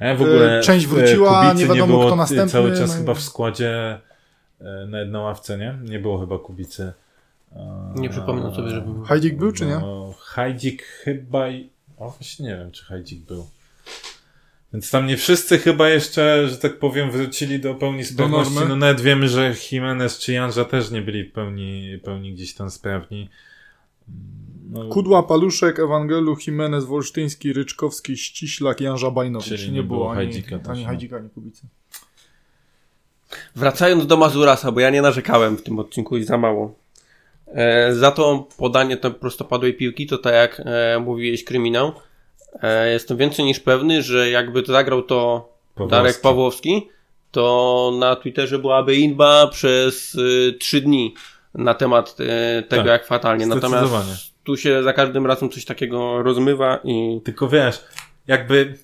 Ja 0.00 0.14
w 0.16 0.22
ogóle 0.22 0.58
e, 0.58 0.62
część 0.62 0.84
e, 0.86 0.88
wróciła, 0.88 1.42
Kubicy 1.42 1.62
nie 1.68 1.74
wiadomo, 1.74 1.92
było 1.92 2.06
kto 2.06 2.16
następny, 2.16 2.48
cały 2.48 2.70
czas 2.76 2.90
no 2.90 2.94
i- 2.94 2.98
chyba 2.98 3.14
w 3.14 3.20
składzie 3.22 4.00
e, 4.60 4.86
na 4.86 5.00
jedną 5.00 5.22
ławce, 5.22 5.58
nie? 5.58 5.78
Nie 5.90 5.98
było 5.98 6.18
chyba 6.18 6.38
Kubicy. 6.38 6.92
E, 7.56 7.92
Nie 7.96 8.08
przypominam 8.10 8.54
sobie, 8.54 8.70
żeby 8.70 8.92
był. 8.92 9.02
Hajdzik 9.04 9.36
był, 9.36 9.52
czy 9.52 9.66
nie? 9.66 9.78
No, 9.78 10.14
Hajdzik 10.18 10.82
chyba 10.82 11.48
i... 11.48 11.70
O, 11.98 12.10
właśnie 12.10 12.46
nie 12.46 12.56
wiem, 12.56 12.70
czy 12.70 12.84
Hajdzik 12.84 13.26
był. 13.26 13.46
Więc 14.72 14.90
tam 14.90 15.06
nie 15.06 15.16
wszyscy 15.16 15.58
chyba 15.58 15.88
jeszcze, 15.88 16.48
że 16.48 16.58
tak 16.58 16.78
powiem, 16.78 17.10
wrócili 17.10 17.60
do 17.60 17.74
pełni 17.74 18.04
sprawności. 18.04 18.54
No 18.68 18.76
nawet 18.76 19.00
wiemy, 19.00 19.28
że 19.28 19.54
Jimenez 19.70 20.18
czy 20.18 20.32
Janża 20.32 20.64
też 20.64 20.90
nie 20.90 21.02
byli 21.02 21.24
w 21.24 21.32
pełni, 21.32 21.98
pełni 22.04 22.32
gdzieś 22.32 22.54
tam 22.54 22.70
sprawni. 22.70 23.28
No, 24.70 24.88
Kudła, 24.88 25.22
Paluszek, 25.22 25.78
Ewangelu, 25.78 26.36
Jimenez, 26.46 26.84
Wolsztyński, 26.84 27.52
Ryczkowski, 27.52 28.16
Ściślak, 28.16 28.80
Jan 28.80 28.98
Żabajnowicz. 28.98 29.48
Czyli 29.48 29.66
nie, 29.66 29.72
nie 29.72 29.82
było 29.82 29.98
było 29.98 30.10
ani 30.12 30.16
Hajdzika 30.16 30.58
też, 30.58 30.68
ani 30.68 30.80
no. 30.80 30.86
Hajdzika, 30.86 31.16
ani 31.16 31.30
Kubicy. 31.30 31.66
Wracając 33.56 34.06
do 34.06 34.16
Mazurasa, 34.16 34.72
bo 34.72 34.80
ja 34.80 34.90
nie 34.90 35.02
narzekałem 35.02 35.56
w 35.56 35.62
tym 35.62 35.78
odcinku 35.78 36.16
i 36.16 36.24
za 36.24 36.38
mało. 36.38 36.74
E, 37.46 37.94
za 37.94 38.10
to 38.10 38.48
podanie 38.58 38.96
tej 38.96 39.14
prostopadłej 39.14 39.74
piłki, 39.74 40.06
to 40.06 40.18
tak 40.18 40.34
jak 40.34 40.62
e, 40.64 40.98
mówiłeś, 41.00 41.44
kryminał. 41.44 41.92
E, 42.62 42.90
jestem 42.92 43.16
więcej 43.16 43.44
niż 43.44 43.60
pewny, 43.60 44.02
że 44.02 44.30
jakby 44.30 44.62
to 44.62 44.72
zagrał 44.72 45.02
to 45.02 45.48
Pawłowski. 45.74 45.90
Darek 45.90 46.20
Pawłowski, 46.20 46.88
to 47.30 47.92
na 47.98 48.16
Twitterze 48.16 48.58
byłaby 48.58 48.96
inba 48.96 49.46
przez 49.46 50.14
y, 50.14 50.56
trzy 50.60 50.80
dni 50.80 51.14
na 51.54 51.74
temat 51.74 52.16
y, 52.20 52.62
tego, 52.62 52.82
Tak, 52.82 52.86
jak 52.86 53.06
fatalnie. 53.06 53.46
Natomiast 53.46 53.92
tu 54.44 54.56
się 54.56 54.82
za 54.82 54.92
każdym 54.92 55.26
razem 55.26 55.50
coś 55.50 55.64
takiego 55.64 56.22
rozmywa 56.22 56.78
i 56.84 57.20
Tylko 57.24 57.48
wiesz, 57.48 57.84
jakby 58.26 58.78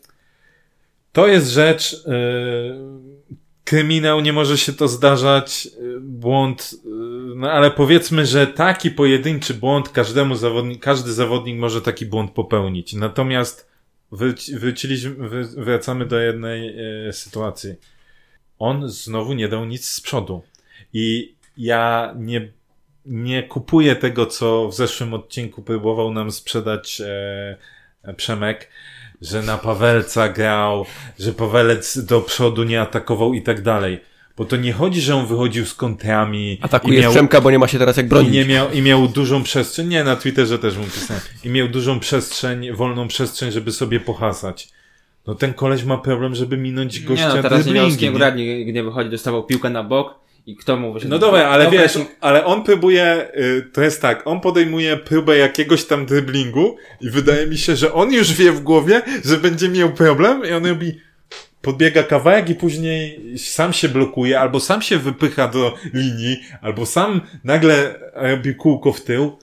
to 1.12 1.26
jest 1.26 1.51
rzecz, 1.51 1.93
yy, 2.06 3.15
kryminał, 3.66 4.20
nie 4.20 4.32
może 4.32 4.59
się 4.59 4.72
to 4.72 4.88
zdarzać, 4.88 5.64
yy, 5.64 6.01
błąd, 6.01 6.74
yy, 6.84 7.34
no 7.36 7.51
ale 7.51 7.70
powiedzmy, 7.70 8.26
że 8.26 8.47
taki 8.47 8.90
pojedynczy 8.90 9.55
błąd 9.55 9.88
każdemu 9.88 10.34
zawodnik, 10.34 10.82
każdy 10.82 11.12
zawodnik 11.12 11.59
może 11.59 11.82
taki 11.82 12.06
błąd 12.06 12.30
popełnić. 12.30 12.93
Natomiast 12.93 13.68
wróci, 14.12 14.59
wróciliśmy, 14.59 15.10
wr- 15.10 15.64
wracamy 15.64 16.06
do 16.06 16.20
jednej 16.20 16.76
yy, 16.76 17.12
sytuacji. 17.12 17.74
On 18.59 18.88
znowu 18.88 19.34
nie 19.34 19.48
dał 19.48 19.64
nic 19.64 19.88
z 19.88 20.01
przodu. 20.01 20.43
I 20.93 21.34
ja 21.56 22.14
nie, 22.18 22.52
nie 23.06 23.43
kupuję 23.43 23.97
tego, 23.97 24.26
co 24.26 24.68
w 24.68 24.74
zeszłym 24.74 25.14
odcinku 25.14 25.62
próbował 25.62 26.12
nam 26.12 26.30
sprzedać 26.30 27.01
e, 27.01 27.56
Przemek, 28.16 28.70
że 29.22 29.43
na 29.43 29.59
Pawelca 29.59 30.28
grał, 30.28 30.86
że 31.18 31.32
Pawelec 31.32 31.98
do 32.05 32.20
przodu 32.20 32.64
nie 32.64 32.80
atakował 32.80 33.34
i 33.34 33.43
tak 33.43 33.62
dalej. 33.62 34.01
Bo 34.36 34.44
to 34.44 34.56
nie 34.56 34.72
chodzi, 34.72 35.01
że 35.01 35.16
on 35.16 35.26
wychodził 35.26 35.66
z 35.66 35.74
kontrami 35.74 36.59
atakuje 36.62 36.98
i 36.98 37.02
miał, 37.02 37.12
Przemka, 37.12 37.40
bo 37.40 37.51
nie 37.51 37.59
ma 37.59 37.68
się 37.68 37.78
teraz 37.78 37.97
jak 37.97 38.06
i 38.06 38.09
bronić. 38.09 38.32
nie 38.32 38.44
miał, 38.44 38.70
i 38.72 38.82
miał 38.82 39.09
dużą 39.09 39.43
przestrzeń. 39.43 39.88
Nie, 39.88 40.05
na 40.05 40.16
Twitterze 40.16 40.59
też 40.59 40.76
mu 40.76 40.84
pisałem. 40.84 41.22
I 41.44 41.48
miał 41.48 41.68
dużą 41.68 42.01
przestrzeń, 42.01 42.72
wolną 42.72 43.09
przestrzeń, 43.09 43.52
żeby 43.52 43.72
sobie 43.72 44.01
pohasać. 44.01 44.68
No 45.26 45.34
ten 45.34 45.55
koleś 45.55 45.84
ma 45.84 45.98
problem, 45.98 46.34
żeby 46.34 46.56
minąć 46.56 47.01
gościa 47.01 47.28
Nie 47.28 47.34
no, 47.34 47.43
teraz 47.43 47.66
nie 47.66 47.72
miał 47.72 47.90
z 47.90 47.97
kim 47.97 48.12
nie? 48.12 48.18
grać, 48.18 48.34
nie, 48.36 48.72
nie 48.72 48.82
wychodzi, 48.82 49.10
dostawał 49.10 49.44
piłkę 49.44 49.70
na 49.70 49.84
bok 49.84 50.14
i 50.47 50.56
kto 50.56 50.77
mu 50.77 50.93
wyszedł? 50.93 51.10
No 51.10 51.18
dobra, 51.18 51.48
ale 51.48 51.64
Dobra, 51.64 51.81
wiesz, 51.81 51.93
to- 51.93 52.01
ale 52.20 52.44
on 52.44 52.64
próbuje, 52.64 53.28
y, 53.36 53.70
to 53.73 53.82
jest 53.82 54.02
tak, 54.02 54.27
on 54.27 54.40
podejmuje 54.40 54.97
próbę 54.97 55.36
jakiegoś 55.36 55.85
tam 55.85 56.06
driblingu 56.06 56.77
i 57.01 57.10
wydaje 57.10 57.47
mi 57.47 57.59
się, 57.59 57.77
że 57.77 57.93
on 57.93 58.12
już 58.12 58.32
wie 58.32 58.52
w 58.52 58.60
głowie, 58.60 59.02
że 59.24 59.36
będzie 59.36 59.68
miał 59.68 59.93
problem 59.93 60.43
i 60.44 60.52
on 60.52 60.66
robi, 60.66 61.01
podbiega 61.62 62.02
kawałek 62.02 62.51
i 62.51 62.55
później 62.55 63.20
sam 63.39 63.73
się 63.73 63.89
blokuje, 63.89 64.40
albo 64.40 64.60
sam 64.60 64.82
się 64.82 64.98
wypycha 64.98 65.48
do 65.48 65.74
linii, 65.94 66.40
albo 66.62 66.86
sam 66.86 67.20
nagle 67.44 67.94
robi 68.14 68.55
kółko 68.55 68.93
w 68.93 69.01
tył. 69.01 69.39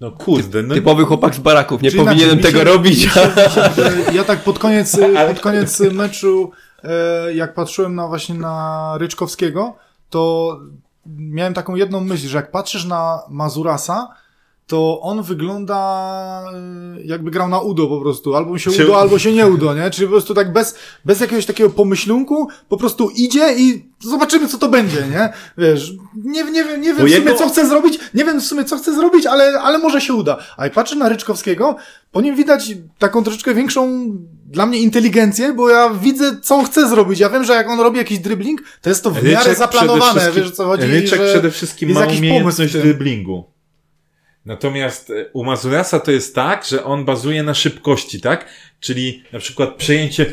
No 0.00 0.10
kurde, 0.12 0.62
no 0.62 0.74
Typowy 0.74 1.04
chłopak 1.04 1.34
z 1.34 1.38
baraków, 1.38 1.82
nie 1.82 1.90
Czyli 1.90 2.04
powinienem 2.04 2.32
inaczej, 2.38 2.52
tego 2.52 2.58
się- 2.58 2.64
robić. 2.76 3.02
się- 3.02 3.10
Ja 4.14 4.24
tak 4.24 4.38
pod 4.38 4.58
koniec, 4.58 4.96
pod 5.28 5.40
koniec 5.40 5.80
meczu, 5.80 6.50
e, 6.84 7.34
jak 7.34 7.54
patrzyłem 7.54 7.94
na 7.94 8.08
właśnie 8.08 8.34
na 8.34 8.94
Ryczkowskiego, 8.98 9.76
to 10.10 10.56
miałem 11.16 11.54
taką 11.54 11.74
jedną 11.74 12.00
myśl, 12.00 12.28
że 12.28 12.36
jak 12.36 12.50
patrzysz 12.50 12.84
na 12.84 13.22
Mazurasa, 13.30 14.08
to 14.66 15.00
on 15.00 15.22
wygląda 15.22 16.44
e, 16.54 17.02
jakby 17.04 17.30
grał 17.30 17.48
na 17.48 17.60
udo 17.60 17.86
po 17.86 18.00
prostu. 18.00 18.36
Albo 18.36 18.58
się 18.58 18.70
udo, 18.84 19.00
albo 19.00 19.18
się 19.18 19.32
nie 19.32 19.46
udo, 19.46 19.74
nie? 19.74 19.90
Czyli 19.90 20.06
po 20.06 20.12
prostu 20.12 20.34
tak 20.34 20.52
bez, 20.52 20.74
bez 21.04 21.20
jakiegoś 21.20 21.46
takiego 21.46 21.70
pomyślunku 21.70 22.48
po 22.68 22.76
prostu 22.76 23.10
idzie 23.10 23.54
i 23.58 23.88
zobaczymy, 24.00 24.48
co 24.48 24.58
to 24.58 24.68
będzie, 24.68 25.06
nie? 25.10 25.32
Wiesz, 25.58 25.92
nie, 26.24 26.44
nie, 26.44 26.64
wiem- 26.64 26.80
nie 26.80 26.94
wiem 26.94 27.06
w 27.06 27.10
sumie, 27.18 27.34
co 27.38 27.48
chce 27.48 27.68
zrobić, 27.68 27.98
nie 28.14 28.24
wiem 28.24 28.40
w 28.40 28.44
sumie, 28.44 28.64
co 28.64 28.76
chce 28.78 28.94
zrobić, 28.94 29.26
ale, 29.26 29.60
ale 29.60 29.78
może 29.78 30.00
się 30.00 30.14
uda. 30.14 30.36
A 30.56 30.64
jak 30.64 30.72
patrzę 30.72 30.96
na 30.96 31.08
Ryczkowskiego, 31.08 31.76
po 32.12 32.20
nim 32.20 32.36
widać 32.36 32.74
taką 32.98 33.24
troszeczkę 33.24 33.54
większą 33.54 34.10
dla 34.50 34.66
mnie 34.66 34.78
inteligencję, 34.78 35.52
bo 35.52 35.70
ja 35.70 35.90
widzę, 35.90 36.40
co 36.42 36.56
on 36.56 36.64
chce 36.64 36.88
zrobić. 36.88 37.20
Ja 37.20 37.30
wiem, 37.30 37.44
że 37.44 37.52
jak 37.52 37.68
on 37.68 37.80
robi 37.80 37.98
jakiś 37.98 38.18
dribbling, 38.18 38.62
to 38.82 38.88
jest 38.88 39.04
to 39.04 39.10
w 39.10 39.24
miarę 39.24 39.54
zaplanowane, 39.54 40.32
wiesz 40.32 40.50
co 40.50 40.64
chodzi. 40.64 40.86
Ryczek 40.86 41.20
przede 41.20 41.50
wszystkim 41.50 41.92
ma 41.92 42.06
umiejętność 42.06 42.72
driblingu. 42.72 43.44
Natomiast 44.44 45.10
e, 45.10 45.26
u 45.32 45.44
Mazurasa 45.44 46.00
to 46.00 46.10
jest 46.10 46.34
tak, 46.34 46.64
że 46.64 46.84
on 46.84 47.04
bazuje 47.04 47.42
na 47.42 47.54
szybkości, 47.54 48.20
tak? 48.20 48.46
Czyli 48.80 49.22
na 49.32 49.38
przykład 49.38 49.74
przejęcie, 49.74 50.26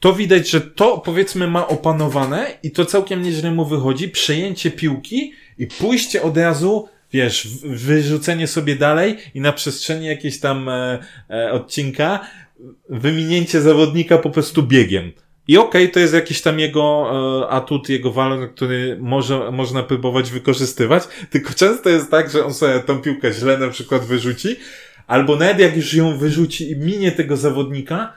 to 0.00 0.12
widać, 0.12 0.50
że 0.50 0.60
to 0.60 0.98
powiedzmy 0.98 1.48
ma 1.48 1.68
opanowane 1.68 2.46
i 2.62 2.70
to 2.70 2.84
całkiem 2.84 3.22
nieźle 3.22 3.50
mu 3.50 3.66
wychodzi, 3.66 4.08
przejęcie 4.08 4.70
piłki 4.70 5.32
i 5.58 5.66
pójście 5.66 6.22
od 6.22 6.36
razu, 6.36 6.88
wiesz, 7.12 7.48
wyrzucenie 7.64 8.46
sobie 8.46 8.76
dalej 8.76 9.16
i 9.34 9.40
na 9.40 9.52
przestrzeni 9.52 10.06
jakiejś 10.06 10.40
tam 10.40 10.68
e, 10.68 10.98
e, 11.30 11.52
odcinka 11.52 12.20
wyminięcie 12.88 13.60
zawodnika 13.60 14.18
po 14.18 14.30
prostu 14.30 14.62
biegiem. 14.62 15.12
I 15.48 15.58
okej, 15.58 15.90
to 15.90 16.00
jest 16.00 16.14
jakiś 16.14 16.42
tam 16.42 16.58
jego 16.58 17.10
e, 17.44 17.48
atut, 17.48 17.88
jego 17.88 18.12
walor, 18.12 18.54
który 18.54 18.96
może, 19.00 19.50
można 19.50 19.82
próbować 19.82 20.30
wykorzystywać, 20.30 21.02
tylko 21.30 21.54
często 21.54 21.88
jest 21.88 22.10
tak, 22.10 22.30
że 22.30 22.44
on 22.44 22.54
sobie 22.54 22.80
tą 22.80 22.98
piłkę 22.98 23.32
źle 23.32 23.58
na 23.58 23.68
przykład 23.68 24.04
wyrzuci, 24.04 24.56
albo 25.06 25.36
nawet 25.36 25.58
jak 25.58 25.76
już 25.76 25.94
ją 25.94 26.18
wyrzuci 26.18 26.70
i 26.70 26.76
minie 26.76 27.12
tego 27.12 27.36
zawodnika, 27.36 28.12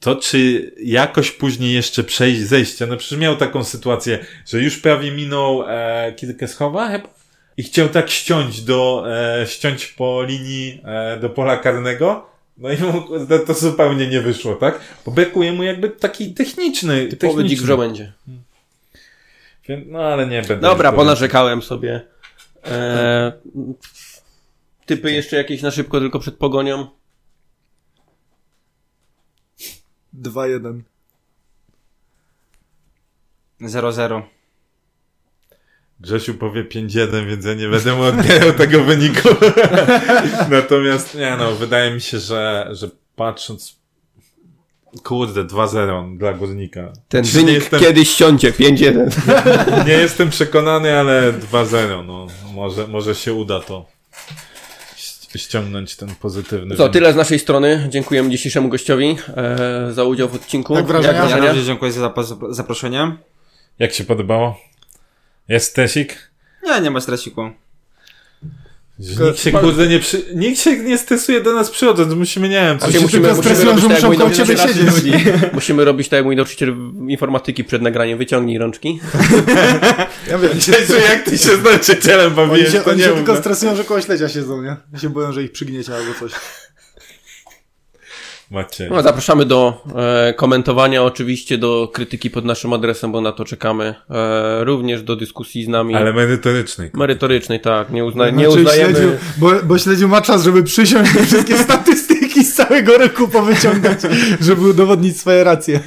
to 0.00 0.16
czy 0.16 0.72
jakoś 0.82 1.30
później 1.30 1.74
jeszcze 1.74 2.04
przejść, 2.04 2.40
zejście, 2.40 2.86
no 2.86 2.96
przecież 2.96 3.18
miał 3.18 3.36
taką 3.36 3.64
sytuację, 3.64 4.18
że 4.46 4.60
już 4.60 4.78
prawie 4.78 5.12
minął 5.12 5.64
e, 5.68 6.12
kilka 6.16 6.46
schowa 6.46 6.88
chyba 6.88 7.08
i 7.56 7.62
chciał 7.62 7.88
tak 7.88 8.10
ściąć 8.10 8.62
do, 8.62 9.04
e, 9.40 9.46
ściąć 9.46 9.86
po 9.86 10.22
linii 10.22 10.80
e, 10.84 11.20
do 11.20 11.30
pola 11.30 11.56
karnego, 11.56 12.30
no 12.58 12.72
i 12.72 12.78
mu 12.82 13.26
to, 13.26 13.38
to 13.38 13.54
zupełnie 13.54 14.06
nie 14.06 14.20
wyszło, 14.20 14.54
tak? 14.54 14.80
Bo 15.06 15.12
brakuje 15.12 15.52
mu 15.52 15.62
jakby 15.62 15.90
taki 15.90 16.34
techniczny, 16.34 17.06
Typowy 17.06 17.32
dzik 17.32 17.36
w 17.36 17.42
techniczny. 17.42 17.66
żołędzie. 17.66 18.12
No 19.86 19.98
ale 19.98 20.26
nie 20.26 20.38
będę. 20.42 20.56
Dobra, 20.68 20.92
ponarzekałem 20.92 21.62
sobie. 21.62 22.06
E, 22.64 23.32
typy 24.86 25.12
jeszcze 25.12 25.36
jakieś 25.36 25.62
na 25.62 25.70
szybko, 25.70 26.00
tylko 26.00 26.18
przed 26.18 26.36
pogonią. 26.36 26.86
2-1. 30.22 30.80
0-0. 33.60 34.22
Grzesiu 36.00 36.34
powie 36.34 36.64
5-1, 36.64 37.26
więc 37.26 37.44
ja 37.44 37.54
nie 37.54 37.68
będę 37.68 37.94
mu 37.94 38.02
odbierał 38.02 38.52
tego 38.62 38.84
wyniku. 38.84 39.28
Natomiast, 40.50 41.14
nie 41.14 41.36
no, 41.38 41.52
wydaje 41.52 41.90
mi 41.90 42.00
się, 42.00 42.18
że, 42.18 42.68
że 42.70 42.90
patrząc, 43.16 43.76
kurde, 45.02 45.44
2-0 45.44 46.18
dla 46.18 46.32
Górnika. 46.32 46.92
Ten 47.08 47.24
Nie 47.24 47.30
wynik 47.30 47.54
jestem, 47.54 47.80
kiedyś 47.80 48.10
ściącie, 48.10 48.52
5-1. 48.52 49.10
nie 49.86 49.92
jestem 49.92 50.30
przekonany, 50.30 50.98
ale 50.98 51.32
2-0, 51.32 52.06
no, 52.06 52.26
może, 52.54 52.86
może 52.86 53.14
się 53.14 53.32
uda 53.34 53.60
to 53.60 53.86
ściągnąć 55.36 55.96
ten 55.96 56.14
pozytywny 56.20 56.76
Co, 56.76 56.88
tyle 56.88 57.12
z 57.12 57.16
naszej 57.16 57.38
strony. 57.38 57.86
Dziękujemy 57.90 58.30
dzisiejszemu 58.30 58.68
gościowi 58.68 59.16
e, 59.36 59.88
za 59.92 60.04
udział 60.04 60.28
w 60.28 60.34
odcinku. 60.34 60.74
Jak 60.74 60.86
wrażenia? 60.86 61.12
Jak 61.14 61.22
Ja 61.22 61.28
wrażenia? 61.28 61.48
również 61.48 61.66
dziękuję 61.66 61.92
za 61.92 62.08
zap- 62.08 62.52
zaproszenie. 62.54 63.16
Jak 63.78 63.92
się 63.92 64.04
podobało? 64.04 64.58
Jest 65.48 65.74
Tesik? 65.74 66.30
Nie, 66.62 66.80
nie 66.80 66.90
ma 66.90 67.00
stresiku. 67.00 67.50
Nikt 68.98 69.38
się, 69.38 69.52
kurde, 69.52 69.86
nie 69.86 69.98
przy... 69.98 70.24
Nikt 70.34 70.60
się 70.60 70.78
nie 70.78 70.98
stresuje 70.98 71.40
do 71.40 71.52
nas 71.52 71.70
przychodząc, 71.70 72.14
musimy, 72.14 72.48
nie 72.48 72.60
wiem, 72.60 72.78
coś 72.78 72.92
się 72.92 72.98
się 72.98 73.04
musimy, 73.04 73.22
tylko 73.22 73.36
musimy 73.36 73.54
stresują, 73.54 73.70
robić 73.70 73.82
że 73.82 73.88
tak, 73.88 74.02
jak 74.02 74.04
muszą 74.04 74.08
mój 74.08 74.16
koło 74.16 74.30
ciebie 74.30 74.54
nauczyciel- 74.54 74.96
siedzieć. 74.96 75.52
Musimy 75.52 75.84
robić 75.84 76.08
tak 76.08 76.16
jak 76.16 76.24
mój 76.24 76.36
nauczyciel 76.36 76.76
informatyki 77.08 77.64
przed 77.64 77.82
nagraniem. 77.82 78.18
Wyciągnij 78.18 78.58
rączki. 78.58 79.00
Ja 80.30 80.38
wiem, 80.38 80.50
Jezu, 80.52 80.94
jak 81.10 81.22
ty 81.22 81.38
się 81.38 81.56
z 81.56 81.62
nauczycielem 81.62 82.26
oni 82.26 82.36
bawiłeś, 82.36 82.72
się, 82.72 82.80
to 82.80 82.90
oni 82.90 82.98
nie 82.98 83.04
się 83.04 83.14
tylko 83.14 83.32
no. 83.32 83.38
stresują, 83.38 83.76
że 83.76 83.84
koło 83.84 84.00
śledzia 84.00 84.28
siedzą, 84.28 84.62
nie? 84.62 84.76
Ja 84.92 84.98
się 84.98 85.08
boją, 85.08 85.32
że 85.32 85.42
ich 85.42 85.52
przygniecie 85.52 85.94
albo 85.96 86.14
coś. 86.20 86.32
Macie. 88.50 88.88
No, 88.90 89.02
zapraszamy 89.02 89.44
do 89.44 89.84
e, 89.96 90.34
komentowania, 90.34 91.04
oczywiście 91.04 91.58
do 91.58 91.90
krytyki 91.92 92.30
pod 92.30 92.44
naszym 92.44 92.72
adresem, 92.72 93.12
bo 93.12 93.20
na 93.20 93.32
to 93.32 93.44
czekamy. 93.44 93.94
E, 94.10 94.64
również 94.64 95.02
do 95.02 95.16
dyskusji 95.16 95.64
z 95.64 95.68
nami. 95.68 95.94
Ale 95.94 96.12
merytorycznej. 96.12 96.90
Merytorycznej, 96.94 97.60
tak. 97.60 97.90
Nie, 97.90 98.04
uzna, 98.04 98.30
nie 98.30 98.44
Znaczy, 98.44 98.60
uznajemy. 98.60 98.94
śledziu, 98.94 99.08
bo, 99.38 99.50
bo 99.64 99.78
śledziu 99.78 100.08
ma 100.08 100.22
czas, 100.22 100.44
żeby 100.44 100.62
przysiąść 100.62 101.10
wszystkie 101.10 101.58
statystyki 101.64 102.44
całego 102.44 102.98
roku 102.98 103.28
powyciągać, 103.28 103.98
żeby 104.40 104.68
udowodnić 104.68 105.20
swoje 105.20 105.44
racje. 105.44 105.80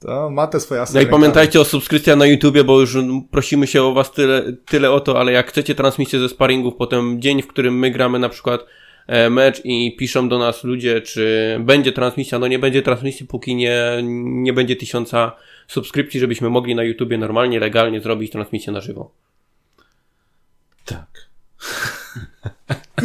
To 0.00 0.30
ma 0.30 0.46
te 0.46 0.60
swoje 0.60 0.84
No 0.94 1.00
i 1.00 1.06
pamiętajcie 1.06 1.60
o 1.60 1.64
subskrypcji 1.64 2.16
na 2.16 2.26
YouTubie, 2.26 2.64
bo 2.64 2.80
już 2.80 2.96
prosimy 3.30 3.66
się 3.66 3.82
o 3.82 3.94
was 3.94 4.12
tyle, 4.12 4.52
tyle 4.66 4.90
o 4.90 5.00
to, 5.00 5.20
ale 5.20 5.32
jak 5.32 5.48
chcecie 5.48 5.74
transmisję 5.74 6.20
ze 6.20 6.28
sparingów, 6.28 6.74
potem 6.78 7.22
dzień, 7.22 7.42
w 7.42 7.46
którym 7.46 7.78
my 7.78 7.90
gramy 7.90 8.18
na 8.18 8.28
przykład 8.28 8.60
e, 8.60 8.64
mecz 9.30 9.60
i 9.64 9.96
piszą 9.96 10.28
do 10.28 10.38
nas 10.38 10.64
ludzie, 10.64 11.00
czy 11.00 11.56
będzie 11.60 11.92
transmisja, 11.92 12.38
no 12.38 12.46
nie 12.46 12.58
będzie 12.58 12.82
transmisji, 12.82 13.26
póki 13.26 13.54
nie, 13.54 13.82
nie 14.22 14.52
będzie 14.52 14.76
tysiąca 14.76 15.36
subskrypcji, 15.68 16.20
żebyśmy 16.20 16.50
mogli 16.50 16.74
na 16.74 16.82
YouTubie 16.82 17.18
normalnie, 17.18 17.60
legalnie 17.60 18.00
zrobić 18.00 18.32
transmisję 18.32 18.72
na 18.72 18.80
żywo. 18.80 19.10
Tak. 20.84 21.28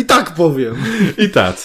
I 0.01 0.05
tak 0.05 0.33
powiem. 0.33 0.75
I 1.17 1.29
tak. 1.29 1.55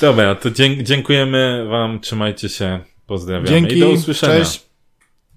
Dobra, 0.00 0.34
to 0.34 0.50
dziękujemy 0.82 1.66
wam, 1.68 2.00
trzymajcie 2.00 2.48
się, 2.48 2.80
pozdrawiamy 3.06 3.48
Dzięki, 3.48 3.76
i 3.76 3.80
do 3.80 3.90
usłyszenia. 3.90 4.38
cześć. 4.38 4.73